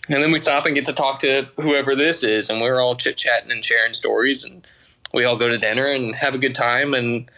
And 0.10 0.24
then 0.24 0.32
we 0.32 0.40
stop 0.40 0.66
and 0.66 0.74
get 0.74 0.86
to 0.86 0.94
talk 0.94 1.20
to 1.20 1.50
whoever 1.58 1.96
this 1.96 2.24
is 2.24 2.50
and 2.50 2.62
we're 2.62 2.80
all 2.80 2.96
chit 2.96 3.18
chatting 3.18 3.52
and 3.52 3.64
sharing 3.64 3.94
stories 3.94 4.44
and 4.44 4.66
we 5.14 5.26
all 5.26 5.36
go 5.36 5.48
to 5.48 5.58
dinner 5.58 5.88
and 5.88 6.16
have 6.16 6.34
a 6.34 6.38
good 6.38 6.56
time 6.56 6.94
and 6.94 7.30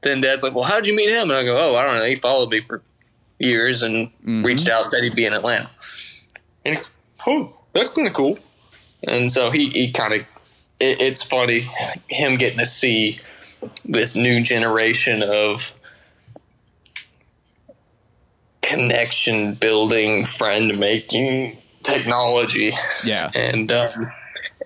then 0.00 0.20
Dad's 0.20 0.42
like 0.42 0.54
well 0.54 0.64
how'd 0.64 0.86
you 0.86 0.94
meet 0.94 1.10
him? 1.10 1.30
And 1.30 1.38
I 1.38 1.44
go 1.44 1.56
oh 1.56 1.76
I 1.76 1.84
don't 1.84 1.98
know. 1.98 2.06
He 2.06 2.14
followed 2.14 2.50
me 2.50 2.60
for 2.60 2.82
years 3.38 3.82
and 3.82 4.08
mm-hmm. 4.08 4.42
reached 4.44 4.68
out 4.68 4.88
said 4.88 5.02
he'd 5.02 5.14
be 5.14 5.26
in 5.26 5.32
Atlanta. 5.32 5.70
And 6.64 6.82
oh 7.26 7.54
that's 7.72 7.90
kind 7.90 8.06
of 8.06 8.14
cool. 8.14 8.38
And 9.04 9.30
so 9.30 9.50
he, 9.50 9.68
he 9.70 9.90
kind 9.90 10.14
of 10.14 10.26
it, 10.82 11.00
it's 11.00 11.22
funny 11.22 11.70
him 12.08 12.36
getting 12.36 12.58
to 12.58 12.66
see 12.66 13.20
this 13.84 14.16
new 14.16 14.42
generation 14.42 15.22
of 15.22 15.72
connection 18.60 19.54
building, 19.54 20.24
friend 20.24 20.78
making 20.78 21.58
technology. 21.82 22.72
Yeah, 23.04 23.30
and 23.34 23.70
um, 23.70 24.12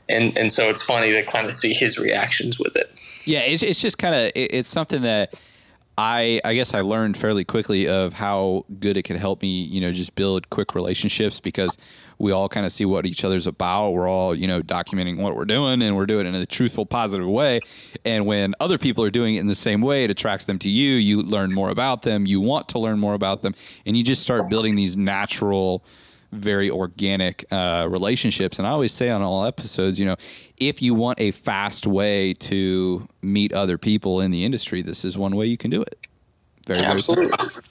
and 0.08 0.36
and 0.36 0.50
so 0.50 0.70
it's 0.70 0.82
funny 0.82 1.12
to 1.12 1.22
kind 1.24 1.46
of 1.46 1.54
see 1.54 1.74
his 1.74 1.98
reactions 1.98 2.58
with 2.58 2.76
it. 2.76 2.92
Yeah, 3.24 3.40
it's 3.40 3.62
it's 3.62 3.80
just 3.80 3.98
kind 3.98 4.14
of 4.14 4.32
it, 4.34 4.54
it's 4.54 4.68
something 4.68 5.02
that 5.02 5.34
I 5.98 6.40
I 6.44 6.54
guess 6.54 6.74
I 6.74 6.82
learned 6.82 7.16
fairly 7.16 7.44
quickly 7.44 7.88
of 7.88 8.12
how 8.14 8.66
good 8.78 8.96
it 8.96 9.04
could 9.04 9.16
help 9.16 9.40
me, 9.40 9.62
you 9.62 9.80
know, 9.80 9.92
just 9.92 10.14
build 10.14 10.50
quick 10.50 10.74
relationships 10.74 11.40
because 11.40 11.78
we 12.18 12.32
all 12.32 12.48
kind 12.48 12.66
of 12.66 12.72
see 12.72 12.84
what 12.84 13.06
each 13.06 13.24
other's 13.24 13.46
about. 13.46 13.92
We're 13.92 14.08
all, 14.08 14.34
you 14.34 14.46
know, 14.46 14.60
documenting 14.60 15.18
what 15.18 15.34
we're 15.34 15.46
doing 15.46 15.80
and 15.82 15.96
we're 15.96 16.06
doing 16.06 16.26
it 16.26 16.30
in 16.30 16.34
a 16.34 16.46
truthful, 16.46 16.84
positive 16.84 17.28
way. 17.28 17.60
And 18.04 18.26
when 18.26 18.54
other 18.60 18.78
people 18.78 19.04
are 19.04 19.10
doing 19.10 19.36
it 19.36 19.40
in 19.40 19.46
the 19.46 19.54
same 19.54 19.80
way, 19.80 20.04
it 20.04 20.10
attracts 20.10 20.44
them 20.44 20.58
to 20.60 20.68
you. 20.68 20.92
You 20.92 21.22
learn 21.22 21.52
more 21.54 21.70
about 21.70 22.02
them. 22.02 22.26
You 22.26 22.40
want 22.40 22.68
to 22.68 22.78
learn 22.78 22.98
more 22.98 23.14
about 23.14 23.40
them, 23.42 23.54
and 23.86 23.96
you 23.96 24.02
just 24.02 24.22
start 24.22 24.50
building 24.50 24.76
these 24.76 24.96
natural 24.96 25.82
very 26.36 26.70
organic 26.70 27.44
uh, 27.50 27.86
relationships. 27.90 28.58
And 28.58 28.66
I 28.66 28.70
always 28.70 28.92
say 28.92 29.10
on 29.10 29.22
all 29.22 29.44
episodes, 29.44 29.98
you 29.98 30.06
know, 30.06 30.16
if 30.56 30.82
you 30.82 30.94
want 30.94 31.20
a 31.20 31.30
fast 31.30 31.86
way 31.86 32.32
to 32.34 33.08
meet 33.22 33.52
other 33.52 33.78
people 33.78 34.20
in 34.20 34.30
the 34.30 34.44
industry, 34.44 34.82
this 34.82 35.04
is 35.04 35.16
one 35.16 35.36
way 35.36 35.46
you 35.46 35.56
can 35.56 35.70
do 35.70 35.82
it. 35.82 36.06
Very, 36.66 36.80
Absolutely. 36.80 37.36
Very 37.36 37.64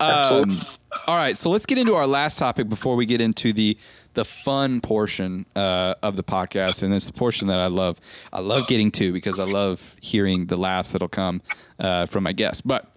um, 0.00 0.10
Absolutely. 0.10 0.68
All 1.06 1.16
right, 1.16 1.36
so 1.36 1.50
let's 1.50 1.66
get 1.66 1.78
into 1.78 1.94
our 1.94 2.06
last 2.06 2.38
topic 2.38 2.68
before 2.68 2.96
we 2.96 3.04
get 3.06 3.20
into 3.20 3.52
the 3.52 3.76
the 4.14 4.24
fun 4.24 4.80
portion 4.80 5.46
uh, 5.54 5.94
of 6.02 6.16
the 6.16 6.24
podcast, 6.24 6.82
and 6.82 6.92
it's 6.94 7.06
the 7.06 7.12
portion 7.12 7.46
that 7.48 7.58
I 7.58 7.66
love. 7.66 8.00
I 8.32 8.40
love 8.40 8.66
getting 8.66 8.90
to 8.92 9.12
because 9.12 9.38
I 9.38 9.44
love 9.44 9.96
hearing 10.00 10.46
the 10.46 10.56
laughs 10.56 10.92
that'll 10.92 11.08
come 11.08 11.42
uh, 11.78 12.06
from 12.06 12.24
my 12.24 12.32
guests. 12.32 12.62
But 12.62 12.90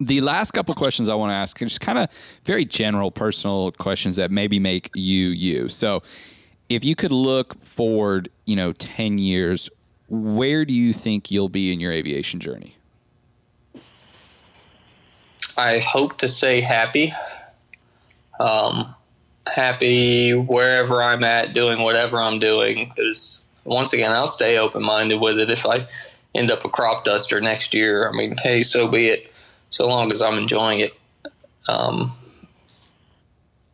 the 0.00 0.20
last 0.20 0.52
couple 0.52 0.74
questions 0.74 1.08
I 1.08 1.14
want 1.14 1.30
to 1.30 1.34
ask 1.34 1.60
are 1.60 1.66
just 1.66 1.80
kind 1.80 1.98
of 1.98 2.08
very 2.44 2.64
general, 2.64 3.10
personal 3.10 3.72
questions 3.72 4.16
that 4.16 4.30
maybe 4.30 4.58
make 4.58 4.90
you 4.94 5.28
you. 5.28 5.68
So, 5.68 6.02
if 6.68 6.84
you 6.84 6.94
could 6.94 7.12
look 7.12 7.60
forward, 7.60 8.30
you 8.44 8.56
know, 8.56 8.72
ten 8.72 9.18
years, 9.18 9.70
where 10.08 10.64
do 10.64 10.72
you 10.72 10.92
think 10.92 11.30
you'll 11.30 11.48
be 11.48 11.72
in 11.72 11.80
your 11.80 11.92
aviation 11.92 12.40
journey? 12.40 12.76
I 15.56 15.78
hope 15.78 16.18
to 16.18 16.28
say 16.28 16.60
happy. 16.62 17.14
Um, 18.40 18.94
happy 19.46 20.32
wherever 20.32 21.02
I'm 21.02 21.24
at, 21.24 21.52
doing 21.52 21.80
whatever 21.82 22.18
I'm 22.18 22.38
doing. 22.38 22.88
Because 22.88 23.46
once 23.64 23.92
again, 23.92 24.12
I'll 24.12 24.28
stay 24.28 24.58
open 24.58 24.82
minded 24.82 25.20
with 25.20 25.38
it. 25.38 25.50
If 25.50 25.66
I 25.66 25.86
end 26.34 26.50
up 26.50 26.64
a 26.64 26.68
crop 26.68 27.04
duster 27.04 27.40
next 27.40 27.74
year, 27.74 28.08
I 28.08 28.12
mean, 28.12 28.36
hey, 28.38 28.62
so 28.62 28.88
be 28.88 29.08
it 29.08 29.31
so 29.72 29.88
long 29.88 30.12
as 30.12 30.22
I'm 30.22 30.38
enjoying 30.38 30.78
it. 30.78 30.94
Um, 31.66 32.12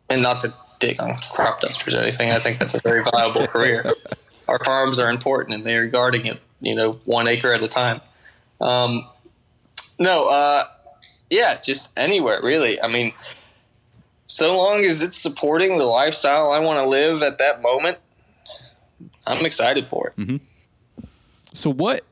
and 0.09 0.23
not 0.23 0.41
to 0.41 0.55
dig 0.79 1.01
on 1.01 1.19
crop 1.33 1.61
dusters 1.61 1.93
or 1.93 2.01
anything. 2.01 2.31
I 2.31 2.39
think 2.39 2.59
that's 2.59 2.75
a 2.75 2.81
very 2.81 3.03
viable 3.03 3.47
career. 3.49 3.85
Our 4.47 4.59
farms 4.65 4.99
are 4.99 5.11
important, 5.11 5.55
and 5.55 5.67
they're 5.67 5.87
guarding 5.89 6.25
it, 6.25 6.41
you 6.61 6.75
know, 6.75 6.93
one 7.05 7.29
acre 7.29 7.53
at 7.53 7.63
a 7.63 7.69
time. 7.69 8.01
Um, 8.61 9.07
no, 9.99 10.29
uh, 10.29 10.69
yeah, 11.29 11.61
just 11.61 11.91
anywhere 11.97 12.41
really. 12.43 12.81
I 12.81 12.89
mean, 12.89 13.13
so 14.27 14.57
long 14.57 14.85
as 14.85 15.03
it's 15.03 15.17
supporting 15.17 15.79
the 15.79 15.85
lifestyle 15.85 16.53
I 16.53 16.61
want 16.61 16.79
to 16.79 16.87
live 16.87 17.23
at 17.23 17.39
that 17.39 17.61
moment, 17.61 17.99
I'm 19.27 19.45
excited 19.45 19.87
for 19.87 20.09
it. 20.09 20.21
Mm-hmm. 20.21 20.37
So, 21.53 21.71
what 21.71 22.05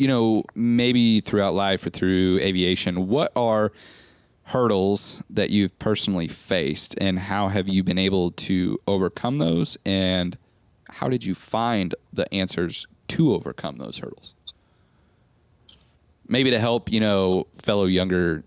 you 0.00 0.08
know, 0.08 0.42
maybe 0.54 1.20
throughout 1.20 1.52
life 1.52 1.84
or 1.84 1.90
through 1.90 2.38
aviation, 2.40 3.06
what 3.06 3.30
are 3.36 3.70
hurdles 4.44 5.22
that 5.28 5.50
you've 5.50 5.78
personally 5.78 6.26
faced 6.26 6.94
and 6.98 7.18
how 7.18 7.48
have 7.48 7.68
you 7.68 7.84
been 7.84 7.98
able 7.98 8.30
to 8.30 8.80
overcome 8.86 9.36
those 9.36 9.76
and 9.84 10.38
how 10.88 11.10
did 11.10 11.26
you 11.26 11.34
find 11.34 11.94
the 12.14 12.32
answers 12.32 12.86
to 13.08 13.34
overcome 13.34 13.76
those 13.76 13.98
hurdles? 13.98 14.34
Maybe 16.26 16.50
to 16.50 16.58
help, 16.58 16.90
you 16.90 17.00
know, 17.00 17.46
fellow 17.52 17.84
younger, 17.84 18.42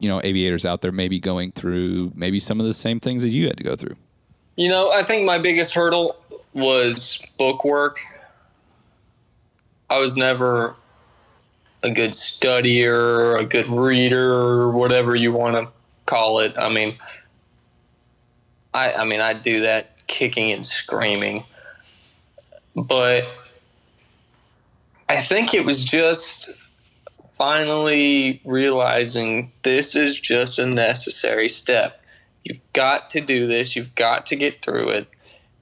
you 0.00 0.08
know, 0.08 0.20
aviators 0.24 0.66
out 0.66 0.82
there 0.82 0.90
maybe 0.90 1.20
going 1.20 1.52
through 1.52 2.10
maybe 2.16 2.40
some 2.40 2.58
of 2.58 2.66
the 2.66 2.74
same 2.74 2.98
things 2.98 3.22
that 3.22 3.28
you 3.28 3.46
had 3.46 3.58
to 3.58 3.64
go 3.64 3.76
through. 3.76 3.94
You 4.56 4.68
know, 4.68 4.90
I 4.90 5.04
think 5.04 5.24
my 5.24 5.38
biggest 5.38 5.72
hurdle 5.72 6.16
was 6.52 7.22
book 7.38 7.64
work. 7.64 8.00
I 9.88 10.00
was 10.00 10.16
never 10.16 10.74
a 11.82 11.90
good 11.90 12.12
studier, 12.12 13.38
a 13.38 13.44
good 13.44 13.68
reader, 13.68 14.70
whatever 14.70 15.14
you 15.14 15.32
want 15.32 15.56
to 15.56 15.72
call 16.06 16.40
it. 16.40 16.56
I 16.58 16.68
mean, 16.68 16.98
I 18.72 18.92
I 18.92 19.04
mean 19.04 19.20
I 19.20 19.32
do 19.32 19.60
that 19.60 20.06
kicking 20.06 20.52
and 20.52 20.64
screaming, 20.64 21.44
but 22.74 23.28
I 25.08 25.18
think 25.18 25.54
it 25.54 25.64
was 25.64 25.84
just 25.84 26.50
finally 27.32 28.40
realizing 28.44 29.52
this 29.62 29.94
is 29.94 30.18
just 30.18 30.58
a 30.58 30.66
necessary 30.66 31.48
step. 31.48 32.02
You've 32.42 32.60
got 32.72 33.10
to 33.10 33.20
do 33.20 33.46
this. 33.46 33.76
You've 33.76 33.94
got 33.94 34.26
to 34.26 34.36
get 34.36 34.62
through 34.62 34.88
it. 34.90 35.08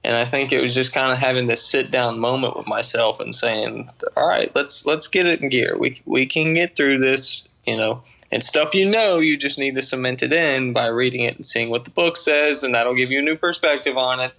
And 0.05 0.15
I 0.15 0.23
think 0.23 0.51
it 0.51 0.61
was 0.61 0.75
just 0.75 0.93
kind 0.93 1.11
of 1.11 1.17
having 1.17 1.47
this 1.47 1.65
sit 1.65 1.89
down 1.89 2.19
moment 2.19 2.55
with 2.55 2.67
myself 2.67 3.19
and 3.19 3.33
saying, 3.33 3.89
"All 4.15 4.29
right, 4.29 4.51
let's 4.53 4.85
let's 4.85 5.07
get 5.07 5.25
it 5.25 5.41
in 5.41 5.49
gear. 5.49 5.75
We 5.75 5.99
we 6.05 6.27
can 6.27 6.53
get 6.53 6.75
through 6.75 6.99
this. 6.99 7.47
you 7.65 7.75
know, 7.75 8.03
And 8.31 8.43
stuff 8.43 8.75
you 8.75 8.85
know. 8.87 9.17
You 9.17 9.35
just 9.35 9.57
need 9.57 9.73
to 9.73 9.81
cement 9.81 10.21
it 10.21 10.31
in 10.31 10.73
by 10.73 10.85
reading 10.85 11.21
it 11.21 11.35
and 11.35 11.43
seeing 11.43 11.71
what 11.71 11.85
the 11.85 11.89
book 11.89 12.17
says, 12.17 12.63
and 12.63 12.75
that'll 12.75 12.93
give 12.93 13.09
you 13.09 13.17
a 13.17 13.23
new 13.23 13.35
perspective 13.35 13.97
on 13.97 14.19
it, 14.19 14.33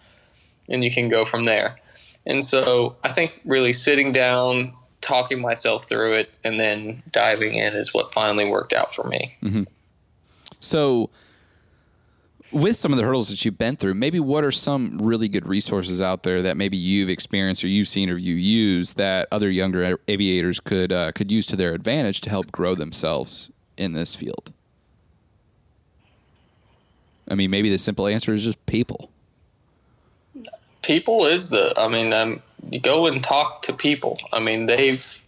and 0.68 0.84
you 0.84 0.92
can 0.92 1.08
go 1.08 1.24
from 1.24 1.44
there. 1.46 1.76
And 2.24 2.44
so 2.44 2.94
I 3.02 3.10
think 3.12 3.40
really 3.44 3.72
sitting 3.72 4.12
down, 4.12 4.72
talking 5.00 5.40
myself 5.40 5.88
through 5.88 6.12
it, 6.12 6.30
and 6.44 6.60
then 6.60 7.02
diving 7.10 7.54
in 7.54 7.74
is 7.74 7.92
what 7.92 8.12
finally 8.14 8.48
worked 8.48 8.72
out 8.72 8.94
for 8.94 9.04
me. 9.04 9.36
Mm-hmm. 9.42 9.64
So, 10.60 11.10
with 12.52 12.76
some 12.76 12.92
of 12.92 12.98
the 12.98 13.04
hurdles 13.04 13.28
that 13.28 13.44
you've 13.44 13.58
been 13.58 13.76
through, 13.76 13.94
maybe 13.94 14.20
what 14.20 14.44
are 14.44 14.52
some 14.52 14.98
really 14.98 15.28
good 15.28 15.46
resources 15.46 16.00
out 16.00 16.22
there 16.22 16.42
that 16.42 16.56
maybe 16.56 16.76
you've 16.76 17.08
experienced 17.08 17.64
or 17.64 17.68
you've 17.68 17.88
seen 17.88 18.08
or 18.08 18.16
you 18.16 18.34
use 18.34 18.94
that 18.94 19.28
other 19.32 19.50
younger 19.50 19.98
aviators 20.08 20.60
could 20.60 20.92
uh, 20.92 21.12
could 21.12 21.30
use 21.30 21.46
to 21.46 21.56
their 21.56 21.74
advantage 21.74 22.20
to 22.22 22.30
help 22.30 22.52
grow 22.52 22.74
themselves 22.74 23.50
in 23.76 23.92
this 23.92 24.14
field? 24.14 24.52
I 27.28 27.34
mean, 27.34 27.50
maybe 27.50 27.70
the 27.70 27.78
simple 27.78 28.06
answer 28.06 28.32
is 28.32 28.44
just 28.44 28.64
people. 28.66 29.10
People 30.82 31.26
is 31.26 31.50
the. 31.50 31.78
I 31.78 31.88
mean, 31.88 32.12
um, 32.12 32.42
go 32.80 33.06
and 33.06 33.22
talk 33.22 33.62
to 33.62 33.72
people. 33.72 34.18
I 34.32 34.38
mean, 34.38 34.66
they've 34.66 35.20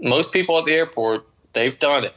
most 0.00 0.32
people 0.32 0.58
at 0.58 0.64
the 0.64 0.72
airport 0.72 1.26
they've 1.52 1.78
done 1.78 2.04
it 2.04 2.14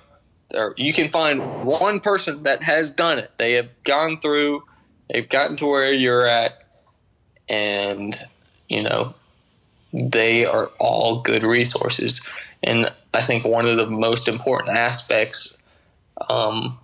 or 0.53 0.73
you 0.77 0.93
can 0.93 1.09
find 1.09 1.65
one 1.65 1.99
person 1.99 2.43
that 2.43 2.63
has 2.63 2.91
done 2.91 3.19
it. 3.19 3.31
They 3.37 3.53
have 3.53 3.69
gone 3.83 4.19
through, 4.19 4.63
they've 5.09 5.27
gotten 5.27 5.55
to 5.57 5.65
where 5.65 5.91
you're 5.91 6.27
at, 6.27 6.65
and 7.49 8.15
you 8.69 8.81
know, 8.81 9.13
they 9.91 10.45
are 10.45 10.67
all 10.79 11.21
good 11.21 11.43
resources. 11.43 12.21
And 12.61 12.91
I 13.13 13.21
think 13.21 13.43
one 13.43 13.67
of 13.67 13.77
the 13.77 13.85
most 13.85 14.27
important 14.27 14.77
aspects 14.77 15.57
um, 16.29 16.79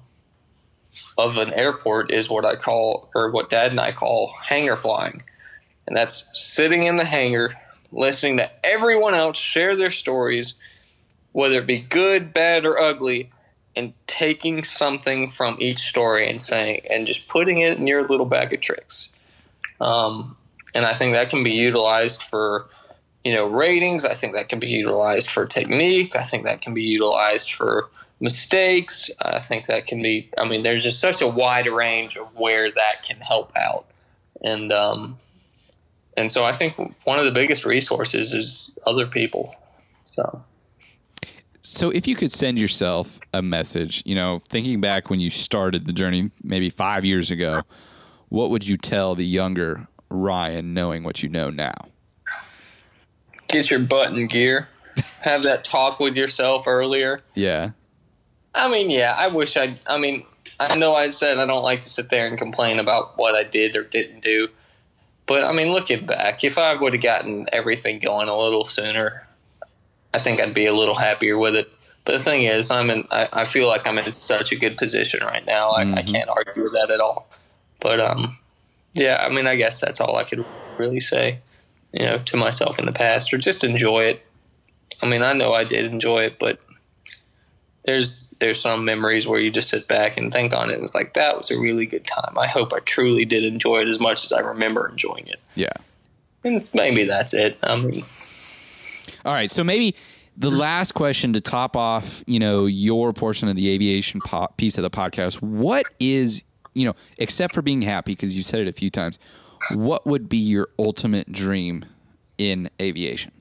of 1.17 1.37
an 1.37 1.53
airport 1.53 2.11
is 2.11 2.29
what 2.29 2.45
I 2.45 2.55
call, 2.55 3.09
or 3.15 3.31
what 3.31 3.49
Dad 3.49 3.71
and 3.71 3.79
I 3.79 3.91
call, 3.91 4.33
hangar 4.47 4.75
flying, 4.75 5.23
and 5.87 5.95
that's 5.95 6.29
sitting 6.33 6.83
in 6.83 6.97
the 6.97 7.05
hangar, 7.05 7.55
listening 7.91 8.37
to 8.37 8.51
everyone 8.63 9.15
else 9.15 9.37
share 9.37 9.75
their 9.75 9.91
stories, 9.91 10.55
whether 11.31 11.59
it 11.59 11.67
be 11.67 11.79
good, 11.79 12.33
bad, 12.33 12.65
or 12.65 12.77
ugly 12.77 13.31
and 13.75 13.93
taking 14.07 14.63
something 14.63 15.29
from 15.29 15.57
each 15.59 15.79
story 15.79 16.27
and 16.29 16.41
saying 16.41 16.81
and 16.89 17.05
just 17.05 17.27
putting 17.27 17.59
it 17.59 17.77
in 17.77 17.87
your 17.87 18.07
little 18.07 18.25
bag 18.25 18.53
of 18.53 18.59
tricks. 18.59 19.09
Um, 19.79 20.35
and 20.75 20.85
I 20.85 20.93
think 20.93 21.13
that 21.13 21.29
can 21.29 21.43
be 21.43 21.51
utilized 21.51 22.23
for 22.23 22.67
you 23.23 23.33
know 23.33 23.47
ratings. 23.47 24.05
I 24.05 24.13
think 24.13 24.33
that 24.35 24.49
can 24.49 24.59
be 24.59 24.69
utilized 24.69 25.29
for 25.29 25.45
technique. 25.45 26.15
I 26.15 26.23
think 26.23 26.45
that 26.45 26.61
can 26.61 26.73
be 26.73 26.83
utilized 26.83 27.53
for 27.53 27.89
mistakes. 28.19 29.09
I 29.21 29.39
think 29.39 29.67
that 29.67 29.87
can 29.87 30.01
be. 30.01 30.29
I 30.37 30.47
mean, 30.47 30.63
there's 30.63 30.83
just 30.83 30.99
such 30.99 31.21
a 31.21 31.27
wide 31.27 31.67
range 31.67 32.17
of 32.17 32.35
where 32.35 32.71
that 32.71 33.03
can 33.03 33.17
help 33.17 33.51
out, 33.55 33.85
and 34.41 34.71
um, 34.71 35.19
and 36.17 36.31
so 36.31 36.43
I 36.43 36.51
think 36.51 36.75
one 37.05 37.19
of 37.19 37.25
the 37.25 37.31
biggest 37.31 37.65
resources 37.65 38.33
is 38.33 38.77
other 38.85 39.07
people. 39.07 39.55
So 40.03 40.43
so, 41.69 41.91
if 41.91 42.07
you 42.07 42.15
could 42.15 42.31
send 42.31 42.59
yourself 42.59 43.19
a 43.31 43.43
message, 43.43 44.01
you 44.03 44.15
know, 44.15 44.41
thinking 44.49 44.81
back 44.81 45.11
when 45.11 45.19
you 45.19 45.29
started 45.29 45.85
the 45.85 45.93
journey 45.93 46.31
maybe 46.43 46.71
five 46.71 47.05
years 47.05 47.29
ago, 47.29 47.61
what 48.29 48.49
would 48.49 48.67
you 48.67 48.75
tell 48.75 49.13
the 49.13 49.23
younger 49.23 49.87
Ryan 50.09 50.73
knowing 50.73 51.03
what 51.03 51.21
you 51.21 51.29
know 51.29 51.51
now? 51.51 51.75
Get 53.47 53.69
your 53.69 53.81
butt 53.81 54.13
in 54.13 54.25
gear. 54.25 54.69
Have 55.21 55.43
that 55.43 55.63
talk 55.63 55.99
with 55.99 56.17
yourself 56.17 56.65
earlier. 56.65 57.21
Yeah. 57.35 57.71
I 58.55 58.67
mean, 58.67 58.89
yeah, 58.89 59.13
I 59.15 59.27
wish 59.27 59.55
I, 59.55 59.79
I 59.85 59.99
mean, 59.99 60.25
I 60.59 60.75
know 60.75 60.95
I 60.95 61.09
said 61.09 61.37
I 61.37 61.45
don't 61.45 61.63
like 61.63 61.81
to 61.81 61.89
sit 61.89 62.09
there 62.09 62.25
and 62.25 62.35
complain 62.35 62.79
about 62.79 63.15
what 63.15 63.35
I 63.35 63.43
did 63.43 63.75
or 63.75 63.83
didn't 63.83 64.23
do. 64.23 64.47
But 65.27 65.43
I 65.43 65.51
mean, 65.51 65.71
looking 65.71 66.07
back, 66.07 66.43
if 66.43 66.57
I 66.57 66.73
would 66.73 66.93
have 66.93 67.03
gotten 67.03 67.45
everything 67.53 67.99
going 67.99 68.27
a 68.27 68.35
little 68.35 68.65
sooner, 68.65 69.27
I 70.13 70.19
think 70.19 70.39
I'd 70.39 70.53
be 70.53 70.65
a 70.65 70.73
little 70.73 70.95
happier 70.95 71.37
with 71.37 71.55
it. 71.55 71.71
But 72.05 72.13
the 72.13 72.23
thing 72.23 72.43
is, 72.43 72.71
I'm 72.71 72.89
in. 72.89 73.07
I, 73.11 73.29
I 73.31 73.45
feel 73.45 73.67
like 73.67 73.87
I'm 73.87 73.97
in 73.97 74.11
such 74.11 74.51
a 74.51 74.55
good 74.55 74.77
position 74.77 75.23
right 75.23 75.45
now. 75.45 75.71
I, 75.71 75.83
mm-hmm. 75.83 75.95
I 75.95 76.03
can't 76.03 76.29
argue 76.29 76.63
with 76.63 76.73
that 76.73 76.89
at 76.89 76.99
all. 76.99 77.29
But 77.79 77.99
um, 77.99 78.39
yeah, 78.93 79.23
I 79.23 79.29
mean, 79.29 79.47
I 79.47 79.55
guess 79.55 79.79
that's 79.79 80.01
all 80.01 80.15
I 80.15 80.23
could 80.23 80.45
really 80.77 80.99
say, 80.99 81.39
you 81.93 82.05
know, 82.05 82.17
to 82.17 82.37
myself 82.37 82.79
in 82.79 82.85
the 82.85 82.91
past, 82.91 83.33
or 83.33 83.37
just 83.37 83.63
enjoy 83.63 84.05
it. 84.05 84.25
I 85.01 85.07
mean, 85.07 85.21
I 85.21 85.33
know 85.33 85.53
I 85.53 85.63
did 85.63 85.85
enjoy 85.85 86.23
it, 86.23 86.39
but 86.39 86.59
there's 87.85 88.33
there's 88.39 88.59
some 88.59 88.85
memories 88.85 89.27
where 89.27 89.39
you 89.39 89.51
just 89.51 89.69
sit 89.69 89.87
back 89.87 90.17
and 90.17 90.31
think 90.31 90.53
on 90.53 90.69
it. 90.69 90.75
And 90.75 90.83
it's 90.83 90.95
like 90.95 91.13
that 91.13 91.37
was 91.37 91.51
a 91.51 91.59
really 91.59 91.85
good 91.85 92.05
time. 92.05 92.37
I 92.37 92.47
hope 92.47 92.73
I 92.73 92.79
truly 92.79 93.25
did 93.25 93.43
enjoy 93.43 93.81
it 93.81 93.87
as 93.87 93.99
much 93.99 94.23
as 94.23 94.31
I 94.31 94.39
remember 94.39 94.87
enjoying 94.87 95.27
it. 95.27 95.39
Yeah, 95.55 95.73
and 96.43 96.67
maybe 96.73 97.03
that's 97.03 97.33
it. 97.33 97.57
I 97.63 97.77
mean, 97.77 98.05
all 99.25 99.33
right, 99.33 99.49
so 99.49 99.63
maybe 99.63 99.95
the 100.37 100.49
last 100.49 100.93
question 100.93 101.33
to 101.33 101.41
top 101.41 101.75
off, 101.75 102.23
you 102.25 102.39
know, 102.39 102.65
your 102.65 103.11
portion 103.11 103.49
of 103.49 103.55
the 103.55 103.69
aviation 103.69 104.21
po- 104.21 104.47
piece 104.57 104.77
of 104.77 104.83
the 104.83 104.89
podcast. 104.89 105.41
What 105.41 105.85
is, 105.99 106.43
you 106.73 106.85
know, 106.85 106.93
except 107.17 107.53
for 107.53 107.61
being 107.61 107.81
happy 107.81 108.13
because 108.13 108.35
you 108.35 108.43
said 108.43 108.61
it 108.61 108.67
a 108.67 108.71
few 108.71 108.89
times, 108.89 109.19
what 109.73 110.07
would 110.07 110.29
be 110.29 110.37
your 110.37 110.69
ultimate 110.79 111.31
dream 111.31 111.83
in 112.37 112.69
aviation? 112.81 113.33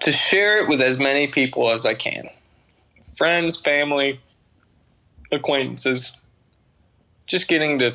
To 0.00 0.12
share 0.12 0.62
it 0.62 0.68
with 0.68 0.80
as 0.80 0.98
many 0.98 1.26
people 1.26 1.70
as 1.70 1.84
I 1.84 1.92
can. 1.94 2.28
Friends, 3.14 3.56
family, 3.56 4.20
acquaintances. 5.30 6.12
Just 7.26 7.46
getting 7.46 7.78
to, 7.80 7.94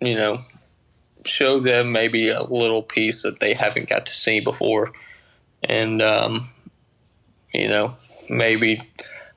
you 0.00 0.16
know, 0.16 0.40
show 1.24 1.58
them 1.58 1.92
maybe 1.92 2.28
a 2.28 2.42
little 2.42 2.82
piece 2.82 3.22
that 3.22 3.40
they 3.40 3.54
haven't 3.54 3.88
got 3.88 4.06
to 4.06 4.12
see 4.12 4.40
before 4.40 4.92
and 5.62 6.02
um, 6.02 6.48
you 7.52 7.68
know 7.68 7.96
maybe 8.28 8.80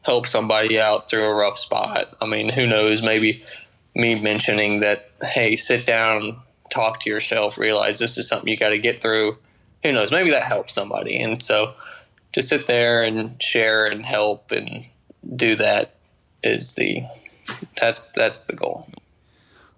help 0.07 0.26
somebody 0.26 0.80
out 0.80 1.09
through 1.09 1.26
a 1.26 1.34
rough 1.34 1.57
spot. 1.57 2.15
I 2.22 2.26
mean, 2.26 2.49
who 2.49 2.65
knows? 2.65 3.01
Maybe 3.01 3.43
me 3.93 4.15
mentioning 4.15 4.80
that, 4.80 5.11
hey, 5.22 5.57
sit 5.57 5.85
down, 5.85 6.39
talk 6.69 7.01
to 7.01 7.09
yourself, 7.09 7.57
realize 7.57 7.99
this 7.99 8.18
is 8.18 8.27
something 8.27 8.47
you 8.47 8.55
got 8.55 8.69
to 8.69 8.80
get 8.80 9.01
through. 9.01 9.38
Who 9.84 9.91
knows? 9.91 10.11
Maybe 10.11 10.30
that 10.31 10.43
helps 10.43 10.73
somebody. 10.73 11.19
And 11.19 11.43
so 11.43 11.73
to 12.31 12.41
sit 12.41 12.68
there 12.68 13.03
and 13.03 13.41
share 13.43 13.85
and 13.85 14.05
help 14.05 14.51
and 14.51 14.85
do 15.35 15.55
that 15.55 15.95
is 16.41 16.76
the 16.76 17.03
that's 17.80 18.07
that's 18.07 18.45
the 18.45 18.55
goal. 18.55 18.88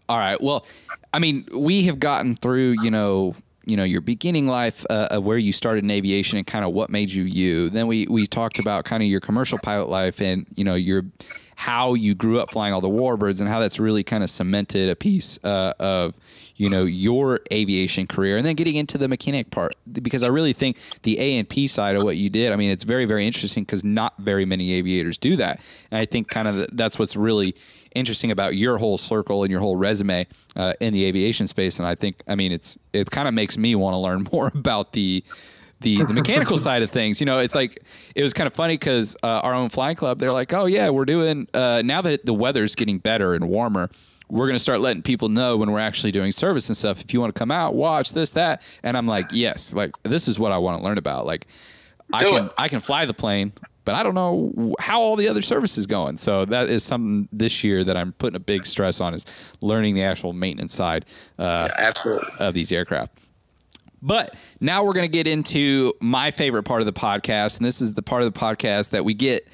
All 0.07 0.17
right. 0.17 0.39
Well, 0.39 0.65
I 1.13 1.19
mean, 1.19 1.45
we 1.55 1.83
have 1.83 1.99
gotten 1.99 2.35
through, 2.35 2.75
you 2.81 2.91
know, 2.91 3.35
you 3.65 3.77
know 3.77 3.83
your 3.83 4.01
beginning 4.01 4.47
life, 4.47 4.85
uh, 4.89 5.19
where 5.19 5.37
you 5.37 5.53
started 5.53 5.83
in 5.83 5.91
aviation, 5.91 6.37
and 6.37 6.47
kind 6.47 6.65
of 6.65 6.73
what 6.73 6.89
made 6.89 7.11
you 7.11 7.23
you. 7.23 7.69
Then 7.69 7.87
we 7.87 8.07
we 8.07 8.25
talked 8.25 8.59
about 8.59 8.83
kind 8.83 9.03
of 9.03 9.07
your 9.07 9.19
commercial 9.19 9.59
pilot 9.59 9.89
life, 9.89 10.19
and 10.21 10.47
you 10.55 10.63
know 10.63 10.75
your 10.75 11.05
how 11.55 11.93
you 11.93 12.15
grew 12.15 12.39
up 12.39 12.51
flying 12.51 12.73
all 12.73 12.81
the 12.81 12.89
warbirds, 12.89 13.39
and 13.39 13.47
how 13.47 13.59
that's 13.59 13.79
really 13.79 14.03
kind 14.03 14.23
of 14.23 14.29
cemented 14.29 14.89
a 14.89 14.95
piece 14.95 15.37
uh, 15.43 15.73
of 15.79 16.15
you 16.59 16.69
know 16.69 16.83
your 16.83 17.39
aviation 17.51 18.05
career 18.05 18.37
and 18.37 18.45
then 18.45 18.55
getting 18.55 18.75
into 18.75 18.97
the 18.97 19.07
mechanic 19.07 19.49
part 19.49 19.75
because 19.91 20.23
i 20.23 20.27
really 20.27 20.53
think 20.53 20.77
the 21.03 21.17
A&P 21.17 21.67
side 21.67 21.95
of 21.95 22.03
what 22.03 22.17
you 22.17 22.29
did 22.29 22.51
i 22.51 22.55
mean 22.55 22.69
it's 22.69 22.83
very 22.83 23.05
very 23.05 23.25
interesting 23.25 23.63
because 23.63 23.83
not 23.83 24.13
very 24.19 24.45
many 24.45 24.73
aviators 24.73 25.17
do 25.17 25.35
that 25.35 25.61
and 25.89 26.01
i 26.01 26.05
think 26.05 26.29
kind 26.29 26.47
of 26.47 26.67
that's 26.75 26.99
what's 26.99 27.15
really 27.15 27.55
interesting 27.95 28.31
about 28.31 28.55
your 28.55 28.77
whole 28.77 28.97
circle 28.97 29.43
and 29.43 29.51
your 29.51 29.59
whole 29.59 29.75
resume 29.75 30.27
uh, 30.55 30.73
in 30.79 30.93
the 30.93 31.05
aviation 31.05 31.47
space. 31.47 31.79
And 31.79 31.87
I 31.87 31.95
think, 31.95 32.21
I 32.27 32.35
mean, 32.35 32.51
it's 32.51 32.77
it 32.93 33.09
kind 33.11 33.27
of 33.27 33.33
makes 33.33 33.57
me 33.57 33.75
want 33.75 33.93
to 33.93 33.97
learn 33.97 34.27
more 34.31 34.47
about 34.53 34.93
the 34.93 35.23
the, 35.81 36.03
the 36.03 36.13
mechanical 36.13 36.57
side 36.67 36.81
of 36.83 36.91
things. 36.91 37.19
You 37.19 37.25
know, 37.25 37.39
it's 37.39 37.55
like 37.55 37.83
it 38.15 38.23
was 38.23 38.33
kind 38.33 38.47
of 38.47 38.53
funny 38.53 38.73
because 38.73 39.15
uh, 39.23 39.41
our 39.43 39.53
own 39.53 39.69
flying 39.69 39.95
club, 39.95 40.19
they're 40.19 40.33
like, 40.33 40.53
oh 40.53 40.65
yeah, 40.65 40.89
we're 40.89 41.05
doing 41.05 41.47
uh, 41.53 41.81
now 41.83 42.01
that 42.01 42.25
the 42.25 42.33
weather's 42.33 42.75
getting 42.75 42.97
better 42.97 43.33
and 43.33 43.47
warmer. 43.49 43.89
We're 44.29 44.45
going 44.45 44.55
to 44.55 44.63
start 44.63 44.79
letting 44.79 45.01
people 45.01 45.29
know 45.29 45.57
when 45.57 45.71
we're 45.71 45.79
actually 45.79 46.11
doing 46.11 46.31
service 46.31 46.69
and 46.69 46.77
stuff. 46.77 47.01
If 47.01 47.13
you 47.13 47.19
want 47.19 47.33
to 47.33 47.39
come 47.39 47.51
out, 47.51 47.75
watch 47.75 48.13
this, 48.13 48.31
that, 48.33 48.61
and 48.83 48.95
I'm 48.95 49.07
like, 49.07 49.27
yes, 49.31 49.73
like 49.73 49.91
this 50.03 50.27
is 50.27 50.37
what 50.37 50.51
I 50.51 50.57
want 50.57 50.79
to 50.79 50.83
learn 50.83 50.97
about. 50.97 51.25
Like, 51.25 51.47
I 52.13 52.23
can 52.23 52.45
it. 52.45 52.53
I 52.57 52.67
can 52.67 52.79
fly 52.79 53.05
the 53.05 53.13
plane 53.13 53.53
but 53.89 53.95
I 53.95 54.03
don't 54.03 54.13
know 54.13 54.75
how 54.79 55.01
all 55.01 55.15
the 55.15 55.27
other 55.27 55.41
services 55.41 55.87
going. 55.87 56.17
So 56.17 56.45
that 56.45 56.69
is 56.69 56.83
something 56.83 57.27
this 57.31 57.63
year 57.63 57.83
that 57.83 57.97
I'm 57.97 58.13
putting 58.13 58.35
a 58.35 58.39
big 58.39 58.67
stress 58.67 59.01
on 59.01 59.15
is 59.15 59.25
learning 59.61 59.95
the 59.95 60.03
actual 60.03 60.31
maintenance 60.31 60.75
side 60.75 61.07
uh, 61.39 61.69
yeah, 61.75 62.19
of 62.37 62.53
these 62.53 62.71
aircraft. 62.71 63.17
But 63.99 64.35
now 64.59 64.83
we're 64.83 64.93
going 64.93 65.07
to 65.07 65.11
get 65.11 65.25
into 65.25 65.93
my 66.01 66.29
favorite 66.29 66.63
part 66.63 66.81
of 66.81 66.85
the 66.85 66.93
podcast, 66.93 67.57
and 67.57 67.65
this 67.65 67.81
is 67.81 67.95
the 67.95 68.03
part 68.03 68.21
of 68.21 68.31
the 68.31 68.39
podcast 68.39 68.91
that 68.91 69.03
we 69.03 69.15
get 69.15 69.47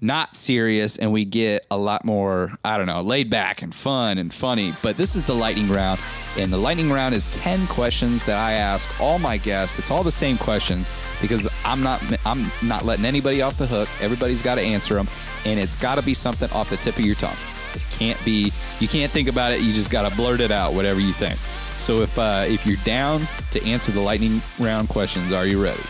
not 0.00 0.36
serious 0.36 0.96
and 0.98 1.12
we 1.12 1.24
get 1.24 1.66
a 1.70 1.78
lot 1.78 2.04
more, 2.04 2.52
I 2.64 2.76
don't 2.76 2.86
know, 2.86 3.00
laid 3.00 3.30
back 3.30 3.62
and 3.62 3.74
fun 3.74 4.18
and 4.18 4.32
funny. 4.32 4.74
But 4.82 4.96
this 4.96 5.16
is 5.16 5.24
the 5.24 5.34
lightning 5.34 5.68
round. 5.68 6.00
And 6.36 6.52
the 6.52 6.58
lightning 6.58 6.90
round 6.90 7.14
is 7.14 7.30
10 7.32 7.66
questions 7.66 8.24
that 8.24 8.38
I 8.38 8.52
ask 8.52 9.00
all 9.00 9.18
my 9.18 9.38
guests. 9.38 9.78
It's 9.78 9.90
all 9.90 10.02
the 10.02 10.10
same 10.12 10.36
questions 10.36 10.90
because 11.20 11.48
I'm 11.64 11.82
not 11.82 12.02
I'm 12.26 12.50
not 12.62 12.84
letting 12.84 13.06
anybody 13.06 13.40
off 13.40 13.56
the 13.56 13.66
hook. 13.66 13.88
Everybody's 14.00 14.42
got 14.42 14.56
to 14.56 14.60
answer 14.60 14.94
them 14.94 15.08
and 15.46 15.58
it's 15.58 15.76
got 15.76 15.94
to 15.94 16.02
be 16.02 16.12
something 16.12 16.50
off 16.50 16.68
the 16.68 16.76
tip 16.76 16.98
of 16.98 17.04
your 17.06 17.14
tongue. 17.14 17.36
It 17.74 17.82
can't 17.90 18.22
be 18.24 18.52
you 18.80 18.88
can't 18.88 19.10
think 19.10 19.28
about 19.28 19.52
it, 19.52 19.62
you 19.62 19.72
just 19.72 19.90
got 19.90 20.08
to 20.08 20.14
blurt 20.14 20.40
it 20.40 20.50
out 20.50 20.74
whatever 20.74 21.00
you 21.00 21.12
think. 21.12 21.38
So 21.78 22.02
if 22.02 22.18
uh, 22.18 22.44
if 22.46 22.66
you're 22.66 22.76
down 22.84 23.26
to 23.52 23.64
answer 23.64 23.92
the 23.92 24.00
lightning 24.00 24.42
round 24.58 24.88
questions, 24.88 25.32
are 25.32 25.46
you 25.46 25.62
ready? 25.62 25.82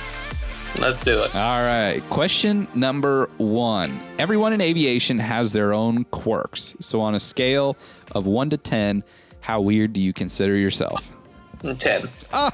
Let's 0.78 1.02
do 1.02 1.22
it. 1.22 1.34
All 1.34 1.62
right. 1.62 2.02
Question 2.10 2.68
number 2.74 3.30
one. 3.38 4.00
Everyone 4.18 4.52
in 4.52 4.60
aviation 4.60 5.18
has 5.18 5.52
their 5.52 5.72
own 5.72 6.04
quirks. 6.04 6.76
So, 6.80 7.00
on 7.00 7.14
a 7.14 7.20
scale 7.20 7.76
of 8.12 8.26
one 8.26 8.50
to 8.50 8.56
10, 8.56 9.02
how 9.40 9.60
weird 9.60 9.92
do 9.92 10.00
you 10.00 10.12
consider 10.12 10.56
yourself? 10.56 11.12
10. 11.62 12.08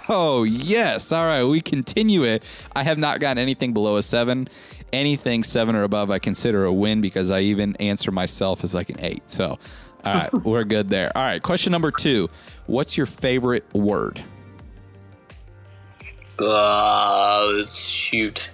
Oh, 0.08 0.44
yes. 0.44 1.12
All 1.12 1.24
right. 1.24 1.44
We 1.44 1.60
continue 1.60 2.24
it. 2.24 2.44
I 2.74 2.84
have 2.84 2.98
not 2.98 3.20
gotten 3.20 3.38
anything 3.38 3.72
below 3.72 3.96
a 3.96 4.02
seven. 4.02 4.48
Anything 4.92 5.42
seven 5.42 5.74
or 5.74 5.82
above, 5.82 6.10
I 6.10 6.18
consider 6.18 6.64
a 6.64 6.72
win 6.72 7.00
because 7.00 7.30
I 7.30 7.40
even 7.40 7.76
answer 7.76 8.10
myself 8.10 8.62
as 8.62 8.74
like 8.74 8.90
an 8.90 9.00
eight. 9.00 9.30
So, 9.30 9.58
all 10.04 10.14
right. 10.14 10.32
we're 10.44 10.64
good 10.64 10.88
there. 10.88 11.10
All 11.16 11.22
right. 11.22 11.42
Question 11.42 11.72
number 11.72 11.90
two. 11.90 12.28
What's 12.66 12.96
your 12.96 13.06
favorite 13.06 13.64
word? 13.74 14.22
Uh, 16.42 17.64
shoot. 17.66 18.50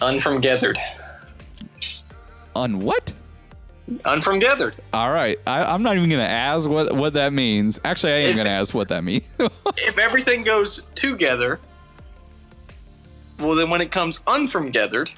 Unfromgathered. 0.00 0.78
On 2.54 2.78
what? 2.80 3.12
Unfromgathered. 3.88 4.74
All 4.92 5.10
right. 5.10 5.38
I, 5.46 5.62
I'm 5.64 5.82
not 5.82 5.96
even 5.96 6.08
going 6.08 6.20
to 6.20 6.28
ask 6.28 6.68
what, 6.68 6.94
what 6.94 7.14
that 7.14 7.32
means. 7.32 7.80
Actually, 7.84 8.12
I 8.12 8.18
am 8.18 8.34
going 8.34 8.46
to 8.46 8.50
ask 8.50 8.74
what 8.74 8.88
that 8.88 9.04
means. 9.04 9.28
If 9.78 9.98
everything 9.98 10.42
goes 10.42 10.82
together, 10.94 11.60
well, 13.38 13.54
then 13.54 13.70
when 13.70 13.80
it 13.80 13.90
comes 13.90 14.20
unfromgathered, 14.22 15.12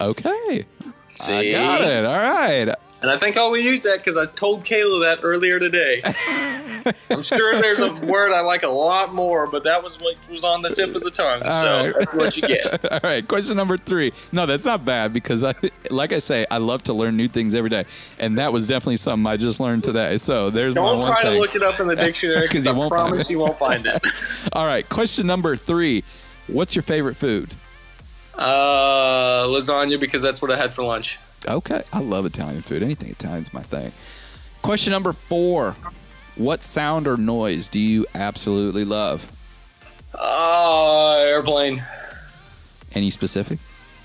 okay. 0.00 0.66
see? 1.14 1.34
I 1.34 1.50
got 1.52 1.82
it. 1.82 2.04
All 2.04 2.18
right. 2.18 2.74
And 3.02 3.10
I 3.10 3.16
think 3.16 3.38
I 3.38 3.40
only 3.40 3.62
use 3.62 3.82
that 3.84 3.98
because 3.98 4.18
I 4.18 4.26
told 4.26 4.64
Kayla 4.64 5.00
that 5.02 5.20
earlier 5.24 5.58
today. 5.58 6.02
I'm 7.10 7.22
sure 7.22 7.58
there's 7.60 7.78
a 7.78 7.92
word 7.94 8.32
I 8.32 8.42
like 8.42 8.62
a 8.62 8.68
lot 8.68 9.14
more, 9.14 9.46
but 9.46 9.64
that 9.64 9.82
was 9.82 9.98
what 9.98 10.16
was 10.28 10.44
on 10.44 10.60
the 10.60 10.68
tip 10.68 10.94
of 10.94 11.02
the 11.02 11.10
tongue. 11.10 11.42
All 11.42 11.62
so 11.62 11.84
right. 11.86 11.94
that's 11.98 12.14
what 12.14 12.36
you 12.36 12.42
get. 12.42 12.92
All 12.92 13.00
right. 13.02 13.26
Question 13.26 13.56
number 13.56 13.78
three. 13.78 14.12
No, 14.32 14.44
that's 14.44 14.66
not 14.66 14.84
bad 14.84 15.14
because, 15.14 15.42
I, 15.42 15.54
like 15.90 16.12
I 16.12 16.18
say, 16.18 16.44
I 16.50 16.58
love 16.58 16.82
to 16.84 16.92
learn 16.92 17.16
new 17.16 17.28
things 17.28 17.54
every 17.54 17.70
day, 17.70 17.84
and 18.18 18.36
that 18.36 18.52
was 18.52 18.68
definitely 18.68 18.96
something 18.96 19.26
I 19.26 19.38
just 19.38 19.60
learned 19.60 19.84
today. 19.84 20.18
So 20.18 20.50
there's 20.50 20.74
Don't 20.74 21.02
try 21.02 21.22
to 21.22 21.30
look 21.30 21.54
it 21.54 21.62
up 21.62 21.80
in 21.80 21.86
the 21.86 21.96
dictionary 22.06 22.40
'Cause 22.40 22.48
because 22.48 22.66
I 22.66 22.72
won't 22.72 22.90
promise 22.92 23.30
you 23.30 23.38
won't 23.38 23.58
find 23.58 23.86
it. 23.86 24.02
All 24.52 24.66
right. 24.66 24.86
Question 24.86 25.26
number 25.26 25.56
three. 25.56 26.04
What's 26.48 26.74
your 26.74 26.82
favorite 26.82 27.16
food? 27.16 27.54
Uh, 28.34 29.46
lasagna 29.46 29.98
because 29.98 30.22
that's 30.22 30.42
what 30.42 30.50
I 30.50 30.56
had 30.56 30.74
for 30.74 30.82
lunch. 30.82 31.18
Okay. 31.48 31.82
I 31.92 32.00
love 32.00 32.26
Italian 32.26 32.62
food. 32.62 32.82
Anything 32.82 33.10
Italian's 33.10 33.52
my 33.52 33.62
thing. 33.62 33.92
Question 34.62 34.92
number 34.92 35.12
four. 35.12 35.76
What 36.36 36.62
sound 36.62 37.06
or 37.08 37.16
noise 37.16 37.68
do 37.68 37.78
you 37.78 38.06
absolutely 38.14 38.84
love? 38.84 39.30
Uh, 40.14 41.16
airplane. 41.18 41.84
Any 42.92 43.10
specific? 43.10 43.58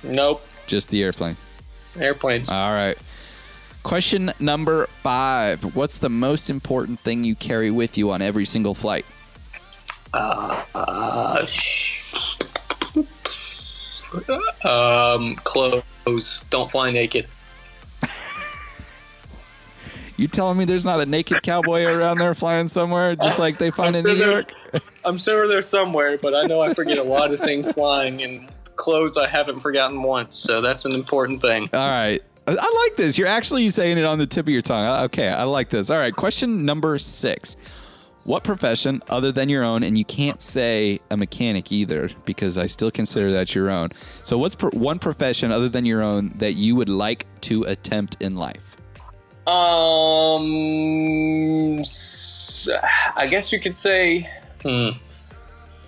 Nope. 0.04 0.46
Just 0.68 0.90
the 0.90 1.04
airplane. 1.04 1.38
Airplanes. 2.00 2.50
All 2.50 2.72
right. 2.72 2.98
Question 3.84 4.32
number 4.40 4.86
five. 4.88 5.76
What's 5.76 6.00
the 6.00 6.10
most 6.10 6.50
important 6.50 7.00
thing 7.02 7.24
you 7.24 7.36
carry 7.36 7.70
with 7.70 7.98
you 7.98 8.12
on 8.12 8.22
every 8.22 8.46
single 8.46 8.74
flight? 8.74 9.06
Uh, 10.14 11.46
sh- 11.46 12.14
um, 14.64 15.36
clothes. 15.38 15.84
Don't 16.50 16.70
fly 16.72 16.92
naked. 16.92 17.28
You 20.18 20.30
telling 20.30 20.58
me 20.58 20.64
there's 20.64 20.86
not 20.86 21.02
a 21.02 21.06
naked 21.06 21.44
cowboy 21.44 21.84
around 21.84 22.20
there 22.20 22.34
flying 22.34 22.70
somewhere, 22.70 23.18
just 23.18 23.38
like 23.38 23.58
they 23.58 23.70
find 23.70 23.98
in 23.98 24.06
New 24.06 24.12
sure 24.16 24.18
there- 24.26 24.32
York? 24.32 24.54
I'm 25.06 25.18
sure 25.18 25.46
they're 25.46 25.62
somewhere, 25.62 26.18
but 26.18 26.34
I 26.34 26.44
know 26.44 26.62
I 26.62 26.74
forget 26.74 26.98
a 26.98 27.04
lot 27.04 27.34
of 27.34 27.42
things 27.42 27.70
flying, 27.74 28.24
and 28.24 28.50
clothes 28.78 29.18
I 29.18 29.28
haven't 29.28 29.60
forgotten 29.60 30.04
once. 30.04 30.38
So 30.38 30.62
that's 30.62 30.86
an 30.86 30.94
important 30.94 31.42
thing. 31.42 31.64
All 31.74 31.80
right. 31.90 32.22
I- 32.48 32.84
like 32.88 32.96
this. 32.96 33.18
You're 33.18 33.28
actually 33.28 33.70
saying 33.72 33.98
it 33.98 34.06
on 34.06 34.18
the 34.18 34.26
tip 34.28 34.46
of 34.46 34.54
your 34.54 34.62
tongue. 34.62 35.04
Okay, 35.06 35.28
I 35.28 35.44
like 35.44 35.68
this. 35.70 35.90
All 35.90 35.98
right, 35.98 36.16
question 36.16 36.64
number 36.64 36.98
six. 36.98 37.58
What 38.26 38.44
profession 38.44 39.04
other 39.08 39.32
than 39.32 39.50
your 39.50 39.64
own, 39.64 39.84
and 39.84 39.96
you 39.98 40.04
can't 40.04 40.42
say 40.42 41.00
a 41.12 41.18
mechanic 41.18 41.72
either 41.72 42.10
because 42.26 42.58
I 42.58 42.66
still 42.66 42.90
consider 42.90 43.32
that 43.34 43.54
your 43.54 43.70
own. 43.70 43.90
So, 44.24 44.40
what's 44.40 44.56
pro- 44.56 44.72
one 44.72 44.98
profession 44.98 45.52
other 45.52 45.70
than 45.70 45.86
your 45.86 46.02
own 46.02 46.34
that 46.38 46.54
you 46.54 46.76
would 46.76 46.90
like 46.90 47.28
to 47.42 47.64
attempt 47.66 48.18
in 48.20 48.36
life? 48.36 48.76
Um, 49.48 50.44
I 53.16 53.28
guess 53.28 53.52
you 53.52 53.60
could 53.60 53.76
say, 53.76 54.28
hmm, 54.64 54.90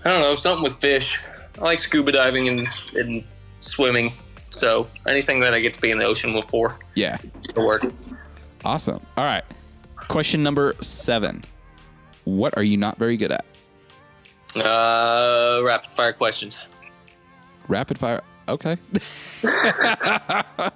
I 0.06 0.10
don't 0.12 0.22
know, 0.22 0.36
something 0.36 0.64
with 0.64 0.76
fish. 0.80 1.20
I 1.58 1.62
like 1.62 1.80
scuba 1.80 2.12
diving 2.12 2.48
and, 2.48 2.68
and 2.96 3.24
swimming. 3.62 4.14
So 4.52 4.88
anything 5.08 5.40
that 5.40 5.56
I 5.56 5.60
get 5.60 5.74
to 5.74 5.82
be 5.82 5.90
in 5.90 5.98
the 5.98 6.06
ocean 6.06 6.34
with 6.34 6.46
for 6.46 6.78
Yeah, 6.94 7.18
will 7.56 7.66
work. 7.66 7.82
awesome. 8.64 9.04
All 9.18 9.26
right, 9.26 9.44
question 10.08 10.44
number 10.44 10.76
seven. 10.82 11.44
What 12.28 12.58
are 12.58 12.64
you 12.64 12.76
not 12.76 12.98
very 12.98 13.16
good 13.16 13.32
at? 13.32 13.46
Uh, 14.54 15.62
rapid 15.64 15.92
fire 15.92 16.12
questions. 16.12 16.60
Rapid 17.70 17.98
fire. 17.98 18.22
Okay. 18.50 18.76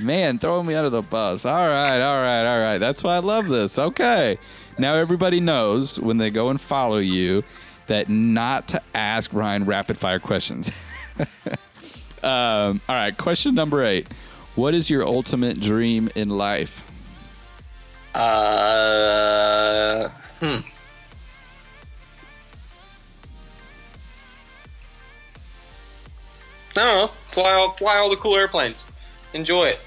Man, 0.00 0.40
throwing 0.40 0.66
me 0.66 0.74
under 0.74 0.90
the 0.90 1.02
bus. 1.02 1.44
All 1.44 1.54
right, 1.54 2.00
all 2.00 2.20
right, 2.20 2.44
all 2.44 2.58
right. 2.58 2.78
That's 2.78 3.04
why 3.04 3.14
I 3.14 3.18
love 3.20 3.46
this. 3.46 3.78
Okay. 3.78 4.36
Now 4.78 4.94
everybody 4.94 5.38
knows 5.38 6.00
when 6.00 6.18
they 6.18 6.28
go 6.28 6.48
and 6.48 6.60
follow 6.60 6.98
you 6.98 7.44
that 7.86 8.08
not 8.08 8.66
to 8.68 8.82
ask 8.92 9.32
Ryan 9.32 9.66
rapid 9.66 9.96
fire 9.96 10.18
questions. 10.18 11.14
um, 12.24 12.80
all 12.88 12.96
right, 12.96 13.16
question 13.16 13.54
number 13.54 13.84
eight. 13.84 14.08
What 14.56 14.74
is 14.74 14.90
your 14.90 15.06
ultimate 15.06 15.60
dream 15.60 16.10
in 16.16 16.30
life? 16.30 16.82
Uh, 18.12 20.08
hmm. 20.40 20.58
I 26.76 26.80
don't 26.80 26.86
know. 26.86 27.06
Fly 27.26 27.52
all, 27.52 27.70
fly 27.72 27.96
all 27.98 28.10
the 28.10 28.16
cool 28.16 28.36
airplanes. 28.36 28.86
Enjoy 29.34 29.66
it. 29.66 29.86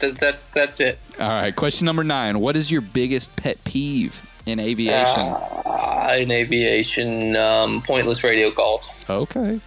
Th- 0.00 0.14
that's 0.14 0.44
that's 0.46 0.78
it. 0.80 0.98
All 1.18 1.28
right, 1.28 1.54
question 1.54 1.84
number 1.86 2.04
nine. 2.04 2.38
What 2.40 2.56
is 2.56 2.70
your 2.70 2.80
biggest 2.82 3.34
pet 3.36 3.62
peeve 3.64 4.22
in 4.44 4.60
aviation? 4.60 5.22
Uh, 5.22 6.16
in 6.18 6.30
aviation, 6.30 7.34
um, 7.36 7.82
pointless 7.82 8.22
radio 8.22 8.50
calls. 8.50 8.88
Okay. 9.08 9.60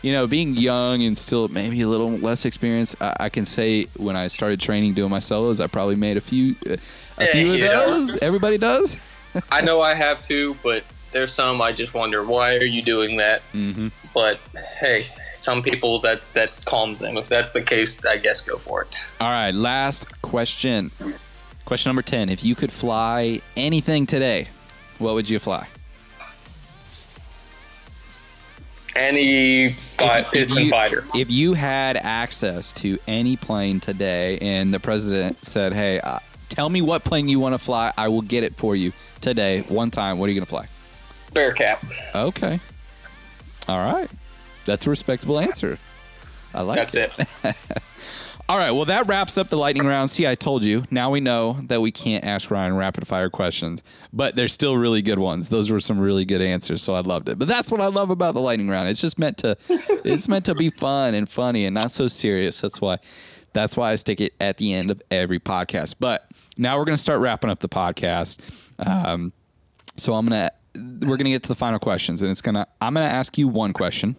You 0.00 0.12
know, 0.12 0.26
being 0.26 0.54
young 0.56 1.02
and 1.04 1.16
still 1.16 1.46
maybe 1.48 1.80
a 1.82 1.86
little 1.86 2.10
less 2.18 2.44
experienced, 2.44 2.96
I, 3.00 3.16
I 3.20 3.28
can 3.28 3.44
say 3.44 3.84
when 3.96 4.16
I 4.16 4.26
started 4.26 4.58
training 4.58 4.94
doing 4.94 5.10
my 5.10 5.20
solos, 5.20 5.60
I 5.60 5.68
probably 5.68 5.94
made 5.94 6.16
a 6.16 6.20
few, 6.20 6.56
uh, 6.68 6.76
a 7.18 7.26
few 7.28 7.52
of 7.52 7.58
Yeah. 7.60 7.76
those. 7.84 8.16
Everybody 8.16 8.58
does. 8.58 9.20
I 9.52 9.60
know 9.60 9.80
I 9.80 9.94
have 9.94 10.20
to, 10.22 10.56
but 10.64 10.82
there's 11.12 11.32
some 11.32 11.62
I 11.62 11.72
just 11.72 11.94
wonder 11.94 12.24
why 12.24 12.56
are 12.56 12.64
you 12.64 12.82
doing 12.82 13.18
that. 13.18 13.42
Mm-hmm. 13.52 13.88
But 14.12 14.40
hey, 14.80 15.06
some 15.34 15.62
people 15.62 15.98
that 16.00 16.22
that 16.34 16.64
calms 16.64 17.00
them. 17.00 17.16
If 17.16 17.28
that's 17.28 17.52
the 17.52 17.62
case, 17.62 18.04
I 18.04 18.16
guess 18.16 18.44
go 18.44 18.56
for 18.56 18.82
it. 18.82 18.88
All 19.20 19.30
right, 19.30 19.52
last 19.52 20.22
question. 20.22 20.90
Question 21.64 21.90
number 21.90 22.02
ten: 22.02 22.28
If 22.28 22.44
you 22.44 22.54
could 22.54 22.72
fly 22.72 23.40
anything 23.56 24.06
today, 24.06 24.48
what 24.98 25.14
would 25.14 25.28
you 25.28 25.38
fly? 25.38 25.68
Any 28.94 29.72
fi- 29.96 30.22
piston 30.24 30.68
fighter. 30.68 31.04
if 31.14 31.30
you 31.30 31.54
had 31.54 31.96
access 31.96 32.72
to 32.72 32.98
any 33.08 33.36
plane 33.36 33.80
today, 33.80 34.38
and 34.38 34.72
the 34.72 34.80
president 34.80 35.44
said, 35.44 35.72
"Hey, 35.72 35.98
uh, 36.00 36.18
tell 36.50 36.68
me 36.68 36.82
what 36.82 37.02
plane 37.02 37.28
you 37.28 37.40
want 37.40 37.54
to 37.54 37.58
fly, 37.58 37.92
I 37.96 38.08
will 38.08 38.20
get 38.20 38.44
it 38.44 38.56
for 38.56 38.76
you 38.76 38.92
today, 39.22 39.62
one 39.68 39.90
time." 39.90 40.18
What 40.18 40.28
are 40.28 40.32
you 40.32 40.38
going 40.38 40.46
to 40.46 40.50
fly? 40.50 40.66
Bearcat. 41.32 41.82
Okay. 42.14 42.60
All 43.68 43.78
right. 43.78 44.10
That's 44.64 44.86
a 44.86 44.90
respectable 44.90 45.38
answer. 45.38 45.78
I 46.54 46.62
like 46.62 46.76
That's 46.76 46.94
it. 46.94 47.14
it. 47.44 47.56
All 48.48 48.58
right. 48.58 48.72
Well, 48.72 48.84
that 48.84 49.06
wraps 49.06 49.38
up 49.38 49.48
the 49.48 49.56
lightning 49.56 49.86
round. 49.86 50.10
See, 50.10 50.26
I 50.26 50.34
told 50.34 50.64
you. 50.64 50.84
Now 50.90 51.10
we 51.10 51.20
know 51.20 51.58
that 51.68 51.80
we 51.80 51.90
can't 51.90 52.24
ask 52.24 52.50
Ryan 52.50 52.76
rapid 52.76 53.06
fire 53.06 53.30
questions, 53.30 53.82
but 54.12 54.36
they're 54.36 54.48
still 54.48 54.76
really 54.76 55.00
good 55.00 55.18
ones. 55.18 55.48
Those 55.48 55.70
were 55.70 55.80
some 55.80 55.98
really 55.98 56.24
good 56.24 56.42
answers, 56.42 56.82
so 56.82 56.92
I 56.94 57.00
loved 57.00 57.28
it. 57.28 57.38
But 57.38 57.48
that's 57.48 57.70
what 57.70 57.80
I 57.80 57.86
love 57.86 58.10
about 58.10 58.34
the 58.34 58.40
lightning 58.40 58.68
round. 58.68 58.88
It's 58.88 59.00
just 59.00 59.18
meant 59.18 59.38
to, 59.38 59.56
it's 59.68 60.28
meant 60.28 60.44
to 60.46 60.54
be 60.54 60.68
fun 60.70 61.14
and 61.14 61.28
funny 61.28 61.64
and 61.64 61.72
not 61.74 61.92
so 61.92 62.08
serious. 62.08 62.60
That's 62.60 62.80
why, 62.80 62.98
that's 63.54 63.76
why 63.76 63.92
I 63.92 63.94
stick 63.94 64.20
it 64.20 64.34
at 64.40 64.58
the 64.58 64.74
end 64.74 64.90
of 64.90 65.00
every 65.10 65.40
podcast. 65.40 65.94
But 65.98 66.28
now 66.58 66.78
we're 66.78 66.84
gonna 66.84 66.98
start 66.98 67.20
wrapping 67.20 67.48
up 67.48 67.60
the 67.60 67.68
podcast. 67.68 68.38
Um, 68.84 69.32
so 69.96 70.14
I'm 70.14 70.26
gonna, 70.26 70.50
we're 70.74 71.16
gonna 71.16 71.30
get 71.30 71.42
to 71.44 71.48
the 71.48 71.54
final 71.54 71.78
questions, 71.78 72.22
and 72.22 72.30
it's 72.30 72.42
gonna, 72.42 72.66
I'm 72.80 72.94
gonna 72.94 73.06
ask 73.06 73.36
you 73.38 73.48
one 73.48 73.72
question 73.72 74.16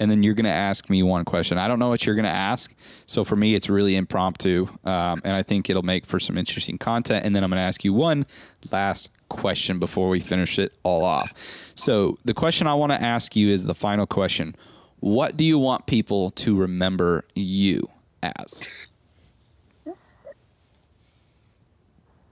and 0.00 0.10
then 0.10 0.22
you're 0.22 0.34
to 0.44 0.50
ask 0.50 0.88
me 0.88 1.02
one 1.02 1.24
question. 1.24 1.58
I 1.58 1.68
don't 1.68 1.78
know 1.78 1.90
what 1.90 2.06
you're 2.06 2.14
to 2.24 2.30
ask, 2.30 2.74
so 3.06 3.22
for 3.22 3.36
me, 3.36 3.54
it's 3.54 3.68
really 3.68 3.96
impromptu, 3.96 4.66
um, 4.84 5.20
and 5.24 5.36
I 5.36 5.42
think 5.42 5.68
it'll 5.68 5.82
make 5.82 6.06
for 6.06 6.18
some 6.18 6.38
interesting 6.38 6.78
content. 6.78 7.26
And 7.26 7.36
then 7.36 7.44
I'm 7.44 7.50
to 7.58 7.62
ask 7.62 7.84
you 7.84 7.92
one 7.92 8.26
last 8.72 9.10
question 9.28 9.78
before 9.78 10.08
we 10.08 10.18
finish 10.18 10.58
it 10.58 10.72
all 10.82 11.04
off. 11.04 11.34
So 11.74 12.18
the 12.24 12.34
question 12.34 12.66
I 12.66 12.74
want 12.74 12.92
to 12.92 13.00
ask 13.00 13.36
you 13.36 13.48
is 13.48 13.66
the 13.66 13.74
final 13.74 14.06
question: 14.06 14.56
What 15.00 15.36
do 15.36 15.44
you 15.44 15.58
want 15.58 15.86
people 15.86 16.30
to 16.32 16.56
remember 16.56 17.24
you 17.34 17.90
as? 18.22 18.62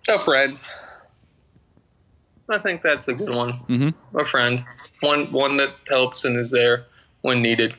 A 0.08 0.18
friend. 0.18 0.58
I 2.48 2.58
think 2.58 2.82
that's 2.82 3.08
a 3.08 3.14
good 3.14 3.30
one. 3.30 3.52
Mm-hmm. 3.68 4.16
A 4.16 4.24
friend, 4.24 4.64
one 5.00 5.30
one 5.32 5.56
that 5.58 5.74
helps 5.88 6.24
and 6.24 6.36
is 6.36 6.50
there 6.50 6.86
when 7.20 7.42
needed. 7.42 7.74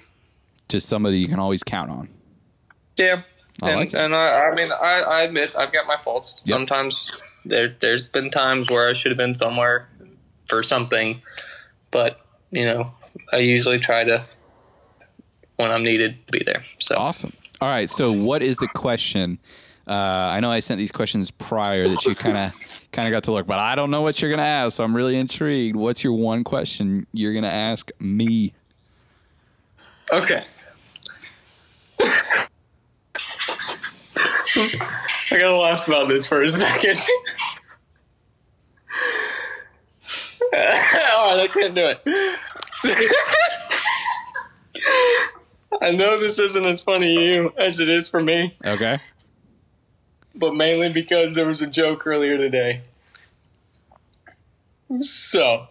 Just 0.67 0.87
somebody 0.87 1.19
you 1.19 1.27
can 1.27 1.39
always 1.39 1.63
count 1.63 1.89
on. 1.89 2.09
Yeah, 2.97 3.23
I 3.61 3.71
and, 3.71 3.79
like 3.79 3.93
and 3.93 4.15
I, 4.15 4.49
I 4.49 4.55
mean, 4.55 4.71
I, 4.71 5.01
I 5.01 5.21
admit 5.21 5.53
I've 5.57 5.71
got 5.71 5.87
my 5.87 5.97
faults. 5.97 6.41
Yep. 6.45 6.55
Sometimes 6.55 7.17
there, 7.45 7.75
there's 7.79 8.07
been 8.09 8.29
times 8.29 8.69
where 8.69 8.89
I 8.89 8.93
should 8.93 9.11
have 9.11 9.17
been 9.17 9.35
somewhere 9.35 9.89
for 10.47 10.61
something, 10.61 11.21
but 11.91 12.21
you 12.51 12.65
know, 12.65 12.93
I 13.31 13.37
usually 13.37 13.79
try 13.79 14.03
to 14.03 14.25
when 15.55 15.71
I'm 15.71 15.83
needed 15.83 16.17
be 16.31 16.43
there. 16.43 16.61
So 16.79 16.95
Awesome. 16.95 17.33
All 17.61 17.67
right. 17.67 17.89
So, 17.89 18.11
what 18.11 18.41
is 18.41 18.57
the 18.57 18.67
question? 18.67 19.39
Uh, 19.87 19.91
I 19.93 20.39
know 20.39 20.51
I 20.51 20.59
sent 20.61 20.77
these 20.77 20.91
questions 20.91 21.31
prior 21.31 21.87
that 21.89 22.05
you 22.05 22.15
kind 22.15 22.37
of 22.37 22.53
kind 22.91 23.07
of 23.07 23.11
got 23.11 23.23
to 23.25 23.31
look, 23.31 23.45
but 23.47 23.59
I 23.59 23.75
don't 23.75 23.91
know 23.91 24.01
what 24.01 24.21
you're 24.21 24.31
gonna 24.31 24.43
ask. 24.43 24.77
So 24.77 24.83
I'm 24.83 24.95
really 24.95 25.17
intrigued. 25.17 25.75
What's 25.75 26.03
your 26.03 26.13
one 26.13 26.43
question 26.43 27.05
you're 27.13 27.33
gonna 27.33 27.47
ask 27.47 27.91
me? 27.99 28.53
okay. 30.11 30.43
I 35.31 35.37
gotta 35.37 35.55
laugh 35.55 35.87
about 35.87 36.09
this 36.09 36.25
for 36.27 36.41
a 36.41 36.49
second. 36.49 36.99
All 40.51 40.59
right, 40.59 40.71
oh, 41.13 41.39
I 41.43 41.47
can't 41.47 41.75
do 41.75 41.85
it. 41.85 42.01
I 45.81 45.91
know 45.91 46.19
this 46.19 46.39
isn't 46.39 46.65
as 46.65 46.81
funny 46.81 47.15
to 47.15 47.21
you 47.21 47.53
as 47.57 47.79
it 47.79 47.87
is 47.89 48.09
for 48.09 48.21
me, 48.21 48.57
Okay. 48.65 48.99
But 50.39 50.55
mainly 50.55 50.91
because 50.91 51.35
there 51.35 51.45
was 51.45 51.61
a 51.61 51.67
joke 51.67 52.07
earlier 52.07 52.37
today. 52.37 52.81
So, 55.01 55.67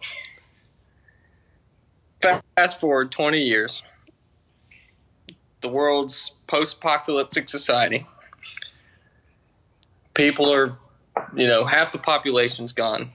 fast 2.21 2.79
forward 2.79 3.11
20 3.11 3.41
years, 3.41 3.83
the 5.61 5.67
world's 5.67 6.35
post 6.47 6.77
apocalyptic 6.77 7.49
society. 7.49 8.05
People 10.13 10.53
are, 10.53 10.77
you 11.35 11.47
know, 11.47 11.65
half 11.65 11.91
the 11.91 11.97
population's 11.97 12.71
gone. 12.71 13.11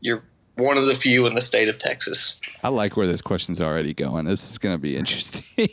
You're 0.00 0.22
one 0.56 0.76
of 0.76 0.86
the 0.86 0.94
few 0.94 1.26
in 1.26 1.34
the 1.34 1.40
state 1.40 1.68
of 1.68 1.78
Texas. 1.78 2.40
I 2.64 2.68
like 2.68 2.96
where 2.96 3.06
this 3.06 3.20
question's 3.20 3.60
already 3.60 3.94
going. 3.94 4.24
This 4.24 4.50
is 4.50 4.58
gonna 4.58 4.78
be 4.78 4.96
interesting. 4.96 5.68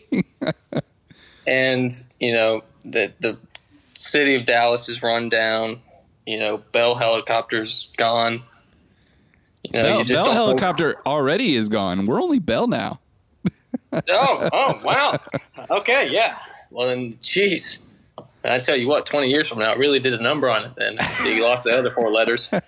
and 1.47 1.91
you 2.19 2.33
know 2.33 2.63
the 2.83 3.11
the 3.19 3.37
city 4.05 4.35
of 4.35 4.45
Dallas 4.45 4.87
is 4.89 5.01
run 5.01 5.29
down. 5.29 5.81
You 6.25 6.39
know, 6.39 6.57
Bell 6.57 6.95
helicopters 6.95 7.89
gone. 7.97 8.43
You 9.63 9.71
know, 9.73 9.81
Bell, 9.81 9.99
you 9.99 10.05
just 10.05 10.23
Bell 10.23 10.33
helicopter 10.33 11.01
already 11.05 11.55
is 11.55 11.69
gone. 11.69 12.05
We're 12.05 12.21
only 12.21 12.39
Bell 12.39 12.67
now. 12.67 12.99
Oh, 14.09 14.49
oh, 14.51 14.81
wow. 14.83 15.17
Okay, 15.69 16.09
yeah. 16.11 16.37
Well, 16.69 16.87
then, 16.87 17.13
jeez. 17.21 17.77
I 18.43 18.59
tell 18.59 18.75
you 18.75 18.89
what, 18.89 19.05
twenty 19.05 19.29
years 19.29 19.47
from 19.47 19.59
now, 19.59 19.71
it 19.71 19.77
really 19.77 19.99
did 19.99 20.13
a 20.13 20.21
number 20.21 20.49
on 20.49 20.65
it. 20.65 20.75
Then 20.75 20.97
you 21.25 21.43
lost 21.43 21.63
the 21.63 21.77
other 21.77 21.91
four 21.91 22.11
letters. 22.11 22.49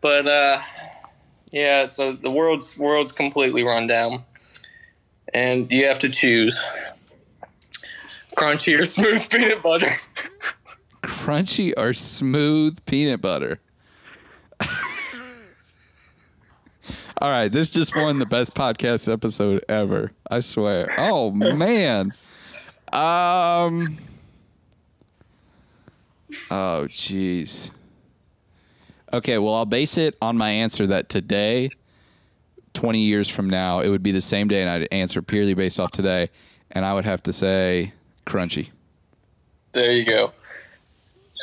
But 0.00 0.26
uh, 0.26 0.60
yeah, 1.52 1.86
so 1.86 2.12
the 2.14 2.30
world's 2.30 2.76
world's 2.76 3.12
completely 3.12 3.62
run 3.62 3.86
down, 3.86 4.24
and 5.32 5.70
you 5.70 5.86
have 5.86 6.00
to 6.00 6.08
choose 6.08 6.60
crunchy 8.36 8.78
or 8.78 8.84
smooth 8.84 9.28
peanut 9.28 9.62
butter. 9.62 9.90
Crunchy 11.02 11.72
or 11.76 11.94
smooth 11.94 12.78
peanut 12.86 13.20
butter. 13.20 13.60
All 17.18 17.30
right, 17.30 17.52
this 17.52 17.70
just 17.70 17.94
won 17.94 18.18
the 18.18 18.26
best 18.26 18.54
podcast 18.54 19.12
episode 19.12 19.64
ever. 19.68 20.12
I 20.28 20.40
swear. 20.40 20.92
Oh 20.98 21.30
man. 21.30 22.14
Um. 22.92 23.98
Oh 26.50 26.86
jeez. 26.88 27.70
Okay, 29.12 29.38
well 29.38 29.54
I'll 29.54 29.66
base 29.66 29.96
it 29.96 30.16
on 30.20 30.36
my 30.36 30.50
answer 30.50 30.86
that 30.88 31.08
today, 31.08 31.70
twenty 32.74 33.00
years 33.00 33.28
from 33.28 33.48
now, 33.48 33.80
it 33.80 33.88
would 33.88 34.02
be 34.02 34.10
the 34.10 34.20
same 34.20 34.48
day, 34.48 34.60
and 34.62 34.70
I'd 34.70 34.88
answer 34.90 35.22
purely 35.22 35.54
based 35.54 35.78
off 35.78 35.90
today, 35.92 36.28
and 36.70 36.84
I 36.84 36.94
would 36.94 37.04
have 37.04 37.22
to 37.24 37.32
say 37.32 37.92
crunchy. 38.26 38.70
There 39.72 39.92
you 39.92 40.04
go. 40.04 40.32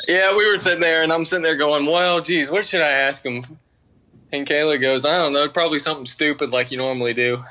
Yeah, 0.08 0.36
we 0.36 0.48
were 0.50 0.56
sitting 0.56 0.80
there, 0.80 1.02
and 1.02 1.12
I'm 1.12 1.24
sitting 1.24 1.42
there 1.42 1.56
going, 1.56 1.84
"Well, 1.86 2.20
geez, 2.20 2.50
what 2.50 2.64
should 2.64 2.80
I 2.80 2.88
ask 2.88 3.24
him?" 3.24 3.58
And 4.32 4.46
Kayla 4.46 4.80
goes, 4.80 5.04
"I 5.04 5.16
don't 5.16 5.32
know, 5.32 5.48
probably 5.48 5.78
something 5.78 6.06
stupid 6.06 6.50
like 6.50 6.70
you 6.70 6.78
normally 6.78 7.12
do." 7.12 7.44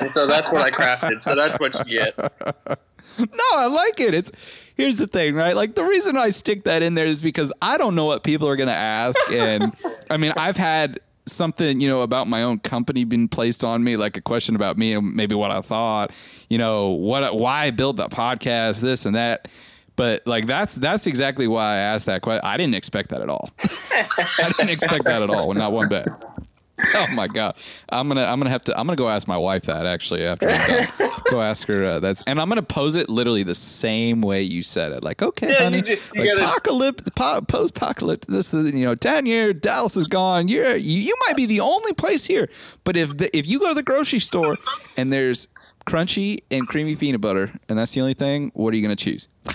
And 0.00 0.10
so 0.10 0.26
that's 0.26 0.50
what 0.50 0.62
I 0.62 0.70
crafted. 0.70 1.22
So 1.22 1.34
that's 1.34 1.58
what 1.60 1.86
you 1.86 1.98
get. 2.00 2.78
No, 3.16 3.44
I 3.52 3.66
like 3.66 4.00
it. 4.00 4.12
It's 4.12 4.32
here's 4.76 4.98
the 4.98 5.06
thing, 5.06 5.36
right? 5.36 5.54
Like 5.54 5.76
the 5.76 5.84
reason 5.84 6.16
I 6.16 6.30
stick 6.30 6.64
that 6.64 6.82
in 6.82 6.94
there 6.94 7.06
is 7.06 7.22
because 7.22 7.52
I 7.62 7.78
don't 7.78 7.94
know 7.94 8.06
what 8.06 8.24
people 8.24 8.48
are 8.48 8.56
going 8.56 8.68
to 8.68 8.74
ask, 8.74 9.20
and 9.30 9.72
I 10.10 10.16
mean, 10.16 10.32
I've 10.36 10.56
had 10.56 10.98
something 11.26 11.80
you 11.80 11.88
know 11.88 12.02
about 12.02 12.28
my 12.28 12.42
own 12.42 12.58
company 12.58 13.04
being 13.04 13.28
placed 13.28 13.64
on 13.64 13.82
me, 13.82 13.96
like 13.96 14.16
a 14.16 14.20
question 14.20 14.54
about 14.56 14.76
me 14.76 14.92
and 14.92 15.14
maybe 15.14 15.34
what 15.34 15.50
I 15.50 15.60
thought, 15.60 16.12
you 16.48 16.58
know, 16.58 16.90
what 16.90 17.36
why 17.36 17.64
I 17.64 17.70
built 17.70 17.96
that 17.96 18.10
podcast, 18.10 18.80
this 18.80 19.06
and 19.06 19.14
that. 19.14 19.48
But 19.96 20.26
like 20.26 20.46
that's 20.46 20.74
that's 20.74 21.06
exactly 21.06 21.46
why 21.46 21.74
I 21.74 21.76
asked 21.76 22.06
that 22.06 22.22
question. 22.22 22.44
I 22.44 22.56
didn't 22.56 22.74
expect 22.74 23.10
that 23.10 23.22
at 23.22 23.28
all. 23.28 23.50
I 23.60 24.52
didn't 24.56 24.70
expect 24.70 25.04
that 25.04 25.22
at 25.22 25.30
all, 25.30 25.54
not 25.54 25.72
one 25.72 25.88
bit. 25.88 26.08
Oh 26.96 27.06
my 27.12 27.28
god, 27.28 27.56
I'm 27.88 28.08
gonna 28.08 28.24
I'm 28.24 28.40
gonna 28.40 28.50
have 28.50 28.62
to 28.62 28.76
I'm 28.78 28.86
gonna 28.86 28.96
go 28.96 29.08
ask 29.08 29.28
my 29.28 29.36
wife 29.36 29.64
that 29.66 29.86
actually 29.86 30.24
after 30.24 30.48
I'm 30.48 30.86
done. 30.98 31.10
go 31.30 31.40
ask 31.40 31.68
her 31.68 31.84
uh, 31.84 32.00
that's 32.00 32.22
and 32.26 32.40
I'm 32.40 32.48
gonna 32.48 32.62
pose 32.62 32.96
it 32.96 33.08
literally 33.08 33.44
the 33.44 33.54
same 33.54 34.20
way 34.20 34.42
you 34.42 34.62
said 34.64 34.90
it. 34.92 35.02
Like, 35.04 35.22
okay, 35.22 35.46
Yeah, 35.48 35.58
you 35.58 35.62
honey, 35.64 35.82
just- 35.82 36.02
you 36.14 36.20
like, 36.22 36.30
gotta- 36.36 36.42
apocalypse, 36.50 37.10
po- 37.10 37.40
post 37.42 37.76
apocalypse. 37.76 38.26
This 38.26 38.52
is 38.52 38.72
you 38.72 38.84
know, 38.92 39.20
year 39.24 39.52
Dallas 39.52 39.96
is 39.96 40.06
gone. 40.06 40.48
You're 40.48 40.74
you, 40.76 41.00
you 41.00 41.14
might 41.28 41.36
be 41.36 41.46
the 41.46 41.60
only 41.60 41.92
place 41.92 42.24
here, 42.24 42.48
but 42.82 42.96
if 42.96 43.16
the, 43.18 43.34
if 43.36 43.46
you 43.46 43.60
go 43.60 43.68
to 43.68 43.74
the 43.74 43.82
grocery 43.84 44.18
store 44.18 44.56
and 44.96 45.12
there's 45.12 45.46
crunchy 45.86 46.40
and 46.50 46.66
creamy 46.66 46.96
peanut 46.96 47.20
butter 47.20 47.52
and 47.68 47.78
that's 47.78 47.92
the 47.92 48.00
only 48.00 48.14
thing, 48.14 48.50
what 48.54 48.74
are 48.74 48.76
you 48.76 48.82
gonna 48.82 48.96
choose? 48.96 49.28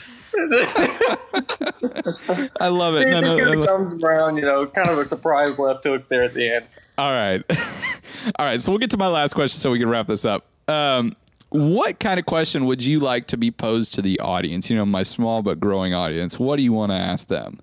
I 2.61 2.67
love 2.69 2.95
it. 2.95 3.01
It 3.01 3.11
No, 3.11 3.19
just 3.19 3.25
no, 3.25 3.37
kind 3.39 3.53
of 3.53 3.59
no. 3.59 3.65
comes 3.65 4.03
around, 4.03 4.35
you 4.37 4.43
know, 4.43 4.65
kind 4.67 4.89
of 4.89 4.97
a 4.97 5.05
surprise 5.05 5.57
left 5.59 5.83
hook 5.83 6.07
there 6.09 6.23
at 6.23 6.33
the 6.33 6.55
end. 6.55 6.65
All 6.99 7.13
right. 7.13 7.41
All 8.37 8.45
right. 8.45 8.59
So 8.59 8.73
we'll 8.73 8.79
get 8.79 8.89
to 8.89 8.97
my 8.97 9.07
last 9.07 9.33
question 9.33 9.57
so 9.57 9.71
we 9.71 9.79
can 9.79 9.87
wrap 9.87 10.07
this 10.07 10.25
up. 10.25 10.45
Um, 10.67 11.15
what 11.47 11.97
kind 11.97 12.19
of 12.19 12.25
question 12.25 12.65
would 12.65 12.83
you 12.83 12.99
like 12.99 13.25
to 13.27 13.37
be 13.37 13.51
posed 13.51 13.93
to 13.93 14.01
the 14.01 14.19
audience? 14.19 14.69
You 14.69 14.75
know, 14.75 14.85
my 14.85 15.03
small 15.03 15.41
but 15.41 15.61
growing 15.61 15.93
audience. 15.93 16.37
What 16.37 16.57
do 16.57 16.63
you 16.63 16.73
want 16.73 16.91
to 16.91 16.97
ask 16.97 17.27
them? 17.27 17.61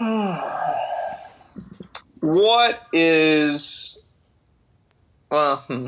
What 2.20 2.86
is? 2.92 3.98
Well, 5.28 5.56
hmm. 5.56 5.86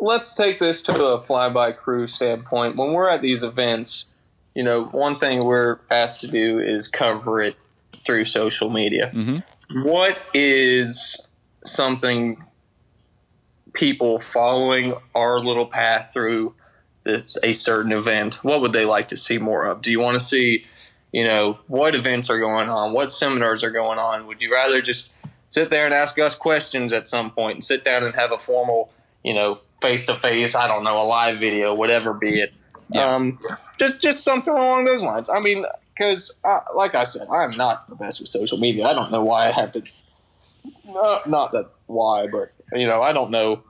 let's 0.00 0.32
take 0.32 0.60
this 0.60 0.80
to 0.82 1.06
a 1.06 1.20
fly-by 1.20 1.72
crew 1.72 2.06
standpoint. 2.06 2.76
When 2.76 2.92
we're 2.92 3.10
at 3.10 3.20
these 3.20 3.42
events, 3.42 4.04
you 4.54 4.62
know, 4.62 4.84
one 4.84 5.18
thing 5.18 5.44
we're 5.44 5.80
asked 5.90 6.20
to 6.20 6.28
do 6.28 6.60
is 6.60 6.86
cover 6.86 7.40
it 7.40 7.56
through 8.06 8.24
social 8.24 8.70
media. 8.70 9.12
What 9.72 10.20
is 10.32 11.20
something 11.64 12.42
people 13.76 14.18
following 14.18 14.94
our 15.14 15.38
little 15.38 15.66
path 15.66 16.10
through 16.12 16.54
this, 17.04 17.38
a 17.42 17.52
certain 17.52 17.92
event, 17.92 18.42
what 18.42 18.60
would 18.60 18.72
they 18.72 18.84
like 18.84 19.08
to 19.08 19.16
see 19.16 19.38
more 19.38 19.64
of? 19.64 19.80
Do 19.80 19.90
you 19.90 20.00
want 20.00 20.14
to 20.14 20.20
see, 20.20 20.66
you 21.12 21.24
know, 21.24 21.58
what 21.68 21.94
events 21.94 22.28
are 22.28 22.38
going 22.38 22.68
on? 22.68 22.92
What 22.92 23.12
seminars 23.12 23.62
are 23.62 23.70
going 23.70 23.98
on? 23.98 24.26
Would 24.26 24.40
you 24.40 24.52
rather 24.52 24.82
just 24.82 25.10
sit 25.48 25.70
there 25.70 25.84
and 25.84 25.94
ask 25.94 26.18
us 26.18 26.34
questions 26.34 26.92
at 26.92 27.06
some 27.06 27.30
point 27.30 27.56
and 27.56 27.64
sit 27.64 27.84
down 27.84 28.02
and 28.02 28.14
have 28.14 28.32
a 28.32 28.38
formal, 28.38 28.90
you 29.22 29.34
know, 29.34 29.60
face 29.80 30.06
to 30.06 30.16
face, 30.16 30.54
I 30.54 30.66
don't 30.66 30.82
know, 30.82 31.00
a 31.00 31.04
live 31.04 31.38
video, 31.38 31.74
whatever 31.74 32.12
be 32.12 32.40
it. 32.40 32.52
Yeah. 32.90 33.14
Um, 33.14 33.38
just, 33.78 34.00
just 34.00 34.24
something 34.24 34.52
along 34.52 34.84
those 34.86 35.04
lines. 35.04 35.30
I 35.30 35.38
mean, 35.38 35.64
because, 35.96 36.32
uh, 36.44 36.60
like 36.74 36.94
I 36.94 37.04
said, 37.04 37.28
I'm 37.30 37.56
not 37.56 37.88
the 37.88 37.94
best 37.94 38.20
with 38.20 38.28
social 38.28 38.58
media. 38.58 38.86
I 38.86 38.94
don't 38.94 39.10
know 39.10 39.24
why 39.24 39.48
I 39.48 39.52
have 39.52 39.72
to. 39.72 39.82
Uh, 40.88 41.20
not 41.26 41.52
that 41.52 41.70
why, 41.86 42.26
but 42.26 42.52
you 42.72 42.86
know, 42.86 43.02
I 43.02 43.12
don't 43.12 43.30
know 43.30 43.62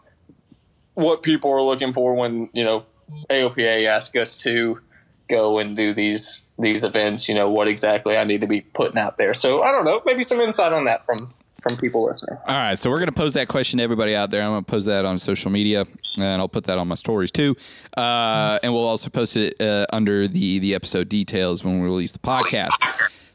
what 0.94 1.22
people 1.22 1.52
are 1.52 1.62
looking 1.62 1.92
for 1.92 2.14
when 2.14 2.48
you 2.52 2.64
know 2.64 2.86
AOPA 3.30 3.86
asks 3.86 4.16
us 4.16 4.34
to 4.38 4.80
go 5.28 5.58
and 5.58 5.76
do 5.76 5.92
these 5.92 6.42
these 6.58 6.82
events. 6.82 7.28
You 7.28 7.34
know, 7.34 7.48
what 7.48 7.68
exactly 7.68 8.16
I 8.16 8.24
need 8.24 8.40
to 8.40 8.46
be 8.46 8.62
putting 8.62 8.98
out 8.98 9.18
there. 9.18 9.34
So 9.34 9.62
I 9.62 9.70
don't 9.70 9.84
know, 9.84 10.02
maybe 10.04 10.24
some 10.24 10.40
insight 10.40 10.72
on 10.72 10.84
that 10.86 11.06
from 11.06 11.32
from 11.66 11.76
people 11.76 12.05
listening. 12.05 12.38
All 12.47 12.55
right, 12.55 12.78
so 12.78 12.90
we're 12.90 12.98
going 12.98 13.09
to 13.09 13.12
pose 13.12 13.34
that 13.34 13.48
question 13.48 13.78
to 13.78 13.82
everybody 13.82 14.14
out 14.14 14.30
there. 14.30 14.43
I'm 14.43 14.52
going 14.52 14.64
to 14.64 14.70
pose 14.70 14.84
that 14.84 15.05
on 15.05 15.18
social 15.18 15.51
media, 15.51 15.84
and 16.16 16.40
I'll 16.40 16.48
put 16.48 16.64
that 16.64 16.78
on 16.78 16.86
my 16.86 16.94
stories 16.94 17.30
too. 17.30 17.56
Uh, 17.97 18.59
and 18.62 18.72
we'll 18.72 18.86
also 18.86 19.10
post 19.10 19.36
it 19.36 19.60
uh, 19.60 19.86
under 19.93 20.28
the 20.28 20.59
the 20.60 20.74
episode 20.74 21.09
details 21.09 21.64
when 21.64 21.80
we 21.80 21.84
release 21.84 22.12
the 22.12 22.18
podcast. 22.18 22.70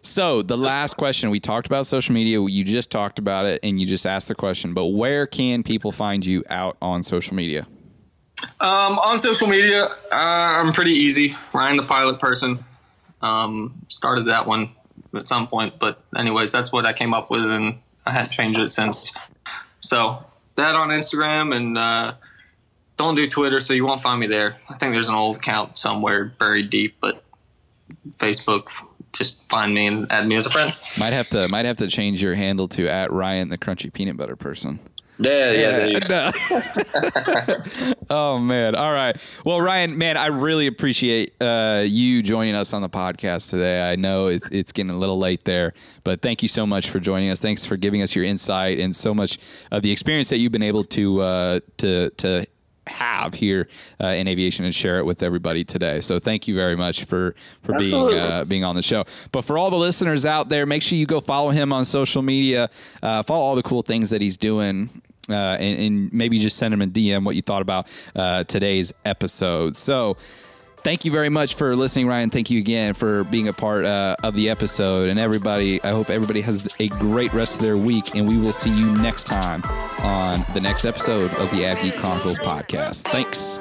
So 0.02 0.42
the 0.42 0.58
last 0.58 0.98
question 0.98 1.30
we 1.30 1.40
talked 1.40 1.68
about 1.68 1.86
social 1.86 2.14
media. 2.14 2.42
You 2.42 2.64
just 2.64 2.90
talked 2.90 3.20
about 3.20 3.46
it, 3.46 3.60
and 3.64 3.80
you 3.80 3.86
just 3.86 4.06
asked 4.06 4.28
the 4.28 4.36
question. 4.36 4.74
But 4.74 4.88
where 4.88 5.28
can 5.28 5.64
people 5.64 5.92
find 5.92 6.26
you 6.26 6.44
out 6.50 6.78
on 6.82 7.04
social 7.04 7.36
media? 7.36 7.68
Um, 8.60 8.98
on 9.00 9.20
social 9.20 9.48
media, 9.48 9.86
uh, 9.86 9.90
I'm 10.12 10.72
pretty 10.72 10.94
easy. 10.94 11.36
Ryan 11.54 11.78
the 11.78 11.84
Pilot 11.84 12.20
Person. 12.20 12.64
Um, 13.22 13.86
started 13.88 14.28
that 14.28 14.48
one 14.48 14.72
at 15.14 15.28
some 15.28 15.48
point, 15.48 15.78
but 15.78 16.04
anyways, 16.16 16.52
that's 16.52 16.72
what 16.72 16.86
I 16.86 16.94
came 16.94 17.14
up 17.14 17.30
with, 17.30 17.46
and 17.46 17.80
I 18.06 18.12
hadn't 18.12 18.32
changed 18.32 18.60
it 18.60 18.70
since. 18.70 19.12
So 19.80 20.26
that 20.56 20.76
on 20.76 20.90
Instagram, 20.90 21.56
and 21.56 21.78
uh, 21.78 22.14
don't 22.98 23.16
do 23.16 23.28
Twitter, 23.30 23.60
so 23.60 23.74
you 23.74 23.86
won't 23.86 24.02
find 24.02 24.20
me 24.20 24.28
there. 24.28 24.58
I 24.70 24.76
think 24.78 24.94
there's 24.94 25.10
an 25.10 25.16
old 25.16 25.38
account 25.38 25.78
somewhere 25.78 26.26
buried 26.26 26.70
deep, 26.70 26.98
but 27.02 27.24
Facebook, 28.18 28.68
just 29.14 29.38
find 29.50 29.74
me 29.74 29.88
and 29.88 30.12
add 30.12 30.28
me 30.28 30.36
as 30.36 30.46
a 30.46 30.50
friend. 30.50 30.76
Might 30.98 31.14
have 31.14 31.30
to 31.30 31.48
might 31.48 31.66
have 31.66 31.78
to 31.78 31.88
change 31.88 32.22
your 32.22 32.36
handle 32.36 32.68
to 32.70 32.88
at 32.88 33.12
Ryan 33.12 33.50
the 33.50 33.58
Crunchy 33.58 33.92
Peanut 33.92 34.18
Butter 34.18 34.36
Person. 34.36 34.80
Yeah, 35.22 35.52
yeah. 35.52 36.00
yeah. 36.10 37.94
oh 38.10 38.40
man. 38.40 38.76
All 38.76 38.92
right. 38.92 39.16
Well, 39.46 39.62
Ryan, 39.62 39.98
man, 39.98 40.18
I 40.18 40.28
really 40.28 40.68
appreciate 40.68 41.34
uh, 41.42 41.84
you 41.86 42.24
joining 42.24 42.56
us 42.56 42.74
on 42.74 42.82
the 42.82 42.90
podcast 42.90 43.50
today. 43.50 43.92
I 43.92 43.96
know 43.96 44.28
it's, 44.28 44.48
it's 44.50 44.72
getting 44.72 44.90
a 44.90 44.98
little 44.98 45.20
late 45.20 45.46
there, 45.46 45.74
but 46.04 46.22
thank 46.22 46.42
you 46.42 46.48
so 46.48 46.66
much 46.66 46.90
for 46.90 47.00
joining 47.00 47.30
us. 47.30 47.40
Thanks 47.40 47.66
for 47.66 47.78
giving 47.78 48.02
us 48.02 48.16
your 48.16 48.26
insight 48.26 48.80
and 48.80 48.96
so 48.96 49.14
much 49.14 49.38
of 49.72 49.84
the 49.84 49.92
experience 49.92 50.30
that 50.30 50.40
you've 50.40 50.52
been 50.52 50.64
able 50.64 50.84
to 50.86 51.22
uh, 51.22 51.60
to 51.78 52.10
to 52.12 52.48
have 52.88 53.36
here 53.36 53.68
uh, 54.02 54.08
in 54.08 54.28
aviation 54.28 54.66
and 54.66 54.74
share 54.74 54.98
it 55.00 55.06
with 55.06 55.22
everybody 55.24 55.64
today. 55.64 56.00
So 56.00 56.20
thank 56.20 56.48
you 56.48 56.56
very 56.56 56.76
much 56.76 57.06
for 57.06 57.36
for 57.62 57.76
Absolutely. 57.76 58.20
being 58.20 58.32
uh, 58.32 58.46
being 58.46 58.64
on 58.64 58.76
the 58.76 58.82
show. 58.82 59.06
But 59.32 59.44
for 59.44 59.58
all 59.58 59.70
the 59.70 59.78
listeners 59.78 60.26
out 60.26 60.50
there, 60.50 60.66
make 60.66 60.82
sure 60.82 60.98
you 60.98 61.06
go 61.06 61.22
follow 61.22 61.50
him 61.50 61.72
on 61.74 61.86
social 61.86 62.22
media. 62.22 62.70
Uh, 63.02 63.24
follow 63.24 63.42
all 63.42 63.56
the 63.56 63.64
cool 63.64 63.82
things 63.82 64.10
that 64.10 64.22
he's 64.22 64.38
doing. 64.38 64.90
Uh, 65.34 65.58
and, 65.60 65.80
and, 65.80 66.14
maybe 66.14 66.40
just 66.40 66.58
send 66.58 66.74
him 66.74 66.82
a 66.82 66.88
DM 66.88 67.24
what 67.24 67.36
you 67.36 67.42
thought 67.42 67.62
about 67.62 67.88
uh, 68.16 68.44
today's 68.44 68.94
episode. 69.06 69.76
So, 69.76 70.18
thank 70.84 71.06
you 71.06 71.12
very 71.12 71.30
much 71.30 71.56
for 71.56 71.76
listening, 71.76 72.08
Ryan. 72.08 72.30
Thank 72.30 72.50
you 72.50 72.60
again 72.60 72.94
for 72.94 73.24
being 73.26 73.48
a 73.48 73.54
part 73.54 73.86
uh, 73.86 74.16
of 74.24 74.36
the 74.36 74.50
episode. 74.50 75.10
And 75.10 75.20
everybody, 75.20 75.82
I 75.84 75.90
hope 75.92 76.10
everybody 76.10 76.42
has 76.42 76.68
a 76.80 76.90
great 76.90 77.34
rest 77.34 77.56
of 77.56 77.62
their 77.62 77.78
week. 77.78 78.16
And 78.16 78.28
we 78.28 78.38
will 78.38 78.52
see 78.52 78.72
you 78.72 78.92
next 78.96 79.26
time 79.26 79.64
on 80.00 80.46
the 80.54 80.62
next 80.62 80.86
episode 80.86 81.32
of 81.36 81.50
the 81.52 81.64
AvGeek 81.64 81.98
Chronicles 81.98 82.38
podcast. 82.40 83.04
Thanks. 83.04 83.60